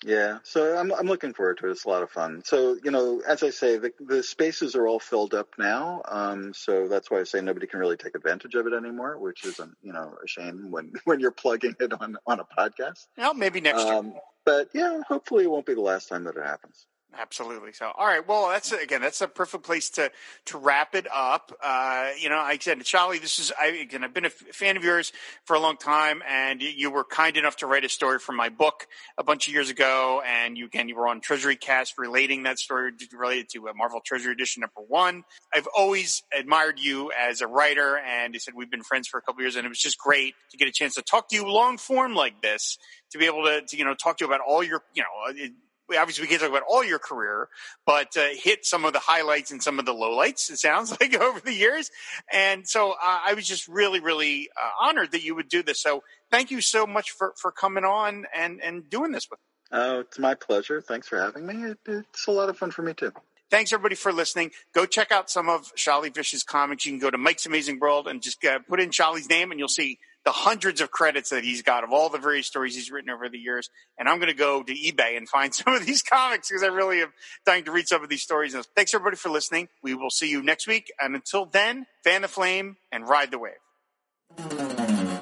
Yeah, 0.06 0.38
so 0.44 0.78
I'm 0.78 0.94
I'm 0.94 1.08
looking 1.08 1.34
forward 1.34 1.58
to 1.58 1.68
it. 1.68 1.72
It's 1.72 1.86
a 1.86 1.90
lot 1.90 2.04
of 2.04 2.12
fun. 2.12 2.44
So 2.46 2.78
you 2.84 2.92
know, 2.92 3.20
as 3.28 3.42
I 3.42 3.50
say, 3.50 3.78
the 3.80 3.92
the 4.00 4.22
spaces 4.22 4.76
are 4.76 4.86
all 4.88 5.00
filled 5.00 5.34
up 5.34 5.48
now. 5.58 6.04
Um, 6.08 6.54
so 6.54 6.88
that's 6.88 7.10
why 7.10 7.20
I 7.20 7.24
say 7.24 7.42
nobody 7.42 7.66
can 7.66 7.80
really 7.80 7.98
take 7.98 8.14
advantage 8.16 8.54
of 8.54 8.68
it 8.68 8.74
anymore, 8.74 9.18
which 9.18 9.44
isn't 9.44 9.74
you 9.82 9.94
know 9.94 10.14
a 10.24 10.28
shame 10.28 10.70
when 10.70 10.92
when 11.06 11.20
you're 11.20 11.32
plugging 11.32 11.74
it 11.80 11.92
on 12.00 12.16
on 12.28 12.40
a 12.40 12.46
podcast. 12.56 13.08
Well, 13.18 13.34
maybe 13.34 13.60
next 13.60 13.84
year. 13.86 13.94
Um, 13.96 14.14
but 14.46 14.68
yeah, 14.72 15.02
hopefully 15.08 15.46
it 15.46 15.50
won't 15.50 15.66
be 15.66 15.74
the 15.74 15.82
last 15.82 16.10
time 16.10 16.26
that 16.26 16.38
it 16.38 16.46
happens. 16.46 16.86
Absolutely. 17.16 17.72
So, 17.72 17.90
all 17.98 18.06
right. 18.06 18.28
Well, 18.28 18.50
that's 18.50 18.72
again, 18.74 19.02
that's 19.02 19.22
a 19.22 19.28
perfect 19.28 19.64
place 19.64 19.90
to 19.92 20.12
to 20.46 20.58
wrap 20.58 20.94
it 20.94 21.08
up. 21.12 21.52
Uh, 21.64 22.10
you 22.20 22.30
know, 22.30 22.38
I 22.38 22.58
said, 22.60 22.80
Sholly, 22.80 23.20
this 23.22 23.40
is 23.40 23.52
I 23.60 23.68
again, 23.68 24.04
I've 24.04 24.14
been 24.14 24.26
a 24.26 24.30
fan 24.30 24.76
of 24.76 24.84
yours 24.84 25.14
for 25.46 25.56
a 25.56 25.60
long 25.60 25.78
time, 25.78 26.22
and 26.28 26.62
you, 26.62 26.92
were 26.92 27.06
kind 27.06 27.38
enough 27.38 27.58
to 27.58 27.68
write 27.68 27.86
a 27.86 27.90
story 27.90 28.20
for 28.20 28.34
my 28.34 28.50
book 28.50 28.88
a 29.18 29.24
bunch 29.24 29.48
of 29.48 29.54
years 29.54 29.70
ago, 29.70 30.22
and 30.26 30.58
you 30.58 30.66
again, 30.66 30.90
you 30.90 30.96
were 30.96 31.08
on 31.08 31.22
Treasury 31.22 31.56
Cast 31.56 31.98
relating 31.98 32.44
that 32.44 32.60
story 32.60 32.92
related 33.18 33.50
to 33.54 33.70
uh, 33.70 33.74
Marvel 33.74 34.02
Treasury 34.06 34.34
Edition 34.34 34.62
number 34.62 34.86
one. 34.88 35.24
I've 35.54 35.68
always 35.76 36.24
admired 36.38 36.78
you 36.78 37.12
as 37.18 37.40
a 37.42 37.48
writer, 37.48 37.98
and 37.98 38.36
I 38.36 38.38
said 38.38 38.54
we've 38.54 38.70
been 38.70 38.84
friends 38.84 39.08
for 39.08 39.18
a 39.18 39.22
couple 39.22 39.42
years, 39.42 39.56
and 39.56 39.66
it 39.66 39.70
was 39.70 39.80
just 39.80 39.98
great 39.98 40.36
to 40.52 40.58
get 40.58 40.68
a 40.68 40.74
chance 40.74 40.96
to 40.96 41.02
talk 41.02 41.30
to 41.30 41.36
you 41.36 41.48
long 41.48 41.78
form 41.78 42.16
like 42.16 42.42
this, 42.42 42.78
to 43.12 43.18
be 43.18 43.26
able 43.26 43.46
to, 43.46 43.62
to 43.66 43.78
you 43.78 43.86
know 43.86 43.96
talk 43.96 44.18
to 44.18 44.26
you 44.26 44.28
about 44.30 44.42
all 44.46 44.62
your 44.62 44.84
you 44.94 45.04
know. 45.04 45.48
Obviously 45.96 46.24
we 46.24 46.28
can't 46.28 46.42
talk 46.42 46.50
about 46.50 46.64
all 46.68 46.84
your 46.84 47.00
career, 47.00 47.48
but 47.86 48.16
uh, 48.18 48.28
hit 48.32 48.66
some 48.66 48.86
of 48.86 48.94
the 48.94 49.00
highlights 49.00 49.52
and 49.52 49.62
some 49.62 49.80
of 49.80 49.86
the 49.86 49.94
lowlights. 49.94 50.50
It 50.50 50.58
sounds 50.58 50.92
like 51.02 51.16
over 51.16 51.40
the 51.40 51.54
years, 51.54 51.92
and 52.32 52.68
so 52.68 52.92
uh, 52.92 52.96
I 53.02 53.34
was 53.34 53.48
just 53.48 53.68
really, 53.68 54.00
really 54.00 54.50
uh, 54.62 54.88
honored 54.88 55.12
that 55.12 55.24
you 55.24 55.36
would 55.36 55.50
do 55.50 55.64
this. 55.64 55.82
So 55.82 56.04
thank 56.32 56.52
you 56.52 56.62
so 56.62 56.86
much 56.86 57.12
for 57.12 57.34
for 57.38 57.52
coming 57.52 57.84
on 57.86 58.26
and 58.36 58.62
and 58.62 58.90
doing 58.90 59.12
this 59.12 59.28
with. 59.30 59.40
me. 59.40 59.44
Oh, 59.80 60.00
it's 60.00 60.18
my 60.18 60.34
pleasure. 60.34 60.82
Thanks 60.82 61.08
for 61.08 61.20
having 61.20 61.46
me. 61.46 61.72
It, 61.72 61.78
it's 61.86 62.28
a 62.28 62.32
lot 62.32 62.50
of 62.50 62.58
fun 62.58 62.72
for 62.72 62.82
me 62.82 62.94
too. 62.94 63.12
Thanks 63.50 63.72
everybody 63.72 63.96
for 63.96 64.12
listening. 64.12 64.52
Go 64.74 64.86
check 64.86 65.10
out 65.12 65.30
some 65.30 65.48
of 65.48 65.74
Sholly 65.76 66.14
Fisch's 66.14 66.44
comics. 66.44 66.86
You 66.86 66.92
can 66.92 67.00
go 67.00 67.10
to 67.10 67.18
Mike's 67.18 67.46
Amazing 67.46 67.80
World 67.80 68.08
and 68.08 68.22
just 68.22 68.44
uh, 68.44 68.60
put 68.68 68.82
in 68.82 68.90
Sholly's 68.90 69.30
name, 69.30 69.52
and 69.52 69.60
you'll 69.60 69.70
see 69.70 70.00
the 70.26 70.32
hundreds 70.32 70.82
of 70.82 70.92
credits 70.92 71.30
that 71.30 71.44
he's 71.44 71.62
got 71.62 71.84
of 71.84 71.92
all 71.92 72.10
the 72.10 72.18
various 72.18 72.48
stories 72.48 72.76
he's 72.76 72.92
written 72.92 73.10
over 73.10 73.30
the 73.30 73.38
years. 73.38 73.70
And 73.98 74.10
I'm 74.10 74.18
going 74.18 74.32
to 74.32 74.38
go 74.38 74.62
to 74.64 74.74
eBay 74.74 75.16
and 75.18 75.28
find 75.28 75.54
some 75.56 75.74
of 75.74 75.86
these 75.86 76.02
comics 76.02 76.50
because 76.50 76.64
I 76.64 76.68
really 76.68 77.02
am 77.02 77.14
dying 77.46 77.64
to 77.66 77.72
read 77.72 77.88
some 77.88 78.04
of 78.04 78.10
these 78.10 78.24
stories. 78.24 78.56
Thanks 78.76 78.94
everybody 78.94 79.18
for 79.18 79.30
listening. 79.30 79.70
We 79.82 79.94
will 79.94 80.10
see 80.10 80.30
you 80.30 80.42
next 80.44 80.68
week. 80.68 80.92
And 81.02 81.16
until 81.16 81.46
then, 81.46 81.86
fan 82.04 82.22
the 82.24 82.28
flame 82.28 82.78
and 82.92 83.08
ride 83.08 83.32
the 83.32 83.40
wave. 83.40 83.54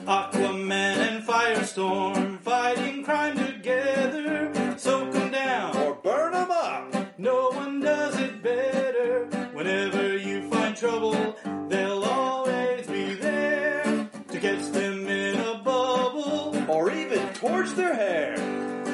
Aquaman 0.05 0.72
and 0.72 1.23
Firestorm 1.23 2.39
fighting 2.39 3.03
crime 3.03 3.38
together. 3.38 4.51
Soak 4.77 5.15
'em 5.15 5.31
down 5.31 5.77
or 5.77 5.95
burn 5.95 6.34
'em 6.35 6.51
up. 6.51 7.19
No 7.19 7.49
one 7.49 7.80
does 7.80 8.19
it 8.19 8.43
better. 8.43 9.26
Whenever 9.53 10.17
you 10.17 10.49
find 10.49 10.76
trouble, 10.76 11.35
torch 17.45 17.69
their 17.72 17.93
hair. 17.93 18.35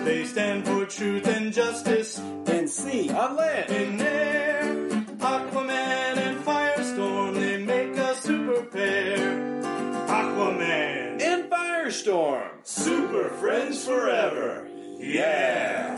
They 0.04 0.26
stand 0.26 0.66
for 0.66 0.86
truth 0.86 1.28
and 1.28 1.54
justice 1.54 2.20
in 2.20 2.68
sea, 2.68 3.10
on 3.10 3.36
land, 3.38 3.72
in 3.72 4.02
air. 4.02 4.64
Aquaman 5.20 6.18
and 6.18 6.38
Firestorm, 6.44 7.34
they 7.36 7.64
make 7.64 7.96
a 7.96 8.16
super 8.16 8.64
pair. 8.64 9.18
Aquaman 10.08 11.22
and 11.22 11.50
Firestorm. 11.50 12.50
Super 12.64 13.30
friends 13.30 13.86
forever. 13.86 14.68
Yeah. 15.00 15.98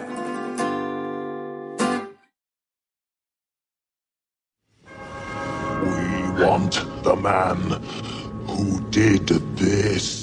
We 5.81 6.43
want 6.43 6.73
the 7.03 7.15
man 7.15 7.59
who 8.47 8.79
did 8.91 9.27
this. 9.57 10.22